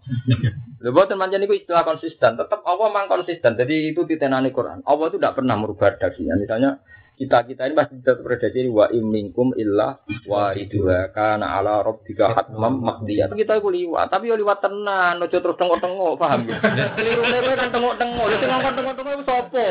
Lho 0.83 0.91
mboten 0.91 1.15
pancen 1.15 1.39
niku 1.39 1.55
istilah 1.55 1.87
konsisten 1.87 2.35
tetap 2.35 2.59
Allah 2.67 2.91
mang 2.91 3.07
konsisten. 3.07 3.55
Jadi 3.55 3.95
itu 3.95 4.03
titenane 4.03 4.51
Quran. 4.51 4.83
Allah 4.83 5.07
itu 5.07 5.15
tidak 5.15 5.39
pernah 5.39 5.55
merubah 5.55 5.95
redaksinya 5.95 6.35
misalnya 6.35 6.83
kita 7.15 7.47
kita 7.47 7.67
ini 7.67 7.75
masih 7.75 7.95
tetap 8.03 8.23
redaksi 8.23 8.67
wa 8.67 8.91
imingkum 8.91 9.55
illa 9.55 9.99
wariduha 10.27 11.11
kana 11.15 11.59
ala 11.59 11.81
rabbika 11.81 12.35
hatmam 12.35 12.83
maqdiyah 12.83 13.31
kita 13.31 13.59
iku 13.59 13.71
liwat 13.71 14.11
tapi 14.11 14.31
yo 14.31 14.35
liwat 14.35 14.59
tenan 14.59 15.23
ojo 15.23 15.37
terus 15.39 15.57
tengok-tengok 15.59 16.13
paham 16.19 16.47
ya? 16.47 16.57
Kelirune 16.95 17.37
kowe 17.41 17.55
kan 17.55 17.69
tengok-tengok. 17.71 18.25
Lha 18.25 18.37
sing 18.39 18.49
ngomong 18.49 18.73
tengok-tengok 18.75 19.13
iku 19.15 19.23
sapa? 19.25 19.67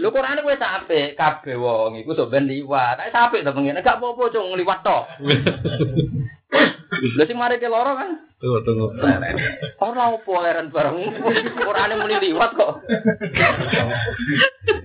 Lho 0.00 0.08
Quran 0.10 0.42
kowe 0.42 0.54
apik 0.54 1.08
kabeh 1.16 1.56
wong 1.56 1.90
iku 2.02 2.10
sok 2.16 2.30
ben 2.32 2.48
liwat. 2.50 2.98
Tak 3.12 3.30
apik 3.30 3.44
to 3.46 3.50
pengen 3.54 3.80
gak 3.80 3.98
apa-apa 4.00 4.22
cung 4.32 4.56
liwat 4.58 4.80
to 4.82 4.98
lha 7.16 7.24
sing 7.26 7.38
mari 7.38 7.58
ke 7.58 7.68
loro 7.68 7.94
kan 7.98 8.10
Tunggu, 8.44 8.60
tunggu. 8.60 8.86
Ora 9.80 10.12
opo 10.12 10.36
leren 10.44 10.68
bareng. 10.68 11.00
Orane 11.64 11.96
muni 11.96 12.28
liwat 12.28 12.52
kok. 12.52 12.84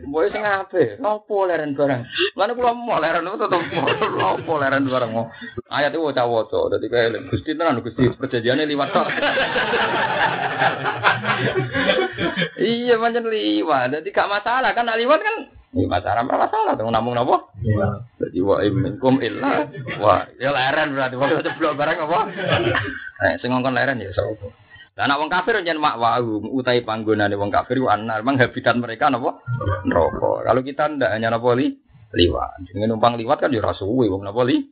Boy 0.07 0.31
sing 0.31 0.47
ape? 0.47 0.95
Opo 1.03 1.43
leren 1.43 1.75
bareng. 1.75 2.07
Lan 2.39 2.55
kula 2.55 2.71
mau 2.71 3.03
leren 3.03 3.27
tetep 3.27 3.59
opo 4.15 4.53
leren 4.63 4.87
bareng. 4.87 5.11
Ayat 5.67 5.91
itu 5.91 5.99
waca-waca. 5.99 6.71
Dadi 6.71 6.87
kae 6.87 7.11
Gusti 7.27 7.51
tenan 7.51 7.83
Gusti 7.83 8.07
perjanjiane 8.15 8.63
liwat 8.63 8.95
kok. 8.95 9.07
Iya 12.63 12.95
pancen 12.95 13.27
liwat. 13.27 13.91
Dadi 13.91 14.07
gak 14.15 14.31
masalah 14.31 14.71
kan 14.71 14.87
liwat 14.87 15.19
kan 15.19 15.35
ini 15.69 15.85
masalah 15.85 16.25
apa 16.25 16.49
masalah 16.49 16.73
tuh 16.73 16.89
namun 16.89 17.13
nopo. 17.13 17.53
Jadi 18.17 18.39
wa 18.41 18.57
iminkum 18.65 19.21
illa 19.21 19.69
wa 20.01 20.25
ya 20.41 20.49
leren 20.49 20.97
berarti 20.97 21.15
wa 21.15 21.29
ceblok 21.45 21.77
barang 21.77 21.97
apa? 22.09 22.19
Eh 23.29 23.33
sing 23.37 23.53
ngongkon 23.53 23.77
leren 23.77 24.01
ya 24.01 24.09
sapa? 24.09 24.49
Lah 24.97 25.05
anak 25.05 25.19
wong 25.21 25.29
kafir 25.29 25.61
jan 25.61 25.77
mak 25.77 26.01
wau 26.01 26.41
utai 26.57 26.81
panggonane 26.81 27.37
wong 27.37 27.53
kafir 27.53 27.77
ku 27.77 27.85
anar 27.85 28.25
memang 28.25 28.41
habitat 28.41 28.75
mereka 28.81 29.13
napa? 29.13 29.45
Neraka. 29.85 30.49
Kalau 30.49 30.61
kita 30.65 30.89
ndak 30.89 31.13
hanya 31.13 31.37
napa 31.37 31.53
li 31.53 31.77
liwat. 32.17 32.65
Sing 32.73 32.81
numpang 32.89 33.15
liwat 33.21 33.37
kan 33.37 33.53
ya 33.53 33.61
ora 33.61 33.77
suwe 33.77 34.09
wong 34.09 34.25
napa 34.25 34.41
li 34.49 34.65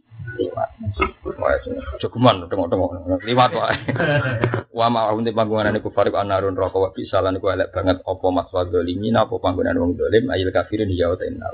cukuman 1.98 2.46
tengok-tengok. 2.46 3.22
Liwat 3.26 3.52
wae. 3.58 3.78
Wa 4.74 4.88
ma 4.94 5.10
unte 5.12 5.34
panggonane 5.34 5.82
kufar 5.82 6.10
ku 6.14 6.18
anarun 6.18 6.54
neraka 6.54 6.78
wa 6.78 6.94
bisalan 6.94 7.42
ku 7.42 7.50
elek 7.50 7.74
banget. 7.74 7.98
Apa 8.06 8.28
maswa 8.30 8.70
zalimin 8.70 9.18
apa 9.18 9.34
panggonane 9.42 9.82
wong 9.82 9.98
zalim? 9.98 10.30
Ayil 10.30 10.54
kafirin 10.54 10.94
ya 10.94 11.10
ta 11.18 11.26
inna 11.26 11.50